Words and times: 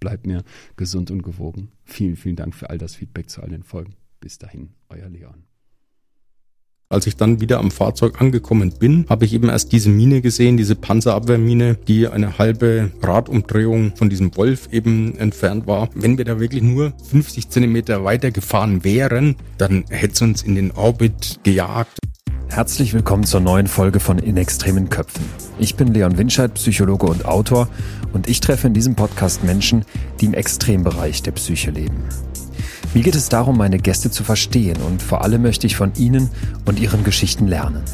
bleibt 0.00 0.26
mir 0.26 0.44
gesund 0.76 1.10
und 1.10 1.22
gewogen. 1.22 1.70
Vielen, 1.84 2.16
vielen 2.16 2.36
Dank 2.36 2.54
für 2.54 2.70
all 2.70 2.78
das 2.78 2.94
Feedback 2.94 3.30
zu 3.30 3.42
all 3.42 3.50
den 3.50 3.62
Folgen. 3.62 3.94
Bis 4.20 4.38
dahin, 4.38 4.70
euer 4.88 5.08
Leon. 5.08 5.44
Als 6.90 7.06
ich 7.06 7.16
dann 7.16 7.42
wieder 7.42 7.58
am 7.58 7.70
Fahrzeug 7.70 8.18
angekommen 8.18 8.72
bin, 8.78 9.04
habe 9.10 9.26
ich 9.26 9.34
eben 9.34 9.50
erst 9.50 9.72
diese 9.72 9.90
Mine 9.90 10.22
gesehen, 10.22 10.56
diese 10.56 10.74
Panzerabwehrmine, 10.74 11.76
die 11.86 12.08
eine 12.08 12.38
halbe 12.38 12.90
Radumdrehung 13.02 13.94
von 13.94 14.08
diesem 14.08 14.34
Wolf 14.38 14.70
eben 14.72 15.14
entfernt 15.18 15.66
war. 15.66 15.90
Wenn 15.94 16.16
wir 16.16 16.24
da 16.24 16.40
wirklich 16.40 16.62
nur 16.62 16.94
50 17.10 17.50
Zentimeter 17.50 18.04
weiter 18.04 18.30
gefahren 18.30 18.84
wären, 18.84 19.36
dann 19.58 19.84
hätte 19.90 20.14
es 20.14 20.22
uns 20.22 20.42
in 20.42 20.54
den 20.54 20.70
Orbit 20.70 21.40
gejagt. 21.42 21.98
Herzlich 22.50 22.94
willkommen 22.94 23.24
zur 23.24 23.40
neuen 23.40 23.66
Folge 23.66 24.00
von 24.00 24.18
In 24.18 24.36
extremen 24.36 24.88
Köpfen. 24.88 25.24
Ich 25.58 25.76
bin 25.76 25.92
Leon 25.92 26.16
Winscheid, 26.18 26.54
Psychologe 26.54 27.06
und 27.06 27.24
Autor 27.26 27.68
und 28.14 28.28
ich 28.28 28.40
treffe 28.40 28.66
in 28.66 28.74
diesem 28.74 28.96
Podcast 28.96 29.44
Menschen, 29.44 29.84
die 30.18 30.26
im 30.26 30.34
Extrembereich 30.34 31.22
der 31.22 31.32
Psyche 31.32 31.70
leben. 31.70 32.02
Mir 32.94 33.02
geht 33.02 33.14
es 33.14 33.28
darum, 33.28 33.58
meine 33.58 33.78
Gäste 33.78 34.10
zu 34.10 34.24
verstehen 34.24 34.78
und 34.88 35.02
vor 35.02 35.22
allem 35.22 35.42
möchte 35.42 35.66
ich 35.66 35.76
von 35.76 35.92
ihnen 35.96 36.30
und 36.64 36.80
ihren 36.80 37.04
Geschichten 37.04 37.46
lernen. 37.46 37.84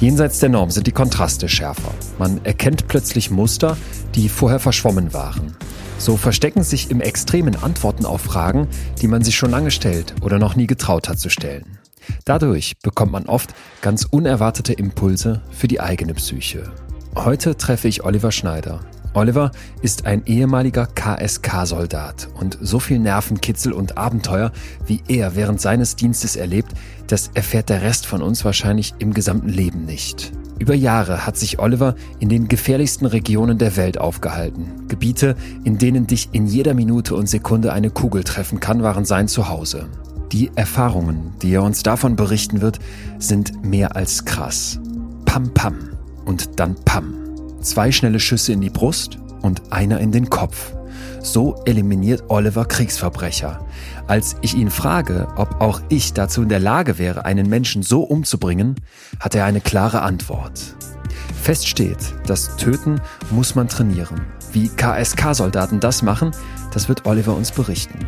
Jenseits 0.00 0.38
der 0.38 0.50
Norm 0.50 0.70
sind 0.70 0.86
die 0.86 0.92
Kontraste 0.92 1.48
schärfer. 1.48 1.92
Man 2.18 2.44
erkennt 2.44 2.86
plötzlich 2.86 3.30
Muster, 3.30 3.76
die 4.14 4.28
vorher 4.28 4.60
verschwommen 4.60 5.12
waren. 5.12 5.56
So 5.98 6.16
verstecken 6.16 6.62
sich 6.62 6.90
im 6.90 7.00
Extremen 7.00 7.56
Antworten 7.56 8.06
auf 8.06 8.22
Fragen, 8.22 8.68
die 9.02 9.08
man 9.08 9.24
sich 9.24 9.36
schon 9.36 9.50
lange 9.50 9.72
stellt 9.72 10.14
oder 10.22 10.38
noch 10.38 10.56
nie 10.56 10.66
getraut 10.66 11.08
hat 11.08 11.18
zu 11.18 11.28
stellen. 11.28 11.78
Dadurch 12.24 12.78
bekommt 12.82 13.12
man 13.12 13.26
oft 13.26 13.54
ganz 13.82 14.04
unerwartete 14.04 14.72
Impulse 14.72 15.42
für 15.50 15.68
die 15.68 15.80
eigene 15.80 16.14
Psyche. 16.14 16.72
Heute 17.14 17.56
treffe 17.56 17.88
ich 17.88 18.04
Oliver 18.04 18.32
Schneider. 18.32 18.80
Oliver 19.14 19.52
ist 19.80 20.06
ein 20.06 20.26
ehemaliger 20.26 20.86
KSK-Soldat 20.86 22.28
und 22.40 22.58
so 22.60 22.80
viel 22.80 22.98
Nervenkitzel 22.98 23.72
und 23.72 23.96
Abenteuer, 23.96 24.50
wie 24.86 25.02
er 25.06 25.36
während 25.36 25.60
seines 25.60 25.94
Dienstes 25.94 26.34
erlebt, 26.34 26.72
das 27.06 27.30
erfährt 27.34 27.68
der 27.68 27.82
Rest 27.82 28.06
von 28.06 28.22
uns 28.22 28.44
wahrscheinlich 28.44 28.94
im 28.98 29.14
gesamten 29.14 29.48
Leben 29.48 29.84
nicht. 29.84 30.32
Über 30.58 30.74
Jahre 30.74 31.26
hat 31.26 31.36
sich 31.36 31.60
Oliver 31.60 31.94
in 32.18 32.28
den 32.28 32.48
gefährlichsten 32.48 33.06
Regionen 33.06 33.58
der 33.58 33.76
Welt 33.76 33.98
aufgehalten. 33.98 34.88
Gebiete, 34.88 35.36
in 35.62 35.78
denen 35.78 36.06
dich 36.06 36.30
in 36.32 36.46
jeder 36.46 36.74
Minute 36.74 37.14
und 37.14 37.28
Sekunde 37.28 37.72
eine 37.72 37.90
Kugel 37.90 38.24
treffen 38.24 38.60
kann, 38.60 38.82
waren 38.82 39.04
sein 39.04 39.28
Zuhause. 39.28 39.88
Die 40.32 40.50
Erfahrungen, 40.56 41.32
die 41.42 41.54
er 41.54 41.62
uns 41.62 41.82
davon 41.82 42.16
berichten 42.16 42.60
wird, 42.60 42.78
sind 43.18 43.64
mehr 43.64 43.96
als 43.96 44.24
krass. 44.24 44.80
Pam 45.24 45.52
pam 45.54 45.90
und 46.24 46.58
dann 46.58 46.74
pam. 46.84 47.14
Zwei 47.60 47.92
schnelle 47.92 48.20
Schüsse 48.20 48.52
in 48.52 48.60
die 48.60 48.70
Brust 48.70 49.18
und 49.42 49.72
einer 49.72 50.00
in 50.00 50.12
den 50.12 50.30
Kopf. 50.30 50.74
So 51.20 51.62
eliminiert 51.64 52.24
Oliver 52.28 52.66
Kriegsverbrecher. 52.66 53.64
Als 54.06 54.36
ich 54.42 54.54
ihn 54.54 54.70
frage, 54.70 55.28
ob 55.36 55.60
auch 55.60 55.80
ich 55.88 56.12
dazu 56.12 56.42
in 56.42 56.48
der 56.48 56.60
Lage 56.60 56.98
wäre, 56.98 57.24
einen 57.24 57.48
Menschen 57.48 57.82
so 57.82 58.02
umzubringen, 58.02 58.76
hat 59.20 59.34
er 59.34 59.46
eine 59.46 59.60
klare 59.60 60.02
Antwort. 60.02 60.76
Fest 61.42 61.68
steht, 61.68 62.14
das 62.26 62.56
Töten 62.56 63.00
muss 63.30 63.54
man 63.54 63.68
trainieren. 63.68 64.22
Wie 64.52 64.68
KSK-Soldaten 64.68 65.80
das 65.80 66.02
machen, 66.02 66.32
das 66.72 66.88
wird 66.88 67.06
Oliver 67.06 67.34
uns 67.34 67.52
berichten. 67.52 67.98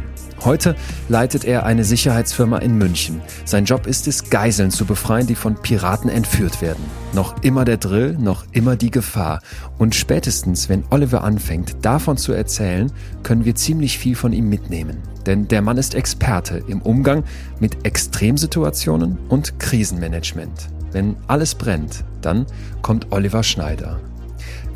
Heute 0.46 0.76
leitet 1.08 1.44
er 1.44 1.66
eine 1.66 1.82
Sicherheitsfirma 1.82 2.58
in 2.58 2.78
München. 2.78 3.20
Sein 3.44 3.64
Job 3.64 3.88
ist 3.88 4.06
es, 4.06 4.30
Geiseln 4.30 4.70
zu 4.70 4.84
befreien, 4.84 5.26
die 5.26 5.34
von 5.34 5.56
Piraten 5.56 6.08
entführt 6.08 6.62
werden. 6.62 6.84
Noch 7.14 7.42
immer 7.42 7.64
der 7.64 7.78
Drill, 7.78 8.16
noch 8.16 8.44
immer 8.52 8.76
die 8.76 8.92
Gefahr. 8.92 9.40
Und 9.76 9.96
spätestens, 9.96 10.68
wenn 10.68 10.84
Oliver 10.90 11.24
anfängt, 11.24 11.84
davon 11.84 12.16
zu 12.16 12.32
erzählen, 12.32 12.92
können 13.24 13.44
wir 13.44 13.56
ziemlich 13.56 13.98
viel 13.98 14.14
von 14.14 14.32
ihm 14.32 14.48
mitnehmen. 14.48 14.98
Denn 15.26 15.48
der 15.48 15.62
Mann 15.62 15.78
ist 15.78 15.96
Experte 15.96 16.62
im 16.68 16.80
Umgang 16.80 17.24
mit 17.58 17.84
Extremsituationen 17.84 19.18
und 19.28 19.58
Krisenmanagement. 19.58 20.68
Wenn 20.92 21.16
alles 21.26 21.56
brennt, 21.56 22.04
dann 22.22 22.46
kommt 22.82 23.10
Oliver 23.10 23.42
Schneider. 23.42 23.98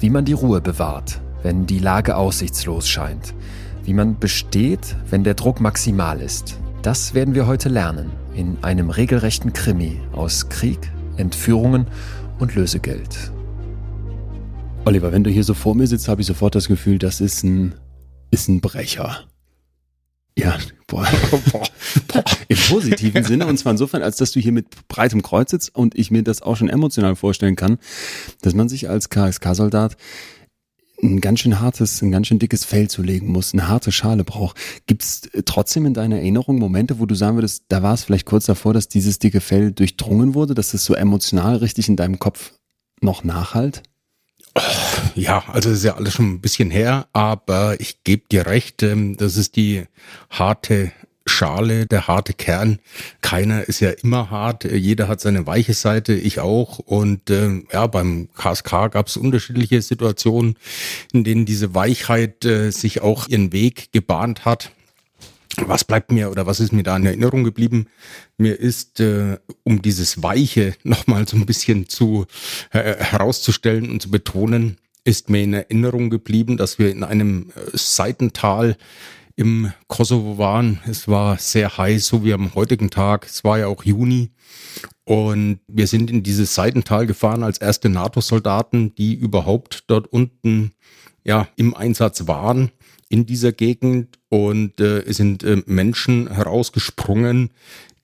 Wie 0.00 0.10
man 0.10 0.24
die 0.24 0.32
Ruhe 0.32 0.60
bewahrt, 0.60 1.20
wenn 1.44 1.66
die 1.66 1.78
Lage 1.78 2.16
aussichtslos 2.16 2.88
scheint 2.88 3.34
wie 3.90 3.94
man 3.94 4.20
besteht, 4.20 4.94
wenn 5.08 5.24
der 5.24 5.34
Druck 5.34 5.60
maximal 5.60 6.20
ist. 6.20 6.60
Das 6.82 7.12
werden 7.12 7.34
wir 7.34 7.48
heute 7.48 7.68
lernen 7.68 8.12
in 8.36 8.56
einem 8.62 8.88
regelrechten 8.88 9.52
Krimi 9.52 10.00
aus 10.12 10.48
Krieg, 10.48 10.78
Entführungen 11.16 11.88
und 12.38 12.54
Lösegeld. 12.54 13.32
Oliver, 14.84 15.10
wenn 15.10 15.24
du 15.24 15.30
hier 15.30 15.42
so 15.42 15.54
vor 15.54 15.74
mir 15.74 15.88
sitzt, 15.88 16.06
habe 16.06 16.20
ich 16.20 16.28
sofort 16.28 16.54
das 16.54 16.68
Gefühl, 16.68 17.00
das 17.00 17.20
ist 17.20 17.42
ein, 17.42 17.74
ist 18.30 18.48
ein 18.48 18.60
Brecher. 18.60 19.24
Ja, 20.38 20.56
boah, 20.86 21.08
boah, 21.32 21.40
boah. 22.06 22.24
im 22.46 22.58
positiven 22.68 23.24
Sinne 23.24 23.48
und 23.48 23.58
zwar 23.58 23.72
insofern, 23.72 24.04
als 24.04 24.18
dass 24.18 24.30
du 24.30 24.38
hier 24.38 24.52
mit 24.52 24.86
breitem 24.86 25.20
Kreuz 25.20 25.50
sitzt 25.50 25.74
und 25.74 25.98
ich 25.98 26.12
mir 26.12 26.22
das 26.22 26.42
auch 26.42 26.56
schon 26.56 26.68
emotional 26.68 27.16
vorstellen 27.16 27.56
kann, 27.56 27.78
dass 28.40 28.54
man 28.54 28.68
sich 28.68 28.88
als 28.88 29.10
KSK-Soldat 29.10 29.96
ein 31.02 31.20
ganz 31.20 31.40
schön 31.40 31.60
hartes, 31.60 32.02
ein 32.02 32.10
ganz 32.10 32.26
schön 32.26 32.38
dickes 32.38 32.64
Fell 32.64 32.88
zu 32.88 33.02
legen 33.02 33.28
muss, 33.28 33.52
eine 33.52 33.68
harte 33.68 33.92
Schale 33.92 34.24
braucht. 34.24 34.56
Gibt 34.86 35.02
es 35.02 35.26
äh, 35.32 35.42
trotzdem 35.44 35.86
in 35.86 35.94
deiner 35.94 36.16
Erinnerung 36.16 36.58
Momente, 36.58 36.98
wo 36.98 37.06
du 37.06 37.14
sagen 37.14 37.36
würdest, 37.36 37.64
da 37.68 37.82
war 37.82 37.94
es 37.94 38.04
vielleicht 38.04 38.26
kurz 38.26 38.46
davor, 38.46 38.74
dass 38.74 38.88
dieses 38.88 39.18
dicke 39.18 39.40
Fell 39.40 39.72
durchdrungen 39.72 40.34
wurde, 40.34 40.54
dass 40.54 40.74
es 40.74 40.84
so 40.84 40.94
emotional 40.94 41.56
richtig 41.56 41.88
in 41.88 41.96
deinem 41.96 42.18
Kopf 42.18 42.52
noch 43.00 43.24
nachhalt? 43.24 43.82
Ja, 45.14 45.44
also 45.48 45.70
ist 45.70 45.84
ja 45.84 45.96
alles 45.96 46.14
schon 46.14 46.34
ein 46.34 46.40
bisschen 46.40 46.70
her, 46.70 47.06
aber 47.12 47.80
ich 47.80 48.04
gebe 48.04 48.24
dir 48.30 48.46
recht, 48.46 48.82
ähm, 48.82 49.16
das 49.16 49.36
ist 49.36 49.56
die 49.56 49.84
harte 50.28 50.92
Schale, 51.30 51.86
der 51.86 52.06
harte 52.06 52.34
Kern. 52.34 52.80
Keiner 53.22 53.68
ist 53.68 53.80
ja 53.80 53.90
immer 53.90 54.30
hart, 54.30 54.64
jeder 54.64 55.08
hat 55.08 55.20
seine 55.20 55.46
weiche 55.46 55.74
Seite, 55.74 56.12
ich 56.12 56.40
auch. 56.40 56.78
Und 56.78 57.30
äh, 57.30 57.62
ja, 57.72 57.86
beim 57.86 58.28
KSK 58.34 58.90
gab 58.90 59.06
es 59.06 59.16
unterschiedliche 59.16 59.80
Situationen, 59.80 60.56
in 61.12 61.24
denen 61.24 61.46
diese 61.46 61.74
Weichheit 61.74 62.44
äh, 62.44 62.70
sich 62.70 63.00
auch 63.00 63.28
ihren 63.28 63.52
Weg 63.52 63.92
gebahnt 63.92 64.44
hat. 64.44 64.72
Was 65.56 65.84
bleibt 65.84 66.12
mir 66.12 66.30
oder 66.30 66.46
was 66.46 66.60
ist 66.60 66.72
mir 66.72 66.82
da 66.82 66.96
in 66.96 67.06
Erinnerung 67.06 67.44
geblieben? 67.44 67.86
Mir 68.36 68.58
ist, 68.58 69.00
äh, 69.00 69.38
um 69.64 69.82
dieses 69.82 70.22
Weiche 70.22 70.74
nochmal 70.82 71.26
so 71.26 71.36
ein 71.36 71.46
bisschen 71.46 71.88
zu 71.88 72.26
äh, 72.72 72.96
herauszustellen 72.96 73.90
und 73.90 74.02
zu 74.02 74.10
betonen, 74.10 74.78
ist 75.04 75.30
mir 75.30 75.42
in 75.42 75.54
Erinnerung 75.54 76.10
geblieben, 76.10 76.56
dass 76.56 76.78
wir 76.78 76.90
in 76.90 77.04
einem 77.04 77.50
äh, 77.56 77.76
Seitental 77.76 78.76
im 79.36 79.72
Kosovo 79.86 80.38
waren. 80.38 80.80
Es 80.86 81.08
war 81.08 81.38
sehr 81.38 81.76
heiß, 81.76 82.06
so 82.06 82.24
wie 82.24 82.32
am 82.32 82.54
heutigen 82.54 82.90
Tag. 82.90 83.26
Es 83.26 83.44
war 83.44 83.58
ja 83.58 83.66
auch 83.66 83.84
Juni. 83.84 84.30
Und 85.04 85.60
wir 85.66 85.86
sind 85.86 86.10
in 86.10 86.22
dieses 86.22 86.54
Seitental 86.54 87.06
gefahren 87.06 87.42
als 87.42 87.58
erste 87.58 87.88
NATO-Soldaten, 87.88 88.94
die 88.94 89.14
überhaupt 89.14 89.84
dort 89.88 90.06
unten 90.06 90.72
ja 91.24 91.48
im 91.56 91.74
Einsatz 91.74 92.26
waren 92.26 92.70
in 93.08 93.26
dieser 93.26 93.52
Gegend. 93.52 94.18
Und 94.28 94.80
äh, 94.80 95.00
es 95.00 95.16
sind 95.16 95.42
äh, 95.42 95.62
Menschen 95.66 96.32
herausgesprungen, 96.32 97.50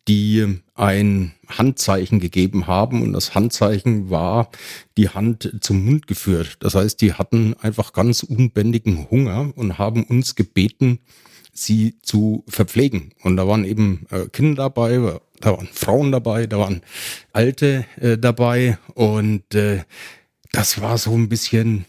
die 0.09 0.61
ein 0.75 1.33
Handzeichen 1.49 2.21
gegeben 2.21 2.67
haben 2.67 3.03
und 3.03 3.13
das 3.13 3.35
Handzeichen 3.35 4.11
war 4.11 4.51
die 4.97 5.09
Hand 5.09 5.57
zum 5.61 5.85
Mund 5.85 6.07
geführt. 6.07 6.59
Das 6.61 6.75
heißt, 6.75 7.01
die 7.01 7.15
hatten 7.15 7.55
einfach 7.55 7.93
ganz 7.93 8.23
unbändigen 8.23 9.11
Hunger 9.11 9.53
und 9.57 9.79
haben 9.79 10.05
uns 10.05 10.35
gebeten, 10.35 11.01
sie 11.53 11.99
zu 12.03 12.45
verpflegen. 12.49 13.13
Und 13.23 13.37
da 13.37 13.49
waren 13.49 13.65
eben 13.65 14.07
äh, 14.11 14.27
Kinder 14.29 14.65
dabei, 14.65 15.21
da 15.41 15.53
waren 15.53 15.69
Frauen 15.73 16.13
dabei, 16.13 16.47
da 16.47 16.59
waren 16.59 16.83
Alte 17.33 17.87
äh, 18.01 18.19
dabei 18.19 18.79
und 18.95 19.55
äh, 19.55 19.83
das 20.53 20.81
war 20.81 20.99
so 20.99 21.13
ein 21.13 21.29
bisschen 21.29 21.85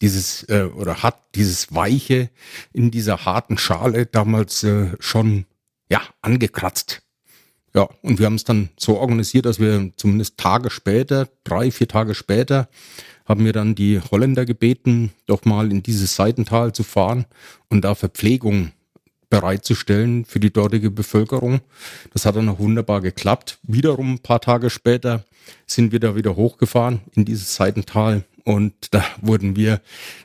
dieses 0.00 0.44
äh, 0.48 0.62
oder 0.62 1.02
hat 1.02 1.34
dieses 1.34 1.74
Weiche 1.74 2.30
in 2.72 2.90
dieser 2.90 3.24
harten 3.24 3.58
Schale 3.58 4.06
damals 4.06 4.62
äh, 4.62 4.90
schon 5.00 5.46
ja 5.90 6.02
angekratzt. 6.22 7.02
Ja, 7.74 7.88
und 8.02 8.18
wir 8.18 8.26
haben 8.26 8.34
es 8.34 8.44
dann 8.44 8.70
so 8.78 8.98
organisiert, 8.98 9.46
dass 9.46 9.60
wir 9.60 9.90
zumindest 9.96 10.38
Tage 10.38 10.70
später, 10.70 11.28
drei, 11.44 11.70
vier 11.70 11.88
Tage 11.88 12.14
später, 12.14 12.68
haben 13.26 13.44
wir 13.44 13.52
dann 13.52 13.74
die 13.74 14.00
Holländer 14.00 14.46
gebeten, 14.46 15.12
doch 15.26 15.44
mal 15.44 15.70
in 15.70 15.82
dieses 15.82 16.16
Seitental 16.16 16.72
zu 16.72 16.82
fahren 16.82 17.26
und 17.68 17.84
da 17.84 17.94
Verpflegung 17.94 18.72
bereitzustellen 19.30 20.24
für 20.24 20.40
die 20.40 20.52
dortige 20.52 20.90
Bevölkerung. 20.90 21.60
Das 22.12 22.24
hat 22.24 22.36
dann 22.36 22.48
auch 22.48 22.58
wunderbar 22.58 23.02
geklappt. 23.02 23.58
Wiederum 23.62 24.14
ein 24.14 24.18
paar 24.20 24.40
Tage 24.40 24.70
später 24.70 25.24
sind 25.66 25.92
wir 25.92 26.00
da 26.00 26.16
wieder 26.16 26.36
hochgefahren 26.36 27.00
in 27.12 27.26
dieses 27.26 27.54
Seitental 27.54 28.24
und 28.44 28.72
da 28.92 29.04
wurden 29.20 29.56
wir 29.56 29.82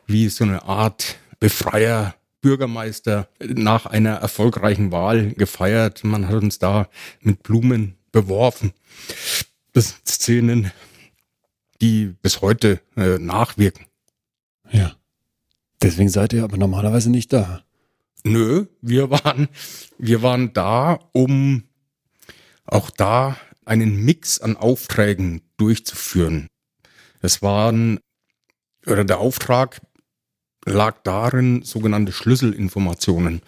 wie 0.07 0.29
so 0.29 0.45
eine 0.45 0.63
Art 0.63 1.17
Befreier 1.39 2.15
Bürgermeister 2.43 3.29
nach 3.39 3.87
einer 3.87 4.15
erfolgreichen 4.15 4.91
Wahl 4.91 5.31
gefeiert. 5.31 6.03
Man 6.03 6.27
hat 6.27 6.43
uns 6.43 6.59
da 6.59 6.89
mit 7.21 7.41
Blumen 7.41 7.95
beworfen. 8.11 8.73
Das 9.71 9.89
sind 9.89 10.07
Szenen, 10.07 10.71
die 11.81 12.13
bis 12.21 12.41
heute 12.41 12.81
äh, 12.95 13.17
nachwirken. 13.17 13.85
Ja. 14.71 14.95
Deswegen 15.81 16.09
seid 16.09 16.33
ihr 16.33 16.43
aber 16.43 16.57
normalerweise 16.57 17.09
nicht 17.09 17.33
da. 17.33 17.63
Nö, 18.23 18.67
wir 18.81 19.09
waren, 19.09 19.47
wir 19.97 20.21
waren 20.21 20.53
da, 20.53 20.99
um 21.13 21.63
auch 22.65 22.89
da 22.89 23.37
einen 23.65 24.03
Mix 24.03 24.39
an 24.39 24.57
Aufträgen 24.57 25.41
durchzuführen. 25.57 26.47
Es 27.21 27.41
waren, 27.41 27.99
oder 28.85 29.05
der 29.05 29.19
Auftrag 29.19 29.81
lag 30.65 30.97
darin, 31.03 31.63
sogenannte 31.63 32.11
Schlüsselinformationen 32.11 33.41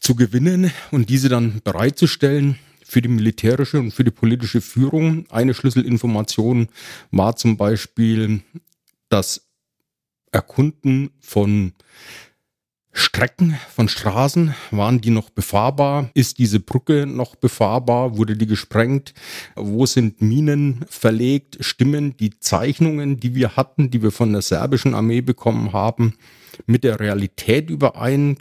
zu 0.00 0.14
gewinnen 0.14 0.72
und 0.90 1.10
diese 1.10 1.28
dann 1.28 1.60
bereitzustellen 1.62 2.58
für 2.84 3.02
die 3.02 3.08
militärische 3.08 3.78
und 3.78 3.92
für 3.92 4.04
die 4.04 4.10
politische 4.10 4.60
Führung. 4.60 5.26
Eine 5.30 5.54
Schlüsselinformation 5.54 6.68
war 7.10 7.36
zum 7.36 7.56
Beispiel 7.56 8.42
das 9.08 9.48
Erkunden 10.32 11.10
von 11.20 11.72
Strecken 13.00 13.58
von 13.74 13.88
Straßen, 13.88 14.54
waren 14.70 15.00
die 15.00 15.08
noch 15.08 15.30
befahrbar? 15.30 16.10
Ist 16.12 16.38
diese 16.38 16.60
Brücke 16.60 17.06
noch 17.06 17.34
befahrbar? 17.34 18.18
Wurde 18.18 18.36
die 18.36 18.46
gesprengt? 18.46 19.14
Wo 19.56 19.86
sind 19.86 20.20
Minen 20.20 20.84
verlegt? 20.86 21.56
Stimmen 21.60 22.14
die 22.18 22.38
Zeichnungen, 22.38 23.18
die 23.18 23.34
wir 23.34 23.56
hatten, 23.56 23.90
die 23.90 24.02
wir 24.02 24.10
von 24.10 24.32
der 24.32 24.42
serbischen 24.42 24.94
Armee 24.94 25.22
bekommen 25.22 25.72
haben, 25.72 26.14
mit 26.66 26.84
der 26.84 27.00
Realität 27.00 27.70
überein? 27.70 28.36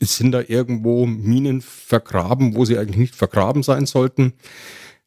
Sind 0.00 0.32
da 0.32 0.40
irgendwo 0.40 1.04
Minen 1.04 1.60
vergraben, 1.60 2.56
wo 2.56 2.64
sie 2.64 2.78
eigentlich 2.78 2.96
nicht 2.96 3.14
vergraben 3.14 3.62
sein 3.62 3.84
sollten? 3.84 4.32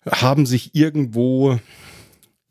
Haben 0.08 0.46
sich 0.46 0.76
irgendwo 0.76 1.60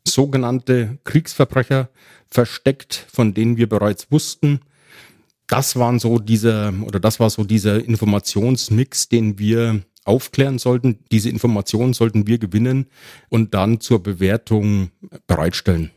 sogenannte 0.05 0.97
Kriegsverbrecher 1.05 1.89
versteckt, 2.29 3.07
von 3.11 3.33
denen 3.33 3.55
wir 3.55 3.69
bereits 3.69 4.11
wussten? 4.11 4.59
Das 5.47 5.75
waren 5.75 5.99
so 5.99 6.19
diese, 6.19 6.73
oder 6.85 6.99
das 6.99 7.19
war 7.19 7.29
so 7.29 7.43
dieser 7.43 7.83
Informationsmix, 7.83 9.09
den 9.09 9.37
wir 9.39 9.81
aufklären 10.03 10.59
sollten. 10.59 10.99
Diese 11.11 11.29
Informationen 11.29 11.93
sollten 11.93 12.27
wir 12.27 12.37
gewinnen 12.37 12.87
und 13.29 13.53
dann 13.53 13.79
zur 13.79 14.01
Bewertung 14.01 14.89
bereitstellen. 15.27 15.91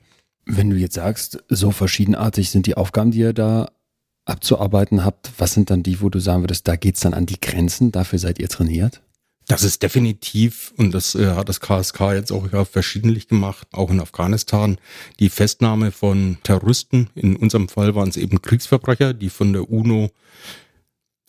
Wenn 0.46 0.70
du 0.70 0.76
jetzt 0.76 0.94
sagst, 0.94 1.44
so 1.48 1.70
verschiedenartig 1.70 2.50
sind 2.50 2.66
die 2.66 2.76
Aufgaben, 2.76 3.10
die 3.10 3.20
ihr 3.20 3.34
da 3.34 3.70
abzuarbeiten 4.24 5.04
habt, 5.04 5.30
was 5.38 5.52
sind 5.52 5.70
dann 5.70 5.82
die, 5.82 6.00
wo 6.00 6.08
du 6.08 6.20
sagen 6.20 6.42
würdest, 6.42 6.68
da 6.68 6.76
geht's 6.76 7.00
dann 7.00 7.14
an 7.14 7.26
die 7.26 7.40
Grenzen, 7.40 7.92
dafür 7.92 8.18
seid 8.18 8.38
ihr 8.38 8.48
trainiert? 8.48 9.02
Das 9.48 9.64
ist 9.64 9.82
definitiv, 9.82 10.74
und 10.76 10.92
das 10.92 11.14
äh, 11.14 11.34
hat 11.34 11.48
das 11.48 11.60
KSK 11.60 12.12
jetzt 12.12 12.32
auch 12.32 12.52
ja, 12.52 12.66
verschiedentlich 12.66 13.28
gemacht, 13.28 13.66
auch 13.72 13.90
in 13.90 13.98
Afghanistan, 13.98 14.76
die 15.20 15.30
Festnahme 15.30 15.90
von 15.90 16.36
Terroristen. 16.42 17.08
In 17.14 17.34
unserem 17.34 17.68
Fall 17.68 17.94
waren 17.94 18.10
es 18.10 18.18
eben 18.18 18.42
Kriegsverbrecher, 18.42 19.14
die 19.14 19.30
von 19.30 19.54
der 19.54 19.70
UNO, 19.70 20.10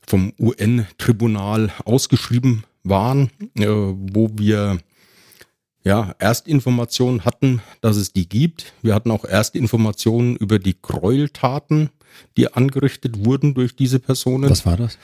vom 0.06 0.34
UN-Tribunal 0.38 1.72
ausgeschrieben 1.86 2.66
waren, 2.84 3.32
äh, 3.58 3.68
wo 3.68 4.30
wir 4.34 4.80
ja, 5.86 6.14
Erstinformationen 6.20 7.24
hatten, 7.24 7.62
dass 7.80 7.96
es 7.96 8.12
die 8.12 8.28
gibt. 8.28 8.74
Wir 8.82 8.96
hatten 8.96 9.12
auch 9.12 9.24
Erstinformationen 9.24 10.36
über 10.36 10.60
die 10.60 10.76
Gräueltaten, 10.82 11.90
die 12.36 12.52
angerichtet 12.54 13.24
wurden 13.24 13.54
durch 13.54 13.78
diese 13.78 14.00
Personen. 14.00 14.50
Was 14.50 14.66
war 14.66 14.76
das? 14.76 14.98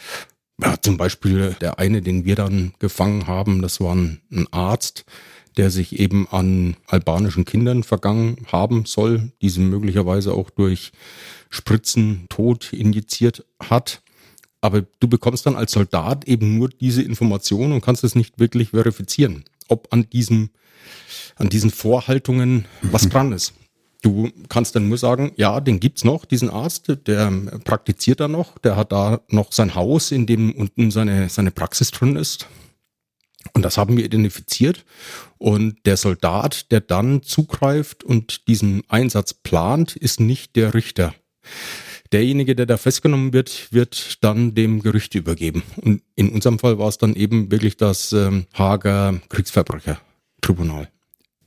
Ja, 0.61 0.75
zum 0.81 0.97
Beispiel 0.97 1.55
der 1.59 1.79
eine, 1.79 2.01
den 2.01 2.23
wir 2.23 2.35
dann 2.35 2.73
gefangen 2.79 3.27
haben, 3.27 3.61
das 3.61 3.81
war 3.81 3.93
ein, 3.93 4.21
Arzt, 4.51 5.05
der 5.57 5.69
sich 5.69 5.99
eben 5.99 6.27
an 6.29 6.75
albanischen 6.87 7.45
Kindern 7.45 7.83
vergangen 7.83 8.45
haben 8.51 8.85
soll, 8.85 9.31
diese 9.41 9.61
möglicherweise 9.61 10.33
auch 10.33 10.49
durch 10.49 10.91
Spritzen 11.49 12.25
tot 12.29 12.73
injiziert 12.73 13.45
hat. 13.61 14.01
Aber 14.61 14.81
du 14.99 15.07
bekommst 15.07 15.45
dann 15.45 15.55
als 15.55 15.73
Soldat 15.73 16.25
eben 16.27 16.57
nur 16.57 16.69
diese 16.69 17.01
Information 17.01 17.71
und 17.71 17.81
kannst 17.81 18.03
es 18.03 18.15
nicht 18.15 18.39
wirklich 18.39 18.69
verifizieren, 18.69 19.45
ob 19.67 19.93
an 19.93 20.09
diesem, 20.09 20.49
an 21.35 21.49
diesen 21.49 21.69
Vorhaltungen 21.69 22.65
was 22.81 23.07
dran 23.07 23.31
ist. 23.31 23.53
Du 24.05 24.31
kannst 24.49 24.75
dann 24.75 24.87
nur 24.87 24.99
sagen, 24.99 25.31
ja, 25.35 25.59
den 25.59 25.79
gibt's 25.79 26.03
noch, 26.03 26.25
diesen 26.25 26.51
Arzt, 26.51 26.93
der 27.07 27.31
praktiziert 27.63 28.19
da 28.19 28.27
noch, 28.27 28.59
der 28.59 28.75
hat 28.75 28.91
da 28.91 29.21
noch 29.29 29.51
sein 29.51 29.73
Haus, 29.73 30.11
in 30.11 30.27
dem 30.27 30.51
unten 30.51 30.91
seine, 30.91 31.27
seine 31.27 31.49
Praxis 31.49 31.89
drin 31.89 32.15
ist. 32.15 32.47
Und 33.53 33.65
das 33.65 33.79
haben 33.79 33.97
wir 33.97 34.05
identifiziert. 34.05 34.85
Und 35.39 35.87
der 35.87 35.97
Soldat, 35.97 36.71
der 36.71 36.81
dann 36.81 37.23
zugreift 37.23 38.03
und 38.03 38.47
diesen 38.47 38.83
Einsatz 38.89 39.33
plant, 39.33 39.95
ist 39.95 40.19
nicht 40.19 40.55
der 40.55 40.75
Richter. 40.75 41.15
Derjenige, 42.11 42.55
der 42.55 42.67
da 42.67 42.77
festgenommen 42.77 43.33
wird, 43.33 43.73
wird 43.73 44.23
dann 44.23 44.53
dem 44.53 44.83
Gericht 44.83 45.15
übergeben. 45.15 45.63
Und 45.77 46.03
in 46.15 46.29
unserem 46.29 46.59
Fall 46.59 46.77
war 46.77 46.89
es 46.89 46.99
dann 46.99 47.15
eben 47.15 47.49
wirklich 47.49 47.75
das 47.75 48.13
ähm, 48.13 48.45
Hager 48.53 49.19
Kriegsverbrecher-Tribunal. 49.29 50.89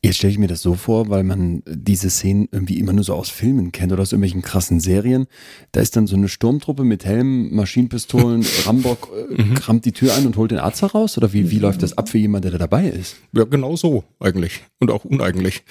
Jetzt 0.02 0.18
stelle 0.18 0.32
ich 0.32 0.38
mir 0.38 0.46
das 0.46 0.62
so 0.62 0.74
vor, 0.74 1.08
weil 1.08 1.24
man 1.24 1.62
diese 1.66 2.08
Szenen 2.08 2.48
irgendwie 2.52 2.78
immer 2.78 2.92
nur 2.92 3.02
so 3.02 3.14
aus 3.14 3.30
Filmen 3.30 3.72
kennt 3.72 3.92
oder 3.92 4.02
aus 4.02 4.12
irgendwelchen 4.12 4.42
krassen 4.42 4.78
Serien. 4.78 5.26
Da 5.72 5.80
ist 5.80 5.96
dann 5.96 6.06
so 6.06 6.14
eine 6.14 6.28
Sturmtruppe 6.28 6.84
mit 6.84 7.04
Helm, 7.04 7.54
Maschinenpistolen, 7.54 8.46
Rambock 8.64 9.10
äh, 9.12 9.42
mhm. 9.42 9.54
kramt 9.54 9.84
die 9.84 9.92
Tür 9.92 10.14
ein 10.14 10.26
und 10.26 10.36
holt 10.36 10.52
den 10.52 10.58
Arzt 10.58 10.82
heraus? 10.82 11.18
Oder 11.18 11.32
wie, 11.32 11.50
wie 11.50 11.58
läuft 11.58 11.82
das 11.82 11.98
ab 11.98 12.08
für 12.08 12.18
jemanden, 12.18 12.50
der 12.50 12.52
da 12.52 12.58
dabei 12.58 12.88
ist? 12.88 13.16
Ja, 13.32 13.44
genau 13.44 13.74
so 13.74 14.04
eigentlich. 14.20 14.62
Und 14.78 14.92
auch 14.92 15.04
uneigentlich. 15.04 15.64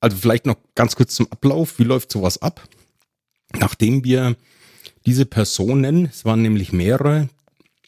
Also 0.00 0.16
vielleicht 0.16 0.46
noch 0.46 0.56
ganz 0.74 0.96
kurz 0.96 1.14
zum 1.14 1.30
Ablauf. 1.30 1.78
Wie 1.78 1.84
läuft 1.84 2.10
sowas 2.10 2.40
ab? 2.40 2.66
Nachdem 3.58 4.04
wir 4.04 4.36
diese 5.04 5.26
Personen, 5.26 6.06
es 6.06 6.24
waren 6.24 6.40
nämlich 6.40 6.72
mehrere, 6.72 7.28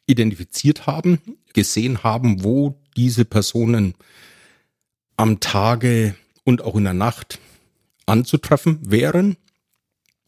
identifiziert 0.07 0.87
haben, 0.87 1.19
gesehen 1.55 2.03
haben, 2.03 2.45
wo 2.45 2.75
diese 2.97 3.25
Personen 3.25 3.95
am 5.19 5.41
Tage 5.41 6.15
und 6.45 6.63
auch 6.63 6.77
in 6.77 6.85
der 6.85 6.95
Nacht 6.95 7.39
anzutreffen 8.07 8.79
wären. 8.83 9.37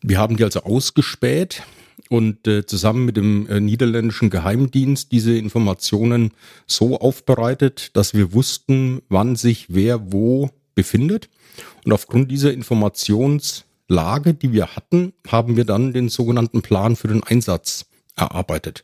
Wir 0.02 0.18
haben 0.18 0.36
die 0.36 0.44
also 0.44 0.64
ausgespäht 0.64 1.62
und 2.08 2.46
äh, 2.46 2.66
zusammen 2.66 3.04
mit 3.04 3.16
dem 3.16 3.48
äh, 3.48 3.60
niederländischen 3.60 4.30
Geheimdienst 4.30 5.12
diese 5.12 5.36
Informationen 5.36 6.32
so 6.66 6.98
aufbereitet, 6.98 7.96
dass 7.96 8.14
wir 8.14 8.34
wussten, 8.34 9.00
wann 9.08 9.36
sich 9.36 9.66
wer 9.68 10.12
wo 10.12 10.50
befindet. 10.74 11.30
Und 11.84 11.92
aufgrund 11.92 12.30
dieser 12.30 12.52
Informationslage, 12.52 14.34
die 14.34 14.52
wir 14.52 14.74
hatten, 14.74 15.12
haben 15.28 15.56
wir 15.56 15.64
dann 15.64 15.92
den 15.92 16.08
sogenannten 16.08 16.62
Plan 16.62 16.96
für 16.96 17.08
den 17.08 17.22
Einsatz 17.22 17.86
erarbeitet. 18.16 18.82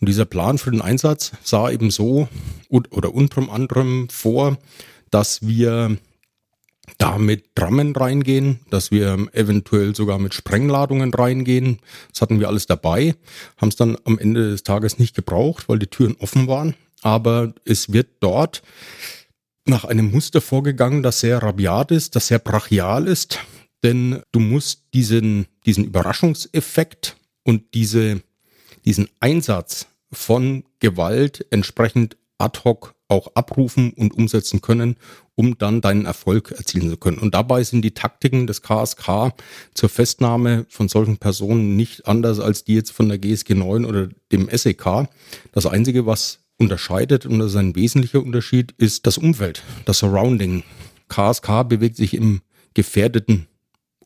Und 0.00 0.08
dieser 0.08 0.24
Plan 0.24 0.58
für 0.58 0.70
den 0.70 0.80
Einsatz 0.80 1.32
sah 1.42 1.70
eben 1.70 1.90
so 1.90 2.28
oder 2.68 3.14
unter 3.14 3.50
anderem 3.50 4.08
vor, 4.10 4.58
dass 5.10 5.46
wir 5.46 5.96
da 6.98 7.18
mit 7.18 7.50
Drammen 7.54 7.94
reingehen, 7.94 8.60
dass 8.70 8.90
wir 8.90 9.28
eventuell 9.32 9.94
sogar 9.94 10.18
mit 10.18 10.34
Sprengladungen 10.34 11.12
reingehen. 11.12 11.78
Das 12.12 12.22
hatten 12.22 12.40
wir 12.40 12.48
alles 12.48 12.66
dabei, 12.66 13.14
haben 13.56 13.68
es 13.68 13.76
dann 13.76 13.96
am 14.04 14.18
Ende 14.18 14.50
des 14.50 14.62
Tages 14.62 14.98
nicht 14.98 15.14
gebraucht, 15.14 15.68
weil 15.68 15.78
die 15.78 15.86
Türen 15.86 16.16
offen 16.18 16.48
waren. 16.48 16.74
Aber 17.02 17.54
es 17.64 17.92
wird 17.92 18.08
dort 18.20 18.62
nach 19.66 19.84
einem 19.84 20.10
Muster 20.10 20.40
vorgegangen, 20.40 21.02
das 21.02 21.20
sehr 21.20 21.42
rabiat 21.42 21.90
ist, 21.90 22.16
das 22.16 22.26
sehr 22.26 22.38
brachial 22.38 23.06
ist. 23.06 23.38
Denn 23.82 24.22
du 24.32 24.40
musst 24.40 24.84
diesen, 24.92 25.46
diesen 25.64 25.84
Überraschungseffekt 25.84 27.16
und 27.44 27.74
diese, 27.74 28.20
diesen 28.84 29.08
Einsatz 29.20 29.86
von 30.12 30.64
Gewalt 30.80 31.46
entsprechend 31.50 32.16
ad 32.40 32.60
hoc 32.64 32.94
auch 33.08 33.32
abrufen 33.34 33.92
und 33.92 34.14
umsetzen 34.14 34.60
können, 34.60 34.96
um 35.34 35.58
dann 35.58 35.80
deinen 35.80 36.06
Erfolg 36.06 36.52
erzielen 36.52 36.90
zu 36.90 36.96
können. 36.96 37.18
Und 37.18 37.34
dabei 37.34 37.62
sind 37.64 37.82
die 37.82 37.92
Taktiken 37.92 38.46
des 38.46 38.62
KSK 38.62 39.32
zur 39.74 39.88
Festnahme 39.88 40.66
von 40.68 40.88
solchen 40.88 41.18
Personen 41.18 41.76
nicht 41.76 42.06
anders 42.06 42.40
als 42.40 42.64
die 42.64 42.74
jetzt 42.74 42.92
von 42.92 43.08
der 43.08 43.18
GSG 43.18 43.54
9 43.54 43.84
oder 43.84 44.08
dem 44.32 44.48
SEK. 44.50 45.08
Das 45.52 45.66
Einzige, 45.66 46.06
was 46.06 46.38
unterscheidet, 46.56 47.26
und 47.26 47.38
das 47.38 47.52
ist 47.52 47.56
ein 47.56 47.74
wesentlicher 47.74 48.22
Unterschied, 48.22 48.72
ist 48.76 49.06
das 49.06 49.18
Umfeld, 49.18 49.62
das 49.86 49.98
Surrounding. 49.98 50.62
KSK 51.08 51.68
bewegt 51.68 51.96
sich 51.96 52.14
im 52.14 52.42
gefährdeten 52.74 53.48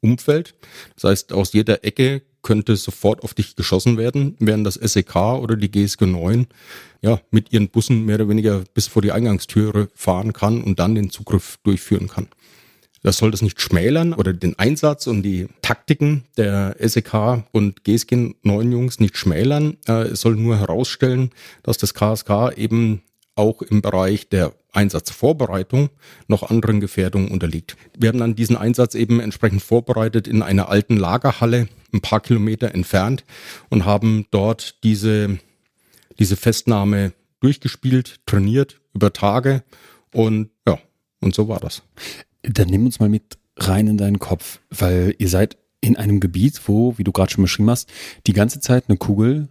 Umfeld. 0.04 0.54
Das 0.94 1.10
heißt, 1.10 1.32
aus 1.32 1.52
jeder 1.52 1.82
Ecke 1.84 2.22
könnte 2.42 2.76
sofort 2.76 3.22
auf 3.24 3.34
dich 3.34 3.56
geschossen 3.56 3.96
werden, 3.96 4.36
während 4.38 4.66
das 4.66 4.74
SEK 4.74 5.16
oder 5.16 5.56
die 5.56 5.70
GSG 5.70 6.06
9 6.06 6.46
ja, 7.00 7.20
mit 7.30 7.52
ihren 7.52 7.68
Bussen 7.68 8.04
mehr 8.04 8.16
oder 8.16 8.28
weniger 8.28 8.62
bis 8.74 8.86
vor 8.86 9.02
die 9.02 9.12
Eingangstüre 9.12 9.88
fahren 9.94 10.32
kann 10.32 10.62
und 10.62 10.78
dann 10.78 10.94
den 10.94 11.10
Zugriff 11.10 11.58
durchführen 11.64 12.08
kann. 12.08 12.28
Das 13.02 13.18
soll 13.18 13.30
das 13.30 13.42
nicht 13.42 13.60
schmälern 13.60 14.14
oder 14.14 14.32
den 14.32 14.58
Einsatz 14.58 15.06
und 15.06 15.22
die 15.22 15.48
Taktiken 15.60 16.24
der 16.38 16.76
SEK 16.80 17.44
und 17.52 17.84
GSG 17.84 18.34
9 18.42 18.72
Jungs 18.72 19.00
nicht 19.00 19.18
schmälern. 19.18 19.76
Äh, 19.86 20.08
es 20.08 20.22
soll 20.22 20.36
nur 20.36 20.58
herausstellen, 20.58 21.30
dass 21.62 21.76
das 21.76 21.92
KSK 21.92 22.56
eben 22.56 23.02
auch 23.36 23.62
im 23.62 23.82
Bereich 23.82 24.28
der 24.28 24.52
Einsatzvorbereitung 24.72 25.90
noch 26.28 26.50
anderen 26.50 26.80
Gefährdungen 26.80 27.28
unterliegt. 27.28 27.76
Wir 27.96 28.08
haben 28.08 28.18
dann 28.18 28.34
diesen 28.34 28.56
Einsatz 28.56 28.94
eben 28.94 29.20
entsprechend 29.20 29.62
vorbereitet 29.62 30.28
in 30.28 30.42
einer 30.42 30.68
alten 30.68 30.96
Lagerhalle 30.96 31.68
ein 31.92 32.00
paar 32.00 32.20
Kilometer 32.20 32.74
entfernt 32.74 33.24
und 33.70 33.84
haben 33.84 34.26
dort 34.30 34.82
diese, 34.82 35.38
diese 36.18 36.36
Festnahme 36.36 37.12
durchgespielt, 37.40 38.20
trainiert 38.26 38.80
über 38.94 39.12
Tage 39.12 39.62
und 40.12 40.50
ja, 40.66 40.78
und 41.20 41.34
so 41.34 41.48
war 41.48 41.60
das. 41.60 41.82
Dann 42.42 42.68
nimm 42.68 42.86
uns 42.86 43.00
mal 43.00 43.08
mit 43.08 43.38
rein 43.56 43.86
in 43.86 43.96
deinen 43.96 44.18
Kopf, 44.18 44.60
weil 44.70 45.14
ihr 45.18 45.28
seid 45.28 45.56
in 45.80 45.96
einem 45.96 46.18
Gebiet, 46.18 46.60
wo, 46.66 46.96
wie 46.98 47.04
du 47.04 47.12
gerade 47.12 47.30
schon 47.30 47.44
beschrieben 47.44 47.70
hast, 47.70 47.90
die 48.26 48.32
ganze 48.32 48.60
Zeit 48.60 48.84
eine 48.88 48.96
Kugel 48.96 49.48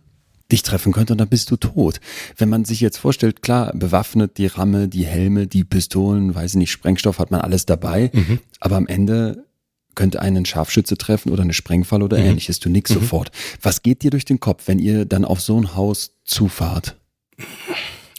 dich 0.53 0.63
treffen 0.63 0.93
könnte 0.93 1.13
und 1.13 1.17
dann 1.17 1.27
bist 1.27 1.51
du 1.51 1.57
tot. 1.57 1.99
Wenn 2.37 2.47
man 2.47 2.63
sich 2.63 2.79
jetzt 2.79 2.97
vorstellt, 2.97 3.41
klar, 3.41 3.73
bewaffnet, 3.73 4.37
die 4.37 4.45
Ramme, 4.45 4.87
die 4.87 5.05
Helme, 5.05 5.47
die 5.47 5.63
Pistolen, 5.63 6.33
weiß 6.33 6.51
ich 6.51 6.57
nicht, 6.57 6.71
Sprengstoff 6.71 7.19
hat 7.19 7.31
man 7.31 7.41
alles 7.41 7.65
dabei, 7.65 8.11
mhm. 8.13 8.39
aber 8.59 8.77
am 8.77 8.87
Ende 8.87 9.45
könnte 9.95 10.21
einen 10.21 10.45
Scharfschütze 10.45 10.97
treffen 10.97 11.31
oder 11.31 11.43
eine 11.43 11.53
Sprengfall 11.53 12.01
oder 12.01 12.17
mhm. 12.17 12.25
ähnliches. 12.25 12.59
Du 12.59 12.69
nix 12.69 12.91
mhm. 12.91 12.95
sofort. 12.95 13.31
Was 13.61 13.81
geht 13.81 14.03
dir 14.03 14.11
durch 14.11 14.25
den 14.25 14.39
Kopf, 14.39 14.63
wenn 14.67 14.79
ihr 14.79 15.05
dann 15.05 15.25
auf 15.25 15.41
so 15.41 15.59
ein 15.59 15.75
Haus 15.75 16.11
zufahrt? 16.23 16.95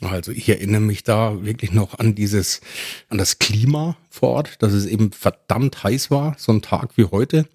Also 0.01 0.33
ich 0.33 0.49
erinnere 0.49 0.81
mich 0.81 1.03
da 1.05 1.45
wirklich 1.45 1.73
noch 1.73 1.99
an 1.99 2.15
dieses, 2.15 2.61
an 3.09 3.19
das 3.19 3.39
Klima 3.39 3.97
vor 4.11 4.31
Ort, 4.31 4.63
dass 4.63 4.73
es 4.73 4.87
eben 4.87 5.13
verdammt 5.13 5.83
heiß 5.83 6.11
war, 6.11 6.35
so 6.37 6.53
ein 6.53 6.63
Tag 6.63 6.97
wie 6.97 7.05
heute 7.05 7.47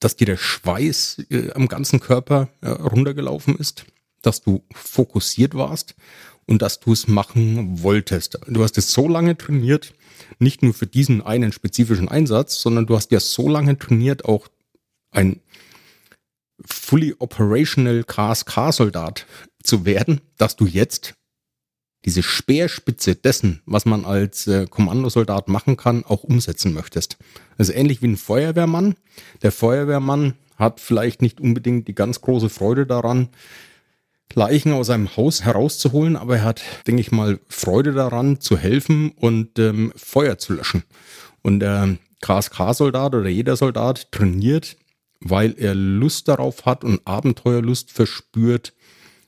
dass 0.00 0.16
dir 0.16 0.26
der 0.26 0.36
Schweiß 0.36 1.26
äh, 1.30 1.52
am 1.52 1.68
ganzen 1.68 2.00
Körper 2.00 2.48
äh, 2.60 2.68
runtergelaufen 2.68 3.56
ist, 3.56 3.84
dass 4.22 4.42
du 4.42 4.64
fokussiert 4.72 5.54
warst 5.54 5.94
und 6.46 6.62
dass 6.62 6.80
du 6.80 6.92
es 6.92 7.06
machen 7.06 7.82
wolltest. 7.82 8.38
Du 8.48 8.62
hast 8.62 8.76
es 8.76 8.92
so 8.92 9.08
lange 9.08 9.36
trainiert, 9.36 9.94
nicht 10.38 10.62
nur 10.62 10.74
für 10.74 10.86
diesen 10.86 11.22
einen 11.22 11.52
spezifischen 11.52 12.08
Einsatz, 12.08 12.60
sondern 12.60 12.86
du 12.86 12.96
hast 12.96 13.12
ja 13.12 13.20
so 13.20 13.48
lange 13.48 13.78
trainiert, 13.78 14.24
auch 14.24 14.48
ein 15.12 15.40
fully 16.64 17.14
operational 17.18 18.04
KSK-Soldat 18.04 19.26
zu 19.62 19.84
werden, 19.84 20.20
dass 20.36 20.56
du 20.56 20.66
jetzt 20.66 21.14
diese 22.04 22.22
Speerspitze 22.22 23.14
dessen, 23.14 23.62
was 23.66 23.84
man 23.84 24.04
als 24.04 24.46
äh, 24.46 24.66
Kommandosoldat 24.66 25.48
machen 25.48 25.76
kann, 25.76 26.04
auch 26.04 26.24
umsetzen 26.24 26.72
möchtest. 26.72 27.18
Also 27.58 27.72
ähnlich 27.72 28.00
wie 28.02 28.08
ein 28.08 28.16
Feuerwehrmann. 28.16 28.94
Der 29.42 29.52
Feuerwehrmann 29.52 30.34
hat 30.56 30.80
vielleicht 30.80 31.22
nicht 31.22 31.40
unbedingt 31.40 31.88
die 31.88 31.94
ganz 31.94 32.20
große 32.20 32.48
Freude 32.48 32.86
daran, 32.86 33.28
Leichen 34.34 34.72
aus 34.72 34.90
einem 34.90 35.16
Haus 35.16 35.42
herauszuholen, 35.44 36.16
aber 36.16 36.36
er 36.36 36.44
hat, 36.44 36.62
denke 36.86 37.00
ich 37.00 37.10
mal, 37.10 37.40
Freude 37.48 37.92
daran, 37.92 38.40
zu 38.40 38.56
helfen 38.56 39.10
und 39.10 39.58
ähm, 39.58 39.92
Feuer 39.96 40.38
zu 40.38 40.52
löschen. 40.52 40.84
Und 41.42 41.60
der 41.60 41.96
KSK-Soldat 42.22 43.14
oder 43.14 43.28
jeder 43.28 43.56
Soldat 43.56 44.12
trainiert, 44.12 44.76
weil 45.20 45.54
er 45.58 45.74
Lust 45.74 46.28
darauf 46.28 46.64
hat 46.64 46.84
und 46.84 47.06
Abenteuerlust 47.06 47.90
verspürt, 47.90 48.72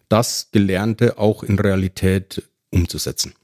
das 0.08 0.50
Gelernte 0.52 1.18
auch 1.18 1.42
in 1.42 1.58
Realität 1.58 2.42
umzusetzen. 2.72 3.34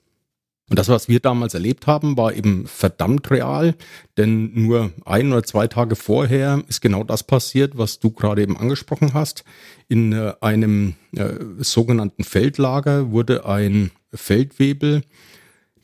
Und 0.71 0.79
das, 0.79 0.89
was 0.89 1.09
wir 1.09 1.21
damals 1.21 1.55
erlebt 1.55 1.87
haben, 1.87 2.17
war 2.19 2.35
eben 2.35 2.67
verdammt 2.67 3.31
real, 3.31 3.75
denn 4.19 4.53
nur 4.53 4.93
ein 5.07 5.33
oder 5.33 5.43
zwei 5.43 5.67
Tage 5.67 5.97
vorher 5.97 6.63
ist 6.69 6.83
genau 6.83 7.05
das 7.05 7.23
passiert, 7.23 7.79
was 7.79 8.01
du 8.01 8.11
gerade 8.11 8.43
eben 8.43 8.59
angesprochen 8.59 9.15
hast. 9.15 9.45
In 9.89 10.13
äh, 10.13 10.35
einem 10.43 10.95
äh, 11.17 11.31
sogenannten 11.59 12.23
Feldlager 12.23 13.11
wurde 13.11 13.47
ein 13.47 13.93
Feldwebel, 14.13 15.03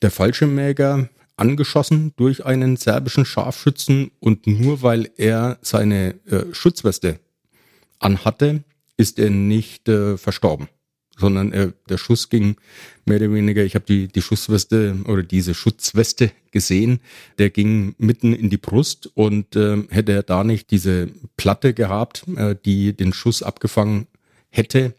der 0.02 0.10
Fallschirmjäger, 0.10 1.08
angeschossen 1.36 2.12
durch 2.16 2.44
einen 2.44 2.76
serbischen 2.76 3.24
Scharfschützen 3.24 4.10
und 4.20 4.46
nur 4.46 4.82
weil 4.82 5.10
er 5.16 5.58
seine 5.62 6.14
äh, 6.26 6.52
Schutzweste 6.52 7.18
anhatte, 7.98 8.64
ist 8.96 9.18
er 9.18 9.30
nicht 9.30 9.88
äh, 9.88 10.16
verstorben 10.18 10.68
sondern 11.18 11.52
äh, 11.52 11.73
der 11.88 11.99
Schuss 11.99 12.28
ging 12.28 12.56
mehr 13.04 13.18
oder 13.18 13.33
weniger, 13.33 13.64
ich 13.64 13.75
habe 13.75 13.85
die, 13.85 14.09
die 14.09 14.23
Schussweste 14.23 14.97
oder 15.06 15.23
diese 15.23 15.54
Schutzweste 15.54 16.33
gesehen, 16.50 17.00
der 17.38 17.50
ging 17.50 17.94
mitten 17.99 18.33
in 18.33 18.50
die 18.50 18.56
Brust 18.56 19.11
und 19.14 19.56
äh, 19.56 19.83
hätte 19.90 20.12
er 20.12 20.23
da 20.23 20.44
nicht 20.44 20.71
diese 20.71 21.09
Platte 21.37 21.75
gehabt, 21.75 22.25
äh, 22.37 22.56
die 22.64 22.94
den 22.94 23.12
Schuss 23.12 23.42
abgefangen 23.42 24.06
hätte, 24.50 24.94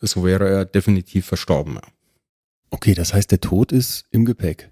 so 0.00 0.24
wäre 0.24 0.48
er 0.48 0.64
definitiv 0.64 1.26
verstorben. 1.26 1.78
Okay, 2.70 2.94
das 2.94 3.14
heißt, 3.14 3.30
der 3.30 3.40
Tod 3.40 3.72
ist 3.72 4.04
im 4.10 4.24
Gepäck. 4.24 4.70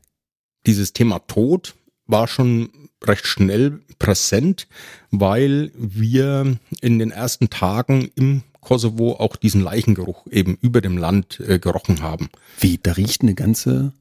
Dieses 0.67 0.93
Thema 0.93 1.21
Tod 1.21 1.75
war 2.07 2.27
schon 2.29 2.71
recht 3.03 3.27
schnell 3.27 3.81
präsent, 3.99 4.67
weil 5.11 5.71
wir 5.75 6.59
in 6.81 6.99
den 6.99 7.11
ersten 7.11 7.51
Tagen 7.51 8.11
im 8.17 8.43
Kosovo 8.65 9.13
auch 9.13 9.37
diesen 9.37 9.61
Leichengeruch 9.61 10.27
eben 10.31 10.59
über 10.61 10.81
dem 10.81 10.99
Land 10.99 11.41
äh, 11.41 11.59
gerochen 11.59 12.03
haben. 12.03 12.29
Wie, 12.59 12.79
da 12.83 12.93
riecht 12.93 13.23
eine 13.23 13.35
ganze 13.35 13.93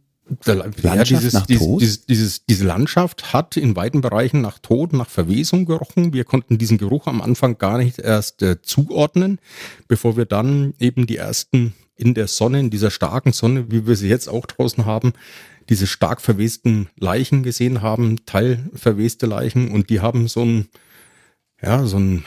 Landschaft 0.46 0.84
ja, 0.84 1.03
dieses, 1.03 1.34
nach 1.34 1.46
Tod? 1.46 1.82
Dieses, 1.82 2.05
dieses, 2.05 2.46
diese 2.46 2.65
Landschaft 2.65 3.34
hat 3.34 3.58
in 3.58 3.75
weiten 3.75 4.01
Bereichen 4.01 4.41
nach 4.41 4.58
Tod, 4.60 4.93
nach 4.93 5.10
Verwesung 5.10 5.65
gerochen. 5.65 6.13
Wir 6.13 6.24
konnten 6.24 6.58
diesen 6.58 6.77
Geruch 6.77 7.08
am 7.08 7.22
Anfang 7.22 7.58
gar 7.58 7.77
nicht 7.77 8.00
erst 8.00 8.41
äh, 8.41 8.62
zuordnen, 8.62 9.39
bevor 9.88 10.17
wir 10.17 10.25
dann 10.25 10.74
eben 10.79 11.08
die 11.08 11.17
ersten 11.17 11.74
in 11.96 12.13
der 12.13 12.27
Sonne, 12.27 12.60
in 12.60 12.70
dieser 12.70 12.89
starken 12.89 13.34
Sonne, 13.34 13.72
wie 13.72 13.86
wir 13.86 13.96
sie 13.96 14.10
jetzt 14.10 14.27
auch 14.27 14.46
draußen 14.46 14.86
haben, 14.86 15.13
diese 15.70 15.88
stark 15.88 16.22
verwesten 16.22 16.89
Leichen 16.98 17.43
gesehen 17.43 17.82
haben, 17.82 18.25
teilverweste 18.25 19.25
Leichen 19.25 19.72
und 19.72 19.89
die 19.89 20.01
haben 20.01 20.27
so 20.27 20.43
ein, 20.43 20.67
ja, 21.62 21.86
so 21.86 21.98
ein 21.98 22.25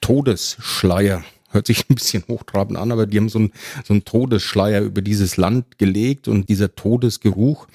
Todesschleier 0.00 1.24
hört 1.50 1.66
sich 1.66 1.84
ein 1.88 1.94
bisschen 1.94 2.24
hochtrabend 2.28 2.78
an, 2.78 2.92
aber 2.92 3.06
die 3.06 3.18
haben 3.18 3.28
so 3.28 3.38
einen, 3.38 3.52
so 3.84 3.98
Todesschleier 3.98 4.82
über 4.82 5.02
dieses 5.02 5.36
Land 5.36 5.78
gelegt 5.78 6.28
und 6.28 6.48
dieser 6.48 6.74
Todesgeruch, 6.74 7.66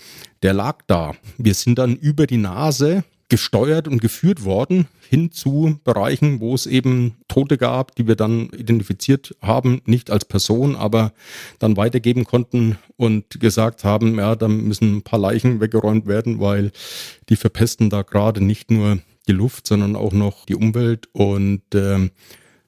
der 0.44 0.53
lag 0.53 0.79
da. 0.88 1.13
Wir 1.38 1.53
sind 1.53 1.79
dann 1.79 1.96
über 1.96 2.27
die 2.27 2.38
Nase 2.38 3.03
gesteuert 3.27 3.88
und 3.88 4.01
geführt 4.01 4.44
worden 4.44 4.88
hin 5.10 5.32
zu 5.32 5.79
Bereichen, 5.84 6.39
wo 6.39 6.53
es 6.53 6.67
eben 6.67 7.15
Tote 7.27 7.58
gab, 7.58 7.96
die 7.96 8.08
wir 8.08 8.15
dann 8.15 8.50
identifiziert 8.50 9.36
haben, 9.41 9.82
nicht 9.86 10.12
als 10.12 10.25
Person, 10.25 10.75
aber 10.75 11.13
dann 11.60 11.77
weitergeben 11.77 12.25
konnten 12.25 12.77
und 12.98 13.39
gesagt 13.39 13.84
haben, 13.84 14.17
ja, 14.17 14.36
da 14.36 14.48
müssen 14.48 14.98
ein 14.98 15.01
paar 15.01 15.20
Leichen 15.20 15.60
weggeräumt 15.60 16.05
werden, 16.05 16.39
weil 16.39 16.72
die 17.29 17.36
verpesten 17.36 17.89
da 17.89 18.03
gerade 18.03 18.44
nicht 18.44 18.70
nur 18.72 19.00
die 19.27 19.34
Luft, 19.34 19.67
sondern 19.67 19.96
auch 19.96 20.13
noch 20.13 20.46
die 20.46 20.55
Umwelt 20.55 21.10
und 21.13 21.63
ähm, 21.74 22.12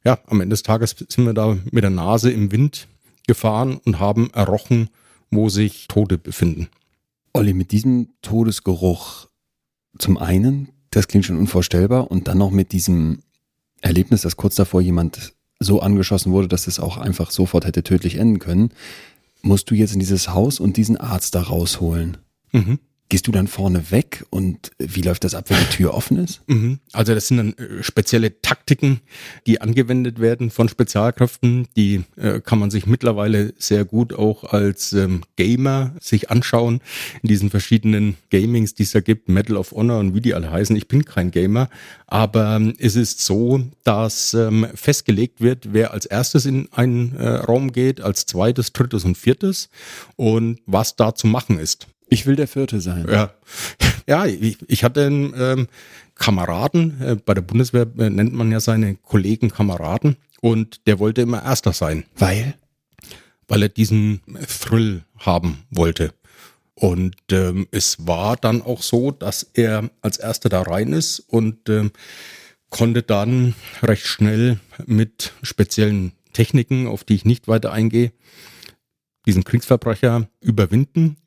ja, 0.08 0.20
am 0.28 0.40
Ende 0.40 0.54
des 0.54 0.64
Tages 0.64 0.96
sind 1.10 1.26
wir 1.26 1.34
da 1.34 1.58
mit 1.70 1.84
der 1.84 1.90
Nase 1.90 2.32
im 2.32 2.50
Wind 2.54 2.88
gefahren 3.28 3.78
und 3.84 4.00
haben 4.00 4.30
errochen, 4.32 4.90
wo 5.32 5.50
sich 5.50 5.90
Tote 5.90 6.18
befinden. 6.18 6.70
Olli, 7.34 7.54
mit 7.54 7.74
diesem 7.74 8.08
Todesgeruch 8.22 9.28
zum 9.98 10.18
einen, 10.18 10.70
das 10.92 11.10
klingt 11.10 11.26
schon 11.26 11.38
unvorstellbar, 11.38 12.10
und 12.10 12.30
dann 12.30 12.38
noch 12.38 12.52
mit 12.52 12.72
diesem 12.72 13.20
Erlebnis, 13.82 14.22
dass 14.22 14.38
kurz 14.38 14.56
davor 14.56 14.80
jemand 14.80 15.34
so 15.60 15.82
angeschossen 15.82 16.32
wurde, 16.32 16.48
dass 16.48 16.68
es 16.68 16.80
auch 16.80 16.96
einfach 16.96 17.30
sofort 17.30 17.66
hätte 17.66 17.84
tödlich 17.84 18.16
enden 18.16 18.40
können, 18.40 18.72
musst 19.42 19.70
du 19.70 19.76
jetzt 19.76 19.94
in 19.94 20.00
dieses 20.00 20.30
Haus 20.30 20.62
und 20.62 20.78
diesen 20.78 20.96
Arzt 20.96 21.36
da 21.36 21.42
rausholen. 21.42 22.16
Mhm. 22.54 22.80
Gehst 23.10 23.26
du 23.26 23.32
dann 23.32 23.48
vorne 23.48 23.90
weg 23.90 24.26
und 24.32 24.72
wie 24.80 25.02
läuft 25.02 25.24
das 25.24 25.34
ab, 25.34 25.50
wenn 25.50 25.58
die 25.60 25.78
Tür 25.78 25.94
offen 25.94 26.18
ist? 26.18 26.42
Mhm. 26.48 26.80
Also 26.92 27.14
das 27.14 27.30
sind 27.30 27.38
dann 27.38 27.54
äh, 27.54 27.82
spezielle 27.82 28.42
Taktiken, 28.42 29.00
die 29.46 29.62
angewendet 29.62 30.20
werden 30.20 30.50
von 30.52 30.68
Spezialkräften. 30.68 31.70
Die 31.78 32.04
äh, 32.18 32.42
kann 32.42 32.60
man 32.60 32.70
sich 32.70 32.86
mittlerweile 32.86 33.54
sehr 33.58 33.86
gut 33.86 34.12
auch 34.12 34.44
als 34.44 34.92
ähm, 34.92 35.22
Gamer 35.38 35.94
sich 36.02 36.30
anschauen 36.30 36.82
in 37.22 37.30
diesen 37.30 37.50
verschiedenen 37.50 38.18
Gamings, 38.30 38.76
die 38.76 38.84
es 38.84 38.92
da 38.92 39.00
gibt, 39.00 39.30
Medal 39.30 39.56
of 39.56 39.72
Honor 39.72 40.00
und 40.00 40.14
wie 40.14 40.22
die 40.22 40.34
alle 40.34 40.52
heißen. 40.52 40.76
Ich 40.76 40.90
bin 40.90 41.06
kein 41.06 41.32
Gamer, 41.32 41.70
aber 42.08 42.58
ähm, 42.58 42.74
es 42.78 42.98
ist 42.98 43.22
so, 43.22 43.64
dass 43.86 44.34
ähm, 44.34 44.68
festgelegt 44.76 45.40
wird, 45.40 45.72
wer 45.72 45.92
als 45.92 46.06
erstes 46.06 46.46
in 46.46 46.68
einen 46.74 47.16
äh, 47.16 47.30
Raum 47.30 47.72
geht, 47.72 48.02
als 48.02 48.26
zweites, 48.26 48.74
drittes 48.74 49.06
und 49.06 49.18
viertes 49.18 49.70
und 50.18 50.60
was 50.66 50.98
da 50.98 51.16
zu 51.16 51.28
machen 51.28 51.58
ist. 51.58 51.88
Ich 52.10 52.26
will 52.26 52.36
der 52.36 52.48
Vierte 52.48 52.82
sein. 52.82 53.06
Ja, 53.10 53.34
ja 54.08 54.26
ich, 54.26 54.58
ich 54.68 54.84
hatte 54.84 55.06
einen 55.06 55.34
ähm, 55.38 55.68
Kameraden, 56.16 57.02
äh, 57.02 57.16
bei 57.16 57.34
der 57.34 57.42
Bundeswehr 57.42 57.88
äh, 57.98 58.10
nennt 58.10 58.34
man 58.34 58.52
ja 58.52 58.60
seine 58.60 58.96
Kollegen 58.96 59.50
Kameraden 59.50 60.18
und 60.42 60.88
der 60.88 61.00
wollte 61.00 61.22
immer 61.22 61.44
Erster 61.44 61.74
sein. 61.74 62.06
Weil? 62.16 62.56
Weil 63.48 63.64
er 63.64 63.70
diesen 63.70 64.22
Thrill 64.48 65.04
haben 65.18 65.64
wollte. 65.70 66.14
Und 66.76 67.16
ähm, 67.32 67.68
es 67.72 68.06
war 68.06 68.36
dann 68.36 68.62
auch 68.62 68.84
so, 68.84 69.12
dass 69.12 69.44
er 69.54 69.90
als 70.02 70.18
Erster 70.18 70.50
da 70.50 70.62
rein 70.62 70.94
ist 70.94 71.20
und 71.20 71.70
ähm, 71.70 71.92
konnte 72.70 73.02
dann 73.02 73.56
recht 73.82 74.06
schnell 74.06 74.60
mit 74.86 75.34
speziellen 75.42 76.12
Techniken, 76.34 76.86
auf 76.86 77.04
die 77.04 77.16
ich 77.16 77.26
nicht 77.26 77.48
weiter 77.48 77.72
eingehe, 77.74 78.12
diesen 79.26 79.44
Kriegsverbrecher 79.44 80.30
überwinden, 80.40 81.18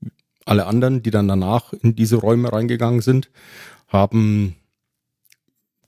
alle 0.51 0.67
anderen, 0.67 1.03
die 1.03 1.13
dann 1.13 1.29
danach 1.29 1.73
in 1.73 1.95
diese 1.95 2.17
Räume 2.17 2.53
reingegangen 2.53 3.03
sind, 3.03 3.31
haben 3.87 4.57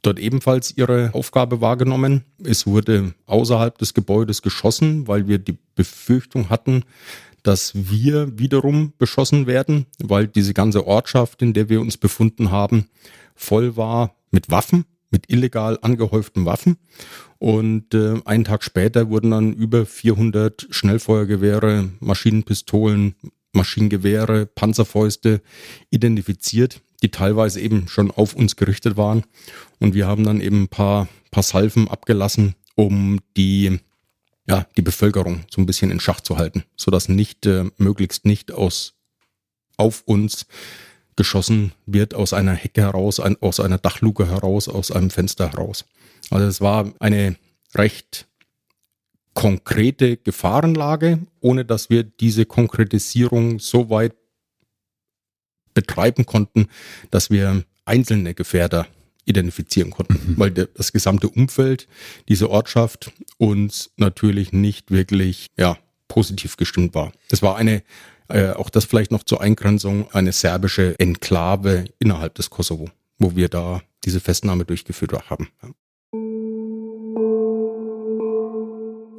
dort 0.02 0.20
ebenfalls 0.20 0.76
ihre 0.76 1.12
Aufgabe 1.14 1.60
wahrgenommen. 1.60 2.24
Es 2.42 2.66
wurde 2.66 3.14
außerhalb 3.26 3.76
des 3.78 3.92
Gebäudes 3.92 4.40
geschossen, 4.40 5.08
weil 5.08 5.26
wir 5.26 5.38
die 5.38 5.58
Befürchtung 5.74 6.48
hatten, 6.48 6.84
dass 7.42 7.72
wir 7.74 8.38
wiederum 8.38 8.92
beschossen 8.98 9.48
werden, 9.48 9.86
weil 9.98 10.28
diese 10.28 10.54
ganze 10.54 10.86
Ortschaft, 10.86 11.42
in 11.42 11.54
der 11.54 11.68
wir 11.68 11.80
uns 11.80 11.96
befunden 11.96 12.52
haben, 12.52 12.86
voll 13.34 13.76
war 13.76 14.14
mit 14.30 14.48
Waffen, 14.50 14.84
mit 15.10 15.28
illegal 15.28 15.76
angehäuften 15.82 16.46
Waffen. 16.46 16.76
Und 17.38 17.94
äh, 17.94 18.20
einen 18.24 18.44
Tag 18.44 18.62
später 18.62 19.10
wurden 19.10 19.32
dann 19.32 19.52
über 19.52 19.86
400 19.86 20.68
Schnellfeuergewehre, 20.70 21.90
Maschinenpistolen, 21.98 23.16
Maschinengewehre, 23.52 24.46
Panzerfäuste 24.46 25.42
identifiziert, 25.90 26.80
die 27.02 27.10
teilweise 27.10 27.60
eben 27.60 27.88
schon 27.88 28.10
auf 28.10 28.34
uns 28.34 28.56
gerichtet 28.56 28.96
waren. 28.96 29.24
Und 29.78 29.94
wir 29.94 30.06
haben 30.06 30.24
dann 30.24 30.40
eben 30.40 30.62
ein 30.64 30.68
paar, 30.68 31.08
paar 31.30 31.42
Salven 31.42 31.88
abgelassen, 31.88 32.54
um 32.74 33.20
die, 33.36 33.80
ja, 34.46 34.66
die 34.76 34.82
Bevölkerung 34.82 35.44
so 35.50 35.60
ein 35.60 35.66
bisschen 35.66 35.90
in 35.90 36.00
Schach 36.00 36.20
zu 36.20 36.38
halten, 36.38 36.64
sodass 36.76 37.08
nicht, 37.08 37.46
äh, 37.46 37.64
möglichst 37.76 38.24
nicht 38.24 38.52
aus, 38.52 38.94
auf 39.76 40.02
uns 40.06 40.46
geschossen 41.16 41.72
wird 41.86 42.14
aus 42.14 42.32
einer 42.32 42.54
Hecke 42.54 42.82
heraus, 42.82 43.20
ein, 43.20 43.36
aus 43.40 43.60
einer 43.60 43.78
Dachluke 43.78 44.28
heraus, 44.28 44.68
aus 44.68 44.90
einem 44.90 45.10
Fenster 45.10 45.50
heraus. 45.50 45.84
Also 46.30 46.46
es 46.46 46.60
war 46.60 46.92
eine 47.00 47.36
recht 47.74 48.26
konkrete 49.34 50.16
Gefahrenlage, 50.16 51.20
ohne 51.40 51.64
dass 51.64 51.90
wir 51.90 52.02
diese 52.02 52.44
Konkretisierung 52.44 53.58
so 53.58 53.90
weit 53.90 54.14
betreiben 55.74 56.26
konnten, 56.26 56.68
dass 57.10 57.30
wir 57.30 57.64
einzelne 57.84 58.34
Gefährder 58.34 58.86
identifizieren 59.24 59.90
konnten, 59.90 60.14
mhm. 60.14 60.38
weil 60.38 60.50
das 60.50 60.92
gesamte 60.92 61.28
Umfeld, 61.28 61.88
diese 62.28 62.50
Ortschaft 62.50 63.12
uns 63.38 63.90
natürlich 63.96 64.52
nicht 64.52 64.90
wirklich 64.90 65.46
ja, 65.56 65.78
positiv 66.08 66.56
gestimmt 66.56 66.94
war. 66.94 67.12
Es 67.30 67.42
war 67.42 67.56
eine, 67.56 67.82
äh, 68.28 68.50
auch 68.50 68.68
das 68.68 68.84
vielleicht 68.84 69.12
noch 69.12 69.22
zur 69.22 69.40
Eingrenzung, 69.40 70.10
eine 70.12 70.32
serbische 70.32 70.98
Enklave 70.98 71.84
innerhalb 71.98 72.34
des 72.34 72.50
Kosovo, 72.50 72.90
wo 73.18 73.36
wir 73.36 73.48
da 73.48 73.82
diese 74.04 74.20
Festnahme 74.20 74.64
durchgeführt 74.64 75.30
haben. 75.30 75.48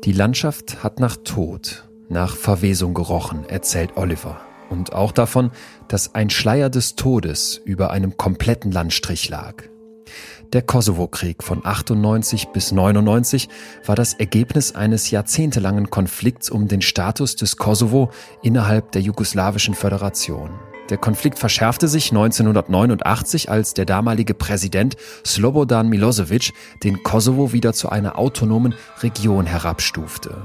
Die 0.04 0.12
Landschaft 0.12 0.84
hat 0.84 1.00
nach 1.00 1.16
Tod, 1.16 1.88
nach 2.10 2.36
Verwesung 2.36 2.94
gerochen, 2.94 3.46
erzählt 3.48 3.96
Oliver. 3.96 4.42
Und 4.70 4.92
auch 4.92 5.14
davon, 5.14 5.52
dass 5.88 6.14
ein 6.14 6.30
Schleier 6.30 6.70
des 6.70 6.96
Todes 6.96 7.62
über 7.64 7.92
einem 7.92 8.18
kompletten 8.18 8.70
Landstrich 8.70 9.30
lag. 9.30 9.64
Der 10.52 10.62
Kosovo-Krieg 10.62 11.42
von 11.42 11.66
98 11.66 12.50
bis 12.50 12.74
99 12.74 13.48
war 13.86 13.96
das 13.96 14.14
Ergebnis 14.14 14.76
eines 14.76 15.10
jahrzehntelangen 15.10 15.90
Konflikts 15.90 16.50
um 16.50 16.68
den 16.68 16.82
Status 16.82 17.38
des 17.38 17.56
Kosovo 17.56 18.12
innerhalb 18.42 18.92
der 18.92 19.02
jugoslawischen 19.02 19.74
Föderation. 19.74 20.52
Der 20.90 20.98
Konflikt 20.98 21.40
verschärfte 21.40 21.88
sich 21.88 22.12
1989, 22.12 23.50
als 23.50 23.74
der 23.74 23.86
damalige 23.86 24.34
Präsident 24.34 24.98
Slobodan 25.26 25.88
Milosevic 25.88 26.54
den 26.84 27.04
Kosovo 27.04 27.54
wieder 27.54 27.74
zu 27.74 27.90
einer 27.90 28.20
autonomen 28.20 28.76
Region 29.02 29.46
herabstufte. 29.46 30.42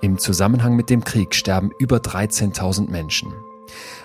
Im 0.00 0.18
Zusammenhang 0.18 0.76
mit 0.76 0.90
dem 0.90 1.04
Krieg 1.04 1.34
sterben 1.34 1.72
über 1.78 1.98
13.000 1.98 2.88
Menschen. 2.88 3.32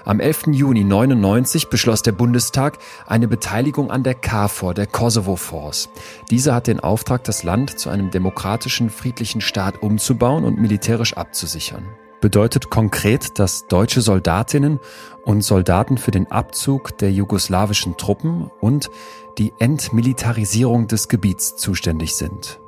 Am 0.03 0.19
11. 0.19 0.47
Juni 0.51 0.81
1999 0.81 1.69
beschloss 1.69 2.01
der 2.01 2.11
Bundestag 2.11 2.77
eine 3.07 3.27
Beteiligung 3.27 3.89
an 3.89 4.03
der 4.03 4.13
KFOR, 4.15 4.73
der 4.73 4.87
Kosovo 4.87 5.35
Force. 5.35 5.89
Diese 6.29 6.53
hat 6.53 6.67
den 6.67 6.79
Auftrag, 6.79 7.23
das 7.23 7.43
Land 7.43 7.79
zu 7.79 7.89
einem 7.89 8.11
demokratischen, 8.11 8.89
friedlichen 8.89 9.41
Staat 9.41 9.81
umzubauen 9.81 10.43
und 10.43 10.59
militärisch 10.59 11.15
abzusichern 11.15 11.85
bedeutet 12.25 12.71
konkret, 12.71 13.38
dass 13.38 13.67
deutsche 13.67 14.01
Soldatinnen 14.01 14.79
und 15.25 15.43
Soldaten 15.43 15.99
für 15.99 16.09
den 16.09 16.31
Abzug 16.31 16.97
der 16.97 17.11
jugoslawischen 17.11 17.97
Truppen 17.97 18.49
und 18.59 18.89
die 19.38 19.53
Entmilitarisierung 19.59 20.88
des 20.88 21.07
Gebiets 21.07 21.55
zuständig 21.55 22.15
sind. 22.15 22.59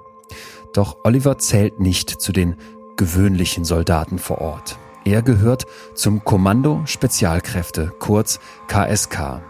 Doch 0.73 0.97
Oliver 1.03 1.39
zählt 1.39 1.79
nicht 1.79 2.11
zu 2.11 2.33
den 2.33 2.57
gewöhnlichen 2.97 3.65
Soldaten 3.65 4.19
vor 4.19 4.41
Ort. 4.41 4.77
Er 5.05 5.23
gehört 5.23 5.65
zum 5.95 6.23
Kommando 6.23 6.83
Spezialkräfte, 6.85 7.91
kurz 7.97 8.39
KSK. 8.67 9.41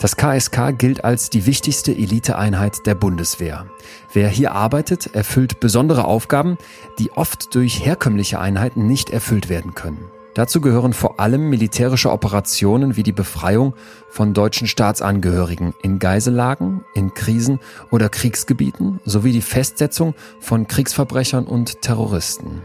Das 0.00 0.16
KSK 0.16 0.78
gilt 0.78 1.04
als 1.04 1.28
die 1.28 1.44
wichtigste 1.44 1.92
Eliteeinheit 1.92 2.86
der 2.86 2.94
Bundeswehr. 2.94 3.66
Wer 4.12 4.28
hier 4.28 4.52
arbeitet, 4.52 5.14
erfüllt 5.14 5.58
besondere 5.58 6.04
Aufgaben, 6.04 6.56
die 7.00 7.10
oft 7.12 7.54
durch 7.56 7.84
herkömmliche 7.84 8.38
Einheiten 8.38 8.86
nicht 8.86 9.10
erfüllt 9.10 9.48
werden 9.48 9.74
können. 9.74 10.08
Dazu 10.34 10.60
gehören 10.60 10.92
vor 10.92 11.18
allem 11.18 11.50
militärische 11.50 12.12
Operationen 12.12 12.94
wie 12.94 13.02
die 13.02 13.12
Befreiung 13.12 13.74
von 14.08 14.34
deutschen 14.34 14.68
Staatsangehörigen 14.68 15.74
in 15.82 15.98
Geisellagen, 15.98 16.84
in 16.94 17.12
Krisen 17.12 17.58
oder 17.90 18.08
Kriegsgebieten 18.08 19.00
sowie 19.04 19.32
die 19.32 19.42
Festsetzung 19.42 20.14
von 20.38 20.68
Kriegsverbrechern 20.68 21.44
und 21.44 21.82
Terroristen. 21.82 22.62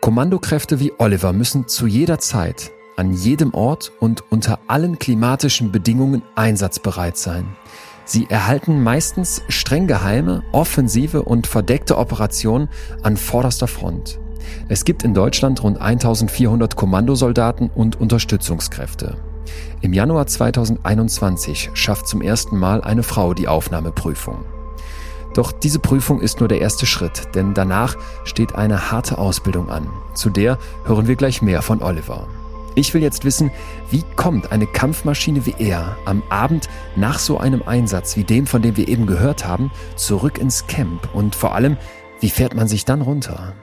Kommandokräfte 0.00 0.80
wie 0.80 0.92
Oliver 0.98 1.32
müssen 1.32 1.68
zu 1.68 1.86
jeder 1.86 2.18
Zeit 2.18 2.72
an 3.00 3.14
jedem 3.14 3.54
Ort 3.54 3.92
und 3.98 4.22
unter 4.30 4.58
allen 4.66 4.98
klimatischen 4.98 5.72
Bedingungen 5.72 6.20
einsatzbereit 6.34 7.16
sein. 7.16 7.56
Sie 8.04 8.26
erhalten 8.28 8.82
meistens 8.82 9.40
streng 9.48 9.86
geheime, 9.86 10.42
offensive 10.52 11.22
und 11.22 11.46
verdeckte 11.46 11.96
Operationen 11.96 12.68
an 13.02 13.16
vorderster 13.16 13.68
Front. 13.68 14.18
Es 14.68 14.84
gibt 14.84 15.02
in 15.02 15.14
Deutschland 15.14 15.62
rund 15.62 15.80
1400 15.80 16.76
Kommandosoldaten 16.76 17.70
und 17.74 17.98
Unterstützungskräfte. 17.98 19.16
Im 19.80 19.94
Januar 19.94 20.26
2021 20.26 21.70
schafft 21.72 22.06
zum 22.06 22.20
ersten 22.20 22.58
Mal 22.58 22.82
eine 22.82 23.02
Frau 23.02 23.32
die 23.32 23.48
Aufnahmeprüfung. 23.48 24.44
Doch 25.32 25.52
diese 25.52 25.78
Prüfung 25.78 26.20
ist 26.20 26.40
nur 26.40 26.50
der 26.50 26.60
erste 26.60 26.84
Schritt, 26.84 27.34
denn 27.34 27.54
danach 27.54 27.96
steht 28.24 28.56
eine 28.56 28.90
harte 28.90 29.16
Ausbildung 29.16 29.70
an. 29.70 29.88
Zu 30.12 30.28
der 30.28 30.58
hören 30.84 31.06
wir 31.06 31.16
gleich 31.16 31.40
mehr 31.40 31.62
von 31.62 31.82
Oliver. 31.82 32.28
Ich 32.80 32.94
will 32.94 33.02
jetzt 33.02 33.26
wissen, 33.26 33.50
wie 33.90 34.02
kommt 34.16 34.52
eine 34.52 34.66
Kampfmaschine 34.66 35.44
wie 35.44 35.54
er 35.58 35.98
am 36.06 36.22
Abend 36.30 36.70
nach 36.96 37.18
so 37.18 37.36
einem 37.36 37.60
Einsatz 37.60 38.16
wie 38.16 38.24
dem, 38.24 38.46
von 38.46 38.62
dem 38.62 38.78
wir 38.78 38.88
eben 38.88 39.04
gehört 39.04 39.44
haben, 39.44 39.70
zurück 39.96 40.38
ins 40.38 40.66
Camp 40.66 41.14
und 41.14 41.34
vor 41.34 41.54
allem, 41.54 41.76
wie 42.20 42.30
fährt 42.30 42.54
man 42.54 42.68
sich 42.68 42.86
dann 42.86 43.02
runter? 43.02 43.54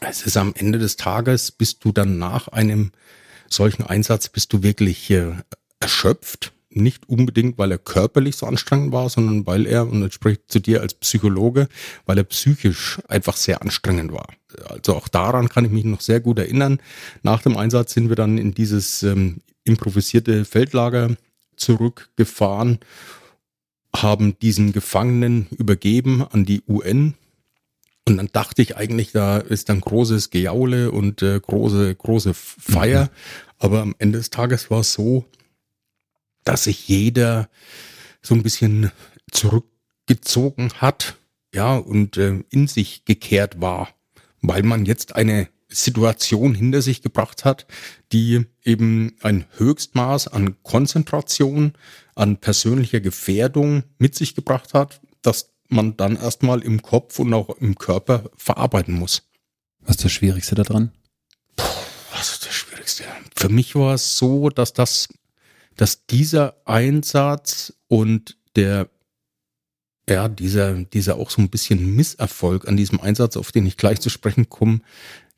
Es 0.00 0.20
ist 0.20 0.36
am 0.36 0.52
Ende 0.54 0.78
des 0.78 0.96
Tages, 0.96 1.50
bist 1.50 1.82
du 1.82 1.92
dann 1.92 2.18
nach 2.18 2.48
einem 2.48 2.92
solchen 3.48 3.86
Einsatz, 3.86 4.28
bist 4.28 4.52
du 4.52 4.62
wirklich 4.62 5.10
äh, 5.10 5.32
erschöpft. 5.80 6.52
Nicht 6.70 7.08
unbedingt, 7.08 7.58
weil 7.58 7.72
er 7.72 7.78
körperlich 7.78 8.36
so 8.36 8.46
anstrengend 8.46 8.92
war, 8.92 9.08
sondern 9.08 9.46
weil 9.46 9.66
er, 9.66 9.88
und 9.88 10.02
jetzt 10.02 10.14
spricht 10.14 10.42
zu 10.48 10.60
dir 10.60 10.82
als 10.82 10.94
Psychologe, 10.94 11.68
weil 12.04 12.18
er 12.18 12.24
psychisch 12.24 12.98
einfach 13.08 13.36
sehr 13.36 13.62
anstrengend 13.62 14.12
war 14.12 14.28
also 14.68 14.94
auch 14.94 15.08
daran 15.08 15.48
kann 15.48 15.64
ich 15.64 15.70
mich 15.70 15.84
noch 15.84 16.00
sehr 16.00 16.20
gut 16.20 16.38
erinnern. 16.38 16.78
Nach 17.22 17.42
dem 17.42 17.56
Einsatz 17.56 17.92
sind 17.92 18.08
wir 18.08 18.16
dann 18.16 18.38
in 18.38 18.54
dieses 18.54 19.02
ähm, 19.02 19.38
improvisierte 19.64 20.44
Feldlager 20.44 21.16
zurückgefahren, 21.56 22.78
haben 23.94 24.38
diesen 24.38 24.72
Gefangenen 24.72 25.48
übergeben 25.50 26.22
an 26.22 26.44
die 26.44 26.62
UN. 26.68 27.14
Und 28.06 28.16
dann 28.16 28.30
dachte 28.32 28.62
ich 28.62 28.76
eigentlich, 28.76 29.12
da 29.12 29.38
ist 29.38 29.68
dann 29.68 29.80
großes 29.80 30.30
Gejaule 30.30 30.92
und 30.92 31.22
äh, 31.22 31.38
große, 31.38 31.94
große 31.94 32.32
Feier. 32.32 33.04
Mhm. 33.04 33.08
Aber 33.58 33.82
am 33.82 33.94
Ende 33.98 34.18
des 34.18 34.30
Tages 34.30 34.70
war 34.70 34.80
es 34.80 34.92
so, 34.92 35.26
dass 36.48 36.64
sich 36.64 36.88
jeder 36.88 37.48
so 38.22 38.34
ein 38.34 38.42
bisschen 38.42 38.90
zurückgezogen 39.30 40.72
hat, 40.78 41.16
ja, 41.54 41.76
und 41.76 42.16
äh, 42.16 42.42
in 42.50 42.66
sich 42.66 43.04
gekehrt 43.04 43.60
war, 43.60 43.88
weil 44.40 44.62
man 44.62 44.86
jetzt 44.86 45.14
eine 45.14 45.48
Situation 45.68 46.54
hinter 46.54 46.80
sich 46.80 47.02
gebracht 47.02 47.44
hat, 47.44 47.66
die 48.12 48.46
eben 48.64 49.16
ein 49.20 49.44
Höchstmaß 49.58 50.28
an 50.28 50.56
Konzentration, 50.62 51.74
an 52.14 52.38
persönlicher 52.38 53.00
Gefährdung 53.00 53.82
mit 53.98 54.14
sich 54.14 54.34
gebracht 54.34 54.72
hat, 54.72 55.02
dass 55.20 55.50
man 55.68 55.96
dann 55.98 56.16
erstmal 56.16 56.62
im 56.62 56.80
Kopf 56.80 57.18
und 57.18 57.34
auch 57.34 57.50
im 57.58 57.76
Körper 57.76 58.30
verarbeiten 58.36 58.94
muss. 58.94 59.22
Was 59.80 59.96
ist 59.96 60.04
das 60.06 60.12
Schwierigste 60.12 60.54
daran? 60.54 60.92
Puh, 61.56 61.66
was 62.12 62.32
ist 62.32 62.46
das 62.46 62.54
Schwierigste? 62.54 63.04
Für 63.36 63.50
mich 63.50 63.74
war 63.74 63.94
es 63.94 64.16
so, 64.16 64.48
dass 64.48 64.72
das, 64.72 65.08
dass 65.78 66.04
dieser 66.06 66.56
Einsatz 66.66 67.72
und 67.86 68.36
der 68.56 68.90
ja, 70.10 70.28
dieser, 70.28 70.72
dieser 70.74 71.16
auch 71.16 71.30
so 71.30 71.40
ein 71.42 71.50
bisschen 71.50 71.94
Misserfolg 71.94 72.66
an 72.66 72.76
diesem 72.76 73.00
Einsatz, 73.00 73.36
auf 73.36 73.52
den 73.52 73.66
ich 73.66 73.76
gleich 73.76 74.00
zu 74.00 74.08
sprechen 74.08 74.48
komme, 74.48 74.80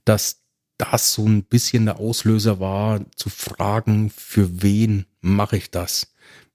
dass 0.04 0.42
das 0.78 1.12
so 1.12 1.26
ein 1.26 1.42
bisschen 1.42 1.86
der 1.86 1.98
Auslöser 1.98 2.60
war, 2.60 3.04
zu 3.16 3.30
fragen, 3.30 4.10
für 4.10 4.62
wen 4.62 5.06
mache 5.20 5.56
ich 5.56 5.70
das? 5.70 6.14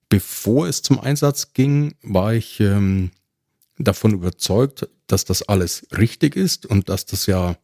Bevor 0.09 0.67
es 0.67 0.81
zum 0.81 0.99
Einsatz 0.99 1.53
ging, 1.53 1.95
war 2.01 2.33
ich 2.33 2.59
ähm, 2.61 3.11
davon 3.77 4.13
überzeugt, 4.13 4.87
dass 5.07 5.25
das 5.25 5.43
alles 5.43 5.85
richtig 5.95 6.35
ist 6.35 6.65
und 6.65 6.89
dass 6.89 7.05
das 7.05 7.25
ja 7.25 7.57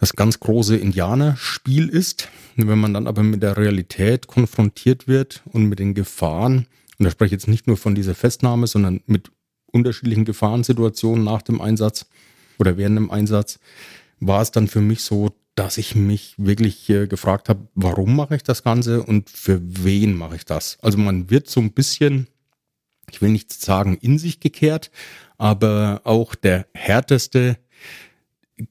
das 0.00 0.14
ganz 0.14 0.40
große 0.40 0.76
Indianerspiel 0.76 1.88
ist. 1.88 2.28
Wenn 2.56 2.78
man 2.78 2.94
dann 2.94 3.06
aber 3.06 3.22
mit 3.22 3.42
der 3.42 3.56
Realität 3.56 4.26
konfrontiert 4.26 5.08
wird 5.08 5.42
und 5.46 5.66
mit 5.66 5.78
den 5.78 5.94
Gefahren, 5.94 6.66
und 6.98 7.04
da 7.04 7.10
spreche 7.10 7.28
ich 7.28 7.40
jetzt 7.40 7.48
nicht 7.48 7.66
nur 7.66 7.76
von 7.76 7.94
dieser 7.94 8.14
Festnahme, 8.14 8.66
sondern 8.66 9.00
mit 9.06 9.30
unterschiedlichen 9.66 10.24
Gefahrensituationen 10.24 11.24
nach 11.24 11.42
dem 11.42 11.60
Einsatz 11.60 12.06
oder 12.58 12.76
während 12.76 12.96
dem 12.96 13.10
Einsatz, 13.10 13.58
war 14.20 14.42
es 14.42 14.50
dann 14.50 14.66
für 14.66 14.80
mich 14.80 15.02
so, 15.02 15.30
dass 15.54 15.78
ich 15.78 15.94
mich 15.94 16.34
wirklich 16.38 16.88
äh, 16.88 17.06
gefragt 17.06 17.48
habe, 17.48 17.68
warum 17.74 18.14
mache 18.14 18.36
ich 18.36 18.42
das 18.42 18.62
Ganze 18.62 19.02
und 19.02 19.28
für 19.28 19.60
wen 19.62 20.16
mache 20.16 20.36
ich 20.36 20.44
das? 20.44 20.78
Also 20.82 20.98
man 20.98 21.30
wird 21.30 21.48
so 21.48 21.60
ein 21.60 21.72
bisschen, 21.72 22.28
ich 23.10 23.20
will 23.20 23.30
nicht 23.30 23.52
sagen 23.52 23.96
in 24.00 24.18
sich 24.18 24.40
gekehrt, 24.40 24.90
aber 25.36 26.02
auch 26.04 26.34
der 26.34 26.66
härteste 26.74 27.58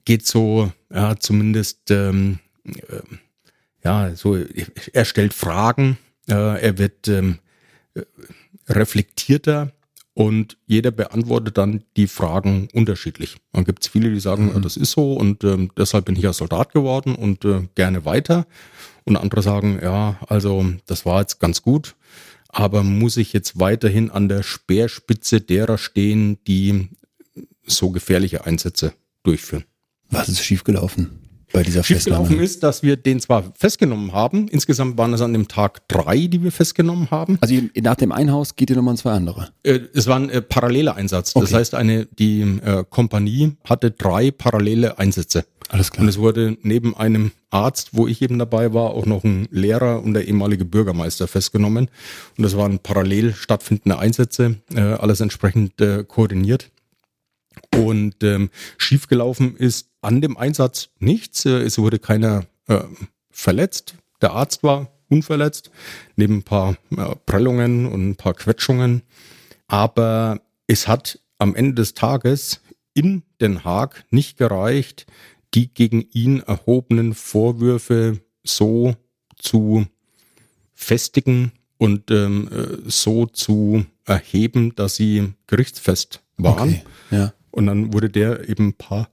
geht 0.06 0.26
so, 0.26 0.72
ja, 0.94 1.18
zumindest, 1.18 1.92
ähm, 1.92 2.40
äh, 2.66 3.02
ja, 3.84 4.16
so, 4.16 4.38
er 4.94 5.06
stellt 5.06 5.34
Fragen, 5.34 5.98
äh, 6.28 6.62
er 6.62 6.78
wird 6.78 7.08
ähm, 7.08 7.40
reflektierter 8.68 9.72
und 10.14 10.58
jeder 10.66 10.92
beantwortet 10.92 11.58
dann 11.58 11.84
die 11.96 12.08
Fragen 12.08 12.70
unterschiedlich. 12.74 13.38
Dann 13.54 13.66
gibt 13.66 13.84
es 13.84 13.92
viele, 13.92 14.12
die 14.12 14.20
sagen, 14.20 14.46
mhm. 14.46 14.54
ja, 14.54 14.60
das 14.60 14.76
ist 14.76 14.92
so 14.92 15.14
und 15.14 15.44
ähm, 15.44 15.72
deshalb 15.78 16.06
bin 16.06 16.16
ich 16.16 16.24
ja 16.24 16.34
Soldat 16.34 16.74
geworden 16.74 17.16
und 17.16 17.46
äh, 17.46 17.68
gerne 17.76 18.04
weiter. 18.04 18.48
Und 19.06 19.16
andere 19.16 19.42
sagen, 19.42 19.80
ja, 19.82 20.20
also 20.28 20.66
das 20.86 21.06
war 21.06 21.22
jetzt 21.22 21.40
ganz 21.40 21.62
gut, 21.62 21.96
aber 22.50 22.84
muss 22.84 23.16
ich 23.16 23.32
jetzt 23.32 23.60
weiterhin 23.60 24.10
an 24.10 24.28
der 24.28 24.44
Speerspitze 24.44 25.40
derer 25.40 25.78
stehen, 25.78 26.44
die 26.46 26.90
so 27.66 27.92
gefährliche 27.92 28.46
Einsätze 28.46 28.94
durchführen? 29.24 29.66
Was 30.10 30.30
ist 30.30 30.44
schiefgelaufen? 30.44 31.28
bei 31.54 31.64
dieser 31.64 31.84
Schiefgelaufen 31.84 32.40
ist, 32.40 32.64
dass 32.64 32.84
wir 32.84 32.98
den 32.98 33.20
zwar 33.20 33.54
festgenommen 33.56 34.12
haben, 34.12 34.48
insgesamt 34.48 34.98
waren 34.98 35.14
es 35.14 35.22
an 35.22 35.34
dem 35.34 35.48
Tag 35.48 35.88
drei, 35.88 36.28
die 36.28 36.44
wir 36.44 36.52
festgenommen 36.52 37.10
haben. 37.10 37.38
Also 37.42 37.56
nach 37.82 37.96
dem 37.96 38.12
Einhaus 38.12 38.56
geht 38.56 38.70
ihr 38.70 38.76
nochmal 38.76 38.98
zwei 38.98 39.14
andere? 39.14 39.50
Äh, 39.64 39.80
es 39.94 40.08
war 40.08 40.18
ein 40.18 40.30
äh, 40.30 40.42
paralleler 40.42 40.96
Einsatz. 40.96 41.36
Okay. 41.36 41.46
Das 41.46 41.54
heißt, 41.54 41.76
eine, 41.76 42.06
die 42.06 42.42
äh, 42.42 42.84
Kompanie 42.90 43.56
hatte 43.64 43.92
drei 43.92 44.32
parallele 44.32 45.00
Einsätze. 45.00 45.46
Alles 45.70 45.92
klar. 45.92 46.04
Und 46.04 46.10
es 46.10 46.18
wurde 46.18 46.58
neben 46.62 46.96
einem 46.96 47.32
Arzt, 47.50 47.90
wo 47.94 48.08
ich 48.08 48.22
eben 48.22 48.40
dabei 48.40 48.74
war, 48.74 48.92
auch 48.92 49.06
noch 49.06 49.24
ein 49.24 49.48
Lehrer 49.52 50.02
und 50.02 50.14
der 50.14 50.28
ehemalige 50.28 50.66
Bürgermeister 50.66 51.28
festgenommen. 51.28 51.90
Und 52.38 52.44
das 52.44 52.56
waren 52.56 52.80
parallel 52.80 53.34
stattfindende 53.34 54.00
Einsätze, 54.00 54.58
äh, 54.74 54.82
alles 54.82 55.22
entsprechend 55.22 55.80
äh, 55.82 56.04
koordiniert. 56.06 56.72
Und 57.76 58.24
ähm, 58.24 58.50
schiefgelaufen 58.78 59.56
ist 59.56 59.90
an 60.02 60.22
dem 60.22 60.38
Einsatz 60.38 60.90
nichts. 61.00 61.46
Äh, 61.46 61.62
es 61.62 61.78
wurde 61.78 62.00
keiner 62.00 62.46
äh, 62.68 62.82
verletzt. 63.30 63.96
Der 64.22 64.32
Arzt 64.32 64.64
war 64.64 64.92
unverletzt, 65.10 65.72
neben 66.16 66.38
ein 66.38 66.44
paar 66.44 66.78
äh, 66.92 67.16
Prellungen 67.26 67.86
und 67.86 68.10
ein 68.10 68.16
paar 68.16 68.34
Quetschungen. 68.34 69.04
Aber 69.68 70.42
es 70.68 70.88
hat 70.88 71.20
am 71.38 71.56
Ende 71.56 71.76
des 71.76 71.94
Tages 71.94 72.62
in 72.94 73.24
Den 73.40 73.64
Haag 73.64 74.06
nicht 74.10 74.38
gereicht, 74.38 75.06
die 75.54 75.74
gegen 75.74 76.02
ihn 76.02 76.42
erhobenen 76.42 77.14
Vorwürfe 77.14 78.20
so 78.44 78.96
zu 79.36 79.86
festigen 80.74 81.52
und 81.78 82.12
ähm, 82.12 82.50
äh, 82.52 82.90
so 82.90 83.28
zu 83.28 83.86
erheben, 84.06 84.74
dass 84.76 84.96
sie 84.96 85.34
gerichtsfest 85.48 86.22
waren. 86.38 86.70
Okay, 86.70 86.84
ja. 87.12 87.34
Und 87.52 87.68
dann 87.68 87.94
wurde 87.94 88.10
der 88.10 88.50
eben 88.50 88.70
ein 88.70 88.74
paar 88.74 89.10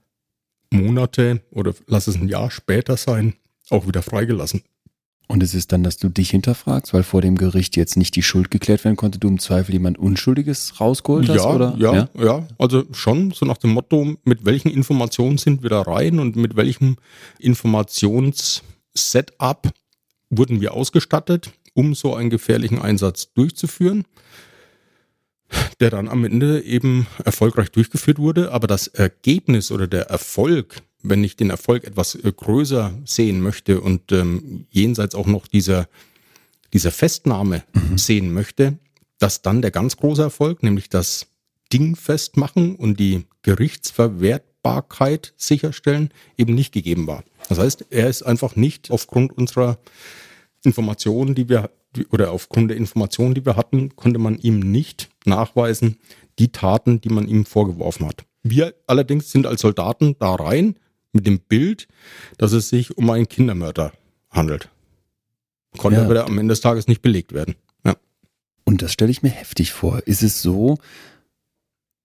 Monate 0.71 1.41
oder 1.51 1.73
lass 1.87 2.07
es 2.07 2.15
ein 2.15 2.27
Jahr 2.27 2.51
später 2.51 2.97
sein, 2.97 3.35
auch 3.69 3.87
wieder 3.87 4.01
freigelassen. 4.01 4.63
Und 5.27 5.41
es 5.41 5.55
ist 5.55 5.71
dann, 5.71 5.83
dass 5.83 5.97
du 5.97 6.09
dich 6.09 6.29
hinterfragst, 6.29 6.93
weil 6.93 7.01
vor 7.01 7.21
dem 7.21 7.35
Gericht 7.35 7.75
jetzt 7.75 7.97
nicht 7.97 8.15
die 8.15 8.21
Schuld 8.21 8.51
geklärt 8.51 8.85
werden 8.85 8.95
konnte, 8.95 9.17
du 9.17 9.27
im 9.27 9.39
Zweifel 9.39 9.73
jemand 9.73 9.97
Unschuldiges 9.97 10.79
rausgeholt 10.79 11.27
hast, 11.29 11.37
ja, 11.37 11.49
oder? 11.49 11.75
Ja, 11.79 11.95
ja, 11.95 12.07
ja, 12.23 12.47
also 12.59 12.83
schon 12.91 13.31
so 13.31 13.47
nach 13.47 13.57
dem 13.57 13.71
Motto, 13.71 14.17
mit 14.23 14.45
welchen 14.45 14.69
Informationen 14.69 15.39
sind 15.39 15.63
wir 15.63 15.71
da 15.71 15.81
rein 15.81 16.19
und 16.19 16.35
mit 16.35 16.55
welchem 16.55 16.97
Informationssetup 17.39 19.71
wurden 20.29 20.61
wir 20.61 20.75
ausgestattet, 20.75 21.53
um 21.73 21.95
so 21.95 22.13
einen 22.13 22.29
gefährlichen 22.29 22.79
Einsatz 22.79 23.33
durchzuführen 23.33 24.05
der 25.79 25.89
dann 25.89 26.07
am 26.07 26.23
Ende 26.23 26.61
eben 26.61 27.07
erfolgreich 27.23 27.71
durchgeführt 27.71 28.19
wurde. 28.19 28.51
Aber 28.51 28.67
das 28.67 28.87
Ergebnis 28.87 29.71
oder 29.71 29.87
der 29.87 30.09
Erfolg, 30.09 30.81
wenn 31.03 31.23
ich 31.23 31.35
den 31.35 31.49
Erfolg 31.49 31.83
etwas 31.83 32.15
äh, 32.15 32.31
größer 32.31 32.93
sehen 33.05 33.41
möchte 33.41 33.81
und 33.81 34.11
ähm, 34.11 34.65
jenseits 34.69 35.15
auch 35.15 35.27
noch 35.27 35.47
dieser, 35.47 35.87
dieser 36.73 36.91
Festnahme 36.91 37.63
mhm. 37.73 37.97
sehen 37.97 38.33
möchte, 38.33 38.77
dass 39.19 39.41
dann 39.41 39.61
der 39.61 39.71
ganz 39.71 39.97
große 39.97 40.21
Erfolg, 40.21 40.63
nämlich 40.63 40.89
das 40.89 41.27
Ding 41.71 41.95
festmachen 41.95 42.75
und 42.75 42.99
die 42.99 43.25
Gerichtsverwertbarkeit 43.41 45.33
sicherstellen, 45.37 46.09
eben 46.37 46.53
nicht 46.53 46.73
gegeben 46.73 47.07
war. 47.07 47.23
Das 47.49 47.59
heißt, 47.59 47.85
er 47.89 48.09
ist 48.09 48.23
einfach 48.23 48.55
nicht 48.55 48.91
aufgrund 48.91 49.33
unserer 49.37 49.77
Informationen, 50.63 51.35
die 51.35 51.49
wir 51.49 51.69
oder 52.11 52.31
aufgrund 52.31 52.69
der 52.69 52.77
Informationen, 52.77 53.33
die 53.33 53.45
wir 53.45 53.55
hatten, 53.55 53.95
konnte 53.95 54.19
man 54.19 54.37
ihm 54.37 54.59
nicht 54.59 55.09
nachweisen, 55.25 55.97
die 56.39 56.51
Taten, 56.51 57.01
die 57.01 57.09
man 57.09 57.27
ihm 57.27 57.45
vorgeworfen 57.45 58.07
hat. 58.07 58.25
Wir 58.43 58.75
allerdings 58.87 59.31
sind 59.31 59.47
als 59.47 59.61
Soldaten 59.61 60.15
da 60.19 60.35
rein 60.35 60.75
mit 61.13 61.25
dem 61.25 61.39
Bild, 61.39 61.87
dass 62.37 62.51
es 62.51 62.69
sich 62.69 62.97
um 62.97 63.09
einen 63.09 63.27
Kindermörder 63.27 63.93
handelt. 64.29 64.69
Konnte 65.77 65.99
ja. 65.99 66.05
aber 66.05 66.25
am 66.25 66.37
Ende 66.37 66.51
des 66.51 66.61
Tages 66.61 66.87
nicht 66.87 67.01
belegt 67.01 67.33
werden. 67.33 67.55
Ja. 67.83 67.95
Und 68.63 68.81
das 68.81 68.91
stelle 68.91 69.11
ich 69.11 69.23
mir 69.23 69.29
heftig 69.29 69.71
vor. 69.71 70.01
Ist 70.05 70.23
es 70.23 70.41
so, 70.41 70.77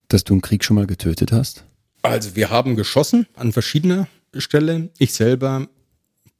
dass 0.07 0.23
du 0.23 0.33
einen 0.33 0.41
Krieg 0.41 0.63
schon 0.63 0.75
mal 0.75 0.87
getötet 0.87 1.31
hast? 1.31 1.65
Also 2.01 2.35
wir 2.35 2.49
haben 2.49 2.75
geschossen 2.75 3.27
an 3.35 3.51
verschiedener 3.51 4.07
Stelle. 4.35 4.89
Ich 4.97 5.13
selber 5.13 5.67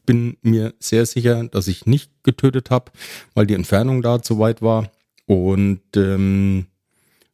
bin 0.06 0.38
mir 0.42 0.74
sehr 0.80 1.06
sicher, 1.06 1.44
dass 1.46 1.68
ich 1.68 1.86
nicht 1.86 2.12
getötet 2.24 2.70
habe, 2.70 2.92
weil 3.34 3.48
die 3.48 3.54
Entfernung 3.54 4.02
da 4.02 4.22
zu 4.22 4.40
weit 4.40 4.62
war. 4.62 4.92
Und 5.26 5.82
ähm, 5.96 6.68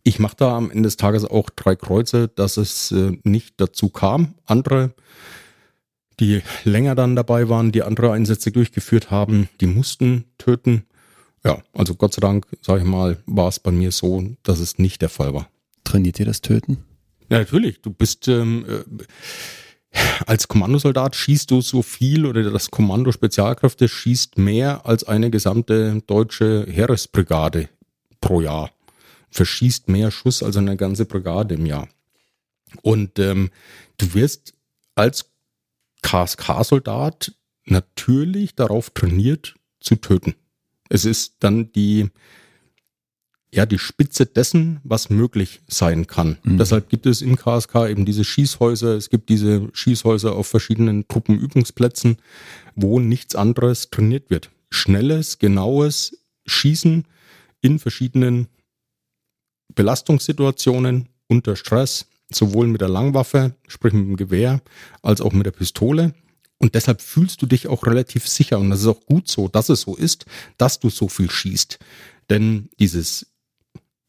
ich 0.04 0.20
mache 0.20 0.38
da 0.38 0.56
am 0.56 0.72
Ende 0.72 0.84
des 0.84 0.98
Tages 0.98 1.26
auch 1.26 1.50
drei 1.50 1.76
Kreuze, 1.76 2.28
dass 2.30 2.58
es 2.58 2.92
äh, 2.92 3.18
nicht 3.24 3.56
dazu 3.58 3.90
kam. 3.90 4.36
Andere, 4.46 4.94
die 6.20 6.42
länger 6.64 6.96
dann 6.96 7.16
dabei 7.16 7.50
waren, 7.50 7.72
die 7.72 7.84
andere 7.84 8.12
Einsätze 8.12 8.52
durchgeführt 8.52 9.12
haben, 9.12 9.50
die 9.60 9.68
mussten 9.68 10.26
töten. 10.38 10.84
Ja, 11.44 11.62
also 11.74 11.96
Gott 11.96 12.14
sei 12.14 12.22
Dank, 12.22 12.46
sage 12.62 12.82
ich 12.82 12.88
mal, 12.88 13.18
war 13.26 13.48
es 13.48 13.60
bei 13.60 13.72
mir 13.72 13.92
so, 13.92 14.24
dass 14.44 14.60
es 14.60 14.80
nicht 14.80 15.02
der 15.02 15.10
Fall 15.10 15.34
war. 15.34 15.50
Trainiert 15.84 16.20
ihr 16.20 16.26
das 16.26 16.42
Töten? 16.42 16.84
Ja, 17.30 17.40
natürlich. 17.40 17.82
Du 17.82 17.92
bist 17.92 18.28
ähm, 18.28 18.66
äh, 18.68 19.04
als 20.26 20.48
Kommandosoldat 20.48 21.16
schießt 21.16 21.50
du 21.52 21.62
so 21.62 21.82
viel 21.82 22.26
oder 22.26 22.44
das 22.50 22.72
Kommando 22.72 23.12
Spezialkräfte 23.12 23.88
schießt 23.88 24.38
mehr 24.38 24.86
als 24.86 25.04
eine 25.04 25.30
gesamte 25.30 26.02
deutsche 26.08 26.66
Heeresbrigade 26.70 27.70
pro 28.22 28.42
Jahr. 28.42 28.72
Verschießt 29.30 29.90
mehr 29.90 30.12
Schuss 30.12 30.44
als 30.44 30.58
eine 30.58 30.78
ganze 30.78 31.06
Brigade 31.06 31.56
im 31.56 31.66
Jahr. 31.66 31.88
Und 32.82 33.20
ähm, 33.20 33.50
du 33.98 34.14
wirst 34.14 34.54
als 34.96 35.32
KSK-Soldat 36.02 37.34
natürlich 37.66 38.56
darauf 38.56 38.90
trainiert 38.90 39.56
zu 39.80 39.96
töten. 39.96 40.36
Es 40.90 41.06
ist 41.06 41.36
dann 41.40 41.72
die, 41.74 42.10
ja, 43.54 43.66
die 43.66 43.80
Spitze 43.80 44.26
dessen, 44.26 44.80
was 44.84 45.10
möglich 45.10 45.62
sein 45.68 46.08
kann. 46.08 46.38
Mhm. 46.44 46.58
Deshalb 46.58 46.90
gibt 46.90 47.06
es 47.06 47.22
im 47.22 47.38
KSK 47.38 47.88
eben 47.90 48.06
diese 48.06 48.24
Schießhäuser. 48.24 48.96
Es 48.96 49.10
gibt 49.10 49.30
diese 49.30 49.70
Schießhäuser 49.74 50.36
auf 50.36 50.48
verschiedenen 50.48 51.08
Truppenübungsplätzen, 51.08 52.18
wo 52.76 53.00
nichts 53.00 53.36
anderes 53.36 53.90
trainiert 53.90 54.30
wird. 54.30 54.52
Schnelles, 54.70 55.40
genaues 55.40 56.18
Schießen 56.46 57.06
in 57.62 57.80
verschiedenen 57.80 58.48
Belastungssituationen 59.76 61.10
unter 61.28 61.56
Stress, 61.56 62.08
sowohl 62.32 62.68
mit 62.68 62.82
der 62.82 62.90
Langwaffe, 62.90 63.56
sprich 63.68 63.94
mit 63.94 64.08
dem 64.08 64.18
Gewehr, 64.18 64.62
als 65.02 65.22
auch 65.22 65.32
mit 65.32 65.46
der 65.46 65.52
Pistole. 65.52 66.14
Und 66.58 66.76
deshalb 66.76 67.02
fühlst 67.02 67.42
du 67.42 67.46
dich 67.46 67.68
auch 67.68 67.86
relativ 67.86 68.28
sicher. 68.28 68.60
Und 68.60 68.72
das 68.72 68.82
ist 68.82 68.88
auch 68.88 69.06
gut 69.06 69.28
so, 69.30 69.48
dass 69.48 69.70
es 69.70 69.82
so 69.82 69.96
ist, 69.96 70.26
dass 70.58 70.80
du 70.80 70.90
so 70.90 71.08
viel 71.08 71.30
schießt. 71.30 71.80
Denn 72.30 72.70
dieses 72.80 73.28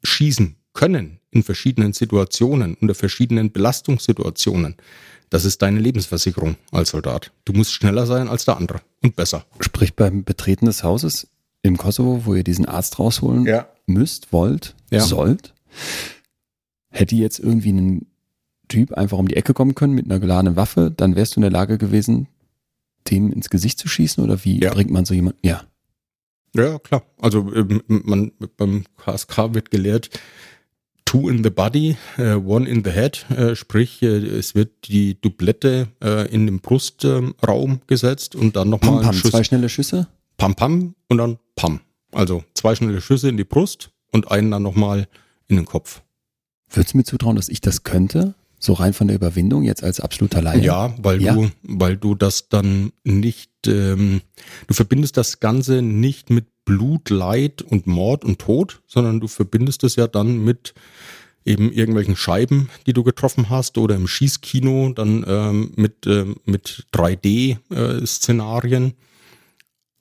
Schießen 0.03 0.57
können 0.73 1.21
in 1.31 1.43
verschiedenen 1.43 1.93
Situationen, 1.93 2.75
unter 2.75 2.95
verschiedenen 2.95 3.53
Belastungssituationen, 3.53 4.77
das 5.31 5.45
ist 5.45 5.61
deine 5.61 5.81
Lebensversicherung 5.81 6.57
als 6.71 6.91
Soldat. 6.91 7.33
Du 7.45 7.53
musst 7.53 7.73
schneller 7.73 8.07
sein 8.07 8.29
als 8.29 8.45
der 8.45 8.57
andere 8.57 8.81
und 9.03 9.17
besser. 9.17 9.45
Sprich 9.61 9.95
beim 9.95 10.25
Betreten 10.25 10.67
des 10.67 10.83
Hauses 10.83 11.29
im 11.63 11.77
Kosovo, 11.77 12.25
wo 12.25 12.35
ihr 12.35 12.45
diesen 12.45 12.65
Arzt 12.65 12.99
rausholen 12.99 13.45
ja. 13.45 13.69
müsst, 13.87 14.33
wollt, 14.33 14.75
ja. 14.91 15.01
sollt, 15.01 15.55
hätte 16.91 17.17
jetzt 17.17 17.39
irgendwie 17.39 17.73
ein 17.73 18.07
Typ 18.69 18.93
einfach 18.93 19.19
um 19.19 19.29
die 19.29 19.37
Ecke 19.37 19.55
kommen 19.55 19.75
können 19.75 19.95
mit 19.95 20.07
einer 20.07 20.21
geladenen 20.21 20.57
Waffe, 20.57 20.93
dann 20.95 21.17
wärst 21.17 21.37
du 21.37 21.41
in 21.41 21.43
der 21.43 21.51
Lage 21.51 21.79
gewesen, 21.79 22.29
dem 23.11 23.33
ins 23.33 23.51
Gesicht 23.51 23.79
zu 23.79 23.89
schießen 23.89 24.23
oder 24.23 24.45
wie 24.45 24.61
ja. 24.61 24.73
bringt 24.73 24.91
man 24.91 25.05
so 25.05 25.15
jemanden? 25.15 25.39
Ja. 25.43 25.65
Ja, 26.55 26.79
klar. 26.79 27.03
Also 27.21 27.53
ähm, 27.55 27.83
man 27.89 28.33
beim 28.57 28.85
KSK 28.97 29.55
wird 29.55 29.71
gelehrt, 29.71 30.11
two 31.05 31.29
in 31.29 31.43
the 31.43 31.51
body, 31.51 31.97
uh, 32.19 32.37
one 32.37 32.69
in 32.69 32.85
the 32.85 32.91
head, 32.91 33.25
uh, 33.31 33.55
sprich 33.55 34.03
uh, 34.03 34.07
es 34.07 34.55
wird 34.55 34.89
die 34.89 35.21
Dublette 35.21 35.89
in 36.31 36.47
den 36.47 36.61
Brustraum 36.61 37.81
gesetzt 37.87 38.35
und 38.35 38.57
dann 38.57 38.69
nochmal 38.69 39.03
pam, 39.03 39.21
pam, 39.21 39.31
zwei 39.31 39.45
schnelle 39.45 39.69
Schüsse. 39.69 40.09
Pam 40.37 40.55
pam 40.55 40.95
und 41.09 41.19
dann 41.19 41.39
pam. 41.57 41.81
Also 42.13 42.45
zwei 42.55 42.75
schnelle 42.75 43.01
Schüsse 43.01 43.29
in 43.29 43.37
die 43.37 43.45
Brust 43.45 43.91
und 44.13 44.31
einen 44.31 44.51
dann 44.51 44.63
nochmal 44.63 45.09
in 45.47 45.57
den 45.57 45.65
Kopf. 45.65 46.03
Würdest 46.71 46.95
du 46.95 46.99
mir 46.99 47.05
zutrauen, 47.05 47.37
dass 47.37 47.49
ich 47.49 47.61
das 47.61 47.83
könnte? 47.83 48.35
So 48.59 48.73
rein 48.73 48.93
von 48.93 49.07
der 49.07 49.17
Überwindung 49.17 49.63
jetzt 49.63 49.85
als 49.85 50.01
absoluter 50.01 50.43
Laie? 50.43 50.61
Ja, 50.61 50.95
weil 50.99 51.23
ja? 51.23 51.35
du, 51.35 51.51
weil 51.63 51.97
du 51.97 52.15
das 52.15 52.49
dann 52.49 52.93
nicht, 53.05 53.51
ähm, 53.67 54.21
du 54.67 54.75
verbindest 54.75 55.17
das 55.17 55.41
Ganze 55.41 55.81
nicht 55.83 56.31
mit 56.31 56.47
Blut, 56.65 57.11
Leid 57.11 57.63
und 57.63 57.87
Mord 57.87 58.25
und 58.25 58.41
Tod, 58.41 58.83
sondern 58.87 59.21
du 59.21 59.29
verbindest 59.29 59.85
es 59.85 59.97
ja 59.97 60.07
dann 60.07 60.45
mit 60.45 60.75
eben 61.45 61.73
irgendwelchen 61.73 62.17
Scheiben, 62.17 62.69
die 62.87 62.93
du 62.93 63.03
getroffen 63.05 63.49
hast 63.49 63.79
oder 63.79 63.95
im 63.95 64.07
Schießkino 64.07 64.93
dann 64.93 65.25
ähm, 65.27 65.73
mit, 65.77 66.07
ähm, 66.07 66.37
mit 66.45 66.87
3D-Szenarien. 66.93 68.89
Äh, 68.89 68.95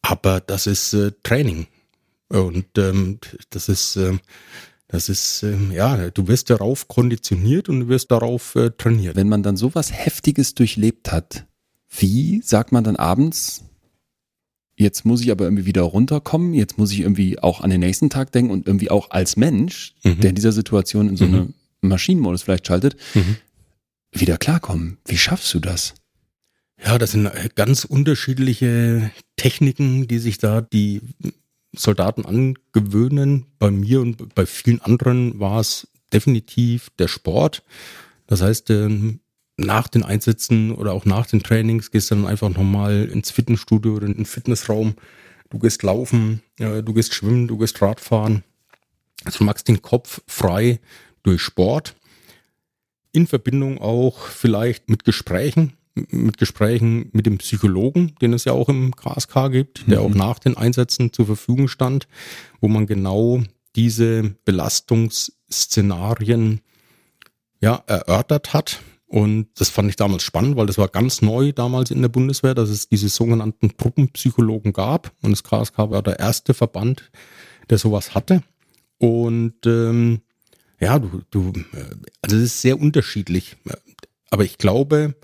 Aber 0.01 0.41
das 0.41 0.67
ist 0.67 0.93
äh, 0.93 1.13
Training. 1.23 1.67
Und 2.27 2.65
ähm, 2.77 3.19
das 3.49 3.69
ist, 3.69 3.95
äh, 3.95 4.17
das 4.87 5.09
ist, 5.09 5.43
ähm, 5.43 5.71
ja, 5.71 6.09
du 6.09 6.27
wirst 6.27 6.49
darauf 6.49 6.87
konditioniert 6.87 7.67
und 7.67 7.81
du 7.81 7.87
wirst 7.89 8.09
darauf 8.11 8.55
äh, 8.55 8.71
trainiert. 8.71 9.15
Wenn 9.15 9.27
man 9.27 9.43
dann 9.43 9.57
sowas 9.57 9.91
Heftiges 9.91 10.55
durchlebt 10.55 11.11
hat, 11.11 11.45
wie 11.89 12.41
sagt 12.41 12.71
man 12.71 12.83
dann 12.83 12.95
abends, 12.95 13.63
jetzt 14.77 15.05
muss 15.05 15.21
ich 15.21 15.31
aber 15.31 15.45
irgendwie 15.45 15.65
wieder 15.65 15.81
runterkommen, 15.81 16.53
jetzt 16.53 16.77
muss 16.77 16.91
ich 16.91 17.01
irgendwie 17.01 17.39
auch 17.39 17.61
an 17.61 17.69
den 17.69 17.81
nächsten 17.81 18.09
Tag 18.09 18.31
denken 18.31 18.51
und 18.51 18.65
irgendwie 18.65 18.89
auch 18.89 19.11
als 19.11 19.35
Mensch, 19.35 19.95
mhm. 20.03 20.21
der 20.21 20.29
in 20.29 20.35
dieser 20.35 20.51
Situation 20.53 21.09
in 21.09 21.17
so 21.17 21.25
mhm. 21.25 21.33
eine 21.33 21.53
Maschinenmodus 21.81 22.43
vielleicht 22.43 22.67
schaltet, 22.67 22.95
mhm. 23.13 23.37
wieder 24.11 24.37
klarkommen. 24.37 24.99
Wie 25.05 25.17
schaffst 25.17 25.53
du 25.53 25.59
das? 25.59 25.95
Ja, 26.83 26.97
das 26.97 27.11
sind 27.11 27.29
ganz 27.55 27.85
unterschiedliche 27.85 29.11
Techniken, 29.35 30.07
die 30.07 30.19
sich 30.19 30.37
da 30.37 30.61
die 30.61 31.01
Soldaten 31.75 32.25
angewöhnen. 32.25 33.45
Bei 33.59 33.71
mir 33.71 34.01
und 34.01 34.33
bei 34.35 34.45
vielen 34.45 34.81
anderen 34.81 35.39
war 35.39 35.59
es 35.59 35.87
definitiv 36.13 36.89
der 36.97 37.07
Sport. 37.07 37.63
Das 38.27 38.41
heißt, 38.41 38.69
ähm, 38.69 39.19
nach 39.57 39.87
den 39.87 40.03
Einsätzen 40.03 40.71
oder 40.71 40.93
auch 40.93 41.05
nach 41.05 41.25
den 41.25 41.41
Trainings 41.41 41.91
gehst 41.91 42.11
du 42.11 42.15
dann 42.15 42.27
einfach 42.27 42.49
nochmal 42.49 43.09
ins 43.11 43.31
Fitnessstudio 43.31 43.95
oder 43.95 44.07
in 44.07 44.13
den 44.13 44.25
Fitnessraum. 44.25 44.95
Du 45.49 45.59
gehst 45.59 45.81
laufen, 45.81 46.41
du 46.57 46.93
gehst 46.93 47.13
schwimmen, 47.13 47.47
du 47.47 47.57
gehst 47.57 47.81
Radfahren. 47.81 48.43
Also 49.23 49.39
du 49.39 49.45
machst 49.45 49.67
den 49.67 49.81
Kopf 49.81 50.21
frei 50.27 50.79
durch 51.23 51.41
Sport. 51.41 51.95
In 53.11 53.25
Verbindung 53.25 53.79
auch 53.79 54.27
vielleicht 54.27 54.89
mit 54.89 55.05
Gesprächen 55.05 55.73
mit 56.09 56.37
Gesprächen 56.37 57.09
mit 57.13 57.25
dem 57.25 57.37
Psychologen, 57.37 58.15
den 58.21 58.33
es 58.33 58.43
ja 58.45 58.53
auch 58.53 58.69
im 58.69 58.95
KSK 58.95 59.51
gibt, 59.51 59.89
der 59.89 60.01
mhm. 60.01 60.05
auch 60.05 60.15
nach 60.15 60.39
den 60.39 60.57
Einsätzen 60.57 61.13
zur 61.13 61.25
Verfügung 61.25 61.67
stand, 61.67 62.07
wo 62.61 62.67
man 62.67 62.87
genau 62.87 63.41
diese 63.75 64.35
Belastungsszenarien 64.45 66.61
ja, 67.61 67.83
erörtert 67.87 68.53
hat. 68.53 68.81
Und 69.07 69.47
das 69.55 69.69
fand 69.69 69.89
ich 69.89 69.95
damals 69.95 70.23
spannend, 70.23 70.57
weil 70.57 70.65
das 70.65 70.77
war 70.77 70.89
ganz 70.89 71.21
neu 71.21 71.53
damals 71.53 71.91
in 71.91 72.01
der 72.01 72.09
Bundeswehr, 72.09 72.53
dass 72.53 72.69
es 72.69 72.89
diese 72.89 73.07
sogenannten 73.07 73.77
Truppenpsychologen 73.77 74.73
gab. 74.73 75.13
Und 75.21 75.31
das 75.31 75.43
KSK 75.43 75.77
war 75.77 76.03
der 76.03 76.19
erste 76.19 76.53
Verband, 76.53 77.09
der 77.69 77.77
sowas 77.77 78.15
hatte. 78.15 78.43
Und 78.97 79.65
ähm, 79.65 80.19
ja, 80.79 80.99
du, 80.99 81.21
du, 81.31 81.53
äh, 81.73 81.95
also 82.21 82.35
es 82.35 82.43
ist 82.43 82.61
sehr 82.61 82.79
unterschiedlich. 82.79 83.55
Aber 84.29 84.43
ich 84.43 84.57
glaube, 84.57 85.15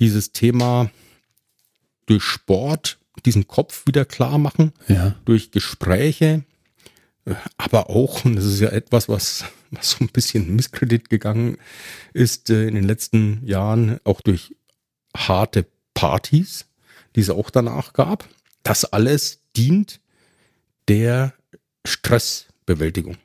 dieses 0.00 0.32
Thema 0.32 0.90
durch 2.06 2.24
Sport 2.24 2.98
diesen 3.26 3.46
Kopf 3.46 3.86
wieder 3.86 4.04
klar 4.04 4.38
machen, 4.38 4.72
ja. 4.88 5.14
durch 5.24 5.50
Gespräche, 5.50 6.44
äh, 7.26 7.34
aber 7.58 7.90
auch, 7.90 8.24
und 8.24 8.36
das 8.36 8.44
ist 8.44 8.60
ja 8.60 8.70
etwas, 8.70 9.08
was, 9.08 9.44
was 9.70 9.90
so 9.90 9.98
ein 10.00 10.08
bisschen 10.08 10.56
Misskredit 10.56 11.10
gegangen 11.10 11.58
ist 12.12 12.50
äh, 12.50 12.66
in 12.66 12.74
den 12.74 12.84
letzten 12.84 13.44
Jahren, 13.46 14.00
auch 14.04 14.20
durch 14.20 14.56
harte 15.16 15.66
Partys, 15.94 16.66
die 17.16 17.20
es 17.20 17.30
auch 17.30 17.50
danach 17.50 17.92
gab. 17.92 18.28
Das 18.62 18.84
alles 18.84 19.40
dient 19.56 20.00
der 20.88 21.34
Stressbewältigung. 21.84 23.16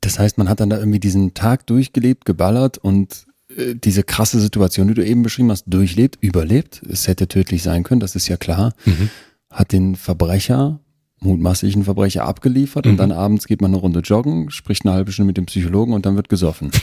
Das 0.00 0.18
heißt, 0.18 0.38
man 0.38 0.48
hat 0.48 0.60
dann 0.60 0.70
da 0.70 0.78
irgendwie 0.78 1.00
diesen 1.00 1.34
Tag 1.34 1.66
durchgelebt, 1.66 2.24
geballert 2.24 2.78
und 2.78 3.26
diese 3.56 4.02
krasse 4.02 4.40
Situation, 4.40 4.88
die 4.88 4.94
du 4.94 5.04
eben 5.04 5.22
beschrieben 5.22 5.50
hast, 5.50 5.64
durchlebt, 5.66 6.18
überlebt. 6.20 6.82
Es 6.88 7.08
hätte 7.08 7.28
tödlich 7.28 7.62
sein 7.62 7.82
können, 7.82 8.00
das 8.00 8.16
ist 8.16 8.28
ja 8.28 8.36
klar. 8.36 8.74
Mhm. 8.84 9.10
Hat 9.50 9.72
den 9.72 9.96
Verbrecher, 9.96 10.80
mutmaßlichen 11.20 11.84
Verbrecher 11.84 12.24
abgeliefert 12.24 12.84
mhm. 12.84 12.92
und 12.92 12.96
dann 12.98 13.12
abends 13.12 13.46
geht 13.46 13.60
man 13.60 13.70
eine 13.70 13.80
Runde 13.80 14.00
joggen, 14.00 14.50
spricht 14.50 14.84
eine 14.84 14.94
halbe 14.94 15.12
Stunde 15.12 15.28
mit 15.28 15.36
dem 15.36 15.46
Psychologen 15.46 15.92
und 15.92 16.06
dann 16.06 16.16
wird 16.16 16.28
gesoffen. 16.28 16.70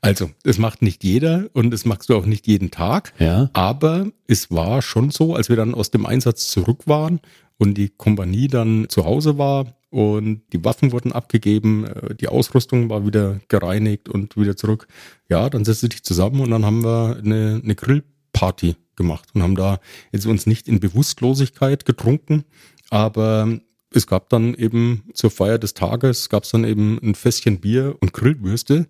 Also, 0.00 0.30
es 0.44 0.58
macht 0.58 0.82
nicht 0.82 1.02
jeder 1.02 1.48
und 1.54 1.72
es 1.74 1.84
machst 1.84 2.08
du 2.08 2.16
auch 2.16 2.26
nicht 2.26 2.46
jeden 2.46 2.70
Tag. 2.70 3.12
Ja. 3.18 3.50
Aber 3.52 4.06
es 4.26 4.50
war 4.50 4.82
schon 4.82 5.10
so, 5.10 5.34
als 5.34 5.48
wir 5.48 5.56
dann 5.56 5.74
aus 5.74 5.90
dem 5.90 6.06
Einsatz 6.06 6.48
zurück 6.48 6.82
waren 6.86 7.20
und 7.58 7.74
die 7.74 7.88
Kompanie 7.88 8.48
dann 8.48 8.86
zu 8.88 9.04
Hause 9.04 9.38
war, 9.38 9.77
und 9.90 10.42
die 10.52 10.64
Waffen 10.64 10.92
wurden 10.92 11.12
abgegeben, 11.12 11.86
äh, 11.86 12.14
die 12.14 12.28
Ausrüstung 12.28 12.90
war 12.90 13.06
wieder 13.06 13.40
gereinigt 13.48 14.08
und 14.08 14.36
wieder 14.36 14.56
zurück. 14.56 14.86
Ja, 15.28 15.48
dann 15.48 15.64
setzte 15.64 15.88
dich 15.88 16.02
zusammen 16.02 16.40
und 16.40 16.50
dann 16.50 16.64
haben 16.64 16.84
wir 16.84 17.16
eine, 17.16 17.60
eine 17.62 17.74
Grillparty 17.74 18.76
gemacht 18.96 19.30
und 19.34 19.42
haben 19.42 19.54
da 19.54 19.80
jetzt 20.12 20.26
uns 20.26 20.46
nicht 20.46 20.68
in 20.68 20.80
Bewusstlosigkeit 20.80 21.84
getrunken, 21.84 22.44
aber 22.90 23.60
es 23.94 24.06
gab 24.06 24.28
dann 24.28 24.54
eben 24.54 25.04
zur 25.14 25.30
Feier 25.30 25.58
des 25.58 25.72
Tages 25.72 26.28
gab 26.28 26.44
es 26.44 26.50
dann 26.50 26.64
eben 26.64 26.98
ein 27.02 27.14
Fässchen 27.14 27.60
Bier 27.60 27.96
und 28.00 28.12
Grillwürste 28.12 28.86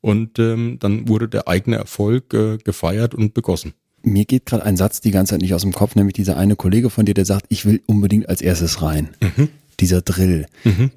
und 0.00 0.40
ähm, 0.40 0.78
dann 0.80 1.06
wurde 1.08 1.28
der 1.28 1.46
eigene 1.46 1.76
Erfolg 1.76 2.34
äh, 2.34 2.56
gefeiert 2.58 3.14
und 3.14 3.34
begossen. 3.34 3.74
Mir 4.02 4.24
geht 4.24 4.46
gerade 4.46 4.64
ein 4.64 4.78
Satz 4.78 5.02
die 5.02 5.10
ganze 5.10 5.34
Zeit 5.34 5.42
nicht 5.42 5.54
aus 5.54 5.62
dem 5.62 5.74
Kopf, 5.74 5.94
nämlich 5.94 6.14
dieser 6.14 6.38
eine 6.38 6.56
Kollege 6.56 6.90
von 6.90 7.04
dir, 7.04 7.14
der 7.14 7.26
sagt, 7.26 7.46
ich 7.50 7.66
will 7.66 7.82
unbedingt 7.86 8.28
als 8.28 8.40
erstes 8.40 8.82
rein. 8.82 9.10
Mhm 9.20 9.50
dieser 9.80 10.02
Drill. 10.02 10.46
Mhm. 10.64 10.90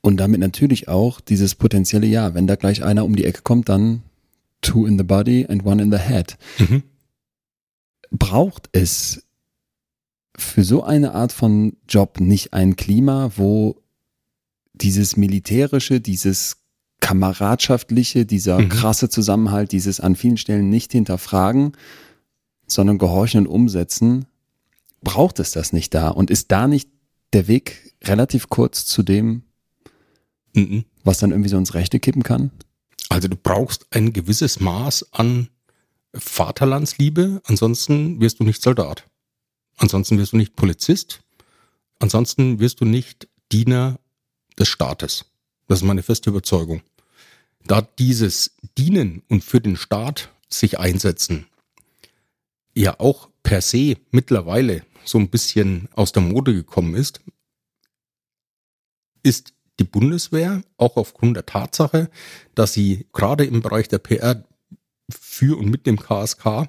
Und 0.00 0.18
damit 0.18 0.40
natürlich 0.40 0.88
auch 0.88 1.20
dieses 1.20 1.54
potenzielle 1.54 2.06
Ja, 2.06 2.34
wenn 2.34 2.46
da 2.46 2.56
gleich 2.56 2.84
einer 2.84 3.04
um 3.04 3.16
die 3.16 3.24
Ecke 3.24 3.42
kommt, 3.42 3.68
dann 3.68 4.02
two 4.60 4.86
in 4.86 4.98
the 4.98 5.04
body 5.04 5.46
and 5.48 5.64
one 5.64 5.82
in 5.82 5.90
the 5.90 5.98
head. 5.98 6.36
Mhm. 6.58 6.82
Braucht 8.10 8.68
es 8.72 9.24
für 10.36 10.64
so 10.64 10.82
eine 10.82 11.14
Art 11.14 11.32
von 11.32 11.76
Job 11.88 12.20
nicht 12.20 12.52
ein 12.52 12.76
Klima, 12.76 13.32
wo 13.36 13.80
dieses 14.74 15.16
militärische, 15.16 16.00
dieses 16.00 16.56
kameradschaftliche, 17.00 18.26
dieser 18.26 18.58
mhm. 18.60 18.68
krasse 18.68 19.08
Zusammenhalt, 19.08 19.72
dieses 19.72 20.00
an 20.00 20.16
vielen 20.16 20.36
Stellen 20.36 20.68
nicht 20.68 20.92
hinterfragen, 20.92 21.72
sondern 22.66 22.98
gehorchen 22.98 23.46
und 23.46 23.52
umsetzen, 23.52 24.26
braucht 25.02 25.38
es 25.38 25.52
das 25.52 25.72
nicht 25.72 25.94
da? 25.94 26.08
Und 26.08 26.30
ist 26.30 26.50
da 26.50 26.66
nicht 26.66 26.88
der 27.32 27.46
Weg 27.46 27.93
relativ 28.06 28.48
kurz 28.48 28.86
zu 28.86 29.02
dem, 29.02 29.42
mhm. 30.54 30.84
was 31.02 31.18
dann 31.18 31.30
irgendwie 31.30 31.50
so 31.50 31.56
ins 31.56 31.74
Rechte 31.74 32.00
kippen 32.00 32.22
kann? 32.22 32.50
Also 33.08 33.28
du 33.28 33.36
brauchst 33.36 33.86
ein 33.90 34.12
gewisses 34.12 34.60
Maß 34.60 35.12
an 35.12 35.48
Vaterlandsliebe, 36.14 37.42
ansonsten 37.44 38.20
wirst 38.20 38.40
du 38.40 38.44
nicht 38.44 38.62
Soldat. 38.62 39.04
Ansonsten 39.76 40.18
wirst 40.18 40.32
du 40.32 40.36
nicht 40.36 40.56
Polizist. 40.56 41.22
Ansonsten 41.98 42.60
wirst 42.60 42.80
du 42.80 42.84
nicht 42.84 43.28
Diener 43.50 43.98
des 44.58 44.68
Staates. 44.68 45.26
Das 45.66 45.80
ist 45.80 45.84
meine 45.84 46.02
feste 46.02 46.30
Überzeugung. 46.30 46.82
Da 47.66 47.82
dieses 47.82 48.56
Dienen 48.78 49.22
und 49.28 49.42
für 49.42 49.60
den 49.60 49.76
Staat 49.76 50.30
sich 50.48 50.78
einsetzen 50.78 51.46
ja 52.74 52.98
auch 52.98 53.28
per 53.42 53.60
se 53.60 53.96
mittlerweile 54.10 54.82
so 55.04 55.18
ein 55.18 55.28
bisschen 55.28 55.88
aus 55.94 56.12
der 56.12 56.22
Mode 56.22 56.54
gekommen 56.54 56.94
ist, 56.94 57.20
ist 59.24 59.54
die 59.80 59.84
Bundeswehr 59.84 60.62
auch 60.76 60.96
aufgrund 60.96 61.36
der 61.36 61.46
Tatsache, 61.46 62.08
dass 62.54 62.72
sie 62.72 63.08
gerade 63.12 63.44
im 63.44 63.60
Bereich 63.60 63.88
der 63.88 63.98
PR 63.98 64.44
für 65.10 65.58
und 65.58 65.68
mit 65.70 65.86
dem 65.86 65.98
KSK 65.98 66.68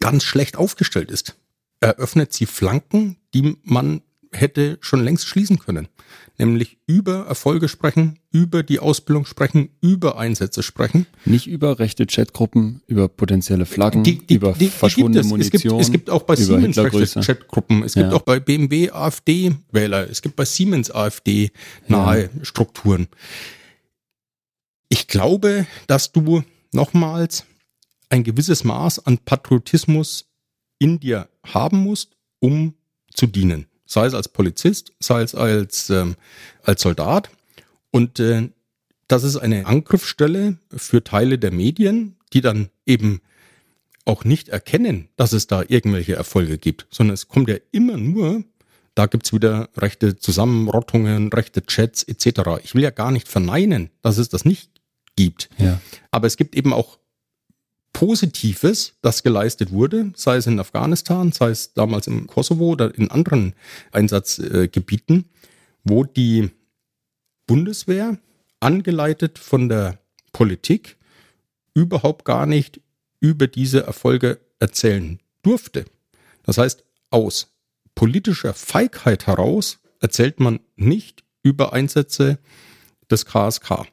ganz 0.00 0.24
schlecht 0.24 0.56
aufgestellt 0.56 1.10
ist. 1.10 1.36
Eröffnet 1.80 2.32
sie 2.32 2.46
Flanken, 2.46 3.16
die 3.32 3.56
man 3.62 4.02
hätte 4.34 4.78
schon 4.80 5.02
längst 5.02 5.26
schließen 5.26 5.58
können. 5.58 5.88
Nämlich 6.36 6.78
über 6.86 7.26
Erfolge 7.26 7.68
sprechen, 7.68 8.18
über 8.32 8.64
die 8.64 8.80
Ausbildung 8.80 9.24
sprechen, 9.24 9.70
über 9.80 10.18
Einsätze 10.18 10.64
sprechen. 10.64 11.06
Nicht 11.24 11.46
über 11.46 11.78
rechte 11.78 12.06
Chatgruppen, 12.06 12.82
über 12.88 13.08
potenzielle 13.08 13.66
Flaggen, 13.66 14.02
die, 14.02 14.18
die, 14.18 14.34
über 14.34 14.52
die, 14.52 14.66
verschwundene 14.66 15.20
es. 15.20 15.26
Munition. 15.28 15.54
Es 15.54 15.62
gibt, 15.62 15.80
es 15.80 15.92
gibt 15.92 16.10
auch 16.10 16.24
bei 16.24 16.34
Siemens 16.34 16.76
rechte 16.76 17.20
Chatgruppen, 17.20 17.84
es 17.84 17.94
gibt 17.94 18.10
ja. 18.10 18.16
auch 18.16 18.22
bei 18.22 18.40
BMW 18.40 18.90
AfD-Wähler, 18.90 20.10
es 20.10 20.22
gibt 20.22 20.34
bei 20.34 20.44
Siemens 20.44 20.90
AfD 20.90 21.52
nahe 21.86 22.22
ja. 22.22 22.44
Strukturen. 22.44 23.06
Ich 24.88 25.06
glaube, 25.06 25.66
dass 25.86 26.10
du 26.10 26.42
nochmals 26.72 27.44
ein 28.08 28.24
gewisses 28.24 28.64
Maß 28.64 29.06
an 29.06 29.18
Patriotismus 29.18 30.26
in 30.78 30.98
dir 30.98 31.28
haben 31.44 31.78
musst, 31.78 32.16
um 32.40 32.74
zu 33.12 33.28
dienen 33.28 33.66
sei 33.86 34.06
es 34.06 34.14
als 34.14 34.28
Polizist, 34.28 34.92
sei 35.00 35.22
es 35.22 35.34
als, 35.34 35.90
ähm, 35.90 36.16
als 36.62 36.82
Soldat. 36.82 37.30
Und 37.90 38.18
äh, 38.20 38.48
das 39.08 39.24
ist 39.24 39.36
eine 39.36 39.66
Angriffsstelle 39.66 40.56
für 40.74 41.04
Teile 41.04 41.38
der 41.38 41.52
Medien, 41.52 42.16
die 42.32 42.40
dann 42.40 42.70
eben 42.86 43.20
auch 44.04 44.24
nicht 44.24 44.48
erkennen, 44.48 45.08
dass 45.16 45.32
es 45.32 45.46
da 45.46 45.62
irgendwelche 45.66 46.14
Erfolge 46.14 46.58
gibt, 46.58 46.86
sondern 46.90 47.14
es 47.14 47.28
kommt 47.28 47.48
ja 47.48 47.56
immer 47.72 47.96
nur, 47.96 48.44
da 48.94 49.06
gibt's 49.06 49.32
wieder 49.32 49.68
rechte 49.76 50.16
Zusammenrottungen, 50.16 51.32
rechte 51.32 51.64
Chats 51.64 52.02
etc. 52.02 52.60
Ich 52.62 52.74
will 52.74 52.82
ja 52.82 52.90
gar 52.90 53.10
nicht 53.10 53.28
verneinen, 53.28 53.90
dass 54.02 54.18
es 54.18 54.28
das 54.28 54.44
nicht 54.44 54.70
gibt. 55.16 55.48
Ja. 55.58 55.80
Aber 56.10 56.26
es 56.26 56.36
gibt 56.36 56.54
eben 56.54 56.72
auch 56.72 56.98
Positives, 57.94 58.94
das 59.02 59.22
geleistet 59.22 59.70
wurde, 59.70 60.12
sei 60.16 60.36
es 60.36 60.46
in 60.46 60.58
Afghanistan, 60.58 61.32
sei 61.32 61.50
es 61.50 61.72
damals 61.74 62.08
im 62.08 62.26
Kosovo 62.26 62.72
oder 62.72 62.94
in 62.94 63.10
anderen 63.10 63.54
Einsatzgebieten, 63.92 65.24
wo 65.84 66.04
die 66.04 66.50
Bundeswehr, 67.46 68.18
angeleitet 68.60 69.38
von 69.38 69.68
der 69.68 70.00
Politik, 70.32 70.96
überhaupt 71.72 72.24
gar 72.24 72.46
nicht 72.46 72.80
über 73.20 73.46
diese 73.46 73.84
Erfolge 73.84 74.40
erzählen 74.58 75.20
durfte. 75.42 75.84
Das 76.42 76.58
heißt, 76.58 76.84
aus 77.10 77.54
politischer 77.94 78.54
Feigheit 78.54 79.28
heraus 79.28 79.78
erzählt 80.00 80.40
man 80.40 80.58
nicht 80.74 81.22
über 81.42 81.72
Einsätze 81.72 82.38
des 83.08 83.24
KSK. 83.24 83.86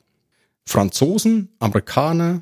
Franzosen, 0.66 1.50
Amerikaner, 1.60 2.40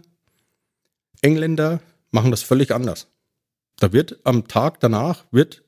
Engländer 1.22 1.82
machen 2.12 2.32
das 2.32 2.42
völlig 2.42 2.72
anders. 2.72 3.08
Da 3.80 3.94
wird 3.94 4.20
am 4.24 4.48
Tag 4.48 4.80
danach 4.80 5.26
wird 5.32 5.64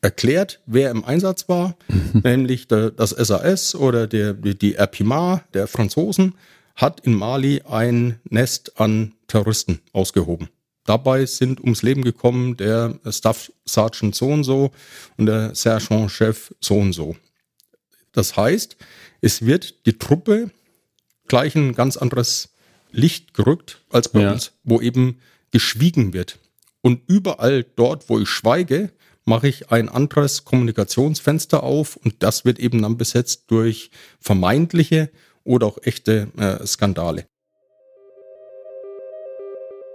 erklärt, 0.00 0.60
wer 0.66 0.90
im 0.90 1.04
Einsatz 1.04 1.48
war, 1.48 1.76
mhm. 1.88 2.20
nämlich 2.22 2.68
der, 2.68 2.90
das 2.90 3.10
SAS 3.10 3.74
oder 3.74 4.06
der, 4.06 4.34
die, 4.34 4.74
RPMA 4.74 5.42
der 5.54 5.66
Franzosen 5.66 6.34
hat 6.76 7.00
in 7.00 7.14
Mali 7.14 7.62
ein 7.66 8.20
Nest 8.28 8.78
an 8.78 9.14
Terroristen 9.28 9.80
ausgehoben. 9.92 10.48
Dabei 10.84 11.24
sind 11.24 11.60
ums 11.60 11.82
Leben 11.82 12.02
gekommen 12.02 12.58
der 12.58 12.98
Staff 13.08 13.50
Sergeant 13.64 14.14
so 14.14 14.28
und 14.28 14.44
so 14.44 14.72
und 15.16 15.26
der 15.26 15.54
Sergeant-Chef 15.54 16.54
so 16.60 16.78
und 16.78 16.92
so. 16.92 17.16
Das 18.12 18.36
heißt, 18.36 18.76
es 19.22 19.46
wird 19.46 19.86
die 19.86 19.96
Truppe 19.98 20.50
gleich 21.26 21.54
ein 21.54 21.74
ganz 21.74 21.96
anderes 21.96 22.53
Licht 22.94 23.34
gerückt 23.34 23.82
als 23.90 24.08
bei 24.08 24.22
ja. 24.22 24.32
uns, 24.32 24.52
wo 24.62 24.80
eben 24.80 25.18
geschwiegen 25.50 26.12
wird. 26.12 26.38
Und 26.80 27.02
überall 27.06 27.64
dort, 27.76 28.08
wo 28.08 28.18
ich 28.18 28.28
schweige, 28.28 28.90
mache 29.24 29.48
ich 29.48 29.70
ein 29.70 29.88
anderes 29.88 30.44
Kommunikationsfenster 30.44 31.62
auf 31.62 31.96
und 31.96 32.22
das 32.22 32.44
wird 32.44 32.58
eben 32.58 32.82
dann 32.82 32.96
besetzt 32.98 33.44
durch 33.48 33.90
vermeintliche 34.20 35.10
oder 35.44 35.66
auch 35.66 35.78
echte 35.82 36.28
äh, 36.36 36.66
Skandale. 36.66 37.26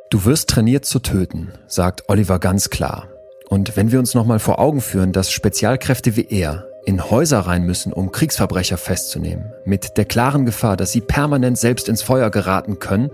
Du 0.09 0.25
wirst 0.25 0.49
trainiert 0.49 0.85
zu 0.85 0.99
töten, 0.99 1.51
sagt 1.67 2.09
Oliver 2.09 2.39
ganz 2.39 2.71
klar. 2.71 3.09
Und 3.47 3.75
wenn 3.77 3.91
wir 3.91 3.99
uns 3.99 4.15
nochmal 4.15 4.39
vor 4.39 4.59
Augen 4.59 4.81
führen, 4.81 5.11
dass 5.11 5.31
Spezialkräfte 5.31 6.15
wie 6.15 6.25
er 6.29 6.68
in 6.85 7.09
Häuser 7.09 7.39
rein 7.39 7.65
müssen, 7.65 7.93
um 7.93 8.11
Kriegsverbrecher 8.11 8.77
festzunehmen, 8.77 9.53
mit 9.65 9.97
der 9.97 10.05
klaren 10.05 10.45
Gefahr, 10.45 10.77
dass 10.77 10.91
sie 10.91 11.01
permanent 11.01 11.57
selbst 11.57 11.89
ins 11.89 12.01
Feuer 12.01 12.29
geraten 12.29 12.79
können, 12.79 13.11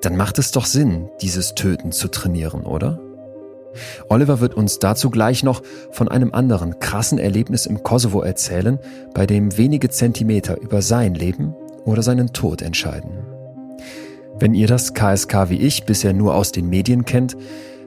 dann 0.00 0.16
macht 0.16 0.38
es 0.38 0.50
doch 0.50 0.66
Sinn, 0.66 1.10
dieses 1.20 1.54
Töten 1.54 1.92
zu 1.92 2.08
trainieren, 2.08 2.62
oder? 2.62 2.98
Oliver 4.08 4.40
wird 4.40 4.54
uns 4.54 4.78
dazu 4.78 5.10
gleich 5.10 5.42
noch 5.42 5.62
von 5.90 6.08
einem 6.08 6.34
anderen 6.34 6.78
krassen 6.78 7.18
Erlebnis 7.18 7.66
im 7.66 7.82
Kosovo 7.82 8.20
erzählen, 8.20 8.78
bei 9.14 9.26
dem 9.26 9.56
wenige 9.56 9.88
Zentimeter 9.88 10.60
über 10.60 10.82
sein 10.82 11.14
Leben 11.14 11.54
oder 11.84 12.02
seinen 12.02 12.32
Tod 12.32 12.62
entscheiden. 12.62 13.24
Wenn 14.38 14.54
ihr 14.54 14.66
das 14.66 14.94
KSK 14.94 15.50
wie 15.50 15.58
ich 15.58 15.84
bisher 15.84 16.12
nur 16.12 16.34
aus 16.34 16.52
den 16.52 16.68
Medien 16.68 17.04
kennt, 17.04 17.36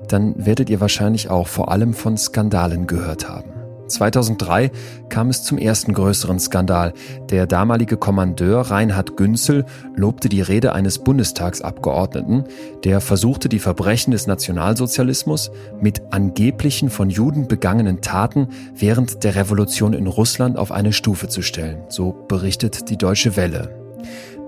dann 0.08 0.34
werdet 0.46 0.70
ihr 0.70 0.80
wahrscheinlich 0.80 1.30
auch 1.30 1.48
vor 1.48 1.72
allem 1.72 1.94
von 1.94 2.18
Skandalen 2.18 2.88
gehört 2.88 3.28
haben. 3.28 3.55
2003 3.88 4.72
kam 5.10 5.30
es 5.30 5.44
zum 5.44 5.58
ersten 5.58 5.94
größeren 5.94 6.40
Skandal. 6.40 6.94
Der 7.30 7.48
damalige 7.48 7.98
Kommandeur 7.98 8.62
Reinhard 8.62 9.18
Günzel 9.18 9.66
lobte 9.96 10.30
die 10.30 10.42
Rede 10.42 10.74
eines 10.74 11.00
Bundestagsabgeordneten, 11.00 12.46
der 12.84 13.02
versuchte, 13.02 13.50
die 13.50 13.60
Verbrechen 13.60 14.12
des 14.12 14.28
Nationalsozialismus 14.28 15.52
mit 15.80 16.02
angeblichen 16.12 16.90
von 16.90 17.10
Juden 17.10 17.48
begangenen 17.48 18.02
Taten 18.02 18.50
während 18.74 19.24
der 19.24 19.36
Revolution 19.36 19.94
in 19.94 20.08
Russland 20.08 20.58
auf 20.58 20.72
eine 20.72 20.94
Stufe 20.94 21.28
zu 21.28 21.42
stellen. 21.42 21.84
So 21.90 22.16
berichtet 22.28 22.90
die 22.90 22.98
Deutsche 22.98 23.36
Welle. 23.36 23.85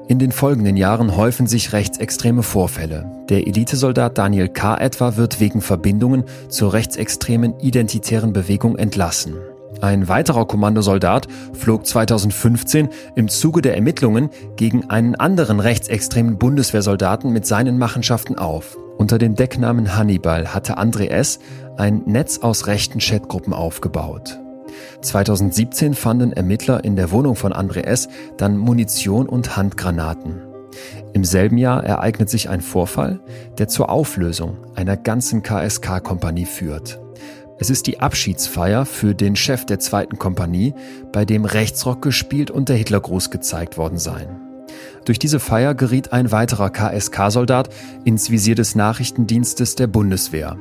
In 0.10 0.20
den 0.20 0.32
folgenden 0.32 0.78
Jahren 0.78 1.18
häufen 1.18 1.48
sich 1.48 1.74
rechtsextreme 1.74 2.42
Vorfälle. 2.42 3.12
Der 3.28 3.46
Elitesoldat 3.46 4.18
Daniel 4.18 4.48
K. 4.48 4.78
etwa 4.78 5.18
wird 5.18 5.42
wegen 5.42 5.60
Verbindungen 5.60 6.24
zur 6.48 6.72
rechtsextremen 6.72 7.60
identitären 7.60 8.32
Bewegung 8.32 8.78
entlassen. 8.78 9.36
Ein 9.82 10.08
weiterer 10.08 10.48
Kommandosoldat 10.48 11.28
flog 11.52 11.86
2015 11.86 12.88
im 13.16 13.28
Zuge 13.28 13.62
der 13.62 13.76
Ermittlungen 13.76 14.30
gegen 14.56 14.90
einen 14.90 15.16
anderen 15.16 15.60
rechtsextremen 15.60 16.38
Bundeswehrsoldaten 16.38 17.34
mit 17.34 17.46
seinen 17.46 17.78
Machenschaften 17.78 18.38
auf. 18.38 18.78
Unter 18.98 19.18
dem 19.18 19.36
Decknamen 19.36 19.98
Hannibal 19.98 20.54
hatte 20.54 20.80
André 20.80 21.08
S. 21.10 21.40
ein 21.76 22.04
Netz 22.06 22.40
aus 22.40 22.66
rechten 22.68 23.00
Chatgruppen 23.00 23.54
aufgebaut. 23.54 24.40
2017 25.02 25.94
fanden 25.94 26.34
Ermittler 26.34 26.84
in 26.84 26.96
der 26.96 27.12
Wohnung 27.12 27.36
von 27.36 27.54
André 27.54 27.82
S. 27.82 28.08
dann 28.38 28.58
Munition 28.58 29.28
und 29.28 29.58
Handgranaten. 29.58 30.42
Im 31.14 31.24
selben 31.24 31.58
Jahr 31.58 31.84
ereignet 31.84 32.30
sich 32.30 32.50
ein 32.50 32.62
Vorfall, 32.62 33.20
der 33.58 33.68
zur 33.68 33.90
Auflösung 33.90 34.58
einer 34.76 34.98
ganzen 34.98 35.42
KSK-Kompanie 35.44 36.46
führt. 36.46 37.00
Es 37.60 37.70
ist 37.72 37.88
die 37.88 38.00
Abschiedsfeier 38.00 38.86
für 38.86 39.16
den 39.16 39.36
Chef 39.36 39.66
der 39.66 39.80
zweiten 39.80 40.20
Kompanie, 40.20 40.76
bei 41.12 41.26
dem 41.26 41.46
Rechtsrock 41.46 42.02
gespielt 42.02 42.52
und 42.52 42.70
der 42.70 42.76
Hitlergruß 42.76 43.32
gezeigt 43.32 43.78
worden 43.78 43.98
sein. 43.98 44.47
Durch 45.08 45.20
diese 45.20 45.40
Feier 45.40 45.74
geriet 45.74 46.12
ein 46.12 46.34
weiterer 46.34 46.70
KSK-Soldat 46.70 47.70
ins 48.04 48.30
Visier 48.30 48.56
des 48.56 48.76
Nachrichtendienstes 48.76 49.76
der 49.76 49.88
Bundeswehr. 49.88 50.58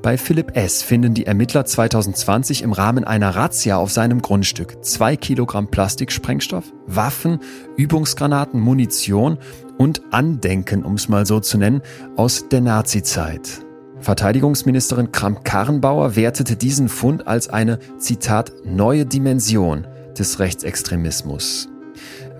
Bei 0.00 0.16
Philipp 0.16 0.56
S. 0.56 0.82
finden 0.82 1.12
die 1.12 1.26
Ermittler 1.26 1.66
2020 1.66 2.62
im 2.62 2.72
Rahmen 2.72 3.04
einer 3.04 3.36
Razzia 3.36 3.76
auf 3.76 3.92
seinem 3.92 4.22
Grundstück 4.22 4.82
zwei 4.82 5.14
Kilogramm 5.16 5.70
Plastiksprengstoff, 5.70 6.72
Waffen, 6.86 7.40
Übungsgranaten, 7.76 8.58
Munition 8.60 9.36
und 9.76 10.00
Andenken, 10.10 10.84
um 10.84 10.94
es 10.94 11.10
mal 11.10 11.26
so 11.26 11.40
zu 11.40 11.58
nennen, 11.58 11.82
aus 12.16 12.48
der 12.48 12.62
Nazizeit. 12.62 13.60
Verteidigungsministerin 14.00 15.12
Kramp-Karrenbauer 15.12 16.16
wertete 16.16 16.56
diesen 16.56 16.88
Fund 16.88 17.26
als 17.26 17.50
eine, 17.50 17.78
Zitat, 17.98 18.52
neue 18.64 19.04
Dimension 19.04 19.86
des 20.16 20.38
Rechtsextremismus. 20.38 21.68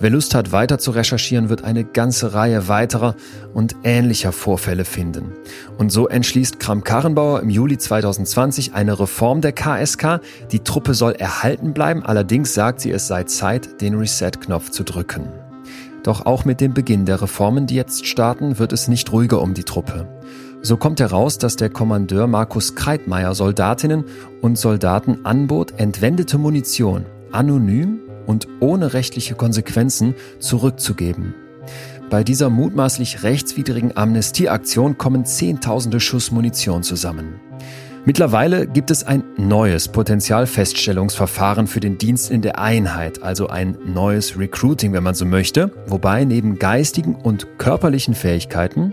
Wer 0.02 0.10
Lust 0.10 0.34
hat, 0.34 0.50
weiter 0.50 0.80
zu 0.80 0.90
recherchieren, 0.90 1.48
wird 1.48 1.62
eine 1.62 1.84
ganze 1.84 2.34
Reihe 2.34 2.66
weiterer 2.66 3.14
und 3.54 3.76
ähnlicher 3.84 4.32
Vorfälle 4.32 4.84
finden. 4.84 5.30
Und 5.78 5.92
so 5.92 6.08
entschließt 6.08 6.58
Kram-Karrenbauer 6.58 7.40
im 7.40 7.50
Juli 7.50 7.78
2020 7.78 8.74
eine 8.74 8.98
Reform 8.98 9.42
der 9.42 9.52
KSK. 9.52 10.20
Die 10.50 10.58
Truppe 10.58 10.94
soll 10.94 11.12
erhalten 11.12 11.72
bleiben, 11.72 12.04
allerdings 12.04 12.52
sagt 12.52 12.80
sie, 12.80 12.90
es 12.90 13.06
sei 13.06 13.22
Zeit, 13.22 13.80
den 13.80 13.94
Reset-Knopf 13.94 14.70
zu 14.70 14.82
drücken. 14.82 15.28
Doch 16.02 16.26
auch 16.26 16.44
mit 16.44 16.60
dem 16.60 16.74
Beginn 16.74 17.06
der 17.06 17.22
Reformen, 17.22 17.68
die 17.68 17.76
jetzt 17.76 18.04
starten, 18.04 18.58
wird 18.58 18.72
es 18.72 18.88
nicht 18.88 19.12
ruhiger 19.12 19.40
um 19.40 19.54
die 19.54 19.62
Truppe. 19.62 20.08
So 20.62 20.76
kommt 20.76 20.98
heraus, 20.98 21.38
dass 21.38 21.54
der 21.54 21.70
Kommandeur 21.70 22.26
Markus 22.26 22.74
Kreitmeier 22.74 23.36
Soldatinnen 23.36 24.02
und 24.40 24.58
Soldaten 24.58 25.24
anbot, 25.24 25.74
entwendete 25.76 26.38
Munition 26.38 27.06
anonym 27.30 28.00
und 28.26 28.48
ohne 28.60 28.92
rechtliche 28.92 29.34
Konsequenzen 29.34 30.14
zurückzugeben. 30.38 31.34
Bei 32.10 32.24
dieser 32.24 32.50
mutmaßlich 32.50 33.22
rechtswidrigen 33.22 33.96
Amnestieaktion 33.96 34.98
kommen 34.98 35.24
Zehntausende 35.24 35.98
Schuss 35.98 36.30
Munition 36.30 36.82
zusammen. 36.82 37.40
Mittlerweile 38.04 38.66
gibt 38.66 38.90
es 38.90 39.04
ein 39.04 39.22
neues 39.36 39.86
Potenzialfeststellungsverfahren 39.86 41.68
für 41.68 41.78
den 41.78 41.98
Dienst 41.98 42.32
in 42.32 42.42
der 42.42 42.58
Einheit, 42.58 43.22
also 43.22 43.46
ein 43.46 43.78
neues 43.84 44.36
Recruiting, 44.36 44.92
wenn 44.92 45.04
man 45.04 45.14
so 45.14 45.24
möchte, 45.24 45.70
wobei 45.86 46.24
neben 46.24 46.58
geistigen 46.58 47.14
und 47.14 47.46
körperlichen 47.58 48.16
Fähigkeiten 48.16 48.92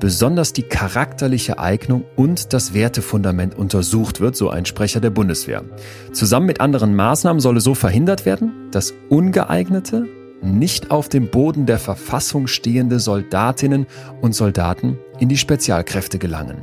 besonders 0.00 0.52
die 0.52 0.62
charakterliche 0.62 1.58
Eignung 1.58 2.04
und 2.16 2.52
das 2.52 2.74
Wertefundament 2.74 3.56
untersucht 3.56 4.20
wird, 4.20 4.36
so 4.36 4.50
ein 4.50 4.66
Sprecher 4.66 5.00
der 5.00 5.10
Bundeswehr. 5.10 5.64
Zusammen 6.12 6.46
mit 6.46 6.60
anderen 6.60 6.94
Maßnahmen 6.94 7.40
solle 7.40 7.60
so 7.60 7.74
verhindert 7.74 8.26
werden, 8.26 8.68
dass 8.70 8.94
ungeeignete, 9.08 10.06
nicht 10.42 10.90
auf 10.90 11.08
dem 11.08 11.30
Boden 11.30 11.66
der 11.66 11.78
Verfassung 11.78 12.46
stehende 12.46 13.00
Soldatinnen 13.00 13.86
und 14.20 14.34
Soldaten 14.34 14.98
in 15.18 15.28
die 15.28 15.38
Spezialkräfte 15.38 16.18
gelangen. 16.18 16.58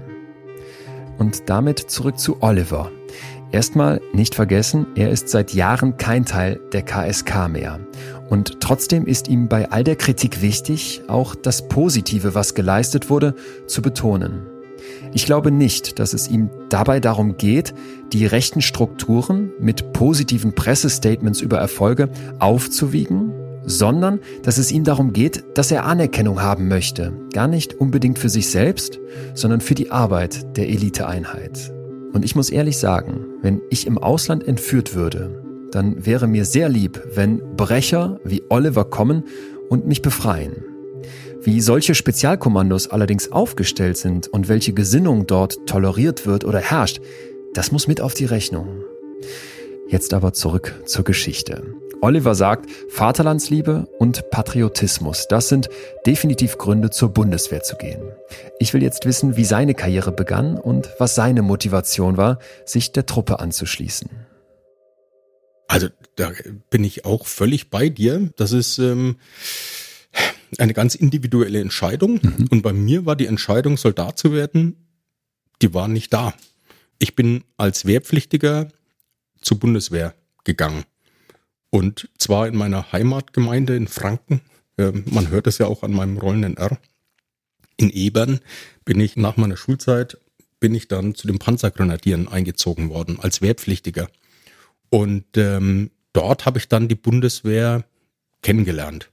Und 1.18 1.50
damit 1.50 1.80
zurück 1.80 2.20
zu 2.20 2.42
Oliver. 2.42 2.92
Erstmal 3.52 4.00
nicht 4.14 4.36
vergessen, 4.36 4.88
er 4.96 5.10
ist 5.10 5.30
seit 5.30 5.54
Jahren 5.54 5.98
kein 5.98 6.26
Teil 6.26 6.62
der 6.72 6.84
KSK 6.84 7.50
mehr. 7.50 7.80
Und 8.32 8.62
trotzdem 8.62 9.08
ist 9.08 9.28
ihm 9.28 9.50
bei 9.50 9.72
all 9.72 9.84
der 9.84 9.98
Kritik 9.98 10.42
wichtig, 10.42 11.02
auch 11.10 11.36
das 11.36 11.68
Positive, 11.68 12.34
was 12.34 12.56
geleistet 12.56 13.10
wurde, 13.10 13.36
zu 13.68 13.82
betonen. 13.82 14.44
Ich 15.12 15.26
glaube 15.26 15.52
nicht, 15.52 16.00
dass 16.00 16.14
es 16.14 16.30
ihm 16.30 16.50
dabei 16.70 17.02
darum 17.02 17.36
geht, 17.36 17.74
die 18.14 18.26
rechten 18.26 18.62
Strukturen 18.62 19.52
mit 19.60 19.92
positiven 19.92 20.56
Pressestatements 20.56 21.42
über 21.42 21.58
Erfolge 21.58 22.08
aufzuwiegen, 22.40 23.34
sondern 23.66 24.22
dass 24.44 24.58
es 24.58 24.72
ihm 24.72 24.86
darum 24.86 25.12
geht, 25.12 25.44
dass 25.56 25.70
er 25.70 25.86
Anerkennung 25.86 26.42
haben 26.42 26.70
möchte, 26.70 27.12
gar 27.34 27.50
nicht 27.50 27.74
unbedingt 27.74 28.18
für 28.18 28.30
sich 28.30 28.50
selbst, 28.50 28.98
sondern 29.34 29.60
für 29.60 29.76
die 29.76 29.92
Arbeit 29.92 30.56
der 30.56 30.70
Eliteeinheit. 30.70 31.74
Und 32.14 32.24
ich 32.24 32.38
muss 32.38 32.50
ehrlich 32.50 32.78
sagen, 32.78 33.26
wenn 33.42 33.62
ich 33.70 33.88
im 33.88 33.98
Ausland 33.98 34.48
entführt 34.48 34.96
würde, 34.96 35.41
dann 35.72 36.06
wäre 36.06 36.28
mir 36.28 36.46
sehr 36.46 36.70
lieb, 36.70 37.02
wenn 37.14 37.56
Brecher 37.56 38.20
wie 38.24 38.44
Oliver 38.50 38.86
kommen 38.86 39.24
und 39.70 39.88
mich 39.88 40.02
befreien. 40.02 40.64
Wie 41.42 41.60
solche 41.62 41.96
Spezialkommandos 41.96 42.90
allerdings 42.90 43.32
aufgestellt 43.32 43.98
sind 43.98 44.28
und 44.28 44.48
welche 44.48 44.74
Gesinnung 44.74 45.26
dort 45.26 45.66
toleriert 45.66 46.28
wird 46.28 46.46
oder 46.46 46.60
herrscht, 46.60 47.02
das 47.54 47.72
muss 47.72 47.88
mit 47.88 48.00
auf 48.00 48.14
die 48.14 48.26
Rechnung. 48.26 48.84
Jetzt 49.88 50.14
aber 50.14 50.34
zurück 50.34 50.82
zur 50.86 51.04
Geschichte. 51.04 51.64
Oliver 52.04 52.34
sagt, 52.34 52.70
Vaterlandsliebe 52.90 53.88
und 54.00 54.30
Patriotismus, 54.32 55.28
das 55.28 55.50
sind 55.50 55.70
definitiv 56.06 56.58
Gründe 56.58 56.90
zur 56.90 57.10
Bundeswehr 57.10 57.62
zu 57.62 57.76
gehen. 57.76 58.02
Ich 58.60 58.74
will 58.74 58.82
jetzt 58.82 59.06
wissen, 59.06 59.38
wie 59.38 59.46
seine 59.46 59.76
Karriere 59.76 60.12
begann 60.12 60.58
und 60.58 60.90
was 60.98 61.14
seine 61.14 61.42
Motivation 61.42 62.18
war, 62.18 62.40
sich 62.66 62.92
der 62.92 63.06
Truppe 63.06 63.40
anzuschließen. 63.40 64.10
Also 65.72 65.88
da 66.18 66.34
bin 66.70 66.84
ich 66.84 67.06
auch 67.06 67.26
völlig 67.26 67.70
bei 67.70 67.88
dir. 67.88 68.30
Das 68.36 68.52
ist 68.52 68.78
ähm, 68.78 69.16
eine 70.58 70.74
ganz 70.74 70.96
individuelle 70.96 71.62
Entscheidung. 71.62 72.20
Mhm. 72.22 72.48
Und 72.50 72.62
bei 72.62 72.74
mir 72.74 73.06
war 73.06 73.16
die 73.16 73.26
Entscheidung, 73.26 73.78
Soldat 73.78 74.20
zu 74.20 74.34
werden, 74.34 74.76
die 75.62 75.74
war 75.74 75.88
nicht 75.88 76.12
da. 76.12 76.34
Ich 77.00 77.16
bin 77.16 77.46
als 77.56 77.86
Wehrpflichtiger 77.86 78.68
zur 79.40 79.60
Bundeswehr 79.60 80.14
gegangen. 80.44 80.84
Und 81.70 82.10
zwar 82.18 82.50
in 82.50 82.58
meiner 82.58 82.92
Heimatgemeinde 82.92 83.78
in 83.78 83.88
Franken. 83.88 84.42
Äh, 84.76 84.92
man 85.06 85.30
hört 85.30 85.48
es 85.48 85.58
ja 85.58 85.68
auch 85.68 85.84
an 85.84 85.94
meinem 85.94 86.18
rollenden 86.18 86.58
R. 86.58 86.78
In 87.78 87.90
Ebern 87.92 88.42
bin 88.84 89.00
ich 89.00 89.16
nach 89.16 89.38
meiner 89.38 89.56
Schulzeit 89.56 90.18
bin 90.60 90.76
ich 90.76 90.90
dann 90.90 91.16
zu 91.16 91.28
den 91.28 91.40
Panzergrenadieren 91.40 92.28
eingezogen 92.28 92.90
worden 92.90 93.20
als 93.20 93.42
Wehrpflichtiger. 93.42 94.10
Und 94.92 95.26
ähm, 95.38 95.90
dort 96.14 96.46
habe 96.46 96.60
ich 96.60 96.68
dann 96.68 96.88
die 96.88 96.96
Bundeswehr 96.96 97.86
kennengelernt. 98.44 99.10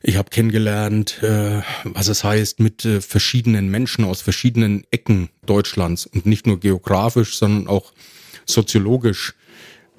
Ich 0.00 0.16
habe 0.16 0.30
kennengelernt, 0.30 1.22
äh, 1.22 1.62
was 1.84 2.08
es 2.08 2.24
heißt, 2.24 2.60
mit 2.60 2.84
äh, 2.84 3.00
verschiedenen 3.00 3.70
Menschen 3.70 4.04
aus 4.04 4.22
verschiedenen 4.22 4.86
Ecken 4.90 5.30
Deutschlands 5.46 6.06
und 6.06 6.26
nicht 6.26 6.46
nur 6.46 6.60
geografisch, 6.60 7.36
sondern 7.36 7.66
auch 7.68 7.92
soziologisch 8.46 9.34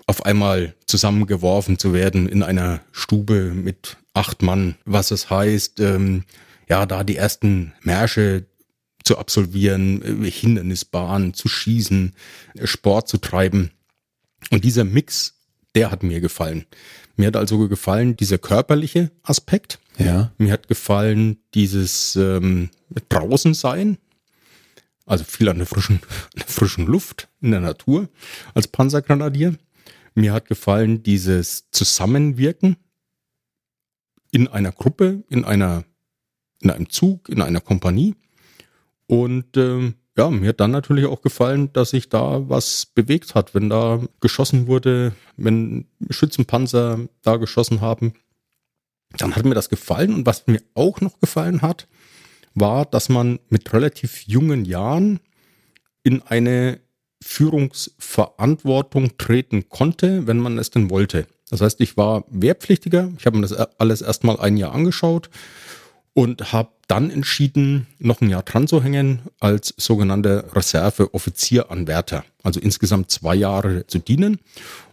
auf 0.08 0.26
einmal 0.26 0.76
zusammengeworfen 0.86 1.78
zu 1.78 1.92
werden 1.92 2.30
in 2.30 2.44
einer 2.44 2.82
Stube 2.92 3.52
mit 3.54 3.98
acht 4.14 4.44
Mann, 4.44 4.76
was 4.86 5.12
es 5.12 5.30
heißt, 5.30 5.80
ähm, 5.80 6.24
ja, 6.70 6.86
da 6.86 7.04
die 7.04 7.18
ersten 7.18 7.74
Märsche 7.82 8.46
zu 9.04 9.18
absolvieren, 9.18 10.24
äh, 10.24 10.30
Hindernisbahnen 10.30 11.34
zu 11.34 11.48
schießen, 11.50 12.14
Sport 12.64 13.08
zu 13.08 13.18
treiben. 13.18 13.72
Und 14.52 14.64
dieser 14.64 14.84
Mix, 14.84 15.40
der 15.74 15.92
hat 15.92 16.04
mir 16.04 16.22
gefallen. 16.22 16.66
Mir 17.18 17.28
hat 17.28 17.36
also 17.36 17.68
gefallen 17.68 18.18
dieser 18.18 18.38
körperliche 18.38 19.12
Aspekt. 19.24 19.80
Ja. 19.98 20.32
Mir 20.38 20.52
hat 20.52 20.68
gefallen 20.68 21.38
dieses 21.54 22.16
ähm, 22.16 22.70
draußen 23.10 23.54
sein, 23.54 23.98
also 25.06 25.24
viel 25.24 25.50
an 25.50 25.58
der 25.58 25.68
frischen, 25.68 26.02
an 26.02 26.30
der 26.40 26.48
frischen 26.48 26.86
Luft 26.86 27.30
in 27.42 27.52
der 27.52 27.62
Natur 27.62 28.10
als 28.54 28.68
Panzergrenadier. 28.68 29.56
Mir 30.14 30.34
hat 30.34 30.48
gefallen 30.48 31.04
dieses 31.04 31.70
Zusammenwirken 31.72 32.78
in 34.32 34.48
einer 34.48 34.72
Gruppe, 34.72 35.24
in 35.30 35.46
einer, 35.46 35.84
in 36.62 36.72
einem 36.72 36.90
Zug, 36.90 37.30
in 37.30 37.42
einer 37.42 37.62
Kompanie. 37.62 38.16
Und 39.08 39.56
ähm, 39.58 39.96
ja, 40.18 40.30
mir 40.30 40.50
hat 40.50 40.60
dann 40.60 40.72
natürlich 40.72 41.06
auch 41.06 41.22
gefallen, 41.22 41.74
dass 41.74 41.90
sich 41.90 42.08
da 42.10 42.48
was 42.50 42.86
bewegt 42.86 43.36
hat, 43.36 43.54
wenn 43.54 43.70
da 43.70 44.02
geschossen 44.22 44.68
wurde, 44.68 45.14
wenn 45.36 45.88
Schützenpanzer 46.10 47.00
da 47.22 47.36
geschossen 47.36 47.82
haben. 47.82 48.14
Dann 49.18 49.36
hat 49.36 49.46
mir 49.46 49.56
das 49.56 49.70
gefallen 49.70 50.14
und 50.14 50.26
was 50.26 50.48
mir 50.48 50.62
auch 50.74 51.02
noch 51.02 51.20
gefallen 51.20 51.62
hat, 51.62 51.88
war, 52.54 52.86
dass 52.86 53.10
man 53.10 53.40
mit 53.50 53.74
relativ 53.74 54.26
jungen 54.28 54.64
Jahren 54.64 55.20
in 56.04 56.22
eine 56.22 56.80
Führungsverantwortung 57.22 59.18
treten 59.18 59.68
konnte, 59.70 60.28
wenn 60.28 60.38
man 60.38 60.58
es 60.58 60.70
denn 60.70 60.90
wollte. 60.90 61.28
Das 61.50 61.62
heißt, 61.62 61.82
ich 61.82 61.98
war 61.98 62.24
Wehrpflichtiger, 62.30 63.12
ich 63.18 63.26
habe 63.26 63.38
mir 63.38 63.48
das 63.48 63.54
alles 63.54 64.02
erstmal 64.02 64.40
ein 64.40 64.58
Jahr 64.58 64.74
angeschaut 64.74 65.30
und 66.16 66.54
habe 66.54 66.70
dann 66.88 67.12
entschieden, 67.12 67.88
noch 68.00 68.22
ein 68.22 68.30
Jahr 68.30 68.42
dran 68.44 68.68
zu 68.68 68.82
hängen 68.82 69.20
als 69.40 69.74
sogenannter 69.78 70.56
Reserveoffizieranwärter. 70.56 72.24
Also 72.42 72.60
insgesamt 72.60 73.12
zwei 73.12 73.36
Jahre 73.36 73.86
zu 73.86 74.00
dienen. 74.00 74.40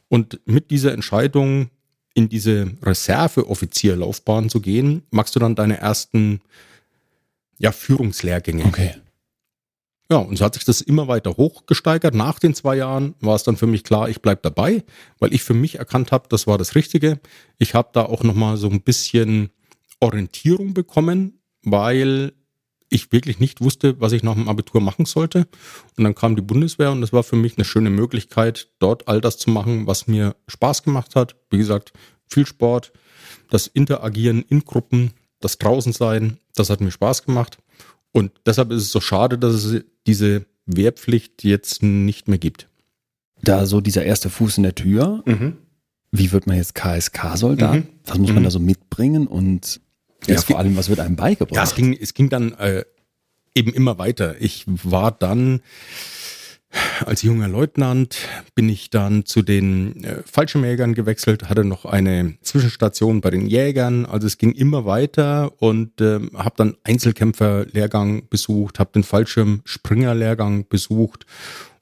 Und 0.09 0.41
mit 0.45 0.71
dieser 0.71 0.93
Entscheidung 0.93 1.71
in 2.13 2.29
diese 2.29 2.73
Reserveoffizierlaufbahn 2.83 4.51
zu 4.51 4.61
gehen, 4.61 5.05
machst 5.11 5.37
du 5.37 5.39
dann 5.39 5.55
deine 5.55 5.79
ersten 5.79 6.41
ja, 7.59 7.71
Führungslehrgänge. 7.71 8.65
Okay. 8.65 8.95
Ja, 10.11 10.19
und 10.19 10.37
so 10.37 10.45
hat 10.45 10.55
sich 10.55 10.65
das 10.65 10.81
immer 10.81 11.07
weiter 11.07 11.37
hochgesteigert. 11.37 12.15
Nach 12.15 12.41
den 12.41 12.55
zwei 12.55 12.77
Jahren 12.77 13.15
war 13.21 13.37
es 13.37 13.45
dann 13.45 13.57
für 13.57 13.69
mich 13.69 13.85
klar, 13.85 14.09
ich 14.09 14.21
bleib 14.21 14.43
dabei, 14.43 14.83
weil 15.21 15.33
ich 15.33 15.45
für 15.45 15.55
mich 15.55 15.79
erkannt 15.79 16.11
habe, 16.11 16.27
das 16.29 16.49
war 16.49 16.59
das 16.59 16.75
Richtige. 16.75 17.21
Ich 17.59 17.75
habe 17.75 17.91
da 17.93 18.03
auch 18.03 18.25
nochmal 18.25 18.57
so 18.57 18.69
ein 18.69 18.83
bisschen 18.83 19.51
Orientierung 20.03 20.75
bekommen, 20.75 21.41
weil 21.63 22.33
ich 22.91 23.11
wirklich 23.11 23.41
nicht 23.41 23.61
wusste, 23.61 24.01
was 24.01 24.13
ich 24.13 24.23
nach 24.23 24.35
dem 24.35 24.49
Abitur 24.49 24.81
machen 24.81 25.07
sollte. 25.07 25.47
Und 25.97 26.05
dann 26.05 26.15
kam 26.15 26.37
die 26.37 26.43
Bundeswehr 26.43 26.93
und 26.93 27.01
das 27.01 27.13
war 27.13 27.23
für 27.23 27.37
mich 27.37 27.57
eine 27.57 27.65
schöne 27.65 27.89
Möglichkeit, 27.89 28.69
dort 28.81 29.09
all 29.09 29.21
das 29.21 29.39
zu 29.39 29.51
machen, 29.51 29.87
was 29.87 30.07
mir 30.07 30.37
Spaß 30.47 30.83
gemacht 30.83 31.17
hat. 31.17 31.37
Wie 31.51 31.57
gesagt, 31.57 31.93
viel 32.27 32.47
Sport, 32.47 32.93
das 33.49 33.67
Interagieren 33.67 34.45
in 34.49 34.65
Gruppen, 34.65 35.13
das 35.41 35.59
Draußensein, 35.59 36.39
das 36.55 36.69
hat 36.69 36.81
mir 36.81 36.91
Spaß 36.91 37.25
gemacht. 37.25 37.59
Und 38.13 38.33
deshalb 38.45 38.71
ist 38.73 38.83
es 38.83 38.93
so 38.93 39.01
schade, 39.01 39.39
dass 39.39 39.55
es 39.55 39.85
diese 40.07 40.45
Wehrpflicht 40.67 41.45
jetzt 41.45 41.83
nicht 41.83 42.29
mehr 42.29 42.39
gibt. 42.39 42.69
Da 43.43 43.67
so 43.67 43.81
dieser 43.81 44.05
erste 44.05 44.29
Fuß 44.31 44.59
in 44.59 44.65
der 44.65 44.75
Tür. 44.75 45.23
Mhm. 45.25 45.57
Wie 46.11 46.31
wird 46.31 46.47
man 46.47 46.57
jetzt 46.57 46.75
KSK-Soldat? 46.75 47.75
Mhm. 47.75 47.89
Was 48.05 48.19
muss 48.19 48.29
man 48.29 48.41
mhm. 48.41 48.45
da 48.45 48.51
so 48.51 48.59
mitbringen? 48.59 49.27
Und 49.27 49.81
ja, 50.27 50.41
vor 50.41 50.59
allem, 50.59 50.77
was 50.77 50.89
wird 50.89 51.01
einem 51.01 51.17
beigebracht? 51.17 51.57
Ja, 51.57 51.63
es 51.63 51.75
ging, 51.75 51.97
es 51.99 52.15
ging 52.15 52.29
dann 52.29 52.53
äh, 52.55 52.85
eben 53.55 53.73
immer 53.73 53.99
weiter. 53.99 54.37
Ich 54.41 54.65
war 54.67 55.13
dann 55.13 55.61
als 57.05 57.23
junger 57.23 57.49
Leutnant 57.49 58.17
bin 58.55 58.69
ich 58.69 58.89
dann 58.89 59.27
zu 59.27 59.43
den 59.43 60.05
äh, 60.05 60.23
Fallschirmjägern 60.25 60.95
gewechselt, 60.95 61.49
hatte 61.49 61.65
noch 61.65 61.85
eine 61.85 62.37
Zwischenstation 62.41 63.21
bei 63.21 63.31
den 63.31 63.47
Jägern. 63.47 64.07
Also 64.07 64.27
es 64.27 64.39
ging 64.39 64.53
immer 64.53 64.87
weiter 64.87 65.53
und 65.59 66.01
äh, 66.01 66.21
habe 66.35 66.55
dann 66.57 66.77
Einzelkämpferlehrgang 66.85 68.29
besucht, 68.29 68.79
habe 68.79 68.93
den 68.93 69.03
Fallschirmspringerlehrgang 69.03 70.67
besucht. 70.69 71.27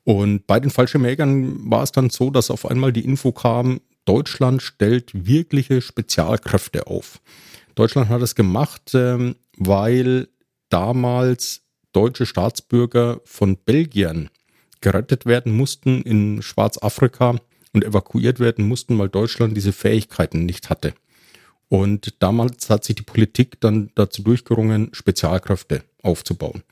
Und 0.02 0.46
bei 0.46 0.58
den 0.58 0.70
Fallschirmjägern 0.70 1.70
war 1.70 1.84
es 1.84 1.92
dann 1.92 2.10
so, 2.10 2.30
dass 2.30 2.50
auf 2.50 2.68
einmal 2.68 2.92
die 2.92 3.04
Info 3.04 3.32
kam, 3.32 3.80
Deutschland 4.06 4.62
stellt 4.62 5.26
wirkliche 5.26 5.82
Spezialkräfte 5.82 6.88
auf. 6.88 7.20
Deutschland 7.80 8.10
hat 8.10 8.20
es 8.20 8.34
gemacht, 8.34 8.92
äh, 8.94 9.34
weil 9.56 10.28
damals 10.68 11.62
deutsche 11.94 12.26
Staatsbürger 12.26 13.22
von 13.24 13.56
Belgiern 13.56 14.28
gerettet 14.82 15.24
werden 15.24 15.56
mussten 15.56 16.02
in 16.02 16.42
Schwarzafrika 16.42 17.36
und 17.72 17.82
evakuiert 17.82 18.38
werden 18.38 18.68
mussten, 18.68 18.98
weil 18.98 19.08
Deutschland 19.08 19.56
diese 19.56 19.72
Fähigkeiten 19.72 20.44
nicht 20.44 20.68
hatte. 20.68 20.92
Und 21.68 22.22
damals 22.22 22.68
hat 22.68 22.84
sich 22.84 22.96
die 22.96 23.02
Politik 23.02 23.58
dann 23.62 23.90
dazu 23.94 24.22
durchgerungen, 24.22 24.90
Spezialkräfte 24.92 25.82
aufzubauen. 26.02 26.62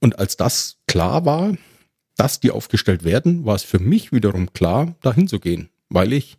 Und 0.00 0.18
als 0.18 0.36
das 0.36 0.78
klar 0.88 1.26
war, 1.26 1.56
dass 2.16 2.40
die 2.40 2.50
aufgestellt 2.50 3.04
werden, 3.04 3.44
war 3.44 3.54
es 3.54 3.62
für 3.62 3.78
mich 3.78 4.10
wiederum 4.10 4.52
klar, 4.52 4.96
dahin 5.00 5.28
zu 5.28 5.38
gehen, 5.38 5.68
weil 5.90 6.12
ich 6.12 6.38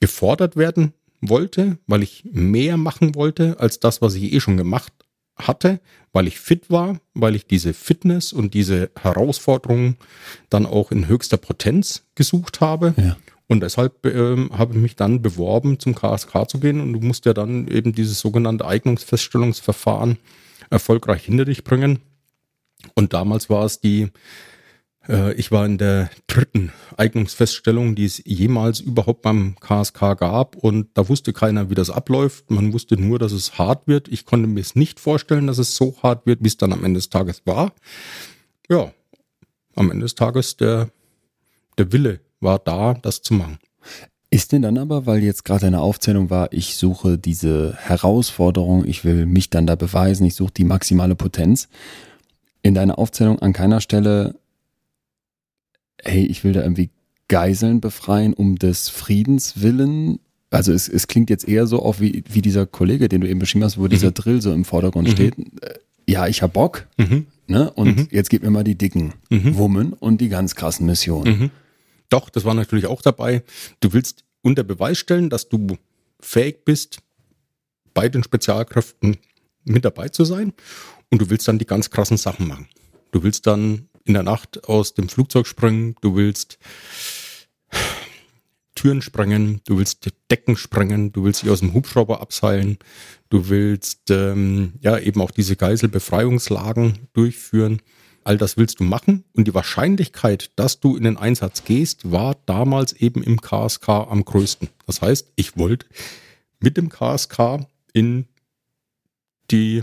gefordert 0.00 0.56
werden 0.56 0.94
wollte, 1.22 1.78
weil 1.86 2.02
ich 2.02 2.24
mehr 2.30 2.76
machen 2.76 3.14
wollte 3.14 3.58
als 3.60 3.80
das, 3.80 4.02
was 4.02 4.14
ich 4.14 4.32
eh 4.32 4.40
schon 4.40 4.56
gemacht 4.56 4.92
hatte, 5.36 5.80
weil 6.12 6.26
ich 6.26 6.38
fit 6.38 6.70
war, 6.70 7.00
weil 7.14 7.34
ich 7.34 7.46
diese 7.46 7.72
Fitness 7.72 8.32
und 8.32 8.54
diese 8.54 8.90
Herausforderungen 9.00 9.96
dann 10.50 10.66
auch 10.66 10.92
in 10.92 11.08
höchster 11.08 11.38
Potenz 11.38 12.04
gesucht 12.14 12.60
habe. 12.60 12.94
Ja. 12.96 13.16
Und 13.48 13.60
deshalb 13.60 14.06
ähm, 14.06 14.50
habe 14.56 14.74
ich 14.74 14.80
mich 14.80 14.96
dann 14.96 15.20
beworben, 15.20 15.78
zum 15.78 15.94
KSK 15.94 16.48
zu 16.48 16.58
gehen. 16.58 16.80
Und 16.80 16.92
du 16.92 17.00
musst 17.00 17.26
ja 17.26 17.34
dann 17.34 17.68
eben 17.68 17.92
dieses 17.92 18.20
sogenannte 18.20 18.66
Eignungsfeststellungsverfahren 18.66 20.18
erfolgreich 20.70 21.24
hinter 21.24 21.44
dich 21.44 21.64
bringen. 21.64 22.00
Und 22.94 23.12
damals 23.12 23.50
war 23.50 23.64
es 23.64 23.80
die 23.80 24.08
ich 25.08 25.50
war 25.50 25.66
in 25.66 25.78
der 25.78 26.10
dritten 26.28 26.72
Eignungsfeststellung, 26.96 27.96
die 27.96 28.04
es 28.04 28.22
jemals 28.24 28.78
überhaupt 28.78 29.22
beim 29.22 29.56
KSK 29.58 30.16
gab 30.16 30.56
und 30.56 30.88
da 30.94 31.08
wusste 31.08 31.32
keiner, 31.32 31.70
wie 31.70 31.74
das 31.74 31.90
abläuft. 31.90 32.50
Man 32.50 32.72
wusste 32.72 32.96
nur, 32.96 33.18
dass 33.18 33.32
es 33.32 33.58
hart 33.58 33.88
wird. 33.88 34.06
Ich 34.08 34.26
konnte 34.26 34.46
mir 34.46 34.60
es 34.60 34.76
nicht 34.76 35.00
vorstellen, 35.00 35.48
dass 35.48 35.58
es 35.58 35.74
so 35.74 35.96
hart 36.02 36.24
wird, 36.26 36.42
wie 36.42 36.48
es 36.48 36.56
dann 36.56 36.72
am 36.72 36.84
Ende 36.84 36.98
des 36.98 37.10
Tages 37.10 37.42
war. 37.46 37.72
Ja, 38.68 38.92
am 39.74 39.90
Ende 39.90 40.04
des 40.04 40.14
Tages 40.14 40.56
der, 40.56 40.90
der 41.78 41.92
Wille 41.92 42.20
war 42.40 42.58
da, 42.58 42.94
das 42.94 43.22
zu 43.22 43.34
machen. 43.34 43.58
Ist 44.30 44.52
denn 44.52 44.62
dann 44.62 44.78
aber, 44.78 45.04
weil 45.04 45.22
jetzt 45.22 45.44
gerade 45.44 45.66
eine 45.66 45.80
Aufzählung 45.80 46.30
war, 46.30 46.52
ich 46.52 46.76
suche 46.76 47.18
diese 47.18 47.76
Herausforderung, 47.76 48.86
ich 48.86 49.04
will 49.04 49.26
mich 49.26 49.50
dann 49.50 49.66
da 49.66 49.74
beweisen, 49.74 50.24
ich 50.24 50.36
suche 50.36 50.52
die 50.52 50.64
maximale 50.64 51.14
Potenz, 51.14 51.68
in 52.62 52.74
deiner 52.74 52.98
Aufzählung 52.98 53.40
an 53.40 53.52
keiner 53.52 53.80
Stelle 53.80 54.36
hey, 56.02 56.24
ich 56.26 56.44
will 56.44 56.52
da 56.52 56.62
irgendwie 56.62 56.90
Geiseln 57.28 57.80
befreien 57.80 58.34
um 58.34 58.56
des 58.56 58.88
Friedens 58.88 59.62
willen. 59.62 60.18
Also 60.50 60.72
es, 60.72 60.88
es 60.88 61.06
klingt 61.06 61.30
jetzt 61.30 61.48
eher 61.48 61.66
so 61.66 61.82
auch 61.82 62.00
wie, 62.00 62.24
wie 62.28 62.42
dieser 62.42 62.66
Kollege, 62.66 63.08
den 63.08 63.22
du 63.22 63.28
eben 63.28 63.40
beschrieben 63.40 63.64
hast, 63.64 63.78
wo 63.78 63.84
mhm. 63.84 63.88
dieser 63.88 64.10
Drill 64.10 64.42
so 64.42 64.52
im 64.52 64.64
Vordergrund 64.64 65.08
mhm. 65.08 65.12
steht. 65.12 65.38
Äh, 65.38 65.78
ja, 66.06 66.26
ich 66.26 66.42
hab 66.42 66.52
Bock, 66.52 66.86
mhm. 66.98 67.26
ne? 67.46 67.70
Und 67.70 67.96
mhm. 67.96 68.08
jetzt 68.10 68.28
gib 68.28 68.42
mir 68.42 68.50
mal 68.50 68.64
die 68.64 68.74
dicken 68.74 69.14
mhm. 69.30 69.56
Wummen 69.56 69.92
und 69.92 70.20
die 70.20 70.28
ganz 70.28 70.54
krassen 70.54 70.84
Missionen. 70.84 71.38
Mhm. 71.38 71.50
Doch, 72.08 72.28
das 72.28 72.44
war 72.44 72.54
natürlich 72.54 72.86
auch 72.86 73.00
dabei. 73.00 73.42
Du 73.80 73.92
willst 73.92 74.24
unter 74.42 74.64
Beweis 74.64 74.98
stellen, 74.98 75.30
dass 75.30 75.48
du 75.48 75.78
fähig 76.20 76.64
bist, 76.64 76.98
bei 77.94 78.08
den 78.08 78.22
Spezialkräften 78.22 79.16
mit 79.64 79.84
dabei 79.84 80.08
zu 80.08 80.24
sein. 80.24 80.52
Und 81.10 81.22
du 81.22 81.30
willst 81.30 81.46
dann 81.48 81.58
die 81.58 81.66
ganz 81.66 81.90
krassen 81.90 82.16
Sachen 82.16 82.48
machen. 82.48 82.68
Du 83.12 83.22
willst 83.22 83.46
dann 83.46 83.88
in 84.04 84.14
der 84.14 84.22
Nacht 84.22 84.68
aus 84.68 84.94
dem 84.94 85.08
Flugzeug 85.08 85.46
springen, 85.46 85.96
du 86.00 86.16
willst 86.16 86.58
Türen 88.74 89.02
sprengen, 89.02 89.60
du 89.66 89.78
willst 89.78 90.08
Decken 90.30 90.56
sprengen, 90.56 91.12
du 91.12 91.24
willst 91.24 91.42
dich 91.42 91.50
aus 91.50 91.60
dem 91.60 91.74
Hubschrauber 91.74 92.20
abseilen, 92.20 92.78
du 93.28 93.48
willst 93.48 94.10
ähm, 94.10 94.74
ja 94.80 94.98
eben 94.98 95.20
auch 95.20 95.30
diese 95.30 95.56
Geiselbefreiungslagen 95.56 97.08
durchführen. 97.12 97.80
All 98.24 98.38
das 98.38 98.56
willst 98.56 98.80
du 98.80 98.84
machen 98.84 99.24
und 99.34 99.46
die 99.46 99.54
Wahrscheinlichkeit, 99.54 100.52
dass 100.56 100.80
du 100.80 100.96
in 100.96 101.04
den 101.04 101.16
Einsatz 101.16 101.64
gehst, 101.64 102.10
war 102.10 102.36
damals 102.46 102.92
eben 102.92 103.22
im 103.22 103.40
KSK 103.40 103.88
am 103.88 104.24
größten. 104.24 104.68
Das 104.86 105.02
heißt, 105.02 105.32
ich 105.36 105.56
wollte 105.56 105.86
mit 106.60 106.76
dem 106.76 106.88
KSK 106.88 107.66
in 107.92 108.26
die 109.50 109.82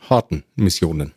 harten 0.00 0.44
Missionen. 0.54 1.12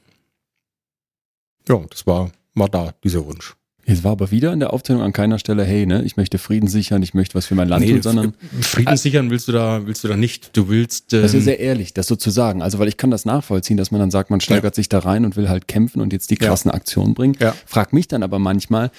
Ja, 1.67 1.81
das 1.89 2.07
war, 2.07 2.31
war 2.55 2.69
da, 2.69 2.93
dieser 3.03 3.25
Wunsch. 3.25 3.55
Jetzt 3.87 4.03
war 4.03 4.11
aber 4.11 4.31
wieder 4.31 4.51
in 4.51 4.59
der 4.59 4.73
Aufzählung 4.73 5.01
an 5.01 5.13
keiner 5.13 5.39
Stelle, 5.39 5.63
hey, 5.63 5.85
ne, 5.85 6.03
ich 6.03 6.17
möchte 6.17 6.39
Frieden 6.39 6.67
sichern, 6.67 7.01
ich 7.03 7.13
möchte 7.13 7.35
was 7.35 7.45
für 7.45 7.55
mein 7.55 7.69
Land 7.69 7.85
nee, 7.85 7.93
tun, 7.93 8.01
sondern. 8.01 8.33
Frieden 8.59 8.97
sichern 8.97 9.29
willst 9.29 9.47
du 9.47 9.53
da, 9.53 9.87
willst 9.87 10.03
du 10.03 10.09
da 10.09 10.17
nicht. 10.17 10.49
Du 10.57 10.67
willst. 10.67 11.13
Ähm, 11.13 11.21
das 11.21 11.33
ist 11.33 11.33
ja 11.35 11.39
ähm, 11.39 11.45
sehr 11.45 11.59
ehrlich, 11.61 11.93
das 11.93 12.07
so 12.07 12.17
zu 12.17 12.29
sagen. 12.29 12.61
Also, 12.61 12.79
weil 12.79 12.89
ich 12.89 12.97
kann 12.97 13.11
das 13.11 13.23
nachvollziehen, 13.23 13.77
dass 13.77 13.89
man 13.91 14.01
dann 14.01 14.11
sagt, 14.11 14.29
man 14.29 14.41
steigert 14.41 14.73
ja. 14.73 14.75
sich 14.75 14.89
da 14.89 14.99
rein 14.99 15.23
und 15.23 15.37
will 15.37 15.47
halt 15.47 15.69
kämpfen 15.69 16.01
und 16.01 16.11
jetzt 16.11 16.31
die 16.31 16.35
krassen 16.35 16.69
ja. 16.69 16.75
Aktionen 16.75 17.13
bringen. 17.13 17.37
Ja. 17.39 17.55
Frag 17.65 17.93
mich 17.93 18.09
dann 18.09 18.23
aber 18.23 18.39
manchmal, 18.39 18.91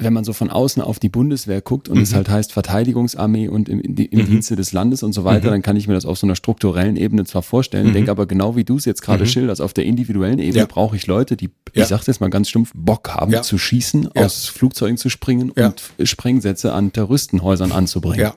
wenn 0.00 0.12
man 0.12 0.24
so 0.24 0.32
von 0.32 0.50
außen 0.50 0.82
auf 0.82 0.98
die 0.98 1.08
Bundeswehr 1.08 1.60
guckt 1.60 1.88
und 1.88 1.98
mhm. 1.98 2.02
es 2.02 2.14
halt 2.14 2.28
heißt 2.28 2.52
Verteidigungsarmee 2.52 3.48
und 3.48 3.68
im, 3.68 3.80
im 3.80 3.92
mhm. 3.92 4.26
Dienste 4.26 4.56
des 4.56 4.72
Landes 4.72 5.02
und 5.02 5.12
so 5.12 5.24
weiter, 5.24 5.48
mhm. 5.48 5.52
dann 5.52 5.62
kann 5.62 5.76
ich 5.76 5.86
mir 5.86 5.94
das 5.94 6.06
auf 6.06 6.18
so 6.18 6.26
einer 6.26 6.36
strukturellen 6.36 6.96
Ebene 6.96 7.24
zwar 7.24 7.42
vorstellen, 7.42 7.88
mhm. 7.88 7.92
denke 7.92 8.10
aber 8.10 8.26
genau 8.26 8.56
wie 8.56 8.64
du 8.64 8.76
es 8.76 8.84
jetzt 8.84 9.02
gerade 9.02 9.24
mhm. 9.24 9.28
schilderst, 9.28 9.60
auf 9.60 9.72
der 9.72 9.84
individuellen 9.84 10.38
Ebene 10.38 10.60
ja. 10.60 10.66
brauche 10.66 10.96
ich 10.96 11.06
Leute, 11.06 11.36
die, 11.36 11.50
ja. 11.74 11.82
ich 11.82 11.86
sag's 11.86 12.06
jetzt 12.06 12.20
mal 12.20 12.30
ganz 12.30 12.48
stumpf, 12.48 12.72
Bock 12.74 13.10
haben 13.10 13.32
ja. 13.32 13.42
zu 13.42 13.58
schießen, 13.58 14.10
aus 14.16 14.46
Flugzeugen 14.46 14.96
zu 14.96 15.10
springen 15.10 15.50
und 15.50 15.82
Sprengsätze 16.02 16.72
an 16.72 16.92
Terroristenhäusern 16.92 17.72
anzubringen. 17.72 18.20
Ja. 18.20 18.34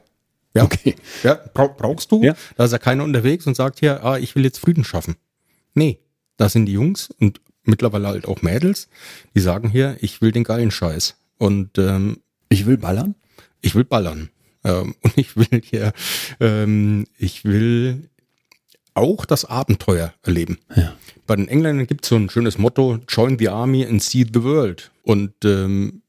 Ja, 0.56 0.64
okay. 0.64 0.96
Ja, 1.24 1.40
brauchst 1.54 2.12
du? 2.12 2.22
Ja. 2.22 2.36
Da 2.58 2.66
ist 2.66 2.72
ja 2.72 2.78
keiner 2.78 3.04
unterwegs 3.04 3.48
und 3.48 3.56
sagt 3.56 3.80
hier, 3.80 4.04
ah, 4.04 4.20
ich 4.20 4.36
will 4.36 4.44
jetzt 4.44 4.60
Frieden 4.60 4.84
schaffen. 4.84 5.16
Nee, 5.74 6.00
da 6.38 6.48
sind 6.48 6.68
die 6.68 6.74
Jungs 6.74 7.10
und 7.20 7.42
mittlerweile 7.64 8.08
halt 8.08 8.28
auch 8.28 8.42
Mädels, 8.42 8.88
die 9.36 9.40
sagen 9.40 9.70
hier, 9.70 9.98
ich 10.02 10.22
will 10.22 10.32
den 10.32 10.44
geilen 10.44 10.72
Scheiß. 10.72 11.16
Und 11.44 11.78
ähm, 11.78 12.22
ich 12.48 12.66
will 12.66 12.78
ballern? 12.78 13.16
Ich 13.60 13.76
will 13.76 13.84
ballern. 13.84 14.30
Ähm, 14.64 14.96
und 15.02 15.18
ich 15.18 15.36
will 15.36 15.62
hier, 15.62 15.92
ähm, 16.40 17.06
ich 17.18 17.44
will 17.44 18.10
auch 18.94 19.26
das 19.26 19.44
Abenteuer 19.44 20.14
erleben. 20.24 20.60
Ja. 20.74 20.96
Bei 21.28 21.36
den 21.36 21.50
Engländern 21.50 21.86
gibt 21.86 22.06
es 22.06 22.10
so 22.10 22.16
ein 22.16 22.30
schönes 22.30 22.58
Motto, 22.58 23.00
Join 23.10 23.38
the 23.38 23.50
Army 23.50 23.86
and 23.86 24.02
see 24.02 24.26
the 24.34 24.42
world. 24.42 24.90
Und 25.02 25.34
ähm, 25.44 26.04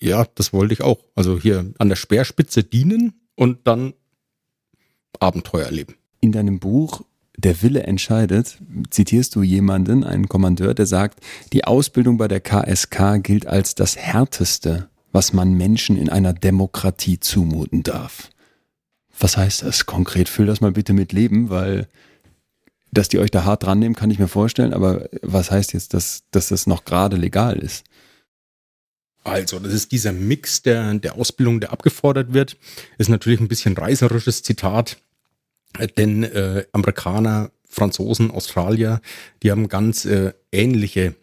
ja, 0.00 0.26
das 0.34 0.52
wollte 0.52 0.74
ich 0.74 0.82
auch. 0.82 0.98
Also 1.14 1.40
hier 1.40 1.72
an 1.78 1.88
der 1.88 1.96
Speerspitze 1.96 2.62
dienen 2.62 3.14
und 3.36 3.66
dann 3.66 3.94
Abenteuer 5.18 5.64
erleben. 5.64 5.94
In 6.20 6.32
deinem 6.32 6.58
Buch 6.58 7.00
der 7.36 7.62
Wille 7.62 7.82
entscheidet, 7.82 8.58
zitierst 8.90 9.34
du 9.34 9.42
jemanden, 9.42 10.04
einen 10.04 10.28
Kommandeur, 10.28 10.74
der 10.74 10.86
sagt, 10.86 11.20
die 11.52 11.64
Ausbildung 11.64 12.16
bei 12.16 12.28
der 12.28 12.40
KSK 12.40 13.22
gilt 13.22 13.46
als 13.46 13.74
das 13.74 13.96
Härteste, 13.96 14.88
was 15.12 15.32
man 15.32 15.54
Menschen 15.54 15.96
in 15.96 16.08
einer 16.08 16.32
Demokratie 16.32 17.20
zumuten 17.20 17.82
darf. 17.82 18.30
Was 19.18 19.36
heißt 19.36 19.62
das 19.62 19.86
konkret? 19.86 20.28
Füll 20.28 20.46
das 20.46 20.60
mal 20.60 20.72
bitte 20.72 20.92
mit 20.92 21.12
Leben, 21.12 21.50
weil 21.50 21.88
dass 22.94 23.08
die 23.08 23.18
euch 23.18 23.30
da 23.30 23.44
hart 23.44 23.64
dran 23.64 23.80
nehmen, 23.80 23.96
kann 23.96 24.10
ich 24.10 24.18
mir 24.18 24.28
vorstellen, 24.28 24.72
aber 24.72 25.08
was 25.20 25.50
heißt 25.50 25.72
jetzt, 25.72 25.94
dass, 25.94 26.22
dass 26.30 26.48
das 26.48 26.66
noch 26.66 26.84
gerade 26.84 27.16
legal 27.16 27.58
ist? 27.58 27.84
Also, 29.24 29.58
das 29.58 29.72
ist 29.72 29.90
dieser 29.90 30.12
Mix 30.12 30.62
der, 30.62 30.94
der 30.94 31.16
Ausbildung, 31.16 31.58
der 31.58 31.72
abgefordert 31.72 32.34
wird. 32.34 32.56
Ist 32.98 33.08
natürlich 33.08 33.40
ein 33.40 33.48
bisschen 33.48 33.76
reißerisches 33.76 34.42
Zitat 34.42 34.98
Denn 35.96 36.22
äh, 36.22 36.66
Amerikaner, 36.72 37.50
Franzosen, 37.68 38.30
Australier, 38.30 39.00
die 39.42 39.50
haben 39.50 39.68
ganz 39.68 40.04
äh, 40.04 40.32
ähnliche 40.52 41.14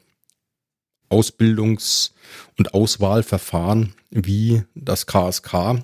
Ausbildungs- 1.09 2.11
und 2.57 2.73
Auswahlverfahren 2.73 3.93
wie 4.09 4.63
das 4.75 5.05
KSK. 5.05 5.83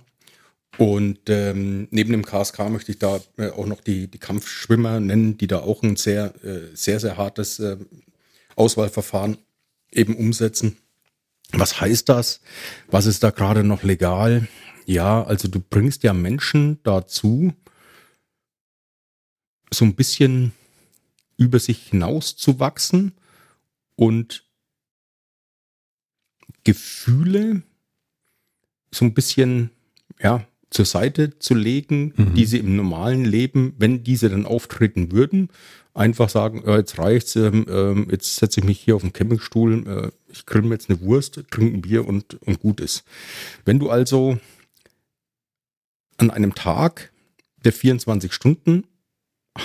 Und 0.77 1.19
ähm, 1.27 1.87
neben 1.91 2.11
dem 2.11 2.25
KSK 2.25 2.69
möchte 2.69 2.91
ich 2.91 2.99
da 2.99 3.19
äh, 3.37 3.49
auch 3.49 3.65
noch 3.65 3.81
die, 3.81 4.07
die 4.07 4.19
Kampfschwimmer 4.19 4.99
nennen, 4.99 5.37
die 5.37 5.47
da 5.47 5.59
auch 5.59 5.81
ein 5.81 5.95
sehr, 5.95 6.33
äh, 6.43 6.75
sehr, 6.75 6.99
sehr 6.99 7.17
hartes 7.17 7.59
äh, 7.59 7.77
Auswahlverfahren 8.55 9.37
eben 9.91 10.15
umsetzen. 10.15 10.77
Was 11.51 11.81
heißt 11.81 12.09
das? 12.09 12.41
Was 12.89 13.05
ist 13.05 13.23
da 13.23 13.31
gerade 13.31 13.63
noch 13.63 13.83
legal? 13.83 14.47
Ja, 14.85 15.23
also 15.23 15.47
du 15.47 15.59
bringst 15.59 16.03
ja 16.03 16.13
Menschen 16.13 16.79
dazu, 16.83 17.53
so 19.71 19.85
ein 19.85 19.95
bisschen 19.95 20.53
über 21.37 21.59
sich 21.59 21.89
hinaus 21.89 22.35
zu 22.35 22.59
wachsen 22.59 23.13
und 23.95 24.43
Gefühle 26.63 27.63
so 28.91 29.05
ein 29.05 29.13
bisschen, 29.13 29.69
ja, 30.21 30.45
zur 30.69 30.85
Seite 30.85 31.39
zu 31.39 31.53
legen, 31.53 32.13
mhm. 32.15 32.33
die 32.33 32.45
sie 32.45 32.57
im 32.57 32.75
normalen 32.75 33.23
Leben, 33.23 33.73
wenn 33.77 34.03
diese 34.03 34.29
dann 34.29 34.45
auftreten 34.45 35.11
würden, 35.11 35.49
einfach 35.93 36.29
sagen, 36.29 36.63
äh, 36.65 36.77
jetzt 36.77 36.99
reicht's, 36.99 37.35
ähm, 37.35 37.65
äh, 37.69 38.11
jetzt 38.11 38.35
setze 38.35 38.59
ich 38.59 38.65
mich 38.65 38.79
hier 38.79 38.95
auf 38.95 39.01
den 39.01 39.13
Campingstuhl, 39.13 39.87
äh, 39.87 40.31
ich 40.31 40.45
grill 40.45 40.63
mir 40.63 40.75
jetzt 40.75 40.89
eine 40.89 40.99
Wurst, 41.01 41.41
trinke 41.49 41.77
ein 41.77 41.81
Bier 41.81 42.05
und, 42.05 42.35
und 42.41 42.59
gut 42.59 42.81
ist. 42.81 43.03
Wenn 43.65 43.79
du 43.79 43.89
also 43.89 44.37
an 46.17 46.31
einem 46.31 46.53
Tag, 46.53 47.11
der 47.63 47.73
24 47.73 48.33
Stunden 48.33 48.83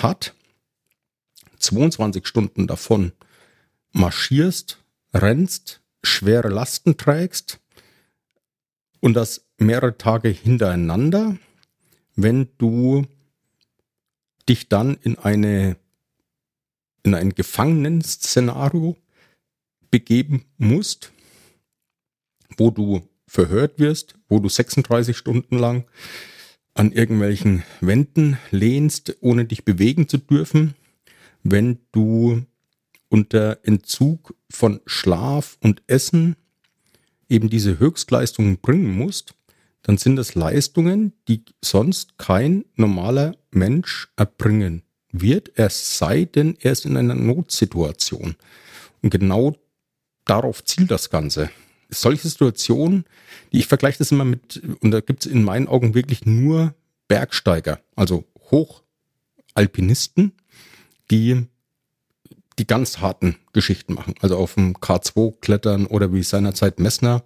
hat, 0.01 0.33
22 1.59 2.25
Stunden 2.25 2.67
davon 2.67 3.11
marschierst, 3.91 4.79
rennst, 5.13 5.81
schwere 6.03 6.49
Lasten 6.49 6.97
trägst 6.97 7.59
und 8.99 9.13
das 9.13 9.45
mehrere 9.57 9.97
Tage 9.97 10.29
hintereinander, 10.29 11.37
wenn 12.15 12.49
du 12.57 13.05
dich 14.49 14.67
dann 14.67 14.95
in 14.95 15.17
eine 15.17 15.77
in 17.03 17.15
ein 17.15 17.35
Gefangenenszenario 17.35 18.95
begeben 19.91 20.45
musst, 20.57 21.11
wo 22.57 22.71
du 22.71 23.07
verhört 23.27 23.77
wirst, 23.77 24.15
wo 24.29 24.39
du 24.39 24.47
36 24.47 25.17
Stunden 25.17 25.57
lang 25.57 25.85
an 26.73 26.91
irgendwelchen 26.91 27.63
Wänden 27.81 28.37
lehnst, 28.51 29.17
ohne 29.21 29.45
dich 29.45 29.65
bewegen 29.65 30.07
zu 30.07 30.17
dürfen, 30.17 30.75
wenn 31.43 31.79
du 31.91 32.45
unter 33.09 33.59
Entzug 33.63 34.33
von 34.49 34.79
Schlaf 34.85 35.57
und 35.61 35.83
Essen 35.87 36.35
eben 37.29 37.49
diese 37.49 37.79
Höchstleistungen 37.79 38.57
bringen 38.57 38.95
musst, 38.95 39.35
dann 39.83 39.97
sind 39.97 40.15
das 40.15 40.33
Leistungen, 40.33 41.13
die 41.27 41.43
sonst 41.63 42.17
kein 42.17 42.65
normaler 42.75 43.35
Mensch 43.51 44.09
erbringen 44.15 44.83
wird, 45.11 45.51
es 45.55 45.97
sei 45.97 46.25
denn, 46.25 46.57
er 46.59 46.71
ist 46.71 46.85
in 46.85 46.97
einer 46.97 47.15
Notsituation. 47.15 48.35
Und 49.01 49.09
genau 49.09 49.55
darauf 50.25 50.63
zielt 50.63 50.89
das 50.89 51.09
Ganze. 51.09 51.51
Solche 51.93 52.27
Situationen, 52.27 53.05
die 53.51 53.59
ich 53.59 53.67
vergleiche 53.67 53.99
das 53.99 54.11
immer 54.11 54.25
mit, 54.25 54.61
und 54.81 54.91
da 54.91 55.01
gibt 55.01 55.25
es 55.25 55.31
in 55.31 55.43
meinen 55.43 55.67
Augen 55.67 55.93
wirklich 55.93 56.25
nur 56.25 56.73
Bergsteiger, 57.07 57.79
also 57.95 58.25
Hochalpinisten, 58.51 60.33
die 61.11 61.47
die 62.59 62.67
ganz 62.67 62.99
harten 62.99 63.37
Geschichten 63.51 63.93
machen, 63.93 64.13
also 64.21 64.37
auf 64.37 64.55
dem 64.55 64.75
K2 64.75 65.39
klettern 65.41 65.87
oder 65.87 66.13
wie 66.13 66.23
seinerzeit 66.23 66.79
Messner 66.79 67.23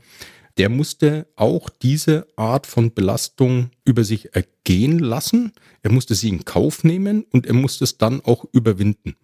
der 0.58 0.70
musste 0.70 1.28
auch 1.36 1.70
diese 1.70 2.28
Art 2.36 2.66
von 2.66 2.94
Belastung 2.94 3.70
über 3.86 4.04
sich 4.04 4.34
ergehen 4.34 5.00
lassen. 5.00 5.54
Er 5.84 5.92
musste 5.92 6.16
sie 6.16 6.30
in 6.30 6.46
Kauf 6.46 6.84
nehmen 6.84 7.24
und 7.32 7.46
er 7.46 7.54
musste 7.54 7.84
es 7.84 7.98
dann 7.98 8.22
auch 8.22 8.46
überwinden. 8.52 9.16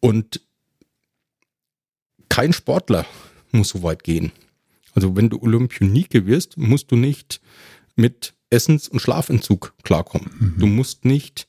Und 0.00 0.40
kein 2.28 2.52
Sportler 2.52 3.06
muss 3.54 3.70
so 3.70 3.82
weit 3.82 4.04
gehen. 4.04 4.32
Also 4.94 5.16
wenn 5.16 5.30
du 5.30 5.40
Olympionike 5.40 6.26
wirst, 6.26 6.56
musst 6.56 6.90
du 6.90 6.96
nicht 6.96 7.40
mit 7.96 8.34
Essens- 8.50 8.88
und 8.88 9.00
Schlafentzug 9.00 9.74
klarkommen. 9.82 10.30
Mhm. 10.38 10.54
Du 10.58 10.66
musst 10.66 11.04
nicht 11.04 11.48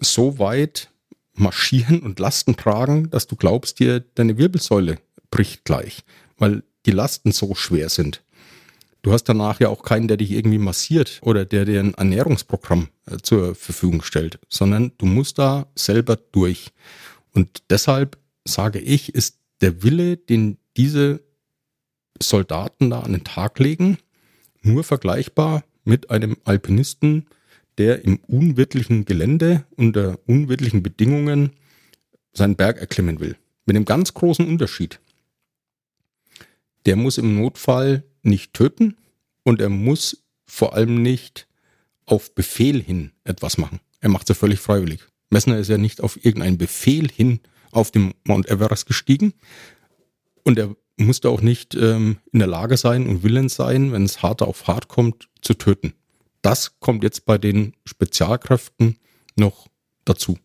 so 0.00 0.38
weit 0.38 0.90
marschieren 1.34 2.00
und 2.00 2.18
Lasten 2.20 2.56
tragen, 2.56 3.10
dass 3.10 3.26
du 3.26 3.36
glaubst, 3.36 3.80
dir 3.80 4.00
deine 4.00 4.38
Wirbelsäule 4.38 4.98
bricht 5.30 5.64
gleich. 5.64 6.04
Weil 6.38 6.62
die 6.86 6.92
Lasten 6.92 7.32
so 7.32 7.54
schwer 7.54 7.88
sind. 7.88 8.22
Du 9.02 9.12
hast 9.12 9.24
danach 9.24 9.60
ja 9.60 9.68
auch 9.68 9.82
keinen, 9.82 10.08
der 10.08 10.16
dich 10.16 10.30
irgendwie 10.30 10.58
massiert 10.58 11.20
oder 11.22 11.44
der 11.44 11.64
dir 11.64 11.80
ein 11.80 11.94
Ernährungsprogramm 11.94 12.88
äh, 13.06 13.18
zur 13.18 13.54
Verfügung 13.54 14.02
stellt, 14.02 14.38
sondern 14.48 14.92
du 14.96 15.06
musst 15.06 15.38
da 15.38 15.66
selber 15.74 16.16
durch. 16.16 16.72
Und 17.32 17.64
deshalb 17.68 18.16
sage 18.44 18.78
ich, 18.78 19.14
ist 19.14 19.38
der 19.60 19.82
Wille, 19.82 20.16
den 20.16 20.56
diese 20.76 21.22
Soldaten 22.20 22.90
da 22.90 23.00
an 23.00 23.12
den 23.12 23.24
Tag 23.24 23.58
legen, 23.58 23.98
nur 24.62 24.84
vergleichbar 24.84 25.64
mit 25.84 26.10
einem 26.10 26.36
Alpinisten, 26.44 27.26
der 27.78 28.04
im 28.04 28.18
unwirtlichen 28.28 29.04
Gelände 29.04 29.66
unter 29.76 30.18
unwirtlichen 30.26 30.82
Bedingungen 30.82 31.50
seinen 32.32 32.56
Berg 32.56 32.78
erklimmen 32.78 33.20
will. 33.20 33.36
Mit 33.66 33.76
einem 33.76 33.84
ganz 33.84 34.14
großen 34.14 34.46
Unterschied 34.46 35.00
der 36.86 36.96
muss 36.96 37.18
im 37.18 37.40
Notfall 37.40 38.04
nicht 38.22 38.52
töten 38.52 38.96
und 39.42 39.60
er 39.60 39.68
muss 39.68 40.24
vor 40.46 40.74
allem 40.74 41.02
nicht 41.02 41.46
auf 42.06 42.34
Befehl 42.34 42.82
hin 42.82 43.12
etwas 43.24 43.58
machen. 43.58 43.80
Er 44.00 44.10
macht 44.10 44.24
es 44.24 44.28
ja 44.30 44.34
völlig 44.34 44.60
freiwillig. 44.60 45.00
Messner 45.30 45.58
ist 45.58 45.68
ja 45.68 45.78
nicht 45.78 46.00
auf 46.00 46.22
irgendeinen 46.24 46.58
Befehl 46.58 47.10
hin 47.10 47.40
auf 47.70 47.90
dem 47.90 48.14
Mount 48.24 48.48
Everest 48.48 48.86
gestiegen 48.86 49.32
und 50.44 50.58
er 50.58 50.74
musste 50.96 51.28
auch 51.28 51.40
nicht 51.40 51.74
ähm, 51.74 52.18
in 52.32 52.38
der 52.38 52.48
Lage 52.48 52.76
sein 52.76 53.08
und 53.08 53.22
willens 53.22 53.56
sein, 53.56 53.92
wenn 53.92 54.04
es 54.04 54.22
hart 54.22 54.42
auf 54.42 54.66
hart 54.68 54.88
kommt, 54.88 55.28
zu 55.42 55.54
töten. 55.54 55.94
Das 56.42 56.78
kommt 56.78 57.02
jetzt 57.02 57.24
bei 57.24 57.38
den 57.38 57.74
Spezialkräften 57.84 58.98
noch 59.34 59.66
dazu. 60.04 60.38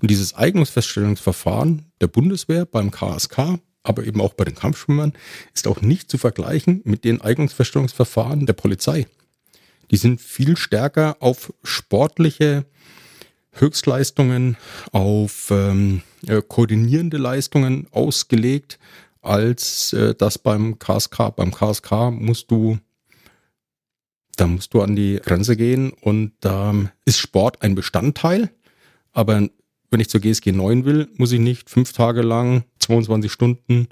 Und 0.00 0.10
dieses 0.10 0.34
Eignungsfeststellungsverfahren 0.34 1.86
der 2.00 2.08
Bundeswehr 2.08 2.66
beim 2.66 2.90
KSK 2.90 3.60
aber 3.88 4.04
eben 4.04 4.20
auch 4.20 4.34
bei 4.34 4.44
den 4.44 4.54
Kampfschwimmern, 4.54 5.14
ist 5.54 5.66
auch 5.66 5.80
nicht 5.80 6.10
zu 6.10 6.18
vergleichen 6.18 6.82
mit 6.84 7.04
den 7.04 7.20
Eignungsfeststellungsverfahren 7.20 8.46
der 8.46 8.52
Polizei. 8.52 9.06
Die 9.90 9.96
sind 9.96 10.20
viel 10.20 10.56
stärker 10.56 11.16
auf 11.20 11.52
sportliche 11.62 12.66
Höchstleistungen, 13.52 14.56
auf 14.92 15.48
ähm, 15.50 16.02
äh, 16.26 16.42
koordinierende 16.46 17.16
Leistungen 17.16 17.88
ausgelegt, 17.90 18.78
als 19.22 19.92
äh, 19.92 20.14
das 20.14 20.38
beim 20.38 20.78
KSK. 20.78 21.34
Beim 21.36 21.52
KSK 21.52 22.10
musst 22.12 22.50
du 22.50 22.78
da 24.38 24.46
musst 24.46 24.72
du 24.72 24.82
an 24.82 24.94
die 24.94 25.18
Grenze 25.22 25.56
gehen 25.56 25.90
und 25.90 26.32
da 26.40 26.70
ähm, 26.70 26.90
ist 27.04 27.18
Sport 27.18 27.62
ein 27.62 27.74
Bestandteil, 27.74 28.50
aber 29.12 29.48
wenn 29.90 30.00
ich 30.00 30.08
zur 30.08 30.20
GSG 30.20 30.52
9 30.52 30.84
will, 30.84 31.08
muss 31.16 31.32
ich 31.32 31.40
nicht 31.40 31.68
fünf 31.68 31.92
Tage 31.92 32.22
lang 32.22 32.64
22 32.78 33.32
Stunden 33.32 33.88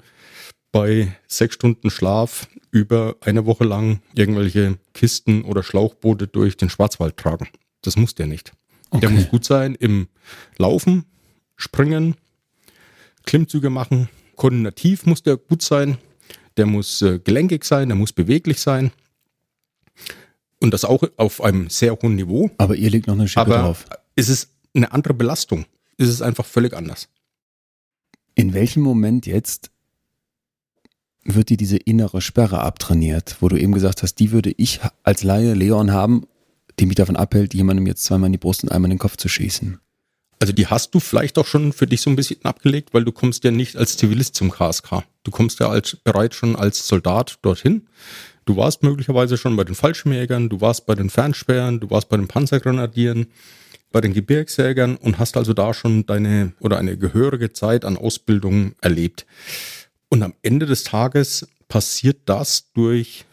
bei 0.71 1.13
sechs 1.27 1.55
Stunden 1.55 1.89
Schlaf 1.89 2.47
über 2.71 3.15
eine 3.21 3.45
Woche 3.45 3.63
lang 3.63 3.99
irgendwelche 4.13 4.77
Kisten 4.93 5.43
oder 5.43 5.63
Schlauchboote 5.63 6.27
durch 6.27 6.55
den 6.55 6.69
Schwarzwald 6.69 7.17
tragen. 7.17 7.47
Das 7.81 7.97
muss 7.97 8.15
der 8.15 8.27
nicht. 8.27 8.53
Okay. 8.89 9.01
Der 9.01 9.09
muss 9.09 9.29
gut 9.29 9.43
sein 9.43 9.75
im 9.75 10.07
Laufen, 10.57 11.05
Springen, 11.55 12.15
Klimmzüge 13.25 13.69
machen. 13.69 14.07
Koordinativ 14.37 15.05
muss 15.05 15.23
der 15.23 15.35
gut 15.35 15.61
sein. 15.61 15.97
Der 16.55 16.65
muss 16.65 17.01
äh, 17.01 17.19
gelenkig 17.19 17.65
sein, 17.65 17.89
der 17.89 17.97
muss 17.97 18.13
beweglich 18.13 18.61
sein. 18.61 18.91
Und 20.59 20.73
das 20.73 20.85
auch 20.85 21.03
auf 21.17 21.41
einem 21.41 21.69
sehr 21.69 21.93
hohen 22.01 22.15
Niveau. 22.15 22.49
Aber 22.57 22.75
ihr 22.75 22.89
liegt 22.89 23.07
noch 23.07 23.15
eine 23.15 23.27
Schippe 23.27 23.41
Aber 23.41 23.57
drauf. 23.57 23.85
Es 24.15 24.29
ist 24.29 24.51
eine 24.73 24.91
andere 24.91 25.13
Belastung. 25.13 25.65
Es 25.97 26.07
ist 26.07 26.21
einfach 26.21 26.45
völlig 26.45 26.73
anders. 26.73 27.09
In 28.35 28.53
welchem 28.53 28.81
Moment 28.81 29.25
jetzt 29.25 29.71
wird 31.23 31.49
dir 31.49 31.57
diese 31.57 31.77
innere 31.77 32.21
Sperre 32.21 32.61
abtrainiert, 32.61 33.37
wo 33.41 33.49
du 33.49 33.57
eben 33.57 33.73
gesagt 33.73 34.01
hast, 34.01 34.15
die 34.15 34.31
würde 34.31 34.53
ich 34.55 34.79
als 35.03 35.23
Laie 35.23 35.53
Leon 35.53 35.91
haben, 35.91 36.25
die 36.79 36.85
mich 36.85 36.95
davon 36.95 37.15
abhält, 37.15 37.53
jemandem 37.53 37.87
jetzt 37.87 38.03
zweimal 38.03 38.27
in 38.27 38.33
die 38.33 38.37
Brust 38.37 38.63
und 38.63 38.71
einmal 38.71 38.89
in 38.89 38.95
den 38.95 38.99
Kopf 38.99 39.17
zu 39.17 39.27
schießen? 39.27 39.79
Also 40.39 40.53
die 40.53 40.67
hast 40.67 40.93
du 40.93 40.99
vielleicht 40.99 41.37
auch 41.37 41.47
schon 41.47 41.73
für 41.73 41.87
dich 41.87 42.01
so 42.01 42.09
ein 42.09 42.15
bisschen 42.15 42.43
abgelegt, 42.43 42.93
weil 42.93 43.03
du 43.03 43.11
kommst 43.11 43.43
ja 43.43 43.51
nicht 43.51 43.75
als 43.75 43.97
Zivilist 43.97 44.35
zum 44.35 44.51
KSK. 44.51 45.03
Du 45.23 45.31
kommst 45.31 45.59
ja 45.59 45.69
als, 45.69 45.97
bereits 46.03 46.35
schon 46.35 46.55
als 46.55 46.87
Soldat 46.87 47.39
dorthin. 47.41 47.87
Du 48.45 48.55
warst 48.55 48.83
möglicherweise 48.83 49.37
schon 49.37 49.55
bei 49.55 49.63
den 49.63 49.75
Fallschirmjägern, 49.75 50.49
du 50.49 50.61
warst 50.61 50.85
bei 50.85 50.95
den 50.95 51.09
Fernsperren, 51.09 51.79
du 51.79 51.89
warst 51.89 52.09
bei 52.09 52.17
den 52.17 52.27
Panzergrenadieren. 52.27 53.27
bei 53.91 54.01
den 54.01 54.13
Gebirgsjägern 54.13 54.97
und 54.97 55.17
hast 55.17 55.37
also 55.37 55.53
da 55.53 55.73
schon 55.73 56.05
deine 56.05 56.51
oder 56.59 56.77
eine 56.77 56.97
gehörige 56.97 57.53
Zeit 57.53 57.85
an 57.85 57.95
Ausbildung 57.95 58.73
erlebt. 58.81 59.25
Und 60.09 60.23
am 60.23 60.33
Ende 60.41 60.65
des 60.65 60.83
Tages 60.83 61.47
passiert 61.69 62.17
das 62.25 62.71
durch 62.73 63.25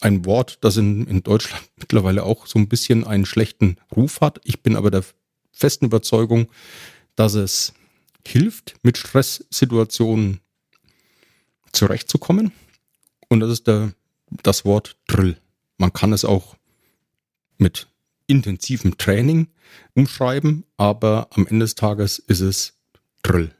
ein 0.00 0.24
Wort, 0.24 0.58
das 0.62 0.76
in, 0.76 1.06
in 1.06 1.22
Deutschland 1.22 1.62
mittlerweile 1.76 2.22
auch 2.22 2.46
so 2.46 2.58
ein 2.58 2.68
bisschen 2.68 3.06
einen 3.06 3.26
schlechten 3.26 3.76
Ruf 3.94 4.20
hat. 4.20 4.40
Ich 4.44 4.62
bin 4.62 4.76
aber 4.76 4.90
der 4.90 5.04
festen 5.58 5.86
Überzeugung, 5.86 6.48
dass 7.16 7.34
es 7.34 7.74
hilft, 8.26 8.76
mit 8.82 8.96
Stresssituationen 8.96 10.40
zurechtzukommen. 11.72 12.52
Und 13.28 13.40
das 13.40 13.50
ist 13.50 13.66
der, 13.66 13.92
das 14.42 14.64
Wort 14.64 14.96
Drill. 15.06 15.36
Man 15.76 15.92
kann 15.92 16.12
es 16.12 16.24
auch 16.24 16.56
mit 17.58 17.88
intensivem 18.26 18.98
Training 18.98 19.48
umschreiben, 19.94 20.64
aber 20.76 21.28
am 21.32 21.46
Ende 21.46 21.64
des 21.64 21.74
Tages 21.74 22.18
ist 22.18 22.40
es 22.40 22.74
Drill. 23.22 23.52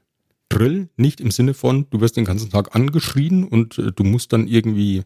Drill 0.49 0.89
nicht 0.97 1.21
im 1.21 1.31
Sinne 1.31 1.53
von, 1.53 1.89
du 1.91 2.01
wirst 2.01 2.17
den 2.17 2.25
ganzen 2.25 2.51
Tag 2.51 2.75
angeschrien 2.75 3.45
und 3.45 3.79
äh, 3.79 3.93
du 3.93 4.05
musst 4.05 4.33
dann 4.33 4.47
irgendwie 4.47 5.03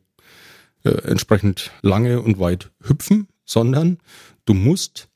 äh, 0.84 0.90
entsprechend 0.90 1.70
lange 1.80 2.20
und 2.20 2.38
weit 2.38 2.70
hüpfen, 2.82 3.28
sondern 3.44 3.98
du 4.44 4.54
musst 4.54 5.08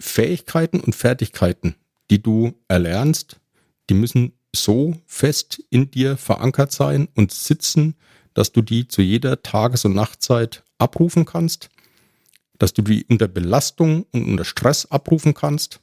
Fähigkeiten 0.00 0.80
und 0.80 0.94
Fertigkeiten, 0.94 1.74
die 2.10 2.22
du 2.22 2.54
erlernst, 2.68 3.40
die 3.88 3.94
müssen 3.94 4.32
so 4.54 4.96
fest 5.06 5.62
in 5.70 5.90
dir 5.90 6.16
verankert 6.16 6.72
sein 6.72 7.08
und 7.14 7.32
sitzen, 7.32 7.94
dass 8.34 8.52
du 8.52 8.62
die 8.62 8.88
zu 8.88 9.02
jeder 9.02 9.42
Tages- 9.42 9.84
und 9.84 9.94
Nachtzeit 9.94 10.62
abrufen 10.78 11.24
kannst, 11.24 11.70
dass 12.58 12.72
du 12.72 12.82
die 12.82 13.04
unter 13.08 13.28
Belastung 13.28 14.06
und 14.12 14.26
unter 14.26 14.44
Stress 14.44 14.86
abrufen 14.86 15.34
kannst. 15.34 15.80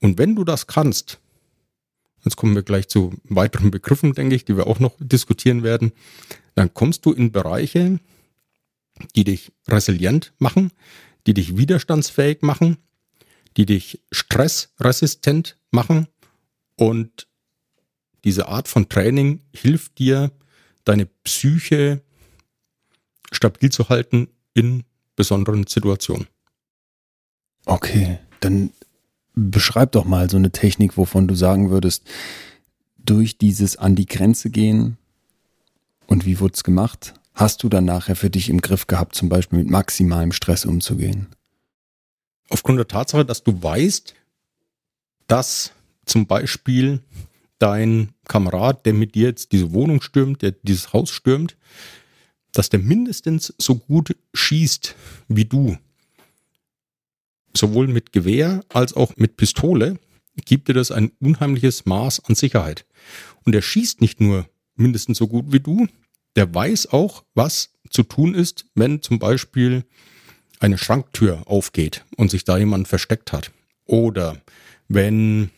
Und 0.00 0.18
wenn 0.18 0.34
du 0.34 0.44
das 0.44 0.66
kannst, 0.66 1.18
jetzt 2.24 2.36
kommen 2.36 2.54
wir 2.54 2.62
gleich 2.62 2.88
zu 2.88 3.12
weiteren 3.24 3.70
Begriffen, 3.70 4.14
denke 4.14 4.34
ich, 4.34 4.44
die 4.44 4.56
wir 4.56 4.66
auch 4.66 4.80
noch 4.80 4.94
diskutieren 4.98 5.62
werden, 5.62 5.92
dann 6.54 6.72
kommst 6.74 7.06
du 7.06 7.12
in 7.12 7.32
Bereiche, 7.32 7.98
die 9.16 9.24
dich 9.24 9.52
resilient 9.68 10.32
machen, 10.38 10.72
die 11.26 11.34
dich 11.34 11.56
widerstandsfähig 11.56 12.42
machen, 12.42 12.76
die 13.56 13.66
dich 13.66 14.02
stressresistent 14.10 15.58
machen 15.70 16.06
und 16.76 17.26
diese 18.24 18.48
Art 18.48 18.68
von 18.68 18.88
Training 18.88 19.40
hilft 19.54 19.98
dir, 19.98 20.30
deine 20.84 21.06
Psyche 21.06 22.02
stabil 23.32 23.70
zu 23.70 23.88
halten 23.88 24.28
in 24.54 24.84
besonderen 25.16 25.66
Situationen. 25.66 26.26
Okay, 27.66 28.18
dann 28.40 28.72
beschreib 29.34 29.92
doch 29.92 30.04
mal 30.04 30.28
so 30.28 30.36
eine 30.36 30.50
Technik, 30.50 30.96
wovon 30.96 31.28
du 31.28 31.34
sagen 31.34 31.70
würdest, 31.70 32.04
durch 32.98 33.38
dieses 33.38 33.76
an 33.76 33.94
die 33.94 34.06
Grenze 34.06 34.50
gehen 34.50 34.98
und 36.06 36.26
wie 36.26 36.40
wurde 36.40 36.54
es 36.54 36.64
gemacht, 36.64 37.14
hast 37.34 37.62
du 37.62 37.68
dann 37.68 37.84
nachher 37.84 38.16
für 38.16 38.30
dich 38.30 38.50
im 38.50 38.60
Griff 38.60 38.86
gehabt, 38.86 39.14
zum 39.14 39.28
Beispiel 39.28 39.60
mit 39.60 39.70
maximalem 39.70 40.32
Stress 40.32 40.64
umzugehen? 40.64 41.28
Aufgrund 42.50 42.78
der 42.78 42.88
Tatsache, 42.88 43.24
dass 43.24 43.42
du 43.42 43.62
weißt, 43.62 44.14
dass 45.26 45.72
zum 46.04 46.26
Beispiel 46.26 47.00
dein 47.58 48.12
Kamerad, 48.26 48.84
der 48.84 48.92
mit 48.92 49.14
dir 49.14 49.28
jetzt 49.28 49.52
diese 49.52 49.72
Wohnung 49.72 50.02
stürmt, 50.02 50.42
der 50.42 50.52
dieses 50.52 50.92
Haus 50.92 51.10
stürmt, 51.10 51.56
dass 52.52 52.68
der 52.68 52.80
mindestens 52.80 53.54
so 53.58 53.76
gut 53.76 54.16
schießt 54.34 54.96
wie 55.28 55.44
du, 55.44 55.78
sowohl 57.54 57.86
mit 57.86 58.12
Gewehr 58.12 58.64
als 58.68 58.94
auch 58.94 59.16
mit 59.16 59.36
Pistole, 59.36 59.98
gibt 60.44 60.68
dir 60.68 60.74
das 60.74 60.90
ein 60.90 61.12
unheimliches 61.20 61.86
Maß 61.86 62.24
an 62.24 62.34
Sicherheit. 62.34 62.86
Und 63.44 63.54
er 63.54 63.62
schießt 63.62 64.00
nicht 64.00 64.20
nur 64.20 64.48
mindestens 64.74 65.18
so 65.18 65.28
gut 65.28 65.52
wie 65.52 65.60
du, 65.60 65.86
der 66.36 66.52
weiß 66.52 66.88
auch, 66.88 67.24
was 67.34 67.72
zu 67.90 68.02
tun 68.02 68.34
ist, 68.34 68.66
wenn 68.74 69.02
zum 69.02 69.18
Beispiel 69.18 69.84
eine 70.60 70.78
Schranktür 70.78 71.42
aufgeht 71.46 72.04
und 72.16 72.30
sich 72.30 72.44
da 72.44 72.56
jemand 72.58 72.86
versteckt 72.86 73.32
hat. 73.32 73.50
Oder 73.86 74.40
wenn 74.88 75.50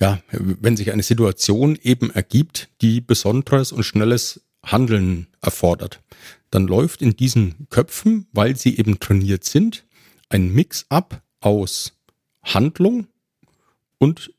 ja, 0.00 0.20
wenn 0.30 0.76
sich 0.76 0.92
eine 0.92 1.02
Situation 1.02 1.78
eben 1.82 2.10
ergibt, 2.10 2.68
die 2.80 3.00
besonderes 3.00 3.72
und 3.72 3.84
schnelles 3.84 4.42
Handeln 4.62 5.28
erfordert, 5.40 6.02
dann 6.50 6.66
läuft 6.66 7.00
in 7.00 7.16
diesen 7.16 7.68
Köpfen, 7.70 8.26
weil 8.32 8.56
sie 8.56 8.76
eben 8.76 8.98
trainiert 9.00 9.44
sind, 9.44 9.84
ein 10.28 10.52
Mix 10.52 10.86
ab 10.88 11.22
aus 11.40 11.96
Handlung 12.42 13.06
und 13.98 14.32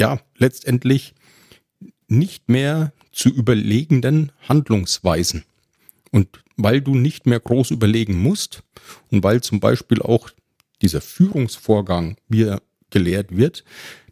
ja, 0.00 0.20
letztendlich 0.36 1.14
nicht 2.06 2.48
mehr 2.48 2.92
zu 3.12 3.28
überlegenden 3.28 4.32
Handlungsweisen. 4.48 5.44
Und 6.10 6.43
weil 6.56 6.80
du 6.80 6.94
nicht 6.94 7.26
mehr 7.26 7.40
groß 7.40 7.70
überlegen 7.70 8.20
musst 8.20 8.62
und 9.10 9.22
weil 9.22 9.42
zum 9.42 9.60
Beispiel 9.60 10.02
auch 10.02 10.30
dieser 10.82 11.00
Führungsvorgang, 11.00 12.16
wie 12.28 12.44
er 12.44 12.62
gelehrt 12.90 13.36
wird 13.36 13.64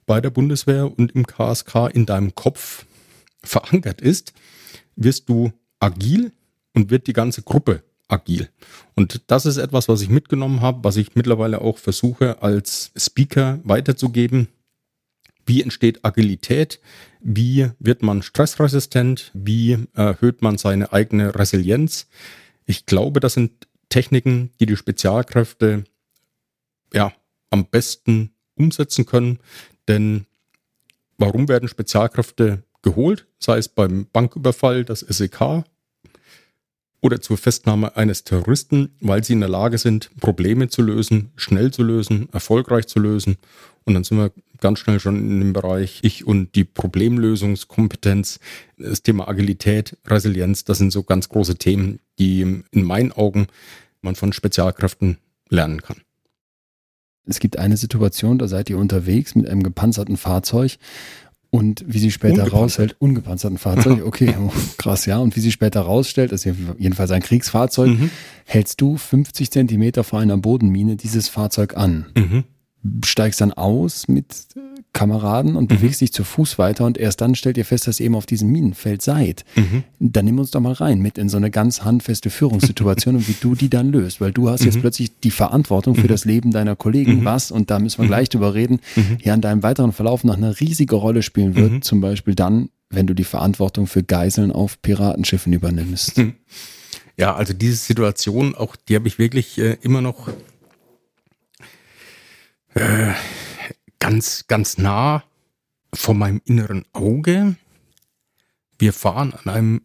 bei 0.07 0.21
der 0.21 0.31
Bundeswehr 0.31 0.91
und 0.99 1.13
im 1.13 1.27
KSK 1.27 1.91
in 1.93 2.07
deinem 2.07 2.35
Kopf 2.35 2.87
verankert 3.43 4.01
ist, 4.01 4.33
wirst 4.97 5.29
du 5.29 5.53
agil 5.81 6.33
und 6.75 6.91
wird 6.91 7.07
die 7.07 7.13
ganze 7.13 7.43
Gruppe 7.43 7.83
agil. 8.09 8.49
Und 8.95 9.23
das 9.29 9.47
ist 9.47 9.57
etwas, 9.57 9.89
was 9.89 10.03
ich 10.03 10.09
mitgenommen 10.09 10.61
habe, 10.61 10.85
was 10.85 10.97
ich 10.97 11.15
mittlerweile 11.15 11.61
auch 11.61 11.79
versuche 11.79 12.43
als 12.43 12.93
Speaker 12.97 13.61
weiterzugeben. 13.65 14.49
Wie 15.47 15.63
entsteht 15.63 16.05
Agilität? 16.05 16.81
Wie 17.21 17.71
wird 17.79 18.03
man 18.03 18.23
stressresistent? 18.23 19.31
Wie 19.35 19.87
erhöht 19.95 20.43
man 20.43 20.59
seine 20.59 20.93
eigene 20.93 21.35
Resilienz? 21.35 22.09
Ich 22.67 22.87
glaube, 22.87 23.21
das 23.21 23.35
sind 23.35 23.67
Techniken, 23.89 24.51
die 24.61 24.67
die 24.67 24.77
Spezialkräfte 24.77 25.85
ja 26.93 27.13
am 27.51 27.67
besten 27.67 28.31
umsetzen 28.55 29.07
können. 29.07 29.39
Denn 29.89 30.27
warum 31.19 31.49
werden 31.49 31.69
Spezialkräfte 31.69 32.63
geholt? 32.83 33.27
Sei 33.39 33.59
es 33.59 33.69
beim 33.69 34.07
Banküberfall, 34.13 34.85
das 34.85 35.01
SEK 35.01 35.65
oder 37.03 37.21
zur 37.21 37.37
Festnahme 37.37 37.97
eines 37.97 38.25
Terroristen, 38.25 38.95
weil 39.01 39.23
sie 39.23 39.35
in 39.35 39.41
der 39.41 39.49
Lage 39.49 39.77
sind, 39.77 40.11
Probleme 40.21 40.69
zu 40.69 40.83
lösen, 40.83 41.33
schnell 41.37 41.73
zu 41.73 41.83
lösen, 41.83 42.29
erfolgreich 42.33 42.87
zu 42.87 43.01
lösen. 43.01 43.37
Und 43.85 43.95
dann 43.95 44.05
sind 44.05 44.19
wir 44.19 44.31
ganz 44.61 44.79
schnell 44.79 45.01
schon 45.01 45.17
in 45.17 45.41
dem 45.41 45.53
Bereich 45.53 45.99
Ich 46.03 46.25
und 46.25 46.55
die 46.55 46.65
Problemlösungskompetenz, 46.65 48.39
das 48.79 49.03
Thema 49.03 49.29
Agilität, 49.29 49.99
Resilienz, 50.07 50.65
das 50.65 50.79
sind 50.79 50.93
so 50.93 51.03
ganz 51.03 51.29
große 51.29 51.57
Themen, 51.57 51.99
die 52.21 52.41
in 52.41 52.85
meinen 52.85 53.11
Augen 53.11 53.49
man 54.01 54.15
von 54.15 54.33
Spezialkräften 54.33 55.19
lernen 55.49 55.83
kann. 55.83 56.03
Es 57.27 57.41
gibt 57.41 57.59
eine 57.59 57.77
Situation, 57.77 58.39
da 58.39 58.47
seid 58.47 58.71
ihr 58.71 58.79
unterwegs 58.79 59.35
mit 59.35 59.49
einem 59.49 59.65
gepanzerten 59.65 60.17
Fahrzeug 60.17 60.79
und 61.55 61.85
wie 61.87 61.99
sie 61.99 62.11
später 62.11 62.49
raushält, 62.49 62.97
ungepanzerten 62.99 63.59
Fahrzeug, 63.59 64.05
okay, 64.07 64.35
oh, 64.41 64.51
krass, 64.79 65.05
ja. 65.05 65.19
Und 65.19 65.37
wie 65.37 65.41
sie 65.41 65.53
später 65.53 65.83
rausstellt, 65.83 66.33
ist 66.33 66.45
jedenfalls 66.45 67.11
ein 67.11 67.23
Kriegsfahrzeug, 67.23 67.91
mhm. 67.91 68.11
hältst 68.47 68.81
du 68.81 68.97
50 68.97 69.51
Zentimeter 69.51 70.03
vor 70.03 70.19
einer 70.19 70.39
Bodenmine 70.39 70.97
dieses 70.97 71.29
Fahrzeug 71.29 71.77
an. 71.77 72.07
Mhm 72.17 72.45
steigst 73.05 73.41
dann 73.41 73.53
aus 73.53 74.09
mit 74.09 74.27
Kameraden 74.93 75.57
und 75.57 75.71
mhm. 75.71 75.77
bewegst 75.77 76.01
dich 76.01 76.13
zu 76.13 76.23
Fuß 76.23 76.59
weiter 76.59 76.85
und 76.85 76.99
erst 76.99 77.21
dann 77.21 77.35
stellt 77.35 77.57
ihr 77.57 77.65
fest, 77.65 77.87
dass 77.87 77.99
ihr 77.99 78.07
eben 78.07 78.15
auf 78.15 78.27
diesem 78.27 78.51
Minenfeld 78.51 79.01
seid. 79.01 79.45
Mhm. 79.57 79.85
Dann 79.99 80.25
nimm 80.27 80.39
uns 80.39 80.51
doch 80.51 80.61
mal 80.61 80.73
rein 80.73 81.01
mit 81.01 81.17
in 81.17 81.29
so 81.29 81.39
eine 81.39 81.51
ganz 81.51 81.83
handfeste 81.83 82.31
Führungssituation 82.31 83.17
und 83.17 83.29
wie 83.29 83.37
du 83.41 83.55
die 83.55 83.71
dann 83.71 83.91
löst, 83.91 84.21
weil 84.21 84.33
du 84.33 84.51
hast 84.51 84.61
mhm. 84.61 84.67
jetzt 84.67 84.81
plötzlich 84.81 85.19
die 85.21 85.31
Verantwortung 85.31 85.95
für 85.95 86.03
mhm. 86.03 86.09
das 86.09 86.25
Leben 86.25 86.51
deiner 86.51 86.77
Kollegen, 86.77 87.21
mhm. 87.21 87.25
was, 87.25 87.51
und 87.51 87.71
da 87.71 87.79
müssen 87.79 88.03
wir 88.03 88.09
gleich 88.09 88.29
drüber 88.29 88.55
reden, 88.55 88.81
ja 89.23 89.35
in 89.35 89.41
deinem 89.41 89.63
weiteren 89.63 89.93
Verlauf 89.93 90.25
noch 90.25 90.37
eine 90.37 90.61
riesige 90.61 90.97
Rolle 90.97 91.23
spielen 91.23 91.55
wird, 91.57 91.85
zum 91.85 92.01
Beispiel 92.01 92.35
dann, 92.35 92.69
wenn 92.91 93.07
du 93.07 93.15
die 93.15 93.25
Verantwortung 93.25 93.87
für 93.87 94.03
Geiseln 94.03 94.53
auf 94.53 94.81
Piratenschiffen 94.83 95.53
übernimmst. 95.53 96.21
Ja, 97.17 97.35
also 97.35 97.53
diese 97.53 97.77
Situation, 97.77 98.55
auch 98.55 98.77
die 98.77 98.95
habe 98.95 99.07
ich 99.07 99.19
wirklich 99.19 99.59
äh, 99.59 99.77
immer 99.83 100.01
noch 100.01 100.29
äh, 102.75 103.13
ganz, 104.03 104.49
ganz 104.49 104.79
nah 104.79 105.23
vor 105.95 106.15
meinem 106.15 106.43
inneren 106.45 106.85
Auge. 106.93 107.55
Wir 108.77 108.93
fahren 108.93 109.33
an 109.33 109.49
einem 109.49 109.83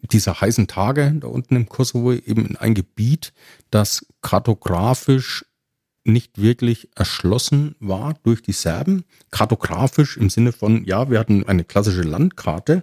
dieser 0.00 0.40
heißen 0.40 0.66
Tage 0.66 1.14
da 1.20 1.28
unten 1.28 1.54
im 1.54 1.68
Kosovo 1.68 2.12
eben 2.12 2.46
in 2.46 2.56
ein 2.56 2.74
Gebiet, 2.74 3.32
das 3.70 4.06
kartografisch 4.22 5.44
nicht 6.02 6.40
wirklich 6.42 6.88
erschlossen 6.96 7.76
war 7.78 8.14
durch 8.24 8.42
die 8.42 8.52
Serben. 8.52 9.04
Kartografisch 9.30 10.16
im 10.16 10.30
Sinne 10.30 10.50
von, 10.50 10.84
ja, 10.84 11.08
wir 11.08 11.20
hatten 11.20 11.46
eine 11.46 11.62
klassische 11.62 12.02
Landkarte, 12.02 12.82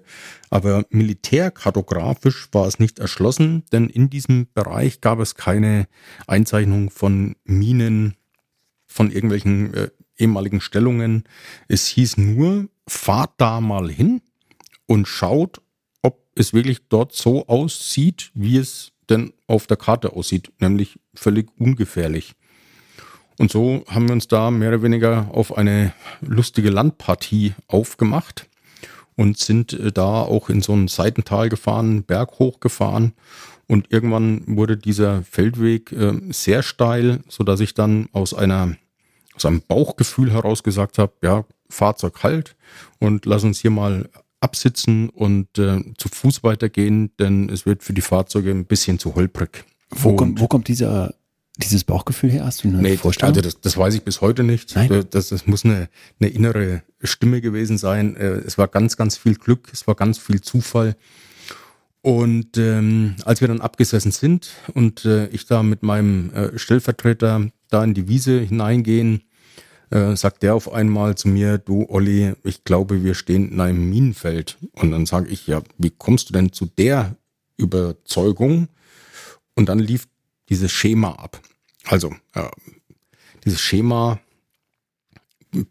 aber 0.50 0.86
militärkartografisch 0.90 2.48
war 2.54 2.66
es 2.66 2.80
nicht 2.80 3.00
erschlossen, 3.00 3.64
denn 3.74 3.90
in 3.90 4.10
diesem 4.10 4.48
Bereich 4.54 5.02
gab 5.02 5.20
es 5.20 5.36
keine 5.36 5.88
Einzeichnung 6.28 6.92
von 6.92 7.36
Minen, 7.44 8.16
von 8.96 9.12
irgendwelchen 9.12 9.74
äh, 9.74 9.90
ehemaligen 10.18 10.62
Stellungen. 10.62 11.24
Es 11.68 11.88
hieß 11.88 12.18
nur, 12.18 12.68
fahrt 12.88 13.32
da 13.38 13.62
mal 13.62 13.90
hin 13.90 14.22
und 14.86 15.08
schaut, 15.08 15.62
ob 16.02 16.20
es 16.36 16.54
wirklich 16.54 16.88
dort 16.90 17.14
so 17.14 17.48
aussieht, 17.48 18.32
wie 18.34 18.58
es 18.58 18.92
denn 19.10 19.34
auf 19.48 19.68
der 19.68 19.78
Karte 19.78 20.14
aussieht, 20.14 20.52
nämlich 20.60 21.00
völlig 21.14 21.50
ungefährlich. 21.60 22.34
Und 23.38 23.52
so 23.52 23.84
haben 23.88 24.08
wir 24.08 24.14
uns 24.14 24.28
da 24.28 24.50
mehr 24.50 24.70
oder 24.70 24.84
weniger 24.84 25.30
auf 25.32 25.58
eine 25.58 25.94
lustige 26.22 26.70
Landpartie 26.70 27.54
aufgemacht 27.68 28.48
und 29.16 29.38
sind 29.38 29.74
äh, 29.74 29.92
da 29.92 30.22
auch 30.22 30.50
in 30.50 30.62
so 30.62 30.74
ein 30.74 30.88
Seitental 30.88 31.50
gefahren, 31.50 32.04
Berg 32.04 32.40
hochgefahren 32.40 33.14
und 33.68 33.92
irgendwann 33.92 34.44
wurde 34.46 34.78
dieser 34.78 35.24
Feldweg 35.24 35.92
äh, 35.92 36.14
sehr 36.30 36.64
steil, 36.64 37.22
so 37.28 37.44
dass 37.44 37.60
ich 37.60 37.74
dann 37.74 38.08
aus 38.12 38.34
einer 38.34 38.76
aus 39.36 39.46
einem 39.46 39.62
Bauchgefühl 39.62 40.32
heraus 40.32 40.64
gesagt 40.64 40.98
habe, 40.98 41.14
ja, 41.24 41.46
Fahrzeug 41.70 42.24
halt 42.24 42.56
und 43.00 43.26
lass 43.26 43.44
uns 43.44 43.60
hier 43.60 43.72
mal 43.72 44.10
absitzen 44.40 45.10
und 45.10 45.58
äh, 45.58 45.82
zu 45.98 46.10
Fuß 46.10 46.44
weitergehen, 46.44 47.12
denn 47.20 47.50
es 47.50 47.66
wird 47.66 47.84
für 47.84 47.94
die 47.94 48.02
Fahrzeuge 48.02 48.52
ein 48.52 48.66
bisschen 48.66 49.00
zu 49.00 49.16
holprig. 49.16 49.66
Wo, 49.90 50.16
kommt, 50.16 50.40
wo 50.40 50.48
kommt 50.48 50.68
dieser 50.68 51.14
dieses 51.58 51.84
Bauchgefühl 51.86 52.32
her? 52.32 52.46
Hast 52.46 52.64
du 52.64 52.68
eine 52.68 52.82
nee, 52.82 52.98
Vorstellung? 52.98 53.36
Also 53.36 53.42
das, 53.42 53.62
das 53.62 53.78
weiß 53.78 53.96
ich 53.96 54.04
bis 54.04 54.22
heute 54.22 54.44
nicht. 54.44 54.76
Nein? 54.76 55.06
Das, 55.10 55.30
das 55.30 55.48
muss 55.48 55.64
eine, 55.64 55.90
eine 56.20 56.30
innere 56.30 56.84
Stimme 57.02 57.42
gewesen 57.42 57.78
sein. 57.78 58.16
Äh, 58.16 58.42
es 58.46 58.58
war 58.58 58.68
ganz, 58.68 58.98
ganz 58.98 59.18
viel 59.18 59.36
Glück, 59.36 59.70
es 59.72 59.88
war 59.88 59.96
ganz 59.96 60.18
viel 60.18 60.42
Zufall. 60.42 60.96
Und 62.02 62.58
ähm, 62.58 63.16
als 63.24 63.42
wir 63.42 63.48
dann 63.48 63.62
abgesessen 63.62 64.12
sind 64.12 64.50
und 64.74 65.06
äh, 65.06 65.28
ich 65.28 65.46
da 65.48 65.64
mit 65.64 65.82
meinem 65.82 66.32
äh, 66.34 66.60
Stellvertreter 66.60 67.50
da 67.70 67.84
in 67.84 67.94
die 67.94 68.08
Wiese 68.08 68.40
hineingehen, 68.42 69.22
äh, 69.96 70.18
sagt 70.18 70.44
der 70.44 70.56
auf 70.56 70.74
einmal 70.74 71.16
zu 71.16 71.30
mir, 71.30 71.58
du 71.58 71.86
Olli, 71.90 72.34
ich 72.44 72.66
glaube, 72.66 73.06
wir 73.06 73.14
stehen 73.14 73.50
in 73.50 73.62
einem 73.62 73.90
Minenfeld. 73.90 74.58
Und 74.74 74.92
dann 74.92 75.06
sage 75.06 75.30
ich, 75.30 75.48
ja, 75.48 75.62
wie 75.78 75.90
kommst 75.90 76.28
du 76.28 76.34
denn 76.34 76.52
zu 76.52 76.66
der 76.66 77.16
Überzeugung? 77.56 78.68
Und 79.56 79.70
dann 79.70 79.80
lief 79.80 80.10
dieses 80.50 80.74
Schema 80.74 81.12
ab. 81.12 81.40
Also, 81.86 82.14
äh, 82.34 82.50
dieses 83.46 83.62
Schema 83.62 84.20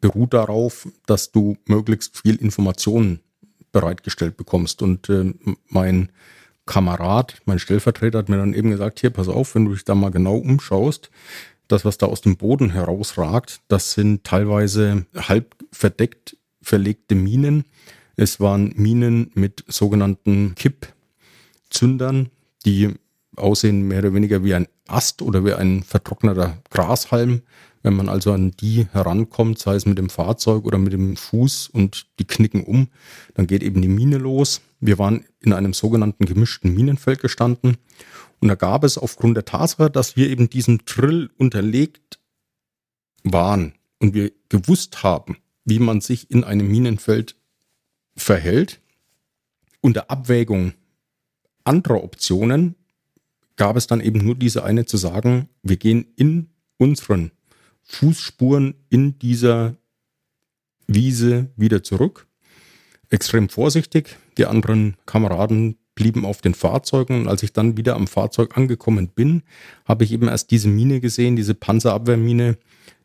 beruht 0.00 0.32
darauf, 0.32 0.88
dass 1.04 1.30
du 1.30 1.58
möglichst 1.66 2.18
viel 2.18 2.36
Informationen 2.36 3.20
bereitgestellt 3.72 4.38
bekommst. 4.38 4.80
Und 4.80 5.10
äh, 5.10 5.34
mein 5.68 6.08
Kamerad, 6.64 7.42
mein 7.44 7.58
Stellvertreter 7.58 8.20
hat 8.20 8.30
mir 8.30 8.38
dann 8.38 8.54
eben 8.54 8.70
gesagt, 8.70 9.00
hier, 9.00 9.10
pass 9.10 9.28
auf, 9.28 9.54
wenn 9.54 9.66
du 9.66 9.74
dich 9.74 9.84
da 9.84 9.94
mal 9.94 10.10
genau 10.10 10.36
umschaust, 10.36 11.10
das, 11.68 11.84
was 11.84 11.98
da 11.98 12.06
aus 12.06 12.20
dem 12.20 12.36
Boden 12.36 12.70
herausragt, 12.70 13.60
das 13.68 13.92
sind 13.92 14.24
teilweise 14.24 15.06
halb 15.16 15.56
verdeckt 15.72 16.36
verlegte 16.62 17.14
Minen. 17.14 17.64
Es 18.16 18.40
waren 18.40 18.72
Minen 18.76 19.30
mit 19.34 19.64
sogenannten 19.68 20.54
Kippzündern, 20.54 22.30
die 22.64 22.94
aussehen 23.36 23.82
mehr 23.82 23.98
oder 24.00 24.14
weniger 24.14 24.44
wie 24.44 24.54
ein 24.54 24.68
Ast 24.86 25.22
oder 25.22 25.44
wie 25.44 25.54
ein 25.54 25.82
vertrockneter 25.82 26.58
Grashalm. 26.70 27.42
Wenn 27.82 27.94
man 27.94 28.08
also 28.08 28.32
an 28.32 28.52
die 28.52 28.86
herankommt, 28.92 29.58
sei 29.58 29.74
es 29.74 29.84
mit 29.84 29.98
dem 29.98 30.08
Fahrzeug 30.08 30.64
oder 30.64 30.78
mit 30.78 30.92
dem 30.92 31.16
Fuß 31.16 31.68
und 31.68 32.06
die 32.18 32.24
knicken 32.24 32.64
um, 32.64 32.88
dann 33.34 33.46
geht 33.46 33.62
eben 33.62 33.82
die 33.82 33.88
Mine 33.88 34.16
los. 34.16 34.62
Wir 34.80 34.98
waren 34.98 35.24
in 35.40 35.52
einem 35.52 35.74
sogenannten 35.74 36.24
gemischten 36.24 36.72
Minenfeld 36.72 37.20
gestanden 37.20 37.76
und 38.44 38.48
da 38.48 38.56
gab 38.56 38.84
es 38.84 38.98
aufgrund 38.98 39.38
der 39.38 39.46
Tatsache, 39.46 39.90
dass 39.90 40.16
wir 40.16 40.28
eben 40.28 40.50
diesem 40.50 40.84
Drill 40.84 41.30
unterlegt 41.38 42.18
waren 43.22 43.72
und 44.00 44.12
wir 44.12 44.32
gewusst 44.50 45.02
haben, 45.02 45.38
wie 45.64 45.78
man 45.78 46.02
sich 46.02 46.30
in 46.30 46.44
einem 46.44 46.70
Minenfeld 46.70 47.36
verhält, 48.14 48.82
unter 49.80 50.10
Abwägung 50.10 50.74
anderer 51.64 52.04
Optionen 52.04 52.74
gab 53.56 53.76
es 53.76 53.86
dann 53.86 54.02
eben 54.02 54.18
nur 54.18 54.34
diese 54.34 54.62
eine 54.62 54.84
zu 54.84 54.98
sagen, 54.98 55.48
wir 55.62 55.78
gehen 55.78 56.04
in 56.14 56.50
unseren 56.76 57.30
Fußspuren 57.84 58.74
in 58.90 59.18
dieser 59.18 59.74
Wiese 60.86 61.48
wieder 61.56 61.82
zurück. 61.82 62.26
Extrem 63.08 63.48
vorsichtig. 63.48 64.18
Die 64.36 64.44
anderen 64.44 64.98
Kameraden 65.06 65.78
blieben 65.94 66.24
auf 66.24 66.40
den 66.40 66.54
Fahrzeugen 66.54 67.22
und 67.22 67.28
als 67.28 67.42
ich 67.42 67.52
dann 67.52 67.76
wieder 67.76 67.94
am 67.94 68.06
Fahrzeug 68.06 68.56
angekommen 68.56 69.08
bin, 69.08 69.42
habe 69.84 70.04
ich 70.04 70.12
eben 70.12 70.28
erst 70.28 70.50
diese 70.50 70.68
Mine 70.68 71.00
gesehen, 71.00 71.36
diese 71.36 71.54
Panzerabwehrmine, 71.54 72.58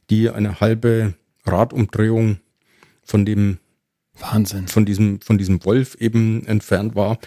die 0.10 0.30
eine 0.30 0.60
halbe 0.60 1.14
Radumdrehung 1.46 2.38
von 3.04 3.26
dem 3.26 3.60
Wahnsinn, 4.18 4.68
von 4.68 4.86
diesem, 4.86 5.22
von 5.22 5.38
diesem 5.38 5.64
Wolf 5.66 5.96
eben 5.96 6.46
entfernt 6.48 6.96
war. 6.96 7.20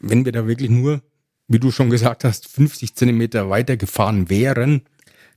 Wenn 0.00 0.24
wir 0.24 0.32
da 0.32 0.46
wirklich 0.46 0.70
nur 0.70 1.02
wie 1.50 1.58
du 1.58 1.72
schon 1.72 1.90
gesagt 1.90 2.22
hast, 2.22 2.46
50 2.46 2.94
Zentimeter 2.94 3.50
weiter 3.50 3.76
gefahren 3.76 4.30
wären, 4.30 4.82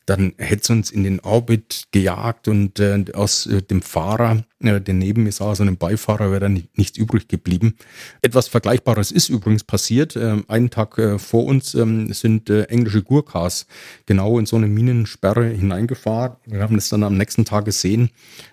dann 0.05 0.33
hätte 0.37 0.61
es 0.63 0.69
uns 0.69 0.91
in 0.91 1.03
den 1.03 1.19
Orbit 1.21 1.85
gejagt 1.91 2.47
und 2.47 2.79
äh, 2.79 3.05
aus 3.13 3.45
äh, 3.45 3.61
dem 3.61 3.81
Fahrer, 3.81 4.43
äh, 4.59 4.81
der 4.81 4.93
neben 4.93 5.23
mir 5.23 5.31
saß, 5.31 5.61
und 5.61 5.79
Beifahrer 5.79 6.29
wäre 6.29 6.41
dann 6.41 6.63
nichts 6.75 6.97
übrig 6.97 7.27
geblieben. 7.27 7.75
Etwas 8.21 8.47
Vergleichbares 8.47 9.11
ist 9.11 9.29
übrigens 9.29 9.63
passiert. 9.63 10.15
Äh, 10.15 10.41
einen 10.47 10.69
Tag 10.69 10.97
äh, 10.97 11.17
vor 11.19 11.45
uns 11.45 11.73
ähm, 11.75 12.11
sind 12.11 12.49
äh, 12.49 12.63
englische 12.63 13.01
Gurkas 13.01 13.65
genau 14.05 14.39
in 14.39 14.45
so 14.45 14.57
eine 14.57 14.67
Minensperre 14.67 15.45
hineingefahren. 15.45 16.35
Wir 16.45 16.61
haben 16.61 16.75
das 16.75 16.89
dann 16.89 17.03
am 17.03 17.17
nächsten 17.17 17.45
Tag 17.45 17.65
gesehen, 17.65 18.09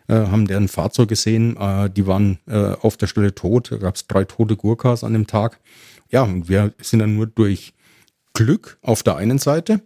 äh, 0.06 0.14
haben 0.14 0.46
deren 0.46 0.68
Fahrzeug 0.68 1.08
gesehen. 1.08 1.56
Äh, 1.56 1.90
die 1.90 2.06
waren 2.06 2.38
äh, 2.46 2.74
auf 2.80 2.96
der 2.96 3.08
Stelle 3.08 3.34
tot. 3.34 3.72
Da 3.72 3.78
gab 3.78 3.96
es 3.96 4.06
drei 4.06 4.24
tote 4.24 4.56
Gurkas 4.56 5.02
an 5.02 5.14
dem 5.14 5.26
Tag. 5.26 5.58
Ja, 6.10 6.22
und 6.22 6.48
wir 6.48 6.72
sind 6.80 7.00
dann 7.00 7.16
nur 7.16 7.26
durch 7.26 7.72
Glück 8.34 8.78
auf 8.82 9.02
der 9.02 9.16
einen 9.16 9.38
Seite 9.38 9.80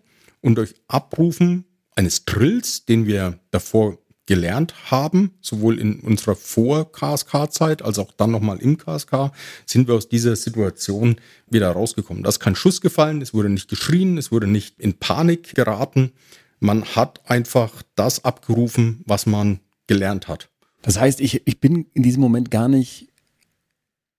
und 0.44 0.56
durch 0.56 0.74
Abrufen 0.88 1.64
eines 1.96 2.26
Drills, 2.26 2.84
den 2.84 3.06
wir 3.06 3.38
davor 3.50 3.98
gelernt 4.26 4.90
haben, 4.90 5.32
sowohl 5.40 5.78
in 5.78 6.00
unserer 6.00 6.36
Vor-KSK-Zeit 6.36 7.82
als 7.82 7.98
auch 7.98 8.12
dann 8.12 8.30
nochmal 8.30 8.58
im 8.58 8.76
KSK, 8.76 9.32
sind 9.66 9.88
wir 9.88 9.94
aus 9.94 10.08
dieser 10.08 10.36
Situation 10.36 11.16
wieder 11.48 11.70
rausgekommen. 11.70 12.22
Da 12.22 12.28
ist 12.28 12.40
kein 12.40 12.56
Schuss 12.56 12.80
gefallen, 12.80 13.22
es 13.22 13.32
wurde 13.32 13.48
nicht 13.48 13.68
geschrien, 13.68 14.18
es 14.18 14.32
wurde 14.32 14.46
nicht 14.46 14.78
in 14.78 14.94
Panik 14.94 15.54
geraten. 15.54 16.12
Man 16.60 16.84
hat 16.84 17.28
einfach 17.28 17.82
das 17.94 18.24
abgerufen, 18.24 19.02
was 19.06 19.26
man 19.26 19.60
gelernt 19.86 20.28
hat. 20.28 20.50
Das 20.82 20.98
heißt, 20.98 21.20
ich, 21.20 21.46
ich 21.46 21.60
bin 21.60 21.86
in 21.94 22.02
diesem 22.02 22.20
Moment 22.20 22.50
gar 22.50 22.68
nicht 22.68 23.08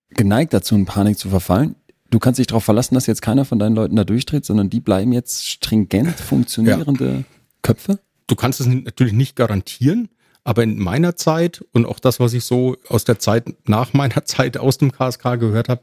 geneigt 0.09 0.53
dazu, 0.53 0.75
in 0.75 0.85
Panik 0.85 1.19
zu 1.19 1.29
verfallen 1.29 1.75
du 2.15 2.19
kannst 2.19 2.39
dich 2.39 2.47
darauf 2.47 2.63
verlassen, 2.63 2.95
dass 2.95 3.07
jetzt 3.07 3.21
keiner 3.21 3.43
von 3.43 3.59
deinen 3.59 3.75
Leuten 3.75 3.97
da 3.97 4.05
durchdreht, 4.05 4.45
sondern 4.45 4.69
die 4.69 4.79
bleiben 4.79 5.11
jetzt 5.11 5.49
stringent 5.49 6.17
funktionierende 6.17 7.09
ja. 7.09 7.23
Köpfe? 7.61 7.99
Du 8.27 8.35
kannst 8.35 8.61
es 8.61 8.67
natürlich 8.67 9.11
nicht 9.11 9.35
garantieren, 9.35 10.07
aber 10.45 10.63
in 10.63 10.79
meiner 10.79 11.17
Zeit 11.17 11.65
und 11.73 11.85
auch 11.85 11.99
das, 11.99 12.21
was 12.21 12.31
ich 12.31 12.45
so 12.45 12.77
aus 12.87 13.03
der 13.03 13.19
Zeit 13.19 13.53
nach 13.67 13.91
meiner 13.91 14.23
Zeit 14.25 14.57
aus 14.57 14.77
dem 14.77 14.93
KSK 14.93 15.23
gehört 15.41 15.67
habe, 15.67 15.81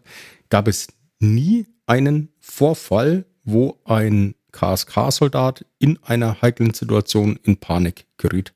gab 0.49 0.69
es 0.69 0.89
nie 1.19 1.67
einen 1.85 2.31
Vorfall, 2.41 3.27
wo 3.45 3.79
ein 3.85 4.35
KSK-Soldat 4.53 5.67
in 5.79 5.99
einer 6.03 6.41
heiklen 6.41 6.73
Situation 6.73 7.39
in 7.43 7.59
Panik 7.59 8.07
geriet. 8.17 8.55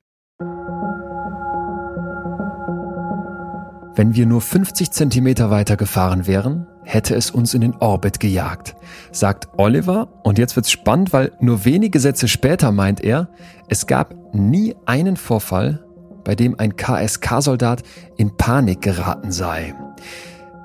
Wenn 3.99 4.15
wir 4.15 4.25
nur 4.25 4.41
50 4.41 4.91
Zentimeter 4.91 5.51
weiter 5.51 5.77
gefahren 5.77 6.27
wären, 6.27 6.67
hätte 6.87 7.17
es 7.17 7.33
uns 7.33 7.53
in 7.53 7.61
den 7.61 7.75
Orbit 7.77 8.21
gejagt, 8.21 8.77
sagt 9.11 9.49
Oliver. 9.59 10.09
Und 10.23 10.39
jetzt 10.39 10.55
wird's 10.55 10.71
spannend, 10.71 11.13
weil 11.13 11.33
nur 11.41 11.65
wenige 11.65 11.99
Sätze 11.99 12.29
später 12.29 12.71
meint 12.71 13.03
er, 13.03 13.29
es 13.69 13.87
gab 13.87 14.15
nie 14.33 14.77
einen 14.87 15.17
Vorfall, 15.17 15.85
bei 16.25 16.37
dem 16.37 16.59
ein 16.59 16.77
KSK-Soldat 16.77 17.83
in 18.17 18.37
Panik 18.37 18.83
geraten 18.83 19.33
sei. 19.33 19.75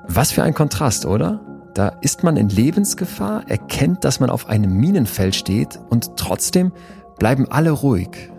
Was 0.06 0.30
für 0.30 0.44
ein 0.44 0.54
Kontrast, 0.54 1.06
oder? 1.06 1.40
Da 1.74 1.88
ist 1.88 2.22
man 2.22 2.36
in 2.36 2.48
Lebensgefahr, 2.48 3.48
erkennt, 3.48 4.04
dass 4.04 4.20
man 4.20 4.30
auf 4.30 4.48
einem 4.48 4.72
Minenfeld 4.74 5.34
steht 5.34 5.80
und 5.90 6.16
trotzdem 6.16 6.70
bleiben 7.18 7.46
alle 7.50 7.70
ruhig. 7.70 8.30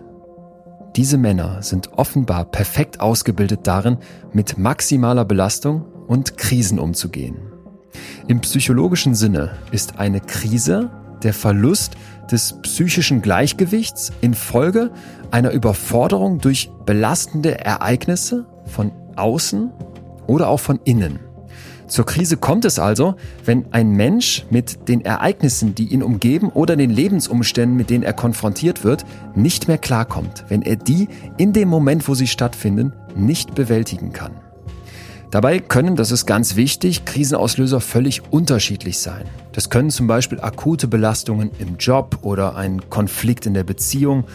Diese 0.96 1.18
Männer 1.18 1.62
sind 1.62 1.92
offenbar 1.96 2.44
perfekt 2.44 3.00
ausgebildet 3.00 3.66
darin, 3.66 3.98
mit 4.32 4.56
maximaler 4.56 5.24
Belastung 5.24 5.84
und 6.06 6.38
Krisen 6.38 6.78
umzugehen. 6.78 7.53
Im 8.26 8.40
psychologischen 8.40 9.14
Sinne 9.14 9.52
ist 9.70 9.98
eine 9.98 10.20
Krise 10.20 10.90
der 11.22 11.34
Verlust 11.34 11.96
des 12.30 12.60
psychischen 12.62 13.22
Gleichgewichts 13.22 14.12
infolge 14.20 14.90
einer 15.30 15.50
Überforderung 15.50 16.38
durch 16.38 16.70
belastende 16.86 17.58
Ereignisse 17.58 18.46
von 18.66 18.92
außen 19.16 19.70
oder 20.26 20.48
auch 20.48 20.60
von 20.60 20.80
innen. 20.84 21.18
Zur 21.86 22.06
Krise 22.06 22.38
kommt 22.38 22.64
es 22.64 22.78
also, 22.78 23.14
wenn 23.44 23.66
ein 23.72 23.90
Mensch 23.90 24.46
mit 24.48 24.88
den 24.88 25.02
Ereignissen, 25.02 25.74
die 25.74 25.88
ihn 25.88 26.02
umgeben 26.02 26.48
oder 26.48 26.76
den 26.76 26.90
Lebensumständen, 26.90 27.76
mit 27.76 27.90
denen 27.90 28.04
er 28.04 28.14
konfrontiert 28.14 28.84
wird, 28.84 29.04
nicht 29.34 29.68
mehr 29.68 29.78
klarkommt, 29.78 30.44
wenn 30.48 30.62
er 30.62 30.76
die 30.76 31.08
in 31.36 31.52
dem 31.52 31.68
Moment, 31.68 32.08
wo 32.08 32.14
sie 32.14 32.26
stattfinden, 32.26 32.94
nicht 33.14 33.54
bewältigen 33.54 34.12
kann. 34.12 34.32
Dabei 35.34 35.58
können, 35.58 35.96
das 35.96 36.12
ist 36.12 36.26
ganz 36.26 36.54
wichtig, 36.54 37.04
Krisenauslöser 37.06 37.80
völlig 37.80 38.22
unterschiedlich 38.30 39.00
sein. 39.00 39.24
Das 39.50 39.68
können 39.68 39.90
zum 39.90 40.06
Beispiel 40.06 40.40
akute 40.40 40.86
Belastungen 40.86 41.50
im 41.58 41.76
Job 41.76 42.18
oder 42.22 42.54
ein 42.54 42.88
Konflikt 42.88 43.44
in 43.44 43.52
der 43.52 43.64
Beziehung 43.64 44.26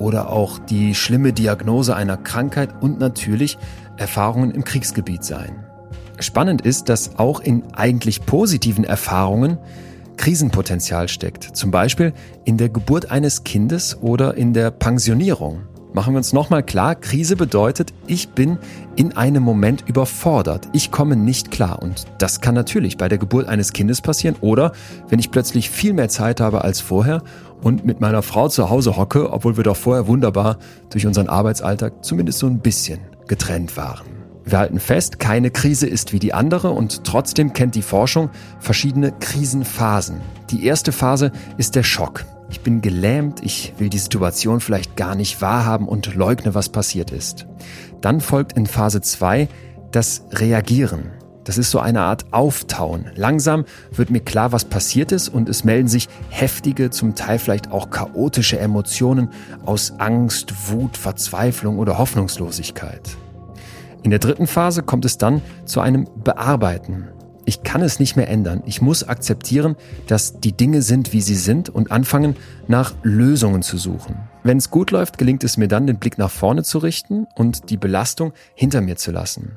oder 0.00 0.32
auch 0.32 0.58
die 0.58 0.96
schlimme 0.96 1.32
Diagnose 1.32 1.94
einer 1.94 2.16
Krankheit 2.16 2.82
und 2.82 2.98
natürlich 2.98 3.56
Erfahrungen 3.98 4.50
im 4.50 4.64
Kriegsgebiet 4.64 5.22
sein. 5.22 5.64
Spannend 6.18 6.62
ist, 6.62 6.88
dass 6.88 7.20
auch 7.20 7.38
in 7.38 7.62
eigentlich 7.74 8.26
positiven 8.26 8.82
Erfahrungen 8.82 9.58
Krisenpotenzial 10.16 11.06
steckt. 11.06 11.56
Zum 11.56 11.70
Beispiel 11.70 12.12
in 12.44 12.56
der 12.56 12.68
Geburt 12.68 13.12
eines 13.12 13.44
Kindes 13.44 14.02
oder 14.02 14.36
in 14.36 14.54
der 14.54 14.72
Pensionierung. 14.72 15.68
Machen 15.98 16.14
wir 16.14 16.18
uns 16.18 16.32
nochmal 16.32 16.62
klar, 16.62 16.94
Krise 16.94 17.34
bedeutet, 17.34 17.92
ich 18.06 18.28
bin 18.28 18.58
in 18.94 19.16
einem 19.16 19.42
Moment 19.42 19.82
überfordert. 19.88 20.68
Ich 20.72 20.92
komme 20.92 21.16
nicht 21.16 21.50
klar. 21.50 21.82
Und 21.82 22.04
das 22.18 22.40
kann 22.40 22.54
natürlich 22.54 22.96
bei 22.96 23.08
der 23.08 23.18
Geburt 23.18 23.48
eines 23.48 23.72
Kindes 23.72 24.00
passieren 24.00 24.36
oder 24.40 24.70
wenn 25.08 25.18
ich 25.18 25.32
plötzlich 25.32 25.70
viel 25.70 25.94
mehr 25.94 26.08
Zeit 26.08 26.40
habe 26.40 26.62
als 26.62 26.80
vorher 26.80 27.24
und 27.64 27.84
mit 27.84 28.00
meiner 28.00 28.22
Frau 28.22 28.46
zu 28.46 28.70
Hause 28.70 28.96
hocke, 28.96 29.32
obwohl 29.32 29.56
wir 29.56 29.64
doch 29.64 29.76
vorher 29.76 30.06
wunderbar 30.06 30.58
durch 30.90 31.04
unseren 31.04 31.28
Arbeitsalltag 31.28 32.04
zumindest 32.04 32.38
so 32.38 32.46
ein 32.46 32.60
bisschen 32.60 33.00
getrennt 33.26 33.76
waren. 33.76 34.06
Wir 34.44 34.60
halten 34.60 34.78
fest, 34.78 35.18
keine 35.18 35.50
Krise 35.50 35.88
ist 35.88 36.12
wie 36.12 36.20
die 36.20 36.32
andere 36.32 36.70
und 36.70 37.02
trotzdem 37.02 37.54
kennt 37.54 37.74
die 37.74 37.82
Forschung 37.82 38.30
verschiedene 38.60 39.10
Krisenphasen. 39.18 40.20
Die 40.50 40.64
erste 40.64 40.92
Phase 40.92 41.32
ist 41.56 41.74
der 41.74 41.82
Schock. 41.82 42.24
Ich 42.50 42.60
bin 42.60 42.80
gelähmt, 42.80 43.40
ich 43.42 43.74
will 43.78 43.90
die 43.90 43.98
Situation 43.98 44.60
vielleicht 44.60 44.96
gar 44.96 45.14
nicht 45.14 45.42
wahrhaben 45.42 45.86
und 45.86 46.14
leugne, 46.14 46.54
was 46.54 46.70
passiert 46.70 47.10
ist. 47.10 47.46
Dann 48.00 48.20
folgt 48.20 48.54
in 48.54 48.66
Phase 48.66 49.00
2 49.00 49.48
das 49.90 50.22
Reagieren. 50.32 51.10
Das 51.44 51.56
ist 51.56 51.70
so 51.70 51.78
eine 51.78 52.02
Art 52.02 52.26
Auftauen. 52.30 53.06
Langsam 53.14 53.64
wird 53.90 54.10
mir 54.10 54.20
klar, 54.20 54.52
was 54.52 54.66
passiert 54.66 55.12
ist 55.12 55.30
und 55.30 55.48
es 55.48 55.64
melden 55.64 55.88
sich 55.88 56.08
heftige, 56.28 56.90
zum 56.90 57.14
Teil 57.14 57.38
vielleicht 57.38 57.70
auch 57.70 57.88
chaotische 57.88 58.58
Emotionen 58.58 59.30
aus 59.64 59.94
Angst, 59.98 60.70
Wut, 60.70 60.98
Verzweiflung 60.98 61.78
oder 61.78 61.96
Hoffnungslosigkeit. 61.96 63.16
In 64.02 64.10
der 64.10 64.18
dritten 64.18 64.46
Phase 64.46 64.82
kommt 64.82 65.04
es 65.06 65.16
dann 65.16 65.40
zu 65.64 65.80
einem 65.80 66.06
Bearbeiten. 66.22 67.08
Ich 67.48 67.62
kann 67.62 67.80
es 67.80 67.98
nicht 67.98 68.14
mehr 68.14 68.28
ändern. 68.28 68.62
Ich 68.66 68.82
muss 68.82 69.08
akzeptieren, 69.08 69.74
dass 70.06 70.38
die 70.38 70.52
Dinge 70.52 70.82
sind, 70.82 71.14
wie 71.14 71.22
sie 71.22 71.34
sind 71.34 71.70
und 71.70 71.90
anfangen, 71.90 72.36
nach 72.66 72.92
Lösungen 73.02 73.62
zu 73.62 73.78
suchen. 73.78 74.16
Wenn 74.42 74.58
es 74.58 74.70
gut 74.70 74.90
läuft, 74.90 75.16
gelingt 75.16 75.44
es 75.44 75.56
mir 75.56 75.66
dann, 75.66 75.86
den 75.86 75.98
Blick 75.98 76.18
nach 76.18 76.30
vorne 76.30 76.62
zu 76.62 76.76
richten 76.76 77.26
und 77.36 77.70
die 77.70 77.78
Belastung 77.78 78.34
hinter 78.54 78.82
mir 78.82 78.96
zu 78.96 79.12
lassen. 79.12 79.52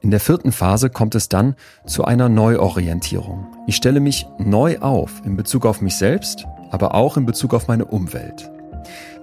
In 0.00 0.10
der 0.10 0.20
vierten 0.20 0.52
Phase 0.52 0.88
kommt 0.88 1.14
es 1.14 1.28
dann 1.28 1.54
zu 1.84 2.06
einer 2.06 2.30
Neuorientierung. 2.30 3.46
Ich 3.66 3.76
stelle 3.76 4.00
mich 4.00 4.26
neu 4.38 4.78
auf 4.78 5.20
in 5.26 5.36
Bezug 5.36 5.66
auf 5.66 5.82
mich 5.82 5.96
selbst, 5.96 6.46
aber 6.70 6.94
auch 6.94 7.18
in 7.18 7.26
Bezug 7.26 7.52
auf 7.52 7.68
meine 7.68 7.84
Umwelt. 7.84 8.50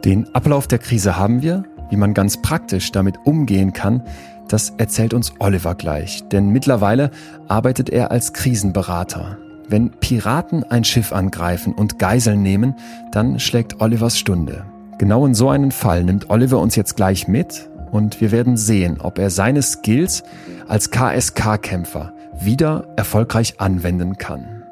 Den 0.04 0.28
Ablauf 0.36 0.68
der 0.68 0.78
Krise 0.78 1.18
haben 1.18 1.42
wir, 1.42 1.64
wie 1.90 1.98
man 1.98 2.14
ganz 2.14 2.40
praktisch 2.40 2.92
damit 2.92 3.16
umgehen 3.26 3.74
kann, 3.74 4.04
das 4.48 4.74
erzählt 4.78 5.14
uns 5.14 5.34
Oliver 5.40 5.76
gleich, 5.76 6.28
denn 6.30 6.50
mittlerweile 6.50 7.12
arbeitet 7.48 7.90
er 7.90 8.12
als 8.12 8.34
Krisenberater. 8.34 9.38
Wenn 9.68 9.92
Piraten 9.92 10.64
ein 10.64 10.84
Schiff 10.84 11.12
angreifen 11.12 11.74
und 11.74 11.98
Geiseln 11.98 12.44
nehmen, 12.44 12.76
dann 13.12 13.40
schlägt 13.40 13.82
Olivers 13.82 14.18
Stunde. 14.20 14.66
Genau 15.00 15.26
in 15.26 15.34
so 15.34 15.50
einen 15.50 15.72
Fall 15.72 16.04
nimmt 16.04 16.30
Oliver 16.30 16.60
uns 16.60 16.76
jetzt 16.76 16.96
gleich 16.96 17.28
mit 17.28 17.70
und 17.92 18.22
wir 18.22 18.32
werden 18.32 18.58
sehen, 18.58 19.02
ob 19.02 19.18
er 19.20 19.30
seine 19.30 19.62
Skills 19.62 20.24
als 20.68 20.92
KSK-Kämpfer 20.92 22.14
wieder 22.40 22.88
erfolgreich 22.96 23.60
anwenden 23.60 24.18
kann. 24.18 24.64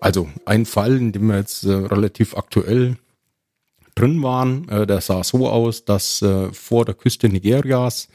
Also 0.00 0.28
ein 0.44 0.66
Fall, 0.66 0.96
in 0.96 1.12
dem 1.12 1.28
wir 1.28 1.36
jetzt 1.36 1.64
äh, 1.64 1.72
relativ 1.72 2.36
aktuell 2.36 2.96
drin 3.94 4.22
waren, 4.22 4.68
äh, 4.68 4.86
der 4.86 5.00
sah 5.00 5.22
so 5.22 5.48
aus, 5.48 5.84
dass 5.84 6.22
äh, 6.22 6.52
vor 6.52 6.84
der 6.84 6.94
Küste 6.94 7.28
Nigerias 7.28 8.08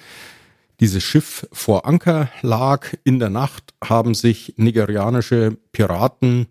dieses 0.80 1.04
Schiff 1.04 1.48
vor 1.52 1.86
Anker 1.86 2.30
lag. 2.42 2.94
In 3.04 3.20
der 3.20 3.30
Nacht 3.30 3.74
haben 3.84 4.14
sich 4.14 4.54
nigerianische 4.58 5.58
Piraten, 5.72 6.48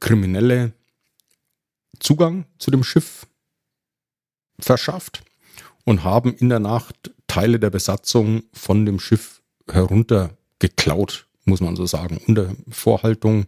Kriminelle 0.00 0.72
Zugang 1.98 2.44
zu 2.58 2.70
dem 2.70 2.84
Schiff 2.84 3.26
verschafft 4.60 5.24
und 5.84 6.04
haben 6.04 6.34
in 6.34 6.48
der 6.48 6.60
Nacht 6.60 7.12
Teile 7.26 7.58
der 7.58 7.70
Besatzung 7.70 8.44
von 8.52 8.86
dem 8.86 9.00
Schiff 9.00 9.42
heruntergeklaut, 9.70 11.26
muss 11.44 11.60
man 11.60 11.76
so 11.76 11.86
sagen, 11.86 12.20
unter 12.26 12.54
Vorhaltung 12.70 13.46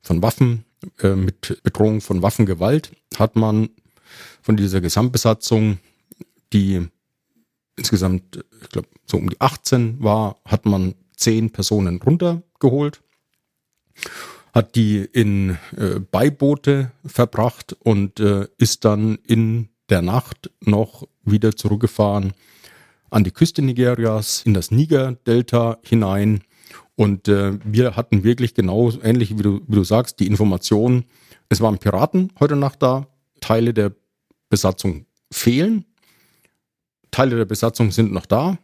von 0.00 0.22
Waffen, 0.22 0.64
äh, 1.00 1.14
mit 1.14 1.60
Bedrohung 1.62 2.00
von 2.00 2.22
Waffengewalt 2.22 2.92
hat 3.16 3.36
man 3.36 3.70
von 4.42 4.56
dieser 4.56 4.80
Gesamtbesatzung, 4.80 5.78
die 6.52 6.88
insgesamt, 7.76 8.44
ich 8.62 8.68
glaube, 8.68 8.88
so 9.06 9.16
um 9.16 9.30
die 9.30 9.40
18 9.40 10.02
war, 10.02 10.40
hat 10.44 10.66
man 10.66 10.94
zehn 11.16 11.50
Personen 11.50 12.00
runtergeholt, 12.00 13.02
hat 14.52 14.74
die 14.74 14.98
in 14.98 15.58
äh, 15.76 16.00
Beiboote 16.00 16.92
verbracht 17.04 17.76
und 17.80 18.20
äh, 18.20 18.48
ist 18.58 18.84
dann 18.84 19.16
in 19.26 19.68
der 19.88 20.02
Nacht 20.02 20.50
noch 20.60 21.06
wieder 21.24 21.56
zurückgefahren 21.56 22.32
an 23.12 23.24
die 23.24 23.30
Küste 23.30 23.62
Nigerias, 23.62 24.42
in 24.44 24.54
das 24.54 24.70
Niger-Delta 24.70 25.78
hinein. 25.82 26.42
Und 26.96 27.28
äh, 27.28 27.58
wir 27.64 27.94
hatten 27.94 28.24
wirklich 28.24 28.54
genau, 28.54 28.90
ähnlich 29.02 29.36
wie 29.36 29.42
du, 29.42 29.60
wie 29.66 29.76
du 29.76 29.84
sagst, 29.84 30.18
die 30.18 30.26
Information, 30.26 31.04
es 31.48 31.60
waren 31.60 31.78
Piraten 31.78 32.32
heute 32.40 32.56
Nacht 32.56 32.82
da, 32.82 33.06
Teile 33.40 33.74
der 33.74 33.92
Besatzung 34.48 35.06
fehlen. 35.30 35.84
Teile 37.12 37.36
der 37.36 37.44
Besatzung 37.44 37.92
sind 37.92 38.12
noch 38.12 38.26
da. 38.26 38.58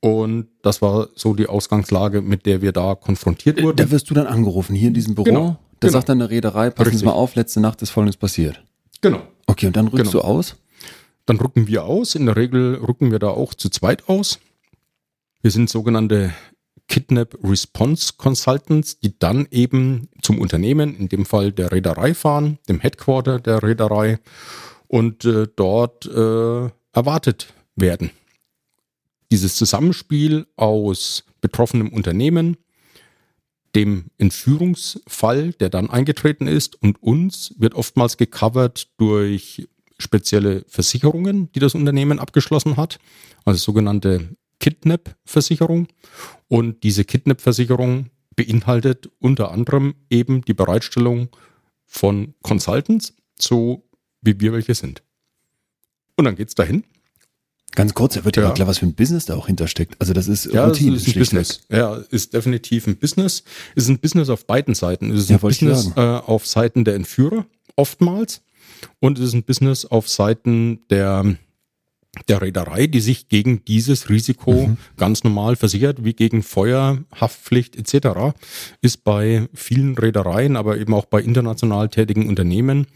Und 0.00 0.48
das 0.60 0.82
war 0.82 1.08
so 1.14 1.32
die 1.32 1.46
Ausgangslage, 1.46 2.20
mit 2.20 2.44
der 2.44 2.60
wir 2.60 2.72
da 2.72 2.94
konfrontiert 2.94 3.62
wurden. 3.62 3.78
Da 3.78 3.90
wirst 3.90 4.10
du 4.10 4.14
dann 4.14 4.26
angerufen, 4.26 4.76
hier 4.76 4.88
in 4.88 4.94
diesem 4.94 5.14
Büro. 5.14 5.24
Genau, 5.24 5.56
da 5.80 5.88
genau. 5.88 5.92
sagt 5.92 6.10
dann 6.10 6.20
eine 6.20 6.28
Reederei, 6.28 6.68
passen 6.68 6.88
Richtig. 6.88 7.00
Sie 7.00 7.06
mal 7.06 7.12
auf, 7.12 7.34
letzte 7.36 7.60
Nacht 7.60 7.80
ist 7.80 7.88
Folgendes 7.88 8.18
passiert. 8.18 8.62
Genau. 9.00 9.22
Okay, 9.46 9.66
und 9.66 9.76
dann 9.76 9.88
rückst 9.88 10.12
genau. 10.12 10.22
du 10.22 10.28
aus? 10.28 10.56
Dann 11.24 11.38
rücken 11.38 11.68
wir 11.68 11.84
aus. 11.84 12.14
In 12.14 12.26
der 12.26 12.36
Regel 12.36 12.74
rücken 12.74 13.12
wir 13.12 13.18
da 13.18 13.28
auch 13.28 13.54
zu 13.54 13.70
zweit 13.70 14.06
aus. 14.06 14.40
Wir 15.40 15.50
sind 15.50 15.70
sogenannte 15.70 16.34
Kidnap 16.88 17.38
Response 17.42 18.12
Consultants, 18.18 19.00
die 19.00 19.18
dann 19.18 19.46
eben 19.50 20.08
zum 20.20 20.38
Unternehmen, 20.38 20.94
in 20.94 21.08
dem 21.08 21.24
Fall 21.24 21.50
der 21.50 21.72
Reederei 21.72 22.12
fahren, 22.12 22.58
dem 22.68 22.80
Headquarter 22.80 23.40
der 23.40 23.62
Reederei 23.62 24.18
und 24.86 25.24
äh, 25.24 25.46
dort 25.56 26.04
äh, 26.04 26.68
erwartet 26.92 27.53
werden. 27.76 28.10
Dieses 29.30 29.56
Zusammenspiel 29.56 30.46
aus 30.56 31.24
betroffenem 31.40 31.92
Unternehmen, 31.92 32.56
dem 33.74 34.06
Entführungsfall, 34.18 35.52
der 35.54 35.68
dann 35.68 35.90
eingetreten 35.90 36.46
ist, 36.46 36.80
und 36.80 37.02
uns 37.02 37.54
wird 37.58 37.74
oftmals 37.74 38.16
gecovert 38.16 38.88
durch 38.98 39.66
spezielle 39.98 40.64
Versicherungen, 40.68 41.50
die 41.52 41.60
das 41.60 41.74
Unternehmen 41.74 42.18
abgeschlossen 42.18 42.76
hat, 42.76 42.98
also 43.44 43.58
sogenannte 43.58 44.36
Kidnap-Versicherung. 44.60 45.88
Und 46.48 46.82
diese 46.84 47.04
Kidnap-Versicherung 47.04 48.10
beinhaltet 48.36 49.10
unter 49.18 49.50
anderem 49.50 49.94
eben 50.10 50.42
die 50.42 50.54
Bereitstellung 50.54 51.28
von 51.86 52.34
Consultants, 52.42 53.14
so 53.38 53.84
wie 54.20 54.40
wir 54.40 54.52
welche 54.52 54.74
sind. 54.74 55.02
Und 56.16 56.24
dann 56.24 56.36
geht's 56.36 56.54
dahin 56.54 56.84
Ganz 57.74 57.94
kurz, 57.94 58.14
da 58.14 58.24
wird 58.24 58.36
ja, 58.36 58.44
ja 58.44 58.50
klar, 58.52 58.68
was 58.68 58.78
für 58.78 58.86
ein 58.86 58.94
Business 58.94 59.26
da 59.26 59.34
auch 59.34 59.46
hintersteckt. 59.46 59.96
Also 60.00 60.12
das 60.12 60.28
ist 60.28 60.46
ja, 60.46 60.66
Routine. 60.66 60.96
Ist 60.96 61.08
ein 61.08 61.14
Business. 61.14 61.60
Ja, 61.70 61.96
ist 62.10 62.32
definitiv 62.32 62.86
ein 62.86 62.96
Business. 62.96 63.42
Ist 63.74 63.88
ein 63.88 63.98
Business 63.98 64.28
auf 64.28 64.46
beiden 64.46 64.74
Seiten. 64.74 65.10
Es 65.10 65.22
ist 65.22 65.30
ja, 65.30 65.36
ein 65.36 65.40
Business 65.40 65.90
äh, 65.96 66.00
auf 66.00 66.46
Seiten 66.46 66.84
der 66.84 66.94
Entführer 66.94 67.46
oftmals 67.76 68.42
und 69.00 69.18
es 69.18 69.26
ist 69.26 69.34
ein 69.34 69.44
Business 69.44 69.84
auf 69.84 70.08
Seiten 70.08 70.80
der 70.90 71.36
der 72.28 72.42
Reederei, 72.42 72.86
die 72.86 73.00
sich 73.00 73.28
gegen 73.28 73.64
dieses 73.64 74.08
Risiko 74.08 74.68
mhm. 74.68 74.76
ganz 74.96 75.24
normal 75.24 75.56
versichert, 75.56 76.04
wie 76.04 76.12
gegen 76.12 76.44
Feuer, 76.44 76.98
Haftpflicht 77.12 77.74
etc., 77.74 78.36
ist 78.80 79.02
bei 79.02 79.48
vielen 79.52 79.98
Reedereien, 79.98 80.56
aber 80.56 80.78
eben 80.78 80.94
auch 80.94 81.06
bei 81.06 81.20
international 81.20 81.88
tätigen 81.88 82.28
Unternehmen 82.28 82.86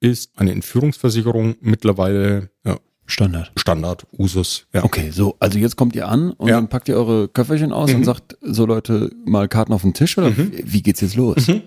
ist 0.00 0.32
eine 0.36 0.50
Entführungsversicherung 0.50 1.54
mittlerweile 1.60 2.50
ja, 2.64 2.78
Standard. 3.06 3.52
Standard, 3.56 4.06
Usus. 4.18 4.66
Ja. 4.72 4.84
Okay, 4.84 5.10
so, 5.10 5.36
also 5.38 5.58
jetzt 5.58 5.76
kommt 5.76 5.94
ihr 5.94 6.08
an 6.08 6.30
und 6.32 6.48
ja. 6.48 6.56
dann 6.56 6.68
packt 6.68 6.88
ihr 6.88 6.96
eure 6.96 7.28
Köfferchen 7.28 7.72
aus 7.72 7.90
mhm. 7.90 7.96
und 7.96 8.04
sagt, 8.04 8.36
so 8.40 8.64
Leute, 8.64 9.10
mal 9.26 9.48
Karten 9.48 9.72
auf 9.72 9.82
den 9.82 9.94
Tisch 9.94 10.16
oder 10.16 10.30
mhm. 10.30 10.52
wie 10.64 10.82
geht's 10.82 11.00
jetzt 11.00 11.14
los? 11.14 11.48
Mhm. 11.48 11.62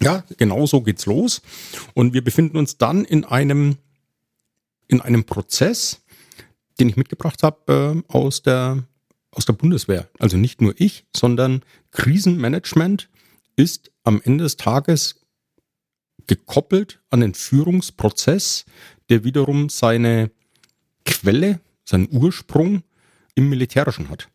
Ja, 0.00 0.24
genau 0.36 0.66
so 0.66 0.80
geht's 0.80 1.06
los. 1.06 1.42
Und 1.94 2.12
wir 2.12 2.22
befinden 2.22 2.56
uns 2.56 2.76
dann 2.76 3.04
in 3.04 3.24
einem, 3.24 3.76
in 4.88 5.00
einem 5.00 5.24
Prozess, 5.24 6.02
den 6.80 6.88
ich 6.88 6.96
mitgebracht 6.96 7.42
habe 7.42 8.02
äh, 8.08 8.12
aus 8.12 8.42
der 8.42 8.84
aus 9.32 9.44
der 9.44 9.52
Bundeswehr. 9.52 10.08
Also 10.18 10.36
nicht 10.36 10.60
nur 10.60 10.74
ich, 10.78 11.06
sondern 11.14 11.62
Krisenmanagement 11.92 13.08
ist 13.56 13.90
am 14.02 14.20
Ende 14.24 14.44
des 14.44 14.56
Tages 14.56 15.26
gekoppelt 16.26 17.00
an 17.10 17.20
den 17.20 17.34
Führungsprozess, 17.34 18.64
der 19.08 19.24
wiederum 19.24 19.68
seine 19.68 20.30
Quelle, 21.08 21.60
seinen 21.84 22.08
Ursprung 22.10 22.82
im 23.34 23.48
Militärischen 23.48 24.10
hat. 24.10 24.28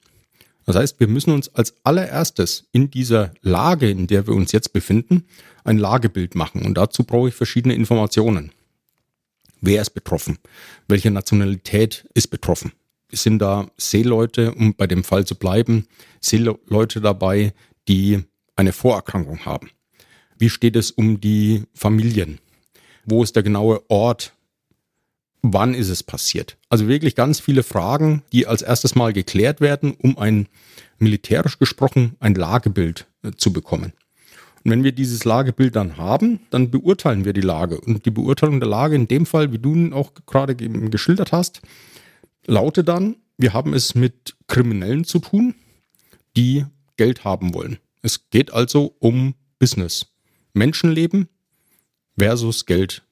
Das 0.65 0.75
heißt, 0.75 0.99
wir 0.99 1.07
müssen 1.07 1.31
uns 1.31 1.53
als 1.53 1.75
allererstes 1.83 2.67
in 2.71 2.89
dieser 2.89 3.33
Lage, 3.41 3.89
in 3.89 4.07
der 4.07 4.27
wir 4.27 4.33
uns 4.33 4.51
jetzt 4.51 4.73
befinden, 4.73 5.25
ein 5.63 5.77
Lagebild 5.77 6.35
machen. 6.35 6.65
Und 6.65 6.75
dazu 6.75 7.03
brauche 7.03 7.29
ich 7.29 7.35
verschiedene 7.35 7.75
Informationen. 7.75 8.51
Wer 9.61 9.81
ist 9.81 9.91
betroffen? 9.91 10.39
Welche 10.87 11.11
Nationalität 11.11 12.07
ist 12.13 12.27
betroffen? 12.27 12.71
Sind 13.11 13.39
da 13.39 13.67
Seeleute, 13.77 14.53
um 14.53 14.73
bei 14.73 14.87
dem 14.87 15.03
Fall 15.03 15.25
zu 15.25 15.35
bleiben, 15.35 15.87
Seeleute 16.19 17.01
dabei, 17.01 17.53
die 17.87 18.23
eine 18.55 18.73
Vorerkrankung 18.73 19.45
haben? 19.45 19.69
Wie 20.37 20.49
steht 20.49 20.75
es 20.75 20.91
um 20.91 21.21
die 21.21 21.63
Familien? 21.73 22.39
Wo 23.05 23.21
ist 23.21 23.35
der 23.35 23.43
genaue 23.43 23.83
Ort 23.89 24.33
wann 25.43 25.75
ist 25.75 25.89
es 25.89 26.01
passiert? 26.01 26.57
Also 26.69 26.87
wirklich 26.87 27.13
ganz 27.13 27.39
viele 27.39 27.61
Fragen, 27.61 28.23
die 28.31 28.47
als 28.47 28.63
erstes 28.63 28.95
mal 28.95 29.13
geklärt 29.13 29.61
werden, 29.61 29.93
um 29.93 30.17
ein 30.17 30.47
militärisch 30.97 31.59
gesprochen 31.59 32.15
ein 32.19 32.33
Lagebild 32.33 33.05
äh, 33.21 33.31
zu 33.37 33.53
bekommen. 33.53 33.93
Und 34.63 34.71
wenn 34.71 34.83
wir 34.83 34.93
dieses 34.93 35.25
Lagebild 35.25 35.75
dann 35.75 35.97
haben, 35.97 36.39
dann 36.49 36.71
beurteilen 36.71 37.25
wir 37.25 37.33
die 37.33 37.41
Lage. 37.41 37.79
Und 37.81 38.05
die 38.05 38.11
Beurteilung 38.11 38.61
der 38.61 38.69
Lage 38.69 38.95
in 38.95 39.09
dem 39.09 39.25
Fall, 39.25 39.51
wie 39.51 39.59
du 39.59 39.75
ihn 39.75 39.93
auch 39.93 40.13
gerade 40.25 40.55
geschildert 40.55 41.33
hast, 41.33 41.61
lautet 42.45 42.87
dann, 42.87 43.17
wir 43.37 43.53
haben 43.53 43.73
es 43.73 43.93
mit 43.93 44.35
Kriminellen 44.47 45.03
zu 45.03 45.19
tun, 45.19 45.55
die 46.37 46.65
Geld 46.95 47.25
haben 47.25 47.53
wollen. 47.53 47.77
Es 48.01 48.29
geht 48.29 48.53
also 48.53 48.95
um 48.99 49.35
Business. 49.59 50.05
Menschenleben 50.53 51.27
versus 52.17 52.65
Geld 52.65 53.03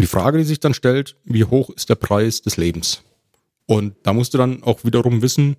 und 0.00 0.04
die 0.04 0.08
Frage, 0.08 0.38
die 0.38 0.44
sich 0.44 0.60
dann 0.60 0.72
stellt, 0.72 1.14
wie 1.24 1.44
hoch 1.44 1.68
ist 1.68 1.90
der 1.90 1.94
Preis 1.94 2.40
des 2.40 2.56
Lebens? 2.56 3.02
Und 3.66 3.96
da 4.02 4.14
musst 4.14 4.32
du 4.32 4.38
dann 4.38 4.62
auch 4.62 4.82
wiederum 4.82 5.20
wissen, 5.20 5.56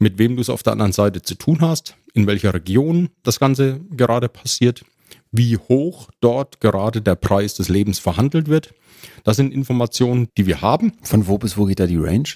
mit 0.00 0.18
wem 0.18 0.34
du 0.34 0.42
es 0.42 0.50
auf 0.50 0.64
der 0.64 0.72
anderen 0.72 0.90
Seite 0.90 1.22
zu 1.22 1.36
tun 1.36 1.60
hast, 1.60 1.94
in 2.12 2.26
welcher 2.26 2.52
Region 2.52 3.08
das 3.22 3.38
Ganze 3.38 3.78
gerade 3.92 4.28
passiert, 4.28 4.84
wie 5.30 5.56
hoch 5.56 6.08
dort 6.20 6.60
gerade 6.60 7.00
der 7.02 7.14
Preis 7.14 7.54
des 7.54 7.68
Lebens 7.68 8.00
verhandelt 8.00 8.48
wird. 8.48 8.74
Das 9.22 9.36
sind 9.36 9.54
Informationen, 9.54 10.26
die 10.36 10.46
wir 10.46 10.60
haben. 10.60 10.94
Von 11.02 11.28
wo 11.28 11.38
bis 11.38 11.56
wo 11.56 11.66
geht 11.66 11.78
da 11.78 11.86
die 11.86 11.98
Range? 11.98 12.30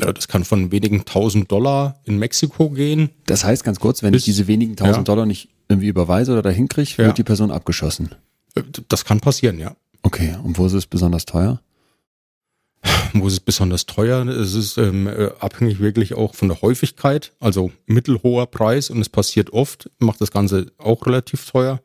Ja, 0.00 0.12
das 0.12 0.26
kann 0.26 0.42
von 0.42 0.72
wenigen 0.72 1.04
tausend 1.04 1.52
Dollar 1.52 2.00
in 2.06 2.18
Mexiko 2.18 2.70
gehen. 2.70 3.10
Das 3.26 3.44
heißt 3.44 3.62
ganz 3.62 3.78
kurz, 3.78 4.02
wenn 4.02 4.10
bis, 4.10 4.22
ich 4.22 4.24
diese 4.24 4.48
wenigen 4.48 4.74
tausend 4.74 4.96
ja. 4.96 5.14
Dollar 5.14 5.26
nicht 5.26 5.48
irgendwie 5.68 5.86
überweise 5.86 6.32
oder 6.32 6.42
dahin 6.42 6.66
kriege, 6.66 6.98
wird 6.98 7.06
ja. 7.06 7.12
die 7.12 7.22
Person 7.22 7.52
abgeschossen. 7.52 8.16
Das 8.88 9.04
kann 9.04 9.20
passieren, 9.20 9.60
ja. 9.60 9.76
Okay, 10.02 10.36
und 10.42 10.58
wo 10.58 10.66
ist 10.66 10.72
es 10.72 10.86
besonders 10.86 11.24
teuer? 11.24 11.60
Wo 13.14 13.26
ist 13.26 13.34
es 13.34 13.40
besonders 13.40 13.86
teuer? 13.86 14.26
Es 14.26 14.54
ist 14.54 14.78
ähm, 14.78 15.06
äh, 15.06 15.30
abhängig 15.38 15.78
wirklich 15.80 16.14
auch 16.14 16.34
von 16.34 16.48
der 16.48 16.62
Häufigkeit, 16.62 17.32
also 17.40 17.70
mittelhoher 17.86 18.46
Preis 18.46 18.90
und 18.90 19.00
es 19.00 19.08
passiert 19.08 19.52
oft, 19.52 19.90
macht 19.98 20.20
das 20.20 20.30
Ganze 20.30 20.72
auch 20.78 21.06
relativ 21.06 21.48
teuer. 21.48 21.80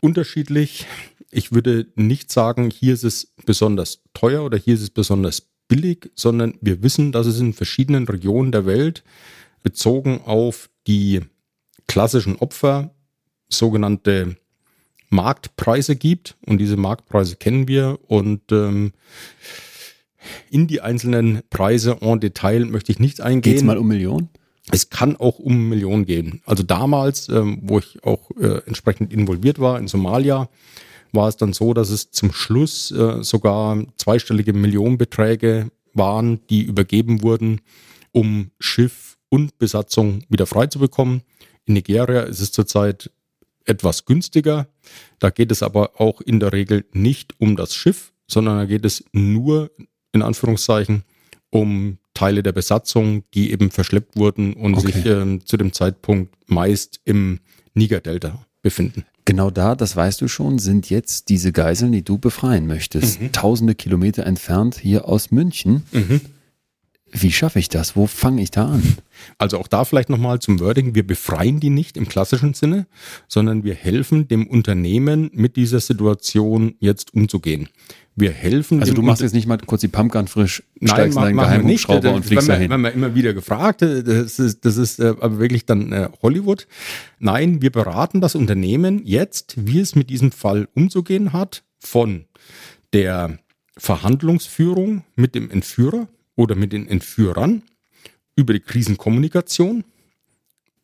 Unterschiedlich. 0.00 0.86
Ich 1.30 1.52
würde 1.52 1.86
nicht 1.94 2.30
sagen, 2.30 2.70
hier 2.70 2.92
ist 2.92 3.04
es 3.04 3.32
besonders 3.46 4.02
teuer 4.12 4.44
oder 4.44 4.58
hier 4.58 4.74
ist 4.74 4.82
es 4.82 4.90
besonders 4.90 5.48
billig, 5.68 6.10
sondern 6.14 6.54
wir 6.60 6.82
wissen, 6.82 7.12
dass 7.12 7.26
es 7.26 7.40
in 7.40 7.54
verschiedenen 7.54 8.06
Regionen 8.06 8.52
der 8.52 8.66
Welt 8.66 9.02
bezogen 9.62 10.20
auf 10.26 10.68
die 10.86 11.20
klassischen 11.86 12.36
Opfer 12.36 12.94
sogenannte 13.48 14.36
Marktpreise 15.12 15.94
gibt 15.94 16.36
und 16.46 16.58
diese 16.58 16.76
Marktpreise 16.76 17.36
kennen 17.36 17.68
wir 17.68 17.98
und 18.08 18.40
ähm, 18.50 18.92
in 20.50 20.66
die 20.66 20.80
einzelnen 20.80 21.42
Preise 21.50 21.98
en 22.00 22.20
Detail 22.20 22.64
möchte 22.64 22.92
ich 22.92 22.98
nicht 22.98 23.20
eingehen. 23.20 23.56
Geht 23.56 23.64
mal 23.64 23.78
um 23.78 23.88
Millionen? 23.88 24.30
Es 24.70 24.90
kann 24.90 25.16
auch 25.16 25.38
um 25.38 25.68
Millionen 25.68 26.06
gehen. 26.06 26.40
Also 26.46 26.62
damals, 26.62 27.28
ähm, 27.28 27.58
wo 27.62 27.78
ich 27.78 28.02
auch 28.04 28.30
äh, 28.40 28.62
entsprechend 28.66 29.12
involviert 29.12 29.58
war 29.58 29.78
in 29.78 29.88
Somalia, 29.88 30.48
war 31.12 31.28
es 31.28 31.36
dann 31.36 31.52
so, 31.52 31.74
dass 31.74 31.90
es 31.90 32.10
zum 32.10 32.32
Schluss 32.32 32.90
äh, 32.90 33.22
sogar 33.22 33.84
zweistellige 33.96 34.52
Millionenbeträge 34.52 35.70
waren, 35.92 36.40
die 36.48 36.62
übergeben 36.62 37.22
wurden, 37.22 37.60
um 38.12 38.50
Schiff 38.60 39.18
und 39.28 39.58
Besatzung 39.58 40.24
wieder 40.28 40.46
frei 40.46 40.68
zu 40.68 40.78
bekommen. 40.78 41.22
In 41.66 41.74
Nigeria 41.74 42.22
ist 42.22 42.40
es 42.40 42.52
zurzeit 42.52 43.10
etwas 43.66 44.04
günstiger. 44.04 44.68
Da 45.18 45.30
geht 45.30 45.52
es 45.52 45.62
aber 45.62 46.00
auch 46.00 46.20
in 46.20 46.40
der 46.40 46.52
Regel 46.52 46.84
nicht 46.92 47.34
um 47.38 47.56
das 47.56 47.74
Schiff, 47.74 48.12
sondern 48.28 48.58
da 48.58 48.64
geht 48.64 48.84
es 48.84 49.04
nur 49.12 49.70
in 50.12 50.22
Anführungszeichen 50.22 51.04
um 51.50 51.98
Teile 52.14 52.42
der 52.42 52.52
Besatzung, 52.52 53.24
die 53.34 53.52
eben 53.52 53.70
verschleppt 53.70 54.16
wurden 54.16 54.54
und 54.54 54.74
okay. 54.74 54.86
sich 54.86 55.06
äh, 55.06 55.38
zu 55.44 55.56
dem 55.56 55.72
Zeitpunkt 55.72 56.34
meist 56.46 57.00
im 57.04 57.40
Niger-Delta 57.74 58.44
befinden. 58.62 59.04
Genau 59.24 59.50
da, 59.50 59.74
das 59.74 59.94
weißt 59.94 60.20
du 60.20 60.28
schon, 60.28 60.58
sind 60.58 60.90
jetzt 60.90 61.28
diese 61.28 61.52
Geiseln, 61.52 61.92
die 61.92 62.02
du 62.02 62.18
befreien 62.18 62.66
möchtest. 62.66 63.20
Mhm. 63.20 63.32
Tausende 63.32 63.74
Kilometer 63.74 64.26
entfernt 64.26 64.76
hier 64.76 65.08
aus 65.08 65.30
München. 65.30 65.84
Mhm. 65.92 66.20
Wie 67.14 67.30
schaffe 67.30 67.58
ich 67.58 67.68
das? 67.68 67.94
Wo 67.94 68.06
fange 68.06 68.42
ich 68.42 68.50
da 68.50 68.66
an? 68.66 68.96
Also 69.36 69.58
auch 69.58 69.68
da 69.68 69.84
vielleicht 69.84 70.08
nochmal 70.08 70.38
zum 70.38 70.60
Wording. 70.60 70.94
Wir 70.94 71.06
befreien 71.06 71.60
die 71.60 71.68
nicht 71.68 71.98
im 71.98 72.08
klassischen 72.08 72.54
Sinne, 72.54 72.86
sondern 73.28 73.64
wir 73.64 73.74
helfen 73.74 74.28
dem 74.28 74.46
Unternehmen 74.46 75.30
mit 75.34 75.56
dieser 75.56 75.80
Situation 75.80 76.74
jetzt 76.78 77.12
umzugehen. 77.12 77.68
Wir 78.16 78.30
helfen. 78.30 78.80
Also 78.80 78.94
du 78.94 79.02
machst 79.02 79.20
jetzt 79.20 79.34
nicht 79.34 79.46
mal 79.46 79.58
kurz 79.58 79.82
die 79.82 79.88
Pumpgun 79.88 80.26
frisch, 80.26 80.62
Nein, 80.80 80.88
steigst 80.88 81.16
mach, 81.16 81.28
in 81.28 81.36
deinen 81.36 81.46
Geheimhubschrauber 81.46 82.14
und 82.14 82.24
fliegst 82.24 82.48
dahin. 82.48 82.70
Wenn 82.70 82.80
man 82.80 82.92
immer 82.94 83.14
wieder 83.14 83.34
gefragt, 83.34 83.82
äh, 83.82 84.02
das 84.02 84.38
ist, 84.38 84.64
das 84.64 84.78
ist 84.78 84.98
äh, 84.98 85.14
aber 85.20 85.38
wirklich 85.38 85.66
dann 85.66 85.92
äh, 85.92 86.08
Hollywood. 86.22 86.66
Nein, 87.18 87.60
wir 87.60 87.70
beraten 87.70 88.22
das 88.22 88.34
Unternehmen 88.34 89.02
jetzt, 89.04 89.54
wie 89.58 89.80
es 89.80 89.94
mit 89.94 90.08
diesem 90.08 90.32
Fall 90.32 90.68
umzugehen 90.74 91.32
hat, 91.32 91.62
von 91.78 92.24
der 92.92 93.38
Verhandlungsführung 93.78 95.04
mit 95.16 95.34
dem 95.34 95.50
Entführer, 95.50 96.08
oder 96.36 96.54
mit 96.54 96.72
den 96.72 96.86
Entführern, 96.86 97.62
über 98.36 98.52
die 98.52 98.60
Krisenkommunikation, 98.60 99.84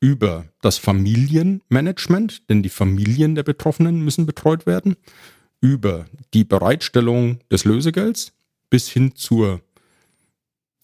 über 0.00 0.46
das 0.60 0.78
Familienmanagement, 0.78 2.48
denn 2.48 2.62
die 2.62 2.68
Familien 2.68 3.34
der 3.34 3.42
Betroffenen 3.42 4.04
müssen 4.04 4.26
betreut 4.26 4.66
werden, 4.66 4.96
über 5.60 6.06
die 6.34 6.44
Bereitstellung 6.44 7.40
des 7.50 7.64
Lösegelds 7.64 8.32
bis 8.70 8.88
hin 8.88 9.14
zur 9.16 9.60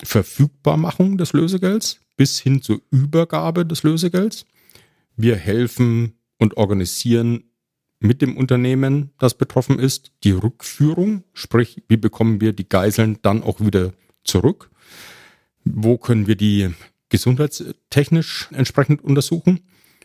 Verfügbarmachung 0.02 1.16
des 1.18 1.32
Lösegelds, 1.32 2.00
bis 2.16 2.40
hin 2.40 2.62
zur 2.62 2.80
Übergabe 2.90 3.64
des 3.66 3.82
Lösegelds. 3.82 4.46
Wir 5.16 5.36
helfen 5.36 6.14
und 6.38 6.56
organisieren 6.56 7.44
mit 8.00 8.20
dem 8.20 8.36
Unternehmen, 8.36 9.12
das 9.18 9.34
betroffen 9.34 9.78
ist, 9.78 10.12
die 10.24 10.32
Rückführung, 10.32 11.24
sprich, 11.32 11.82
wie 11.88 11.96
bekommen 11.96 12.40
wir 12.40 12.52
die 12.52 12.68
Geiseln 12.68 13.18
dann 13.22 13.42
auch 13.42 13.60
wieder 13.60 13.92
zurück? 14.24 14.70
Wo 15.64 15.96
können 15.98 16.26
wir 16.26 16.36
die 16.36 16.70
gesundheitstechnisch 17.08 18.48
entsprechend 18.52 19.02
untersuchen? 19.02 19.60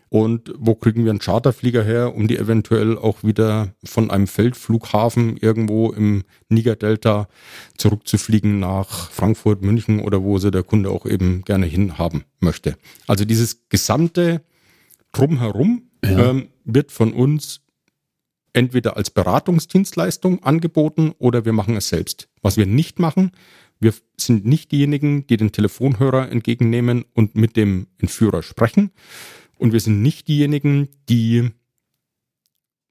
Und 0.09 0.51
wo 0.57 0.73
kriegen 0.73 1.03
wir 1.03 1.11
einen 1.11 1.19
Charterflieger 1.19 1.83
her, 1.83 2.15
um 2.15 2.27
die 2.27 2.37
eventuell 2.37 2.97
auch 2.97 3.23
wieder 3.23 3.75
von 3.83 4.09
einem 4.09 4.25
Feldflughafen 4.25 5.37
irgendwo 5.37 5.91
im 5.91 6.23
Niger-Delta 6.49 7.27
zurückzufliegen 7.77 8.59
nach 8.59 9.11
Frankfurt, 9.11 9.61
München 9.61 9.99
oder 9.99 10.23
wo 10.23 10.39
sie 10.39 10.49
der 10.49 10.63
Kunde 10.63 10.89
auch 10.89 11.05
eben 11.05 11.43
gerne 11.43 11.67
hinhaben 11.67 12.23
möchte. 12.39 12.75
Also 13.05 13.23
dieses 13.23 13.69
gesamte 13.69 14.41
Drumherum 15.11 15.83
ja. 16.03 16.31
ähm, 16.31 16.49
wird 16.65 16.91
von 16.91 17.13
uns 17.13 17.61
entweder 18.53 18.97
als 18.97 19.11
Beratungsdienstleistung 19.11 20.43
angeboten 20.43 21.13
oder 21.19 21.45
wir 21.45 21.53
machen 21.53 21.75
es 21.75 21.89
selbst. 21.89 22.29
Was 22.41 22.57
wir 22.57 22.65
nicht 22.65 22.97
machen, 22.97 23.31
wir 23.79 23.93
sind 24.17 24.45
nicht 24.45 24.71
diejenigen, 24.71 25.25
die 25.27 25.37
den 25.37 25.51
Telefonhörer 25.51 26.29
entgegennehmen 26.31 27.05
und 27.13 27.35
mit 27.35 27.55
dem 27.55 27.87
Entführer 27.97 28.43
sprechen. 28.43 28.91
Und 29.57 29.73
wir 29.73 29.79
sind 29.79 30.01
nicht 30.01 30.27
diejenigen, 30.27 30.89
die 31.07 31.51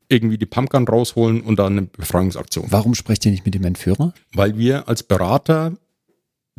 irgendwie 0.08 0.38
die 0.38 0.46
Pumpgun 0.46 0.88
rausholen 0.88 1.42
und 1.42 1.58
dann 1.58 1.78
eine 1.78 1.86
Befreiungsaktion. 1.86 2.66
Warum 2.70 2.94
sprecht 2.94 3.26
ihr 3.26 3.32
nicht 3.32 3.44
mit 3.44 3.54
dem 3.54 3.64
Entführer? 3.64 4.14
Weil 4.32 4.56
wir 4.56 4.88
als 4.88 5.02
Berater 5.02 5.76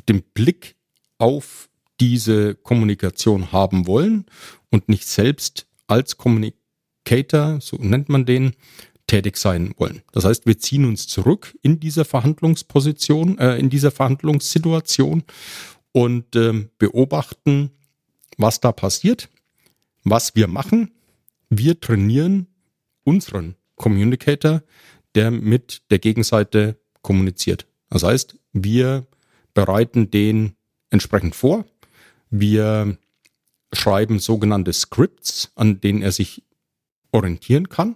den 0.08 0.22
Blick 0.34 0.76
auf 1.18 1.70
diese 2.00 2.56
Kommunikation 2.56 3.52
haben 3.52 3.88
wollen 3.88 4.26
und 4.70 4.88
nicht 4.88 5.08
selbst 5.08 5.68
als 5.88 6.18
Communicator, 6.18 7.60
so 7.60 7.78
nennt 7.78 8.10
man 8.10 8.26
den, 8.26 8.54
tätig 9.10 9.38
sein 9.38 9.74
wollen. 9.78 10.04
Das 10.12 10.24
heißt, 10.24 10.46
wir 10.46 10.60
ziehen 10.60 10.86
uns 10.86 11.08
zurück 11.08 11.58
in 11.64 11.80
dieser 11.80 12.06
Verhandlungsposition, 12.06 13.40
äh, 13.40 13.58
in 13.58 13.70
dieser 13.70 13.92
Verhandlungssituation 13.92 15.24
und 15.92 16.36
ähm, 16.36 16.70
beobachten, 16.78 17.72
was 18.38 18.62
da 18.62 18.72
passiert, 18.72 19.30
was 20.04 20.36
wir 20.36 20.48
machen. 20.48 20.92
Wir 21.50 21.80
trainieren 21.82 22.48
unseren 23.04 23.56
Communicator, 23.76 24.62
der 25.16 25.32
mit 25.32 25.82
der 25.90 25.98
Gegenseite 25.98 26.80
kommuniziert. 27.02 27.66
Das 27.90 28.04
heißt, 28.04 28.38
wir 28.54 29.08
bereiten 29.56 30.12
den 30.12 30.54
entsprechend 30.92 31.36
vor. 31.36 31.66
Wir 32.30 32.96
schreiben 33.74 34.20
sogenannte 34.20 34.72
Scripts, 34.72 35.52
an 35.56 35.82
denen 35.82 36.04
er 36.04 36.12
sich 36.12 36.44
orientieren 37.12 37.70
kann. 37.70 37.96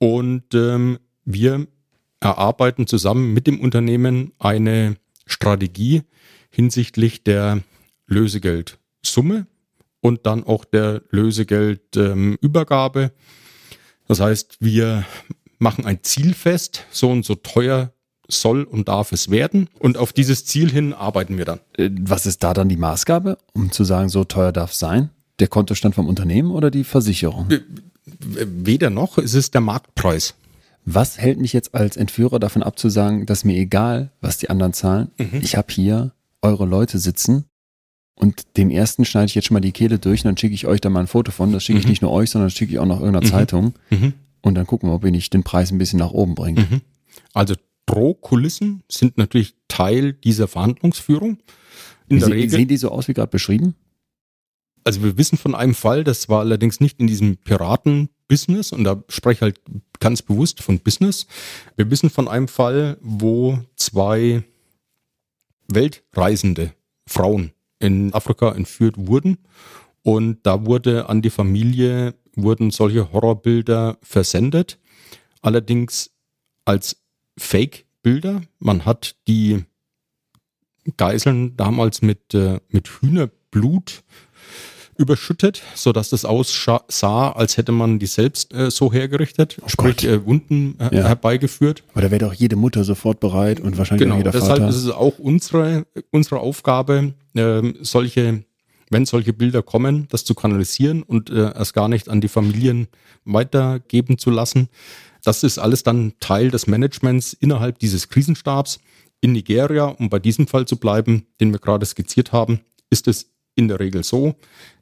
Und 0.00 0.54
ähm, 0.54 0.98
wir 1.24 1.68
erarbeiten 2.20 2.86
zusammen 2.86 3.32
mit 3.34 3.46
dem 3.46 3.60
Unternehmen 3.60 4.32
eine 4.38 4.96
Strategie 5.26 6.02
hinsichtlich 6.50 7.22
der 7.22 7.62
Lösegeldsumme 8.06 9.46
und 10.00 10.26
dann 10.26 10.42
auch 10.42 10.64
der 10.64 11.02
Lösegeldübergabe. 11.10 13.02
Ähm, 13.02 13.10
das 14.08 14.20
heißt, 14.20 14.56
wir 14.60 15.04
machen 15.58 15.84
ein 15.84 16.02
Ziel 16.02 16.34
fest, 16.34 16.86
so 16.90 17.10
und 17.10 17.24
so 17.24 17.34
teuer 17.36 17.92
soll 18.26 18.62
und 18.64 18.88
darf 18.88 19.12
es 19.12 19.30
werden. 19.30 19.68
Und 19.78 19.98
auf 19.98 20.12
dieses 20.12 20.46
Ziel 20.46 20.70
hin 20.70 20.94
arbeiten 20.94 21.36
wir 21.36 21.44
dann. 21.44 21.60
Äh, 21.76 21.90
was 22.00 22.26
ist 22.26 22.42
da 22.42 22.54
dann 22.54 22.68
die 22.68 22.76
Maßgabe, 22.76 23.38
um 23.52 23.70
zu 23.70 23.84
sagen, 23.84 24.08
so 24.08 24.24
teuer 24.24 24.52
darf 24.52 24.72
es 24.72 24.78
sein? 24.78 25.10
Der 25.40 25.48
Kontostand 25.48 25.94
vom 25.94 26.08
Unternehmen 26.08 26.50
oder 26.50 26.70
die 26.70 26.84
Versicherung? 26.84 27.48
Weder 28.18 28.90
noch, 28.90 29.18
es 29.18 29.34
ist 29.34 29.54
der 29.54 29.60
Marktpreis. 29.60 30.34
Was 30.84 31.18
hält 31.18 31.38
mich 31.38 31.52
jetzt 31.52 31.74
als 31.74 31.96
Entführer 31.96 32.38
davon 32.38 32.62
ab 32.62 32.78
zu 32.78 32.88
sagen, 32.88 33.26
dass 33.26 33.44
mir 33.44 33.56
egal, 33.56 34.10
was 34.20 34.38
die 34.38 34.50
anderen 34.50 34.72
zahlen, 34.72 35.10
mhm. 35.18 35.40
ich 35.42 35.56
habe 35.56 35.72
hier 35.72 36.12
eure 36.42 36.64
Leute 36.64 36.98
sitzen 36.98 37.44
und 38.20 38.56
dem 38.58 38.70
ersten 38.70 39.06
schneide 39.06 39.26
ich 39.26 39.34
jetzt 39.34 39.46
schon 39.46 39.54
mal 39.54 39.60
die 39.60 39.72
Kehle 39.72 39.98
durch 39.98 40.20
und 40.20 40.26
dann 40.26 40.36
schicke 40.36 40.54
ich 40.54 40.66
euch 40.66 40.82
da 40.82 40.90
mal 40.90 41.00
ein 41.00 41.06
Foto 41.06 41.32
von. 41.32 41.52
Das 41.52 41.64
schicke 41.64 41.78
ich 41.78 41.86
mhm. 41.86 41.90
nicht 41.90 42.02
nur 42.02 42.12
euch, 42.12 42.30
sondern 42.30 42.48
das 42.48 42.54
schicke 42.54 42.72
ich 42.72 42.78
auch 42.78 42.86
noch 42.86 43.00
irgendeiner 43.00 43.26
mhm. 43.26 43.30
Zeitung. 43.30 43.74
Mhm. 43.88 44.12
Und 44.42 44.54
dann 44.56 44.66
gucken 44.66 44.90
wir, 44.90 44.94
ob 44.94 45.04
ihr 45.04 45.10
nicht 45.10 45.32
den 45.32 45.42
Preis 45.42 45.70
ein 45.70 45.78
bisschen 45.78 45.98
nach 45.98 46.10
oben 46.10 46.34
bringt. 46.34 46.58
Mhm. 46.58 46.82
Also 47.32 47.54
Drohkulissen 47.86 48.82
sind 48.90 49.16
natürlich 49.16 49.54
Teil 49.68 50.12
dieser 50.12 50.48
Verhandlungsführung. 50.48 51.38
In 52.08 52.16
wie 52.16 52.20
der 52.20 52.28
Regel. 52.28 52.50
Sehen 52.50 52.68
die 52.68 52.76
so 52.76 52.90
aus 52.90 53.08
wie 53.08 53.14
gerade 53.14 53.30
beschrieben? 53.30 53.74
Also 54.84 55.02
wir 55.02 55.18
wissen 55.18 55.38
von 55.38 55.54
einem 55.54 55.74
Fall, 55.74 56.04
das 56.04 56.28
war 56.28 56.40
allerdings 56.40 56.80
nicht 56.80 57.00
in 57.00 57.06
diesem 57.06 57.36
Piraten-Business 57.36 58.72
und 58.72 58.84
da 58.84 59.02
spreche 59.08 59.38
ich 59.38 59.42
halt 59.42 59.60
ganz 59.98 60.22
bewusst 60.22 60.62
von 60.62 60.80
Business. 60.80 61.26
Wir 61.76 61.90
wissen 61.90 62.10
von 62.10 62.28
einem 62.28 62.48
Fall, 62.48 62.96
wo 63.00 63.58
zwei 63.76 64.42
Weltreisende 65.68 66.72
Frauen 67.06 67.52
in 67.78 68.12
Afrika 68.14 68.52
entführt 68.52 68.94
wurden 68.96 69.38
und 70.02 70.38
da 70.44 70.64
wurde 70.64 71.08
an 71.08 71.22
die 71.22 71.30
Familie 71.30 72.14
wurden 72.34 72.70
solche 72.70 73.12
Horrorbilder 73.12 73.98
versendet, 74.02 74.78
allerdings 75.42 76.10
als 76.64 76.96
Fake-Bilder. 77.38 78.42
Man 78.58 78.84
hat 78.84 79.16
die 79.28 79.64
Geiseln 80.96 81.56
damals 81.56 82.02
mit, 82.02 82.34
äh, 82.34 82.60
mit 82.68 82.88
Hühnerblut 82.88 84.02
überschüttet, 85.00 85.62
so 85.74 85.92
dass 85.92 86.10
das 86.10 86.24
aussah, 86.24 87.32
als 87.32 87.56
hätte 87.56 87.72
man 87.72 87.98
die 87.98 88.06
selbst 88.06 88.52
äh, 88.52 88.70
so 88.70 88.92
hergerichtet, 88.92 89.56
oh 89.62 89.68
sprich 89.68 90.04
äh, 90.04 90.24
Wunden 90.26 90.76
äh, 90.78 90.94
ja. 90.94 91.08
herbeigeführt. 91.08 91.82
Aber 91.92 92.02
da 92.02 92.10
wäre 92.10 92.20
doch 92.26 92.34
jede 92.34 92.56
Mutter 92.56 92.84
sofort 92.84 93.18
bereit 93.18 93.60
und 93.60 93.78
wahrscheinlich 93.78 94.04
genau, 94.04 94.16
auch 94.16 94.18
jeder 94.18 94.30
deshalb 94.32 94.58
Vater. 94.58 94.68
ist 94.68 94.76
es 94.76 94.90
auch 94.90 95.18
unsere, 95.18 95.86
unsere 96.10 96.38
Aufgabe, 96.40 97.14
äh, 97.34 97.62
solche, 97.80 98.44
wenn 98.90 99.06
solche 99.06 99.32
Bilder 99.32 99.62
kommen, 99.62 100.06
das 100.10 100.24
zu 100.24 100.34
kanalisieren 100.34 101.02
und 101.02 101.30
äh, 101.30 101.52
es 101.54 101.72
gar 101.72 101.88
nicht 101.88 102.10
an 102.10 102.20
die 102.20 102.28
Familien 102.28 102.88
weitergeben 103.24 104.18
zu 104.18 104.30
lassen. 104.30 104.68
Das 105.24 105.42
ist 105.42 105.58
alles 105.58 105.82
dann 105.82 106.12
Teil 106.20 106.50
des 106.50 106.66
Managements 106.66 107.32
innerhalb 107.32 107.78
dieses 107.78 108.10
Krisenstabs. 108.10 108.80
In 109.22 109.32
Nigeria, 109.32 109.84
um 109.84 110.08
bei 110.08 110.18
diesem 110.18 110.46
Fall 110.46 110.66
zu 110.66 110.76
bleiben, 110.76 111.26
den 111.40 111.52
wir 111.52 111.58
gerade 111.58 111.84
skizziert 111.84 112.32
haben, 112.32 112.60
ist 112.90 113.06
es 113.06 113.30
in 113.54 113.68
der 113.68 113.80
Regel 113.80 114.04
so, 114.04 114.34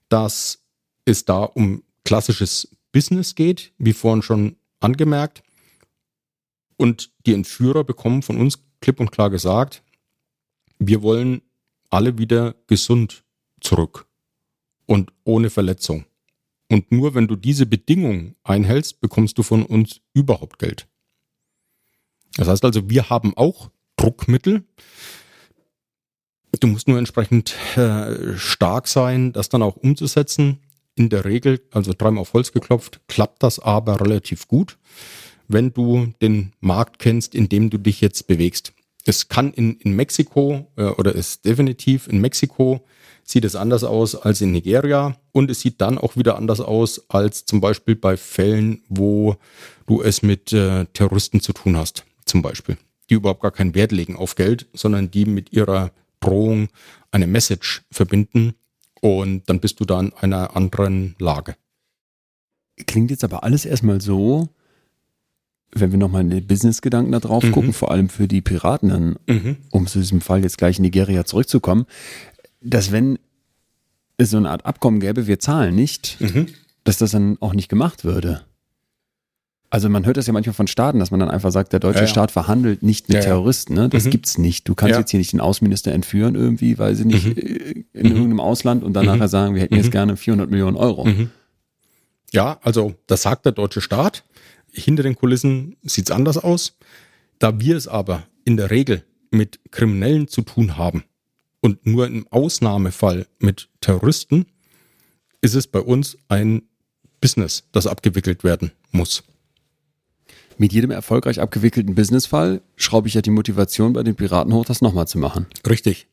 dass 0.08 0.64
es 1.04 1.24
da 1.24 1.44
um 1.44 1.82
klassisches 2.04 2.76
Business 2.92 3.34
geht, 3.34 3.72
wie 3.78 3.92
vorhin 3.92 4.22
schon 4.22 4.56
angemerkt. 4.80 5.42
Und 6.76 7.10
die 7.26 7.34
Entführer 7.34 7.84
bekommen 7.84 8.22
von 8.22 8.38
uns 8.38 8.58
klipp 8.80 9.00
und 9.00 9.10
klar 9.10 9.30
gesagt, 9.30 9.82
wir 10.78 11.02
wollen 11.02 11.42
alle 11.90 12.18
wieder 12.18 12.54
gesund 12.66 13.24
zurück 13.60 14.06
und 14.86 15.12
ohne 15.24 15.50
Verletzung. 15.50 16.04
Und 16.70 16.92
nur 16.92 17.14
wenn 17.14 17.26
du 17.26 17.36
diese 17.36 17.66
Bedingung 17.66 18.36
einhältst, 18.42 19.00
bekommst 19.00 19.38
du 19.38 19.42
von 19.42 19.64
uns 19.64 20.00
überhaupt 20.12 20.58
Geld. 20.58 20.86
Das 22.36 22.46
heißt 22.46 22.64
also, 22.64 22.88
wir 22.88 23.10
haben 23.10 23.36
auch 23.36 23.70
Druckmittel, 23.96 24.64
Du 26.60 26.66
musst 26.66 26.88
nur 26.88 26.98
entsprechend 26.98 27.54
äh, 27.76 28.36
stark 28.36 28.88
sein, 28.88 29.32
das 29.32 29.48
dann 29.48 29.62
auch 29.62 29.76
umzusetzen. 29.76 30.58
In 30.96 31.08
der 31.08 31.24
Regel, 31.24 31.60
also 31.72 31.92
dreimal 31.96 32.22
auf 32.22 32.32
Holz 32.32 32.52
geklopft, 32.52 33.00
klappt 33.06 33.42
das 33.42 33.60
aber 33.60 34.00
relativ 34.00 34.48
gut, 34.48 34.78
wenn 35.46 35.72
du 35.72 36.12
den 36.20 36.52
Markt 36.60 36.98
kennst, 36.98 37.34
in 37.34 37.48
dem 37.48 37.70
du 37.70 37.78
dich 37.78 38.00
jetzt 38.00 38.26
bewegst. 38.26 38.72
Es 39.04 39.28
kann 39.28 39.52
in, 39.52 39.76
in 39.76 39.94
Mexiko 39.94 40.70
äh, 40.76 40.86
oder 40.86 41.14
ist 41.14 41.44
definitiv 41.44 42.08
in 42.08 42.20
Mexiko 42.20 42.84
sieht 43.28 43.44
es 43.44 43.56
anders 43.56 43.84
aus 43.84 44.14
als 44.14 44.40
in 44.40 44.52
Nigeria 44.52 45.16
und 45.32 45.50
es 45.50 45.60
sieht 45.60 45.80
dann 45.80 45.98
auch 45.98 46.16
wieder 46.16 46.36
anders 46.36 46.60
aus 46.60 47.10
als 47.10 47.44
zum 47.44 47.60
Beispiel 47.60 47.94
bei 47.94 48.16
Fällen, 48.16 48.82
wo 48.88 49.36
du 49.86 50.02
es 50.02 50.22
mit 50.22 50.52
äh, 50.52 50.86
Terroristen 50.94 51.40
zu 51.40 51.52
tun 51.52 51.76
hast, 51.76 52.04
zum 52.24 52.40
Beispiel, 52.40 52.78
die 53.10 53.14
überhaupt 53.14 53.42
gar 53.42 53.50
keinen 53.50 53.74
Wert 53.74 53.92
legen 53.92 54.16
auf 54.16 54.34
Geld, 54.34 54.66
sondern 54.72 55.10
die 55.10 55.26
mit 55.26 55.52
ihrer 55.52 55.90
Drohung 56.20 56.68
eine 57.10 57.26
Message 57.26 57.82
verbinden 57.90 58.54
und 59.00 59.48
dann 59.48 59.60
bist 59.60 59.80
du 59.80 59.84
da 59.84 60.00
in 60.00 60.12
einer 60.14 60.56
anderen 60.56 61.14
Lage. 61.18 61.56
Klingt 62.86 63.10
jetzt 63.10 63.24
aber 63.24 63.44
alles 63.44 63.64
erstmal 63.64 64.00
so, 64.00 64.48
wenn 65.72 65.90
wir 65.90 65.98
nochmal 65.98 66.22
in 66.22 66.30
den 66.30 66.46
Business-Gedanken 66.46 67.12
da 67.12 67.20
drauf 67.20 67.44
mhm. 67.44 67.52
gucken, 67.52 67.72
vor 67.72 67.90
allem 67.90 68.08
für 68.08 68.28
die 68.28 68.40
Piraten, 68.40 68.88
dann, 68.88 69.16
mhm. 69.26 69.56
um 69.70 69.86
zu 69.86 69.98
diesem 69.98 70.20
Fall 70.20 70.42
jetzt 70.42 70.58
gleich 70.58 70.78
in 70.78 70.82
Nigeria 70.82 71.24
zurückzukommen, 71.24 71.86
dass 72.60 72.92
wenn 72.92 73.18
es 74.16 74.30
so 74.30 74.36
eine 74.36 74.50
Art 74.50 74.66
Abkommen 74.66 75.00
gäbe, 75.00 75.26
wir 75.26 75.38
zahlen 75.38 75.74
nicht, 75.74 76.20
mhm. 76.20 76.48
dass 76.84 76.98
das 76.98 77.12
dann 77.12 77.36
auch 77.40 77.54
nicht 77.54 77.68
gemacht 77.68 78.04
würde. 78.04 78.44
Also 79.70 79.90
man 79.90 80.06
hört 80.06 80.16
das 80.16 80.26
ja 80.26 80.32
manchmal 80.32 80.54
von 80.54 80.66
Staaten, 80.66 80.98
dass 80.98 81.10
man 81.10 81.20
dann 81.20 81.30
einfach 81.30 81.52
sagt, 81.52 81.74
der 81.74 81.80
deutsche 81.80 82.00
ja, 82.00 82.04
ja. 82.04 82.10
Staat 82.10 82.30
verhandelt 82.30 82.82
nicht 82.82 83.08
mit 83.08 83.16
ja, 83.16 83.22
Terroristen. 83.22 83.74
Ne? 83.74 83.90
Das 83.90 84.06
mhm. 84.06 84.10
gibt's 84.10 84.38
nicht. 84.38 84.66
Du 84.66 84.74
kannst 84.74 84.96
jetzt 84.96 85.10
hier 85.10 85.18
nicht 85.18 85.32
den 85.32 85.40
Außenminister 85.40 85.92
entführen 85.92 86.34
irgendwie, 86.34 86.78
weil 86.78 86.94
sie 86.94 87.04
nicht 87.04 87.26
mhm. 87.26 87.36
Äh, 87.36 87.84
in 87.92 88.06
mhm. 88.08 88.16
irgendeinem 88.16 88.40
Ausland 88.40 88.82
und 88.82 88.94
dann 88.94 89.04
mhm. 89.04 89.12
nachher 89.12 89.28
sagen, 89.28 89.54
wir 89.54 89.62
hätten 89.62 89.76
jetzt 89.76 89.86
mhm. 89.86 89.92
gerne 89.92 90.16
400 90.16 90.50
Millionen 90.50 90.76
Euro. 90.76 91.06
Ja, 92.32 92.58
also 92.62 92.94
das 93.06 93.22
sagt 93.22 93.44
der 93.44 93.52
deutsche 93.52 93.80
Staat. 93.80 94.24
Hinter 94.70 95.02
den 95.02 95.16
Kulissen 95.16 95.76
sieht's 95.82 96.10
anders 96.10 96.38
aus. 96.38 96.76
Da 97.38 97.60
wir 97.60 97.76
es 97.76 97.88
aber 97.88 98.24
in 98.44 98.56
der 98.56 98.70
Regel 98.70 99.04
mit 99.30 99.60
Kriminellen 99.70 100.28
zu 100.28 100.42
tun 100.42 100.78
haben 100.78 101.04
und 101.60 101.84
nur 101.86 102.06
im 102.06 102.26
Ausnahmefall 102.30 103.26
mit 103.38 103.68
Terroristen, 103.80 104.46
ist 105.42 105.54
es 105.54 105.66
bei 105.66 105.80
uns 105.80 106.16
ein 106.28 106.62
Business, 107.20 107.64
das 107.72 107.86
abgewickelt 107.86 108.44
werden 108.44 108.72
muss 108.92 109.24
mit 110.58 110.72
jedem 110.72 110.90
erfolgreich 110.90 111.40
abgewickelten 111.40 111.94
Businessfall 111.94 112.62
schraube 112.76 113.08
ich 113.08 113.14
ja 113.14 113.22
die 113.22 113.30
Motivation 113.30 113.92
bei 113.92 114.02
den 114.02 114.16
Piraten 114.16 114.52
hoch, 114.52 114.64
das 114.64 114.80
nochmal 114.80 115.08
zu 115.08 115.18
machen. 115.18 115.46
Richtig. 115.66 116.08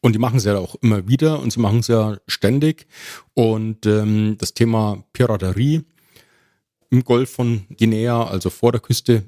Und 0.00 0.12
die 0.12 0.18
machen 0.18 0.36
es 0.36 0.44
ja 0.44 0.58
auch 0.58 0.74
immer 0.82 1.08
wieder 1.08 1.40
und 1.40 1.52
sie 1.52 1.60
machen 1.60 1.78
es 1.78 1.88
ja 1.88 2.18
ständig. 2.26 2.86
Und 3.32 3.86
ähm, 3.86 4.36
das 4.38 4.52
Thema 4.52 5.02
Piraterie 5.12 5.82
im 6.90 7.04
Golf 7.04 7.30
von 7.30 7.62
Guinea, 7.78 8.24
also 8.26 8.50
vor 8.50 8.72
der 8.72 8.80
Küste 8.80 9.24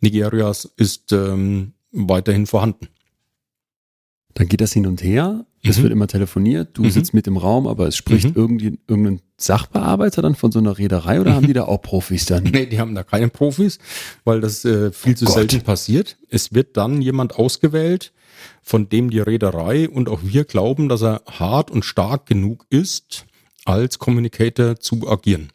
Nigerias, 0.00 0.64
ist 0.76 1.12
ähm, 1.12 1.74
weiterhin 1.92 2.46
vorhanden. 2.46 2.88
Dann 4.34 4.48
geht 4.48 4.60
das 4.60 4.72
hin 4.72 4.86
und 4.86 5.02
her. 5.02 5.46
Es 5.62 5.78
mhm. 5.78 5.82
wird 5.82 5.92
immer 5.92 6.08
telefoniert. 6.08 6.70
Du 6.76 6.82
mhm. 6.82 6.90
sitzt 6.90 7.14
mit 7.14 7.26
im 7.26 7.36
Raum, 7.36 7.66
aber 7.66 7.86
es 7.86 7.96
spricht 7.96 8.34
mhm. 8.36 8.78
irgendein 8.88 9.20
Sachbearbeiter 9.44 10.22
dann 10.22 10.34
von 10.34 10.52
so 10.52 10.58
einer 10.58 10.78
Reederei 10.78 11.20
oder 11.20 11.34
haben 11.34 11.46
die 11.46 11.52
da 11.54 11.64
auch 11.64 11.82
Profis 11.82 12.26
dann? 12.26 12.44
Nee, 12.44 12.66
die 12.66 12.80
haben 12.80 12.94
da 12.94 13.02
keine 13.02 13.28
Profis, 13.28 13.78
weil 14.24 14.40
das 14.40 14.64
äh, 14.64 14.92
viel 14.92 15.16
zu 15.16 15.24
Gott. 15.24 15.34
selten 15.34 15.62
passiert. 15.62 16.16
Es 16.28 16.52
wird 16.52 16.76
dann 16.76 17.02
jemand 17.02 17.36
ausgewählt, 17.36 18.12
von 18.62 18.88
dem 18.88 19.10
die 19.10 19.20
Reederei 19.20 19.88
und 19.88 20.08
auch 20.08 20.20
wir 20.22 20.44
glauben, 20.44 20.88
dass 20.88 21.02
er 21.02 21.22
hart 21.26 21.70
und 21.70 21.84
stark 21.84 22.26
genug 22.26 22.66
ist, 22.70 23.26
als 23.64 23.98
Communicator 23.98 24.78
zu 24.80 25.08
agieren. 25.08 25.50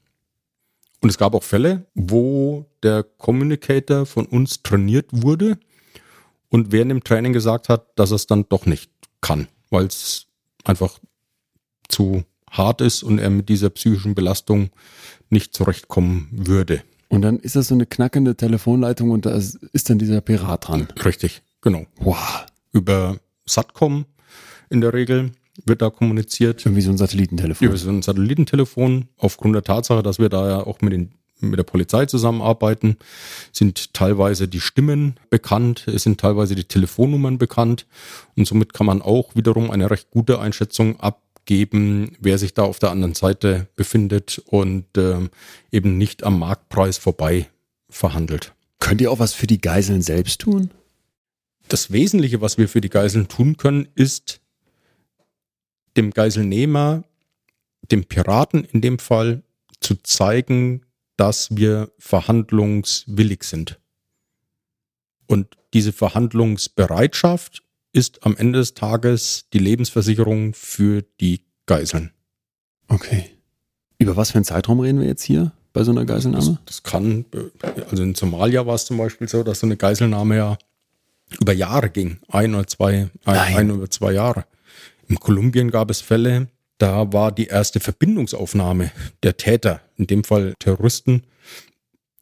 Und 1.02 1.10
es 1.10 1.18
gab 1.18 1.36
auch 1.36 1.44
Fälle, 1.44 1.86
wo 1.94 2.66
der 2.84 3.04
Communicator 3.04 4.06
von 4.06 4.26
uns 4.26 4.64
trainiert 4.64 5.08
wurde 5.12 5.58
und 6.50 6.72
während 6.72 6.92
dem 6.92 7.04
Training 7.04 7.34
gesagt 7.34 7.70
hat, 7.70 7.88
dass 7.98 8.12
er 8.12 8.16
es 8.16 8.28
dann 8.28 8.48
doch 8.50 8.66
nicht 8.66 8.92
kann, 9.22 9.48
weil 9.70 9.86
es 9.86 10.28
einfach 10.64 11.00
zu 11.88 12.24
hart 12.52 12.82
ist 12.82 13.04
und 13.04 13.20
er 13.20 13.30
mit 13.30 13.50
dieser 13.50 13.70
psychischen 13.70 14.16
Belastung 14.16 14.70
nicht 15.30 15.54
zurechtkommen 15.54 16.28
würde. 16.32 16.82
Und 17.10 17.22
dann 17.22 17.40
ist 17.40 17.56
das 17.56 17.68
so 17.68 17.76
eine 17.76 17.86
knackende 17.86 18.36
Telefonleitung 18.36 19.12
und 19.12 19.26
da 19.26 19.32
ist 19.32 19.90
dann 19.90 20.00
dieser 20.00 20.22
Pirat 20.22 20.68
dran. 20.68 20.88
Richtig, 21.04 21.42
genau. 21.62 21.86
Wow. 22.00 22.46
Über 22.74 23.18
Satcom 23.46 24.06
in 24.70 24.82
der 24.82 24.94
Regel 24.94 25.32
wird 25.66 25.82
da 25.82 25.90
kommuniziert. 25.90 26.66
Irgendwie 26.66 26.82
so 26.82 26.92
ein 26.92 26.98
Satellitentelefon. 26.98 27.68
Über 27.68 27.78
so 27.78 27.90
ein 27.90 28.02
Satellitentelefon. 28.02 29.08
Aufgrund 29.18 29.56
der 29.56 29.64
Tatsache, 29.64 30.04
dass 30.04 30.20
wir 30.20 30.30
da 30.30 30.50
ja 30.50 30.68
auch 30.68 30.82
mit, 30.82 30.94
den, 30.94 31.12
mit 31.40 31.58
der 31.58 31.64
Polizei 31.64 32.06
zusammenarbeiten, 32.06 32.98
sind 33.54 33.94
teilweise 33.94 34.48
die 34.50 34.60
Stimmen 34.60 35.16
bekannt, 35.30 35.88
es 35.88 36.04
sind 36.04 36.20
teilweise 36.20 36.56
die 36.56 36.66
Telefonnummern 36.66 37.38
bekannt 37.38 37.88
und 38.36 38.46
somit 38.46 38.74
kann 38.74 38.86
man 38.86 39.02
auch 39.02 39.36
wiederum 39.36 39.72
eine 39.72 39.90
recht 39.90 40.12
gute 40.12 40.40
Einschätzung 40.40 41.00
abgeben, 41.48 42.18
wer 42.20 42.38
sich 42.38 42.54
da 42.54 42.64
auf 42.64 42.78
der 42.78 42.92
anderen 42.92 43.14
Seite 43.14 43.70
befindet 43.78 44.42
und 44.48 44.86
ähm, 44.98 45.30
eben 45.72 45.98
nicht 45.98 46.26
am 46.26 46.40
Marktpreis 46.40 46.98
vorbei 46.98 47.50
verhandelt. 47.90 48.54
Könnt 48.80 49.00
ihr 49.00 49.10
auch 49.10 49.20
was 49.20 49.34
für 49.34 49.48
die 49.48 49.62
Geiseln 49.62 50.02
selbst 50.02 50.42
tun? 50.42 50.72
Das 51.70 51.90
Wesentliche, 51.94 52.42
was 52.42 52.58
wir 52.58 52.68
für 52.68 52.82
die 52.82 52.90
Geiseln 52.90 53.30
tun 53.30 53.56
können, 53.56 53.88
ist 53.96 54.42
dem 55.96 56.12
Geiselnehmer, 56.12 57.06
dem 57.92 58.04
Piraten 58.04 58.66
in 58.66 58.82
dem 58.82 59.00
Fall, 59.00 59.42
zu 59.80 59.96
zeigen, 59.96 60.82
dass 61.16 61.56
wir 61.56 61.94
verhandlungswillig 61.98 63.44
sind. 63.44 63.80
Und 65.28 65.56
diese 65.74 65.94
Verhandlungsbereitschaft 65.94 67.64
ist 67.98 68.24
am 68.24 68.38
Ende 68.38 68.60
des 68.60 68.76
Tages 68.76 69.46
die 69.54 69.60
Lebensversicherung 69.60 70.54
für 70.54 71.04
die 71.20 71.42
Geiseln. 71.66 72.12
Okay. 72.88 73.32
Über 73.98 74.16
was 74.16 74.32
für 74.32 74.36
einen 74.36 74.46
Zeitraum 74.46 74.80
reden 74.80 75.00
wir 75.00 75.08
jetzt 75.08 75.24
hier 75.24 75.52
bei 75.74 75.84
so 75.84 75.92
einer 75.92 76.06
Das, 76.06 76.16
Geiselnahme? 76.16 76.60
das 76.66 76.84
kann, 76.84 77.26
äh, 77.34 77.82
also 77.90 78.04
in 78.04 78.14
Somalia 78.14 78.68
war 78.68 78.76
es 78.76 78.86
zum 78.86 78.98
Beispiel 78.98 79.28
so, 79.28 79.44
dass 79.44 79.62
so 79.62 79.66
eine 79.66 79.78
Geiselnahme 79.78 80.38
ja 80.38 80.58
über 81.40 81.54
Jahre 81.54 81.90
ging. 81.90 82.20
Ein 82.30 82.54
oder 82.54 82.68
zwei, 82.68 83.10
ein, 83.26 83.56
ein 83.56 83.72
oder 83.72 83.90
zwei 83.90 84.12
Jahre. 84.14 84.46
In 85.08 85.20
Kolumbien 85.20 85.72
gab 85.72 85.90
es 85.90 86.00
Fälle, 86.00 86.50
da 86.78 87.12
war 87.12 87.32
die 87.32 87.48
erste 87.48 87.80
Verbindungsaufnahme 87.80 88.92
der 89.24 89.38
Täter, 89.38 89.82
in 89.96 90.06
dem 90.06 90.24
Fall 90.24 90.54
Terroristen, 90.60 91.24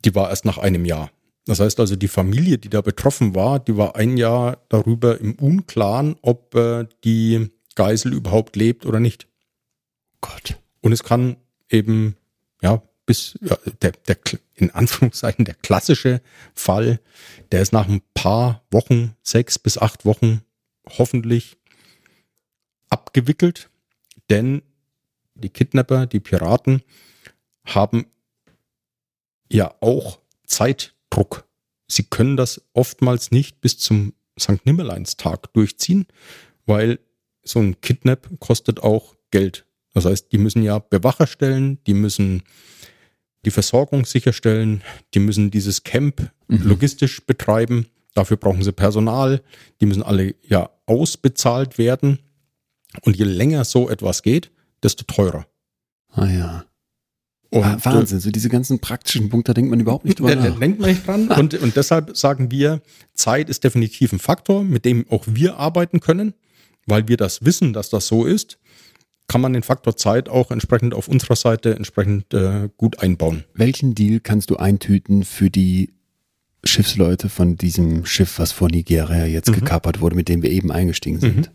die 0.05 0.15
war 0.15 0.29
erst 0.29 0.45
nach 0.45 0.57
einem 0.57 0.85
Jahr. 0.85 1.11
Das 1.45 1.59
heißt 1.59 1.79
also, 1.79 1.95
die 1.95 2.07
Familie, 2.07 2.57
die 2.57 2.69
da 2.69 2.81
betroffen 2.81 3.35
war, 3.35 3.59
die 3.59 3.77
war 3.77 3.95
ein 3.95 4.17
Jahr 4.17 4.65
darüber 4.69 5.19
im 5.19 5.35
Unklaren, 5.35 6.15
ob 6.21 6.55
äh, 6.55 6.87
die 7.03 7.51
Geisel 7.75 8.13
überhaupt 8.13 8.55
lebt 8.55 8.85
oder 8.85 8.99
nicht. 8.99 9.27
Gott. 10.21 10.57
Und 10.81 10.91
es 10.91 11.03
kann 11.03 11.37
eben, 11.69 12.15
ja, 12.61 12.81
bis 13.05 13.37
ja, 13.41 13.57
der, 13.81 13.91
der, 13.91 14.17
in 14.55 14.71
Anführungszeichen, 14.71 15.45
der 15.45 15.53
klassische 15.53 16.21
Fall, 16.55 16.99
der 17.51 17.61
ist 17.61 17.73
nach 17.73 17.87
ein 17.87 18.01
paar 18.15 18.63
Wochen, 18.71 19.15
sechs 19.21 19.59
bis 19.59 19.77
acht 19.77 20.05
Wochen, 20.05 20.41
hoffentlich 20.97 21.57
abgewickelt. 22.89 23.69
Denn 24.31 24.63
die 25.35 25.49
Kidnapper, 25.49 26.07
die 26.07 26.19
Piraten, 26.19 26.81
haben 27.65 28.07
ja 29.51 29.75
auch 29.81 30.19
Zeitdruck. 31.15 31.47
Sie 31.87 32.03
können 32.03 32.35
das 32.35 32.61
oftmals 32.73 33.31
nicht 33.31 33.61
bis 33.61 33.77
zum 33.77 34.13
St. 34.39 34.65
Nimmerleinstag 34.65 35.53
durchziehen, 35.53 36.07
weil 36.65 36.99
so 37.43 37.59
ein 37.59 37.79
Kidnap 37.81 38.27
kostet 38.39 38.81
auch 38.81 39.15
Geld. 39.31 39.65
Das 39.93 40.05
heißt, 40.05 40.31
die 40.31 40.37
müssen 40.37 40.63
ja 40.63 40.79
Bewacher 40.79 41.27
stellen, 41.27 41.79
die 41.85 41.93
müssen 41.93 42.43
die 43.45 43.51
Versorgung 43.51 44.05
sicherstellen, 44.05 44.81
die 45.13 45.19
müssen 45.19 45.51
dieses 45.51 45.83
Camp 45.83 46.31
Mhm. 46.47 46.61
logistisch 46.67 47.25
betreiben. 47.25 47.87
Dafür 48.13 48.37
brauchen 48.37 48.61
sie 48.63 48.71
Personal. 48.71 49.41
Die 49.81 49.85
müssen 49.87 50.03
alle 50.03 50.35
ja 50.43 50.69
ausbezahlt 50.85 51.77
werden. 51.79 52.19
Und 53.01 53.15
je 53.17 53.25
länger 53.25 53.65
so 53.65 53.89
etwas 53.89 54.21
geht, 54.21 54.51
desto 54.83 55.03
teurer. 55.05 55.47
Ah 56.09 56.27
ja. 56.29 56.65
Und, 57.55 57.63
Ah, 57.63 57.77
Wahnsinn, 57.83 58.19
so 58.19 58.31
diese 58.31 58.49
ganzen 58.49 58.79
praktischen 58.79 59.29
Punkte, 59.29 59.51
da 59.51 59.53
denkt 59.53 59.69
man 59.71 59.79
überhaupt 59.79 60.03
nicht 60.03 60.19
drüber 60.19 60.33
äh, 60.33 60.35
nach. 60.35 60.59
denkt 60.59 60.79
man 60.79 60.89
nicht 60.89 61.07
dran. 61.07 61.29
Und, 61.29 61.53
und 61.53 61.75
deshalb 61.77 62.17
sagen 62.17 62.51
wir, 62.51 62.81
Zeit 63.13 63.49
ist 63.49 63.63
definitiv 63.63 64.11
ein 64.11 64.19
Faktor, 64.19 64.63
mit 64.63 64.83
dem 64.83 65.05
auch 65.09 65.23
wir 65.25 65.55
arbeiten 65.57 66.01
können, 66.01 66.33
weil 66.85 67.07
wir 67.07 67.15
das 67.15 67.45
wissen, 67.45 67.71
dass 67.71 67.89
das 67.89 68.07
so 68.07 68.25
ist. 68.25 68.57
Kann 69.27 69.39
man 69.39 69.53
den 69.53 69.63
Faktor 69.63 69.95
Zeit 69.95 70.27
auch 70.27 70.51
entsprechend 70.51 70.93
auf 70.93 71.07
unserer 71.07 71.35
Seite 71.37 71.75
entsprechend 71.75 72.33
äh, 72.33 72.67
gut 72.75 72.99
einbauen. 72.99 73.45
Welchen 73.53 73.95
Deal 73.95 74.19
kannst 74.19 74.49
du 74.49 74.57
eintüten 74.57 75.23
für 75.23 75.49
die 75.49 75.93
Schiffsleute 76.65 77.29
von 77.29 77.55
diesem 77.55 78.05
Schiff, 78.05 78.37
was 78.37 78.51
vor 78.51 78.69
Nigeria 78.69 79.25
jetzt 79.25 79.49
Mhm. 79.49 79.55
gekapert 79.55 80.01
wurde, 80.01 80.15
mit 80.15 80.27
dem 80.29 80.41
wir 80.43 80.49
eben 80.51 80.71
eingestiegen 80.71 81.19
sind? 81.21 81.51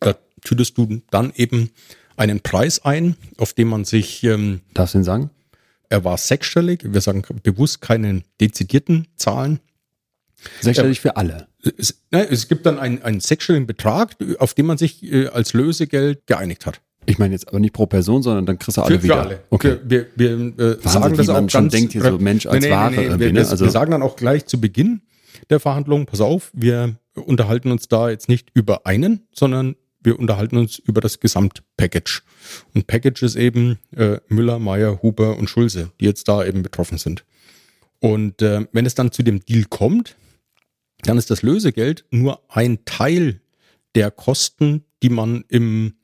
Da 0.00 0.14
tütest 0.42 0.78
du 0.78 1.02
dann 1.10 1.32
eben 1.36 1.70
einen 2.16 2.40
Preis 2.40 2.84
ein, 2.84 3.16
auf 3.38 3.52
den 3.52 3.68
man 3.68 3.84
sich, 3.84 4.22
ähm, 4.24 4.60
Darfst 4.74 4.94
du 4.94 4.98
den 4.98 5.04
sagen? 5.04 5.30
er 5.88 6.04
war 6.04 6.18
sechsstellig, 6.18 6.80
wir 6.84 7.00
sagen 7.00 7.22
bewusst 7.42 7.80
keine 7.80 8.22
dezidierten 8.40 9.06
Zahlen. 9.16 9.60
Sechsstellig 10.60 11.00
für 11.00 11.16
alle. 11.16 11.48
Es, 11.78 12.02
ne, 12.10 12.28
es 12.28 12.48
gibt 12.48 12.66
dann 12.66 12.78
einen, 12.78 13.02
einen 13.02 13.20
sechsstelligen 13.20 13.66
Betrag, 13.66 14.16
auf 14.38 14.54
den 14.54 14.66
man 14.66 14.78
sich 14.78 15.02
äh, 15.02 15.28
als 15.28 15.52
Lösegeld 15.52 16.26
geeinigt 16.26 16.66
hat. 16.66 16.80
Ich 17.06 17.18
meine 17.18 17.34
jetzt 17.34 17.48
aber 17.48 17.60
nicht 17.60 17.72
pro 17.72 17.86
Person, 17.86 18.22
sondern 18.22 18.46
dann 18.46 18.58
kriegst 18.58 18.76
du 18.76 18.82
alle 18.82 18.96
Für, 18.98 19.02
wieder. 19.04 19.14
für 19.14 19.20
alle. 19.20 19.40
Okay. 19.50 19.76
Wir, 19.84 20.06
wir, 20.16 20.58
wir 20.58 20.78
äh, 20.78 20.88
sagen 20.88 21.16
das 21.16 21.28
auch 21.28 21.36
schon 21.36 21.46
ganz 21.46 21.72
denkt 21.72 21.92
hier 21.92 22.02
so 22.02 22.18
Mensch 22.18 22.46
als 22.46 22.68
Ware 22.68 22.94
irgendwie, 22.96 23.20
wir, 23.26 23.32
ne? 23.32 23.48
Also- 23.48 23.64
wir 23.64 23.70
sagen 23.70 23.92
dann 23.92 24.02
auch 24.02 24.16
gleich 24.16 24.46
zu 24.46 24.60
Beginn 24.60 25.02
der 25.50 25.60
Verhandlungen, 25.60 26.06
pass 26.06 26.20
auf, 26.20 26.50
wir 26.52 26.96
unterhalten 27.14 27.70
uns 27.70 27.88
da 27.88 28.10
jetzt 28.10 28.28
nicht 28.28 28.50
über 28.54 28.86
einen, 28.86 29.26
sondern 29.32 29.76
wir 30.06 30.18
unterhalten 30.18 30.56
uns 30.56 30.78
über 30.78 31.00
das 31.00 31.20
Gesamtpackage. 31.20 32.22
Und 32.72 32.86
Package 32.86 33.24
ist 33.24 33.36
eben 33.36 33.78
äh, 33.94 34.18
Müller, 34.28 34.58
Meyer, 34.60 35.02
Huber 35.02 35.36
und 35.36 35.50
Schulze, 35.50 35.90
die 36.00 36.04
jetzt 36.04 36.28
da 36.28 36.44
eben 36.44 36.62
betroffen 36.62 36.96
sind. 36.96 37.24
Und 37.98 38.40
äh, 38.40 38.66
wenn 38.72 38.86
es 38.86 38.94
dann 38.94 39.10
zu 39.10 39.24
dem 39.24 39.44
Deal 39.44 39.64
kommt, 39.68 40.16
dann 41.02 41.18
ist 41.18 41.30
das 41.30 41.42
Lösegeld 41.42 42.04
nur 42.10 42.40
ein 42.48 42.84
Teil 42.84 43.40
der 43.94 44.10
Kosten, 44.10 44.84
die 45.02 45.10
man 45.10 45.44
im 45.48 45.94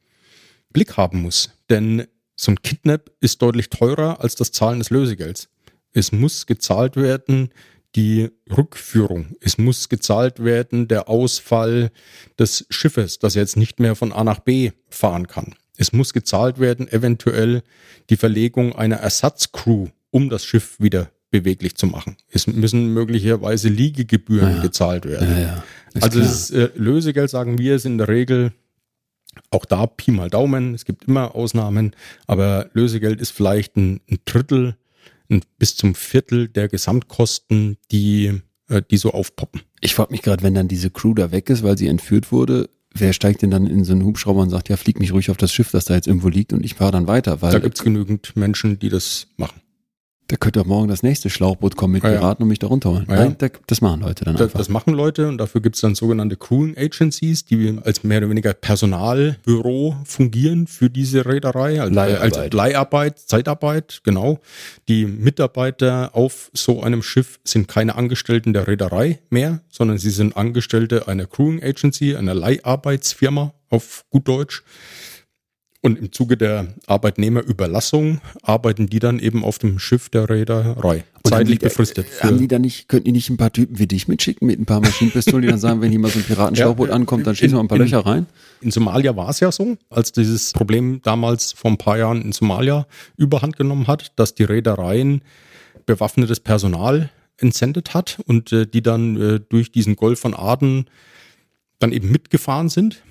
Blick 0.72 0.96
haben 0.96 1.22
muss. 1.22 1.52
Denn 1.70 2.06
so 2.34 2.50
ein 2.50 2.62
Kidnap 2.62 3.10
ist 3.20 3.40
deutlich 3.40 3.70
teurer 3.70 4.20
als 4.20 4.34
das 4.34 4.50
Zahlen 4.50 4.80
des 4.80 4.90
Lösegelds. 4.90 5.48
Es 5.92 6.10
muss 6.10 6.46
gezahlt 6.46 6.96
werden 6.96 7.50
die 7.96 8.30
Rückführung. 8.56 9.36
Es 9.40 9.58
muss 9.58 9.88
gezahlt 9.88 10.42
werden 10.44 10.88
der 10.88 11.08
Ausfall 11.08 11.90
des 12.38 12.66
Schiffes, 12.70 13.18
das 13.18 13.34
jetzt 13.34 13.56
nicht 13.56 13.80
mehr 13.80 13.94
von 13.94 14.12
A 14.12 14.24
nach 14.24 14.38
B 14.40 14.70
fahren 14.88 15.26
kann. 15.26 15.54
Es 15.76 15.92
muss 15.92 16.12
gezahlt 16.12 16.58
werden 16.58 16.88
eventuell 16.88 17.62
die 18.10 18.16
Verlegung 18.16 18.74
einer 18.74 18.96
Ersatzcrew, 18.96 19.88
um 20.10 20.28
das 20.30 20.44
Schiff 20.44 20.78
wieder 20.80 21.10
beweglich 21.30 21.76
zu 21.76 21.86
machen. 21.86 22.16
Es 22.30 22.46
müssen 22.46 22.92
möglicherweise 22.92 23.68
Liegegebühren 23.68 24.56
Ja. 24.56 24.62
gezahlt 24.62 25.06
werden. 25.06 25.30
Ja, 25.30 25.38
ja. 25.40 25.64
Ist 25.94 26.02
Also 26.04 26.20
das 26.20 26.50
äh, 26.50 26.70
Lösegeld, 26.76 27.30
sagen 27.30 27.58
wir, 27.58 27.74
ist 27.74 27.86
in 27.86 27.98
der 27.98 28.08
Regel 28.08 28.52
auch 29.50 29.64
da 29.64 29.86
Pi 29.86 30.10
mal 30.10 30.28
Daumen. 30.28 30.74
Es 30.74 30.84
gibt 30.84 31.04
immer 31.04 31.34
Ausnahmen, 31.34 31.96
aber 32.26 32.68
Lösegeld 32.74 33.20
ist 33.20 33.30
vielleicht 33.30 33.76
ein, 33.76 34.00
ein 34.10 34.18
Drittel 34.26 34.76
bis 35.58 35.76
zum 35.76 35.94
Viertel 35.94 36.48
der 36.48 36.68
Gesamtkosten, 36.68 37.78
die, 37.90 38.40
äh, 38.68 38.82
die 38.90 38.96
so 38.96 39.12
aufpoppen. 39.12 39.62
Ich 39.80 39.94
frage 39.94 40.12
mich 40.12 40.22
gerade, 40.22 40.42
wenn 40.42 40.54
dann 40.54 40.68
diese 40.68 40.90
Crew 40.90 41.14
da 41.14 41.32
weg 41.32 41.50
ist, 41.50 41.62
weil 41.62 41.78
sie 41.78 41.88
entführt 41.88 42.30
wurde, 42.32 42.68
wer 42.94 43.12
steigt 43.12 43.42
denn 43.42 43.50
dann 43.50 43.66
in 43.66 43.84
so 43.84 43.92
einen 43.92 44.04
Hubschrauber 44.04 44.42
und 44.42 44.50
sagt, 44.50 44.68
ja, 44.68 44.76
flieg 44.76 45.00
mich 45.00 45.12
ruhig 45.12 45.30
auf 45.30 45.36
das 45.36 45.52
Schiff, 45.52 45.70
das 45.70 45.86
da 45.86 45.94
jetzt 45.94 46.06
irgendwo 46.06 46.28
liegt 46.28 46.52
und 46.52 46.64
ich 46.64 46.74
fahre 46.74 46.92
dann 46.92 47.06
weiter, 47.06 47.40
weil 47.42 47.52
Da 47.52 47.58
gibt 47.58 47.78
es 47.78 47.84
genügend 47.84 48.36
Menschen, 48.36 48.78
die 48.78 48.90
das 48.90 49.28
machen. 49.36 49.61
Da 50.28 50.36
könnte 50.36 50.60
doch 50.60 50.66
morgen 50.66 50.88
das 50.88 51.02
nächste 51.02 51.28
Schlauchboot 51.28 51.76
kommen 51.76 51.92
mit 51.94 52.04
Ja, 52.04 52.10
ja. 52.10 52.18
Piraten 52.18 52.44
und 52.44 52.48
mich 52.48 52.58
da 52.58 52.66
runterholen. 52.68 53.04
Ja, 53.08 53.16
ja. 53.16 53.24
Nein, 53.24 53.34
da, 53.38 53.48
das 53.66 53.80
machen 53.82 54.00
Leute 54.00 54.24
dann 54.24 54.34
Das, 54.34 54.44
einfach. 54.44 54.58
das 54.58 54.68
machen 54.70 54.94
Leute 54.94 55.28
und 55.28 55.36
dafür 55.38 55.60
gibt 55.60 55.74
es 55.74 55.82
dann 55.82 55.94
sogenannte 55.94 56.36
Crewing 56.36 56.74
Agencies, 56.78 57.44
die 57.44 57.78
als 57.84 58.02
mehr 58.02 58.18
oder 58.18 58.30
weniger 58.30 58.54
Personalbüro 58.54 59.96
fungieren 60.04 60.66
für 60.66 60.88
diese 60.88 61.26
Reederei. 61.26 61.80
Also 61.80 61.92
Leiharbeit. 61.94 62.36
Also 62.38 62.56
Leiharbeit, 62.56 63.18
Zeitarbeit, 63.18 64.00
genau. 64.04 64.40
Die 64.88 65.04
Mitarbeiter 65.06 66.10
auf 66.14 66.50
so 66.54 66.82
einem 66.82 67.02
Schiff 67.02 67.38
sind 67.44 67.68
keine 67.68 67.94
Angestellten 67.96 68.52
der 68.52 68.68
Reederei 68.68 69.18
mehr, 69.28 69.60
sondern 69.70 69.98
sie 69.98 70.10
sind 70.10 70.36
Angestellte 70.36 71.08
einer 71.08 71.26
Crewing 71.26 71.62
Agency, 71.62 72.16
einer 72.16 72.34
Leiharbeitsfirma 72.34 73.52
auf 73.68 74.04
gut 74.10 74.28
Deutsch. 74.28 74.62
Und 75.84 75.98
im 75.98 76.12
Zuge 76.12 76.36
der 76.36 76.68
Arbeitnehmerüberlassung 76.86 78.20
arbeiten 78.42 78.86
die 78.86 79.00
dann 79.00 79.18
eben 79.18 79.42
auf 79.44 79.58
dem 79.58 79.80
Schiff 79.80 80.08
der 80.10 80.30
Reederei. 80.30 81.02
Zeitlich 81.24 81.58
die- 81.58 81.64
befristet. 81.64 82.06
äh, 82.20 82.24
Haben 82.24 82.38
die 82.38 82.46
da 82.46 82.60
nicht, 82.60 82.88
könnten 82.88 83.06
die 83.06 83.12
nicht 83.12 83.28
ein 83.30 83.36
paar 83.36 83.52
Typen 83.52 83.80
wie 83.80 83.88
dich 83.88 84.06
mitschicken 84.06 84.46
mit 84.46 84.60
ein 84.60 84.64
paar 84.64 84.80
Maschinenpistolen, 84.80 85.42
die 85.42 85.48
dann 85.48 85.58
sagen, 85.58 85.80
wenn 85.80 85.90
hier 85.90 85.98
mal 85.98 86.10
so 86.10 86.20
ein 86.20 86.24
Piratenschlauchboot 86.24 86.88
Ja, 86.90 86.94
ankommt, 86.94 87.26
dann 87.26 87.34
schießen 87.34 87.56
wir 87.56 87.60
ein 87.60 87.66
paar 87.68 87.78
in- 87.78 87.82
Löcher 87.84 88.06
rein? 88.06 88.26
In 88.60 88.70
Somalia 88.70 89.16
war 89.16 89.28
es 89.30 89.40
ja 89.40 89.50
so, 89.50 89.76
als 89.90 90.12
dieses 90.12 90.52
Problem 90.52 91.00
damals 91.02 91.50
vor 91.52 91.70
ein 91.72 91.78
paar 91.78 91.98
Jahren 91.98 92.22
in 92.22 92.30
Somalia 92.32 92.86
überhand 93.16 93.56
genommen 93.56 93.88
hat, 93.88 94.12
dass 94.16 94.36
die 94.36 94.44
Reedereien 94.44 95.22
bewaffnetes 95.86 96.38
Personal 96.38 97.10
entsendet 97.38 97.92
hat 97.92 98.18
und 98.26 98.52
äh, 98.52 98.66
die 98.68 98.82
dann 98.82 99.20
äh, 99.20 99.40
durch 99.48 99.72
diesen 99.72 99.96
Golf 99.96 100.20
von 100.20 100.32
Aden 100.34 100.84
dann 101.80 101.90
eben 101.90 102.12
mitgefahren 102.12 102.68
sind. 102.68 103.02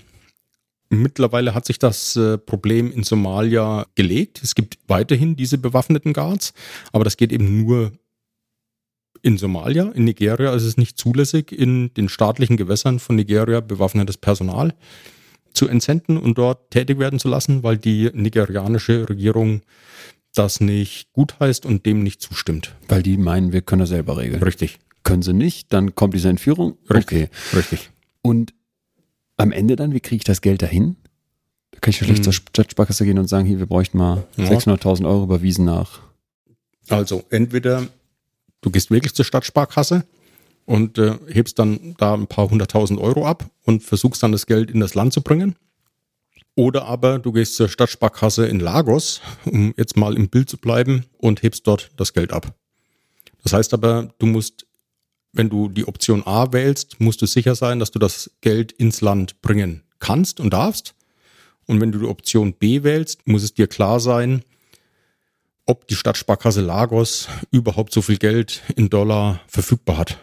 Mittlerweile 0.93 1.55
hat 1.55 1.65
sich 1.65 1.79
das 1.79 2.17
äh, 2.17 2.37
Problem 2.37 2.91
in 2.91 3.03
Somalia 3.03 3.85
gelegt. 3.95 4.41
Es 4.43 4.55
gibt 4.55 4.77
weiterhin 4.87 5.37
diese 5.37 5.57
bewaffneten 5.57 6.11
Guards, 6.11 6.53
aber 6.91 7.05
das 7.05 7.15
geht 7.15 7.31
eben 7.31 7.63
nur 7.63 7.93
in 9.21 9.37
Somalia. 9.37 9.89
In 9.95 10.03
Nigeria 10.03 10.53
ist 10.53 10.63
es 10.63 10.75
nicht 10.75 10.97
zulässig, 10.97 11.53
in 11.53 11.93
den 11.93 12.09
staatlichen 12.09 12.57
Gewässern 12.57 12.99
von 12.99 13.15
Nigeria 13.15 13.61
bewaffnetes 13.61 14.17
Personal 14.17 14.73
zu 15.53 15.69
entsenden 15.69 16.17
und 16.17 16.37
dort 16.37 16.71
tätig 16.71 16.99
werden 16.99 17.19
zu 17.19 17.29
lassen, 17.29 17.63
weil 17.63 17.77
die 17.77 18.09
nigerianische 18.13 19.07
Regierung 19.07 19.61
das 20.33 20.59
nicht 20.59 21.13
gut 21.13 21.39
heißt 21.39 21.65
und 21.65 21.85
dem 21.85 22.03
nicht 22.03 22.21
zustimmt. 22.21 22.75
Weil 22.89 23.01
die 23.01 23.15
meinen, 23.15 23.53
wir 23.53 23.61
können 23.61 23.81
das 23.81 23.89
selber 23.89 24.17
regeln. 24.17 24.43
Richtig. 24.43 24.79
Können 25.03 25.21
sie 25.21 25.33
nicht, 25.33 25.71
dann 25.71 25.95
kommt 25.95 26.15
diese 26.15 26.27
Entführung. 26.27 26.77
Richtig. 26.89 27.29
Okay. 27.29 27.57
Richtig. 27.57 27.91
Und 28.21 28.53
am 29.41 29.51
Ende 29.51 29.75
dann, 29.75 29.93
wie 29.93 29.99
kriege 29.99 30.17
ich 30.17 30.23
das 30.23 30.41
Geld 30.41 30.61
dahin? 30.61 30.95
Da 31.71 31.79
kann 31.79 31.91
ich 31.91 31.99
ja 31.99 32.05
schlecht 32.05 32.19
Hm. 32.19 32.23
zur 32.25 32.33
Stadtsparkasse 32.33 33.05
gehen 33.05 33.17
und 33.19 33.27
sagen, 33.27 33.45
hier, 33.47 33.59
wir 33.59 33.65
bräuchten 33.65 33.97
mal 33.97 34.23
Ja. 34.37 34.45
600.000 34.45 35.05
Euro 35.07 35.23
überwiesen 35.23 35.65
nach. 35.65 35.99
Also 36.89 37.23
entweder 37.29 37.87
du 38.61 38.69
gehst 38.71 38.91
wirklich 38.91 39.13
zur 39.13 39.25
Stadtsparkasse 39.25 40.03
und 40.65 40.97
äh, 40.97 41.15
hebst 41.27 41.57
dann 41.59 41.95
da 41.97 42.13
ein 42.13 42.27
paar 42.27 42.49
hunderttausend 42.49 42.99
Euro 42.99 43.25
ab 43.25 43.49
und 43.63 43.83
versuchst 43.83 44.21
dann 44.23 44.31
das 44.31 44.45
Geld 44.45 44.69
in 44.71 44.79
das 44.79 44.93
Land 44.95 45.13
zu 45.13 45.21
bringen. 45.21 45.55
Oder 46.55 46.85
aber 46.85 47.17
du 47.17 47.31
gehst 47.31 47.55
zur 47.55 47.69
Stadtsparkasse 47.69 48.45
in 48.45 48.59
Lagos, 48.59 49.21
um 49.45 49.73
jetzt 49.77 49.95
mal 49.95 50.15
im 50.17 50.27
Bild 50.29 50.49
zu 50.49 50.57
bleiben, 50.57 51.05
und 51.17 51.43
hebst 51.43 51.65
dort 51.65 51.91
das 51.95 52.11
Geld 52.13 52.33
ab. 52.33 52.53
Das 53.43 53.53
heißt 53.53 53.73
aber, 53.73 54.13
du 54.19 54.25
musst, 54.25 54.65
wenn 55.33 55.49
du 55.49 55.69
die 55.69 55.87
Option 55.87 56.23
A 56.25 56.51
wählst, 56.53 56.99
musst 56.99 57.21
du 57.21 57.25
sicher 57.25 57.55
sein, 57.55 57.79
dass 57.79 57.91
du 57.91 57.99
das 57.99 58.31
Geld 58.41 58.71
ins 58.71 59.01
Land 59.01 59.41
bringen 59.41 59.83
kannst 59.99 60.39
und 60.39 60.51
darfst. 60.51 60.93
Und 61.67 61.79
wenn 61.79 61.91
du 61.91 61.99
die 61.99 62.07
Option 62.07 62.53
B 62.53 62.83
wählst, 62.83 63.27
muss 63.27 63.43
es 63.43 63.53
dir 63.53 63.67
klar 63.67 63.99
sein, 63.99 64.43
ob 65.65 65.87
die 65.87 65.95
Stadtsparkasse 65.95 66.61
Lagos 66.61 67.29
überhaupt 67.51 67.93
so 67.93 68.01
viel 68.01 68.17
Geld 68.17 68.61
in 68.75 68.89
Dollar 68.89 69.41
verfügbar 69.47 69.97
hat. 69.97 70.17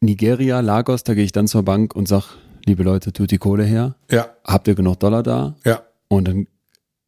Nigeria, 0.00 0.60
Lagos, 0.60 1.02
da 1.04 1.14
gehe 1.14 1.24
ich 1.24 1.32
dann 1.32 1.48
zur 1.48 1.62
Bank 1.62 1.94
und 1.94 2.06
sag, 2.08 2.36
liebe 2.64 2.82
Leute, 2.82 3.12
tut 3.12 3.30
die 3.30 3.38
Kohle 3.38 3.64
her. 3.64 3.96
Ja, 4.10 4.28
Habt 4.44 4.68
ihr 4.68 4.74
genug 4.74 5.00
Dollar 5.00 5.22
da? 5.22 5.56
ja. 5.64 5.82
Und 6.08 6.28
dann 6.28 6.46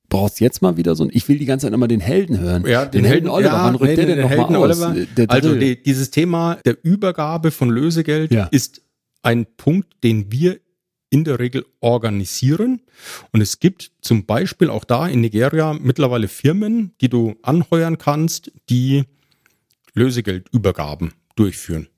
brauchst 0.09 0.41
jetzt 0.41 0.63
mal 0.63 0.77
wieder 0.77 0.95
so 0.95 1.05
ein, 1.05 1.11
ich 1.13 1.29
will 1.29 1.39
die 1.39 1.45
ganze 1.45 1.67
Zeit 1.67 1.75
immer 1.75 1.89
den 1.89 2.01
Helden 2.01 2.39
hören. 2.39 2.67
Ja, 2.67 2.85
den, 2.85 3.05
Helden 3.05 3.29
Oliver, 3.29 3.53
ja, 3.53 3.65
wann 3.65 3.75
rückt 3.75 3.91
nee, 3.91 3.97
der 3.97 4.07
den 4.07 4.17
denn 4.19 4.29
Helden 4.29 4.53
nochmal 4.53 4.73
aus? 4.73 5.07
Der 5.17 5.31
also 5.31 5.55
die, 5.55 5.83
dieses 5.83 6.11
Thema 6.11 6.59
der 6.65 6.77
Übergabe 6.83 7.51
von 7.51 7.71
Lösegeld 7.71 8.33
Ja. 8.33 8.49
ist 8.51 8.83
ein 9.23 9.47
Punkt, 9.57 9.89
den 10.05 10.31
wir 10.31 10.59
in 11.11 11.25
der 11.25 11.39
Regel 11.39 11.65
organisieren. 11.81 12.83
Und 13.33 13.41
es 13.41 13.61
gibt 13.61 13.93
zum 14.01 14.27
Beispiel 14.27 14.71
auch 14.71 14.85
da 14.85 15.07
in 15.07 15.21
Nigeria 15.21 15.73
mittlerweile 15.73 16.29
Firmen, 16.29 16.93
die 17.01 17.09
du 17.09 17.37
anheuern 17.43 17.99
kannst, 17.99 18.51
die 18.69 19.05
Lösegeldübergaben 19.95 21.13
durchführen. 21.37 21.89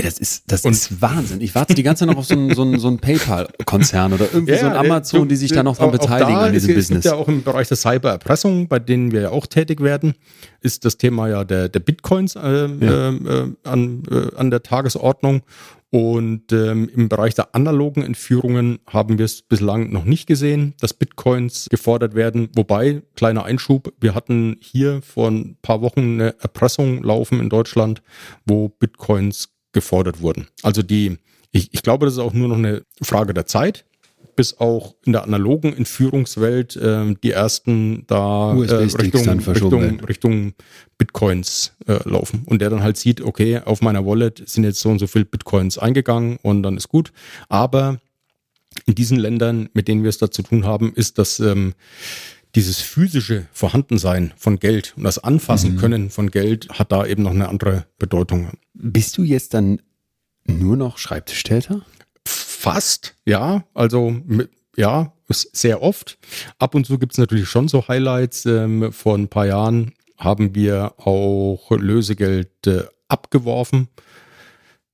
Ey, 0.00 0.04
das 0.06 0.18
ist, 0.18 0.44
das 0.50 0.64
Und- 0.64 0.72
ist 0.72 1.02
Wahnsinn. 1.02 1.40
Ich 1.40 1.54
warte 1.54 1.74
die 1.74 1.82
ganze 1.82 2.00
Zeit 2.06 2.08
noch 2.14 2.18
auf 2.20 2.26
so 2.26 2.34
einen, 2.34 2.54
so 2.54 2.62
einen, 2.62 2.78
so 2.78 2.88
einen 2.88 2.98
PayPal-Konzern 2.98 4.12
oder 4.12 4.26
irgendwie 4.32 4.56
so 4.56 4.66
ein 4.66 4.72
Amazon, 4.72 5.20
du- 5.22 5.26
die 5.26 5.36
sich 5.36 5.52
da 5.52 5.62
noch 5.62 5.76
dran 5.76 5.90
beteiligen 5.90 6.34
da, 6.34 6.46
an 6.46 6.52
diesem 6.52 6.70
es, 6.70 6.76
Business. 6.76 6.98
Es 7.04 7.10
gibt 7.10 7.14
ja 7.14 7.20
auch 7.20 7.28
im 7.28 7.42
Bereich 7.42 7.68
der 7.68 7.76
Cybererpressung, 7.76 8.68
bei 8.68 8.78
denen 8.78 9.12
wir 9.12 9.20
ja 9.20 9.30
auch 9.30 9.46
tätig 9.46 9.80
werden, 9.82 10.14
ist 10.60 10.84
das 10.84 10.96
Thema 10.96 11.28
ja 11.28 11.44
der, 11.44 11.68
der 11.68 11.80
Bitcoins 11.80 12.36
äh, 12.36 12.40
Ja. 12.40 13.10
äh, 13.10 13.52
an, 13.64 14.02
äh, 14.10 14.34
an 14.36 14.50
der 14.50 14.62
Tagesordnung. 14.62 15.42
Und 15.92 16.52
ähm, 16.52 16.88
im 16.94 17.08
Bereich 17.08 17.34
der 17.34 17.52
analogen 17.56 18.04
Entführungen 18.04 18.78
haben 18.86 19.18
wir 19.18 19.24
es 19.24 19.42
bislang 19.42 19.90
noch 19.90 20.04
nicht 20.04 20.28
gesehen, 20.28 20.74
dass 20.80 20.94
Bitcoins 20.94 21.66
gefordert 21.68 22.14
werden. 22.14 22.48
Wobei, 22.54 23.02
kleiner 23.16 23.44
Einschub, 23.44 23.92
wir 24.00 24.14
hatten 24.14 24.56
hier 24.60 25.02
vor 25.02 25.28
ein 25.28 25.56
paar 25.62 25.80
Wochen 25.82 25.98
eine 26.20 26.36
Erpressung 26.38 27.02
laufen 27.02 27.40
in 27.40 27.48
Deutschland, 27.48 28.02
wo 28.46 28.68
Bitcoins 28.68 29.48
gefordert 29.72 30.20
wurden. 30.20 30.48
Also 30.62 30.82
die, 30.82 31.18
ich, 31.52 31.72
ich 31.72 31.82
glaube, 31.82 32.06
das 32.06 32.14
ist 32.14 32.20
auch 32.20 32.32
nur 32.32 32.48
noch 32.48 32.56
eine 32.56 32.82
Frage 33.02 33.34
der 33.34 33.46
Zeit, 33.46 33.84
bis 34.36 34.58
auch 34.58 34.94
in 35.04 35.12
der 35.12 35.24
analogen 35.24 35.76
Entführungswelt 35.76 36.78
ähm, 36.82 37.18
die 37.22 37.32
ersten 37.32 38.04
da 38.06 38.54
äh, 38.54 38.74
Richtung, 38.74 39.28
Richtung. 39.28 40.00
Richtung 40.00 40.52
Bitcoins 40.98 41.72
äh, 41.86 41.98
laufen. 42.08 42.42
Und 42.46 42.62
der 42.62 42.70
dann 42.70 42.82
halt 42.82 42.96
sieht, 42.96 43.20
okay, 43.20 43.60
auf 43.64 43.82
meiner 43.82 44.06
Wallet 44.06 44.42
sind 44.48 44.64
jetzt 44.64 44.80
so 44.80 44.88
und 44.88 44.98
so 44.98 45.06
viel 45.06 45.24
Bitcoins 45.24 45.78
eingegangen 45.78 46.38
und 46.42 46.62
dann 46.62 46.76
ist 46.76 46.88
gut. 46.88 47.12
Aber 47.48 48.00
in 48.86 48.94
diesen 48.94 49.18
Ländern, 49.18 49.68
mit 49.74 49.88
denen 49.88 50.02
wir 50.02 50.10
es 50.10 50.18
da 50.18 50.30
zu 50.30 50.42
tun 50.42 50.64
haben, 50.64 50.92
ist 50.94 51.18
das 51.18 51.40
ähm, 51.40 51.74
dieses 52.54 52.80
physische 52.80 53.46
Vorhandensein 53.52 54.32
von 54.36 54.58
Geld 54.58 54.94
und 54.96 55.04
das 55.04 55.18
Anfassen 55.18 55.76
können 55.76 56.10
von 56.10 56.30
Geld 56.30 56.68
hat 56.70 56.92
da 56.92 57.06
eben 57.06 57.22
noch 57.22 57.30
eine 57.30 57.48
andere 57.48 57.86
Bedeutung. 57.98 58.50
Bist 58.74 59.18
du 59.18 59.22
jetzt 59.22 59.54
dann 59.54 59.80
nur 60.46 60.76
noch 60.76 60.98
Schreibtischtäter? 60.98 61.82
Fast, 62.26 63.14
ja. 63.24 63.64
Also 63.74 64.10
mit, 64.10 64.50
ja, 64.76 65.12
sehr 65.28 65.82
oft. 65.82 66.18
Ab 66.58 66.74
und 66.74 66.86
zu 66.86 66.98
gibt's 66.98 67.18
natürlich 67.18 67.48
schon 67.48 67.68
so 67.68 67.86
Highlights. 67.86 68.46
Ähm, 68.46 68.92
vor 68.92 69.16
ein 69.16 69.28
paar 69.28 69.46
Jahren 69.46 69.92
haben 70.18 70.54
wir 70.54 70.94
auch 70.98 71.70
Lösegeld 71.70 72.66
äh, 72.66 72.84
abgeworfen 73.08 73.88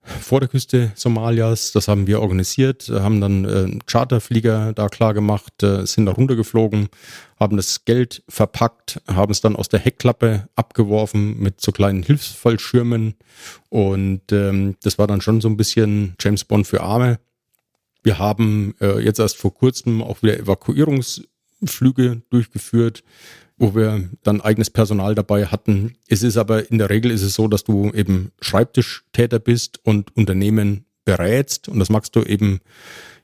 vor 0.07 0.41
der 0.41 0.49
Küste 0.49 0.93
Somalias. 0.95 1.73
Das 1.73 1.89
haben 1.89 2.07
wir 2.07 2.21
organisiert, 2.21 2.89
haben 2.89 3.21
dann 3.21 3.45
äh, 3.45 3.79
Charterflieger 3.87 4.73
da 4.73 4.89
klar 4.89 5.15
gemacht, 5.15 5.63
äh, 5.63 5.87
sind 5.87 6.07
da 6.07 6.13
runtergeflogen, 6.13 6.89
haben 7.39 7.57
das 7.57 7.85
Geld 7.85 8.23
verpackt, 8.29 9.01
haben 9.09 9.33
es 9.33 9.41
dann 9.41 9.57
aus 9.57 9.69
der 9.69 9.81
Heckklappe 9.81 10.49
abgeworfen 10.55 11.39
mit 11.39 11.61
so 11.61 11.73
kleinen 11.73 12.03
Hilfsfallschirmen. 12.03 13.15
Und 13.69 14.33
ähm, 14.33 14.77
das 14.83 14.99
war 14.99 15.07
dann 15.07 15.21
schon 15.21 15.41
so 15.41 15.49
ein 15.49 15.57
bisschen 15.57 16.15
James 16.21 16.45
Bond 16.45 16.67
für 16.67 16.83
Arme. 16.83 17.19
Wir 18.03 18.19
haben 18.19 18.75
äh, 18.81 19.01
jetzt 19.01 19.19
erst 19.19 19.37
vor 19.37 19.53
kurzem 19.53 20.03
auch 20.03 20.23
wieder 20.23 20.39
Evakuierungsflüge 20.39 22.23
durchgeführt, 22.31 23.03
wo 23.59 23.75
wir 23.75 24.09
dann 24.23 24.41
eigenes 24.41 24.71
Personal 24.71 25.15
dabei 25.15 25.47
hatten. 25.47 25.95
Es 26.09 26.23
ist 26.23 26.37
aber 26.37 26.71
in 26.71 26.79
der 26.79 26.91
Regel 26.91 27.11
ist 27.11 27.23
es 27.23 27.35
so, 27.35 27.49
dass 27.49 27.65
du 27.65 27.91
eben 27.93 28.33
Schreibtischtäter 28.41 29.39
bist 29.39 29.81
und 29.85 30.15
Unternehmen 30.17 30.85
berätst 31.05 31.69
und 31.69 31.79
das 31.79 31.89
magst 31.89 32.15
du 32.17 32.23
eben 32.23 32.61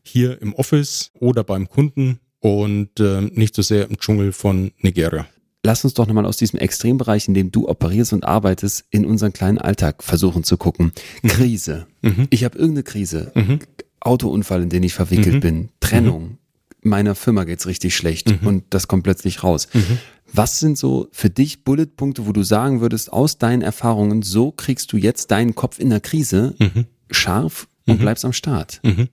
hier 0.02 0.40
im 0.40 0.54
Office 0.54 1.10
oder 1.18 1.44
beim 1.44 1.68
Kunden 1.68 2.18
und 2.40 2.98
äh, 3.00 3.20
nicht 3.22 3.54
so 3.54 3.62
sehr 3.62 3.88
im 3.88 3.98
Dschungel 3.98 4.32
von 4.32 4.72
Nigeria. 4.78 5.26
Lass 5.64 5.84
uns 5.84 5.94
doch 5.94 6.08
nochmal 6.08 6.26
aus 6.26 6.36
diesem 6.38 6.58
Extrembereich, 6.58 7.28
in 7.28 7.34
dem 7.34 7.52
du 7.52 7.68
operierst 7.68 8.12
und 8.12 8.24
arbeitest, 8.24 8.84
in 8.90 9.06
unseren 9.06 9.32
kleinen 9.32 9.58
Alltag 9.58 10.02
versuchen 10.02 10.42
zu 10.42 10.56
gucken. 10.56 10.90
Krise. 11.22 11.86
Mhm. 12.02 12.26
Ich 12.30 12.42
habe 12.42 12.58
irgendeine 12.58 12.82
Krise. 12.82 13.30
Mhm. 13.36 13.60
Autounfall, 14.00 14.62
in 14.62 14.70
den 14.70 14.82
ich 14.82 14.92
verwickelt 14.94 15.36
Mhm. 15.36 15.40
bin. 15.40 15.68
Trennung. 15.78 16.38
Meiner 16.84 17.14
Firma 17.14 17.44
geht's 17.44 17.66
richtig 17.66 17.94
schlecht 17.96 18.28
Mhm. 18.42 18.46
und 18.46 18.64
das 18.70 18.88
kommt 18.88 19.04
plötzlich 19.04 19.44
raus. 19.44 19.68
Mhm. 19.72 19.98
Was 20.32 20.58
sind 20.58 20.76
so 20.76 21.08
für 21.12 21.30
dich 21.30 21.62
Bulletpunkte, 21.64 22.26
wo 22.26 22.32
du 22.32 22.42
sagen 22.42 22.80
würdest, 22.80 23.12
aus 23.12 23.38
deinen 23.38 23.62
Erfahrungen, 23.62 24.22
so 24.22 24.50
kriegst 24.50 24.92
du 24.92 24.96
jetzt 24.96 25.30
deinen 25.30 25.54
Kopf 25.54 25.78
in 25.78 25.90
der 25.90 26.00
Krise 26.00 26.54
Mhm. 26.58 26.86
scharf 27.10 27.68
und 27.86 27.98
Mhm. 27.98 28.02
bleibst 28.02 28.24
am 28.24 28.32
Start? 28.32 28.80
Mhm. 28.82 29.08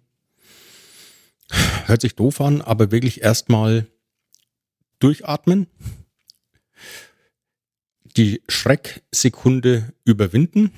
Hört 1.86 2.02
sich 2.02 2.16
doof 2.16 2.42
an, 2.42 2.62
aber 2.62 2.92
wirklich 2.92 3.22
erstmal 3.22 3.88
durchatmen. 5.00 5.68
die 8.18 8.42
Schrecksekunde 8.50 9.94
überwinden, 10.04 10.72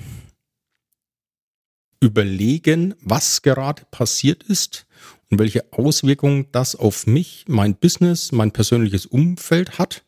überlegen, 2.00 2.94
was 3.00 3.42
gerade 3.42 3.82
passiert 3.90 4.42
ist 4.44 4.86
und 5.32 5.38
welche 5.38 5.72
Auswirkungen 5.72 6.46
das 6.52 6.76
auf 6.76 7.06
mich, 7.06 7.46
mein 7.48 7.74
Business, 7.74 8.32
mein 8.32 8.52
persönliches 8.52 9.06
Umfeld 9.06 9.78
hat. 9.78 10.04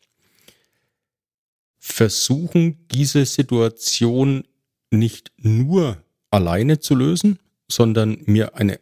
Versuchen, 1.79 2.87
diese 2.89 3.25
Situation 3.25 4.43
nicht 4.91 5.31
nur 5.37 5.97
alleine 6.29 6.79
zu 6.79 6.93
lösen, 6.93 7.39
sondern 7.67 8.19
mir 8.25 8.55
eine 8.55 8.79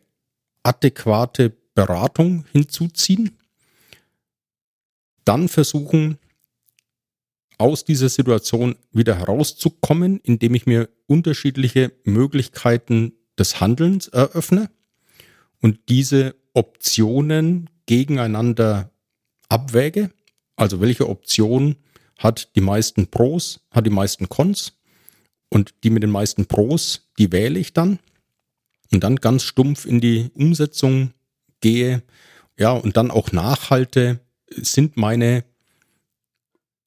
adäquate 0.63 1.53
Beratung 1.75 2.43
hinzuziehen. 2.51 3.37
Dann 5.23 5.47
versuchen, 5.47 6.17
aus 7.57 7.85
dieser 7.85 8.09
Situation 8.09 8.75
wieder 8.91 9.15
herauszukommen, 9.17 10.19
indem 10.23 10.55
ich 10.55 10.65
mir 10.65 10.89
unterschiedliche 11.07 11.93
Möglichkeiten 12.03 13.13
des 13.37 13.61
Handelns 13.61 14.09
eröffne 14.09 14.69
und 15.64 15.80
diese 15.88 16.35
Optionen 16.53 17.69
gegeneinander 17.85 18.91
abwäge. 19.48 20.11
Also 20.57 20.81
welche 20.81 21.07
Option 21.10 21.77
hat 22.19 22.53
die 22.56 22.61
meisten 22.61 23.07
Pros, 23.07 23.61
hat 23.72 23.85
die 23.85 23.91
meisten 23.91 24.27
Cons. 24.27 24.73
Und 25.49 25.73
die 25.84 25.90
mit 25.90 26.03
den 26.03 26.11
meisten 26.11 26.48
Pros, 26.48 27.10
die 27.18 27.31
wähle 27.31 27.60
ich 27.60 27.73
dann. 27.73 27.99
Und 28.91 29.06
dann 29.06 29.15
ganz 29.15 29.44
stumpf 29.44 29.85
in 29.85 30.02
die 30.02 30.31
Umsetzung 30.34 31.14
gehe, 31.61 32.03
ja, 32.60 32.73
und 32.73 32.98
dann 32.98 33.10
auch 33.10 33.31
nachhalte, 33.31 34.19
sind 34.49 34.98
meine 34.98 35.45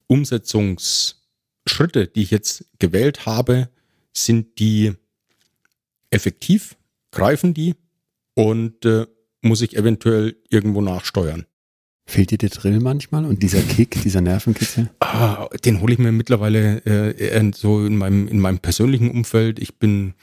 Umsetzungsschritte, 0.07 2.09
die 2.15 2.23
ich 2.23 2.31
jetzt 2.31 2.67
gewählt 2.79 3.25
habe, 3.25 3.71
sind 4.13 4.59
die 4.59 4.93
effektiv, 6.11 6.77
greifen 7.11 7.55
die 7.55 7.75
und 8.37 8.85
äh, 8.85 9.07
muss 9.43 9.63
ich 9.63 9.77
eventuell 9.77 10.37
irgendwo 10.49 10.81
nachsteuern. 10.81 11.47
Fehlt 12.09 12.31
dir 12.31 12.39
der 12.39 12.51
Drill 12.51 12.79
manchmal 12.79 13.25
und 13.25 13.43
dieser 13.43 13.61
Kick, 13.63 14.01
dieser 14.03 14.21
Nervenkitzel? 14.21 14.91
Ah, 15.01 15.49
den 15.65 15.81
hole 15.81 15.95
ich 15.95 15.99
mir 15.99 16.13
mittlerweile 16.13 16.85
äh, 16.87 17.51
so 17.53 17.85
in 17.85 17.97
meinem, 17.97 18.29
in 18.29 18.39
meinem 18.39 18.61
persönlichen 18.61 19.11
Umfeld. 19.11 19.59
Ich 19.59 19.79
bin 19.81 20.15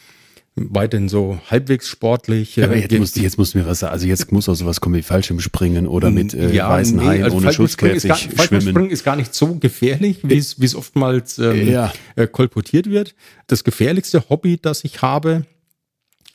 weiterhin 0.56 1.10
so 1.10 1.40
halbwegs 1.49 1.90
sportlich. 1.90 2.56
Ja, 2.56 2.65
aber 2.65 2.77
jetzt, 2.77 2.98
musst, 2.98 3.18
jetzt 3.18 3.38
musst 3.38 3.53
du 3.53 3.57
mir 3.57 3.65
was 3.65 3.80
sagen. 3.80 3.91
Also 3.91 4.07
jetzt 4.07 4.31
muss 4.31 4.48
auch 4.48 4.53
sowas 4.53 4.80
kommen 4.80 4.95
wie 4.95 5.02
Fallschirmspringen 5.02 5.88
oder 5.88 6.10
mit 6.11 6.34
äh, 6.34 6.53
ja, 6.53 6.69
weißen 6.69 6.98
nee, 6.98 7.06
Haien 7.06 7.23
also 7.23 7.38
ohne 7.38 7.52
Schutzkäfig 7.52 8.15
schwimmen. 8.15 8.38
Fallschirmspringen 8.38 8.90
ist 8.90 9.03
gar 9.03 9.15
nicht 9.15 9.34
so 9.34 9.56
gefährlich, 9.56 10.19
wie 10.23 10.38
es, 10.38 10.61
wie 10.61 10.65
es 10.65 10.76
oftmals 10.76 11.40
ähm, 11.40 11.68
ja. 11.68 11.91
äh, 12.15 12.27
kolportiert 12.27 12.90
wird. 12.90 13.15
Das 13.48 13.64
gefährlichste 13.64 14.30
Hobby, 14.30 14.57
das 14.61 14.84
ich 14.84 15.02
habe, 15.02 15.45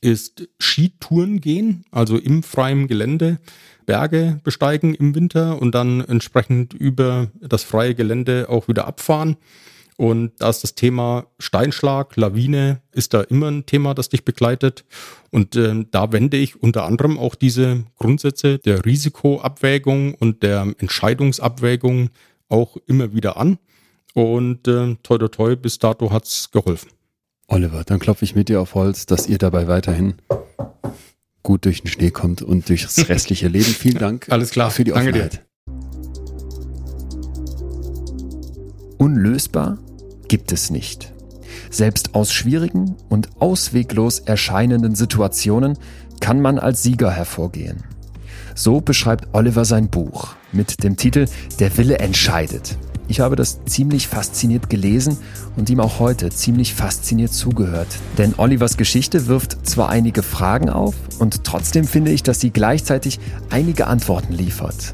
ist 0.00 0.48
Skitouren 0.58 1.40
gehen, 1.40 1.84
also 1.90 2.16
im 2.16 2.42
freien 2.42 2.88
Gelände. 2.88 3.38
Berge 3.86 4.38
besteigen 4.44 4.94
im 4.94 5.14
Winter 5.14 5.60
und 5.62 5.74
dann 5.74 6.02
entsprechend 6.02 6.74
über 6.74 7.28
das 7.40 7.64
freie 7.64 7.94
Gelände 7.94 8.46
auch 8.50 8.68
wieder 8.68 8.86
abfahren. 8.86 9.38
Und 9.96 10.32
da 10.38 10.50
ist 10.50 10.62
das 10.62 10.76
Thema 10.76 11.26
Steinschlag, 11.40 12.14
Lawine, 12.16 12.82
ist 12.92 13.14
da 13.14 13.22
immer 13.22 13.50
ein 13.50 13.66
Thema, 13.66 13.94
das 13.94 14.10
dich 14.10 14.24
begleitet. 14.24 14.84
Und 15.30 15.56
äh, 15.56 15.86
da 15.90 16.12
wende 16.12 16.36
ich 16.36 16.62
unter 16.62 16.84
anderem 16.84 17.18
auch 17.18 17.34
diese 17.34 17.84
Grundsätze 17.96 18.58
der 18.58 18.84
Risikoabwägung 18.84 20.14
und 20.14 20.44
der 20.44 20.72
Entscheidungsabwägung 20.78 22.10
auch 22.48 22.76
immer 22.86 23.12
wieder 23.12 23.38
an. 23.38 23.58
Und 24.14 24.68
äh, 24.68 24.96
toi 25.02 25.18
toi 25.18 25.28
toi, 25.28 25.56
bis 25.56 25.78
dato 25.78 26.12
hat's 26.12 26.50
geholfen. 26.52 26.90
Oliver, 27.48 27.82
dann 27.82 27.98
klopfe 27.98 28.24
ich 28.26 28.34
mit 28.34 28.50
dir 28.50 28.60
auf 28.60 28.74
Holz, 28.74 29.06
dass 29.06 29.26
ihr 29.26 29.38
dabei 29.38 29.66
weiterhin 29.68 30.14
gut 31.42 31.64
durch 31.64 31.80
den 31.82 31.88
Schnee 31.88 32.10
kommt 32.10 32.42
und 32.42 32.68
durchs 32.68 33.08
restliche 33.08 33.48
Leben. 33.48 33.64
Vielen 33.64 33.98
Dank. 33.98 34.26
Alles 34.28 34.50
klar. 34.50 34.70
Für 34.70 34.84
die 34.84 34.92
Offenheit. 34.92 35.46
Unlösbar 38.98 39.78
gibt 40.28 40.52
es 40.52 40.70
nicht. 40.70 41.14
Selbst 41.70 42.14
aus 42.14 42.32
schwierigen 42.32 42.96
und 43.08 43.40
ausweglos 43.40 44.18
erscheinenden 44.18 44.94
Situationen 44.94 45.78
kann 46.20 46.42
man 46.42 46.58
als 46.58 46.82
Sieger 46.82 47.10
hervorgehen. 47.10 47.82
So 48.54 48.80
beschreibt 48.80 49.28
Oliver 49.32 49.64
sein 49.64 49.88
Buch 49.88 50.34
mit 50.52 50.82
dem 50.82 50.96
Titel 50.96 51.26
Der 51.60 51.76
Wille 51.78 51.98
entscheidet. 51.98 52.76
Ich 53.08 53.20
habe 53.20 53.36
das 53.36 53.64
ziemlich 53.64 54.06
fasziniert 54.06 54.68
gelesen 54.68 55.16
und 55.56 55.70
ihm 55.70 55.80
auch 55.80 55.98
heute 55.98 56.28
ziemlich 56.30 56.74
fasziniert 56.74 57.32
zugehört. 57.32 57.88
Denn 58.18 58.34
Olivers 58.36 58.76
Geschichte 58.76 59.26
wirft 59.26 59.66
zwar 59.66 59.88
einige 59.88 60.22
Fragen 60.22 60.68
auf 60.68 60.94
und 61.18 61.42
trotzdem 61.44 61.84
finde 61.84 62.10
ich, 62.12 62.22
dass 62.22 62.38
sie 62.40 62.50
gleichzeitig 62.50 63.18
einige 63.50 63.86
Antworten 63.86 64.34
liefert. 64.34 64.92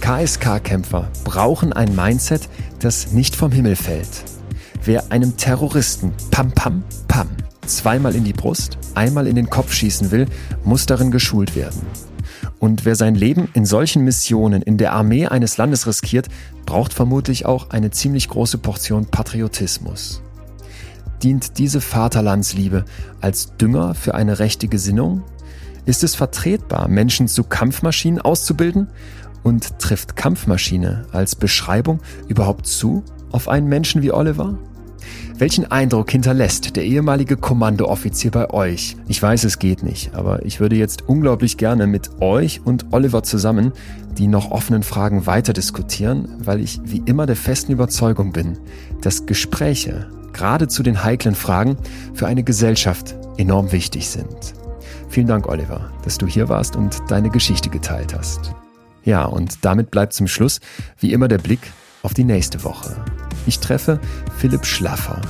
KSK-Kämpfer 0.00 1.08
brauchen 1.24 1.74
ein 1.74 1.94
Mindset, 1.94 2.48
das 2.78 3.12
nicht 3.12 3.36
vom 3.36 3.52
Himmel 3.52 3.76
fällt. 3.76 4.24
Wer 4.82 5.12
einem 5.12 5.36
Terroristen 5.36 6.14
pam 6.30 6.50
pam 6.52 6.82
pam 7.06 7.28
zweimal 7.70 8.14
in 8.14 8.24
die 8.24 8.32
Brust, 8.32 8.78
einmal 8.94 9.26
in 9.26 9.36
den 9.36 9.48
Kopf 9.48 9.72
schießen 9.72 10.10
will, 10.10 10.26
muss 10.64 10.86
darin 10.86 11.10
geschult 11.10 11.54
werden. 11.54 11.80
Und 12.60 12.84
wer 12.84 12.94
sein 12.94 13.14
Leben 13.14 13.48
in 13.54 13.64
solchen 13.64 14.04
Missionen 14.04 14.60
in 14.60 14.76
der 14.76 14.92
Armee 14.92 15.26
eines 15.26 15.56
Landes 15.56 15.86
riskiert, 15.86 16.28
braucht 16.66 16.92
vermutlich 16.92 17.46
auch 17.46 17.70
eine 17.70 17.90
ziemlich 17.90 18.28
große 18.28 18.58
Portion 18.58 19.06
Patriotismus. 19.06 20.22
Dient 21.22 21.58
diese 21.58 21.80
Vaterlandsliebe 21.80 22.84
als 23.22 23.56
Dünger 23.56 23.94
für 23.94 24.14
eine 24.14 24.38
rechte 24.38 24.68
Gesinnung? 24.68 25.22
Ist 25.86 26.04
es 26.04 26.14
vertretbar, 26.14 26.86
Menschen 26.88 27.28
zu 27.28 27.44
Kampfmaschinen 27.44 28.20
auszubilden? 28.20 28.88
Und 29.42 29.78
trifft 29.78 30.16
Kampfmaschine 30.16 31.06
als 31.12 31.34
Beschreibung 31.34 32.00
überhaupt 32.28 32.66
zu 32.66 33.02
auf 33.32 33.48
einen 33.48 33.68
Menschen 33.68 34.02
wie 34.02 34.12
Oliver? 34.12 34.58
Welchen 35.38 35.70
Eindruck 35.70 36.10
hinterlässt 36.10 36.76
der 36.76 36.84
ehemalige 36.84 37.36
Kommandooffizier 37.36 38.30
bei 38.30 38.50
euch? 38.50 38.96
Ich 39.08 39.22
weiß, 39.22 39.44
es 39.44 39.58
geht 39.58 39.82
nicht, 39.82 40.14
aber 40.14 40.44
ich 40.44 40.60
würde 40.60 40.76
jetzt 40.76 41.08
unglaublich 41.08 41.56
gerne 41.56 41.86
mit 41.86 42.20
euch 42.20 42.60
und 42.64 42.86
Oliver 42.92 43.22
zusammen 43.22 43.72
die 44.18 44.26
noch 44.26 44.50
offenen 44.50 44.82
Fragen 44.82 45.26
weiter 45.26 45.52
diskutieren, 45.52 46.28
weil 46.38 46.60
ich 46.60 46.80
wie 46.84 47.02
immer 47.06 47.26
der 47.26 47.36
festen 47.36 47.72
Überzeugung 47.72 48.32
bin, 48.32 48.58
dass 49.00 49.26
Gespräche, 49.26 50.08
gerade 50.32 50.68
zu 50.68 50.82
den 50.82 51.04
heiklen 51.04 51.34
Fragen, 51.34 51.76
für 52.14 52.26
eine 52.26 52.42
Gesellschaft 52.42 53.14
enorm 53.38 53.72
wichtig 53.72 54.08
sind. 54.08 54.54
Vielen 55.08 55.26
Dank, 55.26 55.48
Oliver, 55.48 55.90
dass 56.04 56.18
du 56.18 56.26
hier 56.26 56.48
warst 56.48 56.76
und 56.76 56.98
deine 57.08 57.30
Geschichte 57.30 57.70
geteilt 57.70 58.14
hast. 58.14 58.52
Ja, 59.04 59.24
und 59.24 59.64
damit 59.64 59.90
bleibt 59.90 60.12
zum 60.12 60.28
Schluss 60.28 60.60
wie 60.98 61.12
immer 61.12 61.28
der 61.28 61.38
Blick 61.38 61.60
auf 62.02 62.14
die 62.14 62.24
nächste 62.24 62.62
Woche. 62.64 62.96
Ich 63.50 63.58
treffe 63.58 63.98
Philipp 64.38 64.64
Schlaffer. 64.64 65.20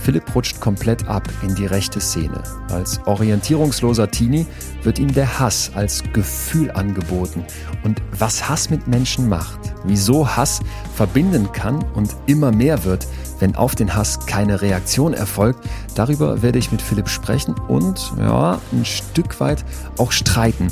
Philipp 0.00 0.34
rutscht 0.34 0.60
komplett 0.60 1.06
ab 1.06 1.28
in 1.42 1.54
die 1.54 1.66
rechte 1.66 2.00
Szene. 2.00 2.42
Als 2.70 3.00
orientierungsloser 3.04 4.10
Teenie 4.10 4.46
wird 4.82 4.98
ihm 4.98 5.12
der 5.12 5.38
Hass 5.38 5.70
als 5.74 6.02
Gefühl 6.14 6.70
angeboten 6.70 7.44
und 7.84 8.00
was 8.18 8.48
Hass 8.48 8.70
mit 8.70 8.88
Menschen 8.88 9.28
macht, 9.28 9.58
wieso 9.84 10.26
Hass 10.26 10.60
verbinden 10.94 11.52
kann 11.52 11.84
und 11.92 12.16
immer 12.24 12.50
mehr 12.50 12.84
wird, 12.84 13.06
wenn 13.40 13.54
auf 13.56 13.74
den 13.74 13.94
Hass 13.94 14.24
keine 14.24 14.62
Reaktion 14.62 15.12
erfolgt, 15.12 15.62
darüber 15.94 16.40
werde 16.40 16.58
ich 16.58 16.72
mit 16.72 16.80
Philipp 16.80 17.10
sprechen 17.10 17.54
und 17.68 18.14
ja, 18.18 18.58
ein 18.72 18.86
Stück 18.86 19.38
weit 19.38 19.66
auch 19.98 20.12
streiten. 20.12 20.68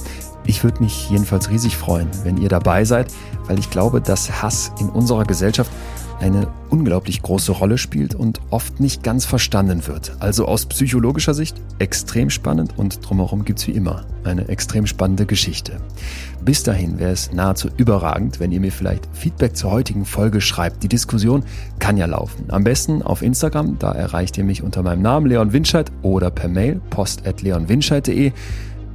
Ich 0.47 0.65
würde 0.65 0.83
mich 0.83 1.11
jedenfalls 1.11 1.51
riesig 1.51 1.77
freuen, 1.77 2.09
wenn 2.25 2.39
ihr 2.39 2.49
dabei 2.49 2.87
seid, 2.87 3.13
weil 3.47 3.59
ich 3.59 3.69
glaube, 3.69 4.01
dass 4.01 4.41
Hass 4.41 4.73
in 4.81 4.89
unserer 4.89 5.25
Gesellschaft 5.25 5.71
eine 6.21 6.49
unglaublich 6.71 7.23
große 7.23 7.53
Rolle 7.53 7.79
spielt 7.79 8.15
und 8.15 8.41
oft 8.51 8.81
nicht 8.81 9.03
ganz 9.03 9.25
verstanden 9.25 9.87
wird. 9.87 10.13
Also 10.21 10.47
aus 10.47 10.67
psychologischer 10.67 11.35
Sicht 11.35 11.57
extrem 11.79 12.31
spannend 12.31 12.75
und 12.77 13.09
drumherum 13.09 13.45
gibt's 13.45 13.67
wie 13.67 13.73
immer 13.73 14.05
eine 14.25 14.49
extrem 14.49 14.87
spannende 14.87 15.27
Geschichte. 15.27 15.81
Bis 16.45 16.63
dahin 16.63 16.99
wäre 16.99 17.13
es 17.13 17.33
nahezu 17.33 17.69
überragend, 17.77 18.41
wenn 18.41 18.53
ihr 18.53 18.61
mir 18.61 18.73
vielleicht 18.73 19.09
Feedback 19.13 19.57
zur 19.57 19.71
heutigen 19.71 20.05
Folge 20.05 20.41
schreibt. 20.41 20.83
Die 20.83 20.89
Diskussion 20.89 21.45
kann 21.79 21.97
ja 21.97 22.07
laufen. 22.07 22.45
Am 22.49 22.65
besten 22.65 23.03
auf 23.03 23.23
Instagram, 23.23 23.79
da 23.79 23.93
erreicht 23.93 24.37
ihr 24.39 24.45
mich 24.45 24.63
unter 24.63 24.83
meinem 24.83 25.03
Namen 25.03 25.27
Leon 25.27 25.53
Winscheid 25.53 25.91
oder 26.03 26.31
per 26.31 26.49
Mail 26.49 26.81
post 26.91 27.27
at 27.27 27.43
leonwinscheid.de 27.43 28.33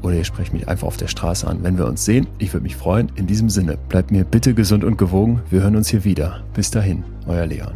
oder 0.04 0.16
ihr 0.16 0.26
sprecht 0.26 0.54
mich 0.54 0.68
einfach 0.68 0.88
auf 0.88 0.98
der 0.98 1.08
Straße 1.08 1.48
an. 1.48 1.64
Wenn 1.64 1.78
wir 1.78 1.88
uns 1.88 2.06
sehen, 2.06 2.28
ich 2.38 2.54
würde 2.54 2.64
mich 2.64 2.76
freuen. 2.76 3.12
In 3.16 3.26
diesem 3.26 3.50
Sinne, 3.50 3.78
bleibt 3.90 4.12
mir 4.12 4.26
bitte 4.26 4.54
gesund 4.54 4.84
und 4.84 4.98
gewogen. 4.98 5.42
Wir 5.50 5.62
hören 5.62 5.76
uns 5.76 5.90
hier 5.90 6.04
wieder. 6.04 6.44
Bis 6.54 6.70
dahin, 6.70 7.04
euer 7.26 7.46
Leon. 7.46 7.74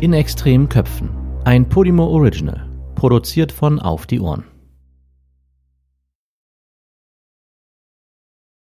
In 0.00 0.12
extremen 0.12 0.68
Köpfen. 0.68 1.10
Ein 1.44 1.68
Podimo 1.68 2.06
Original. 2.06 2.66
Produziert 2.94 3.52
von 3.52 3.78
Auf 3.78 4.06
die 4.06 4.20
Ohren. 4.20 4.44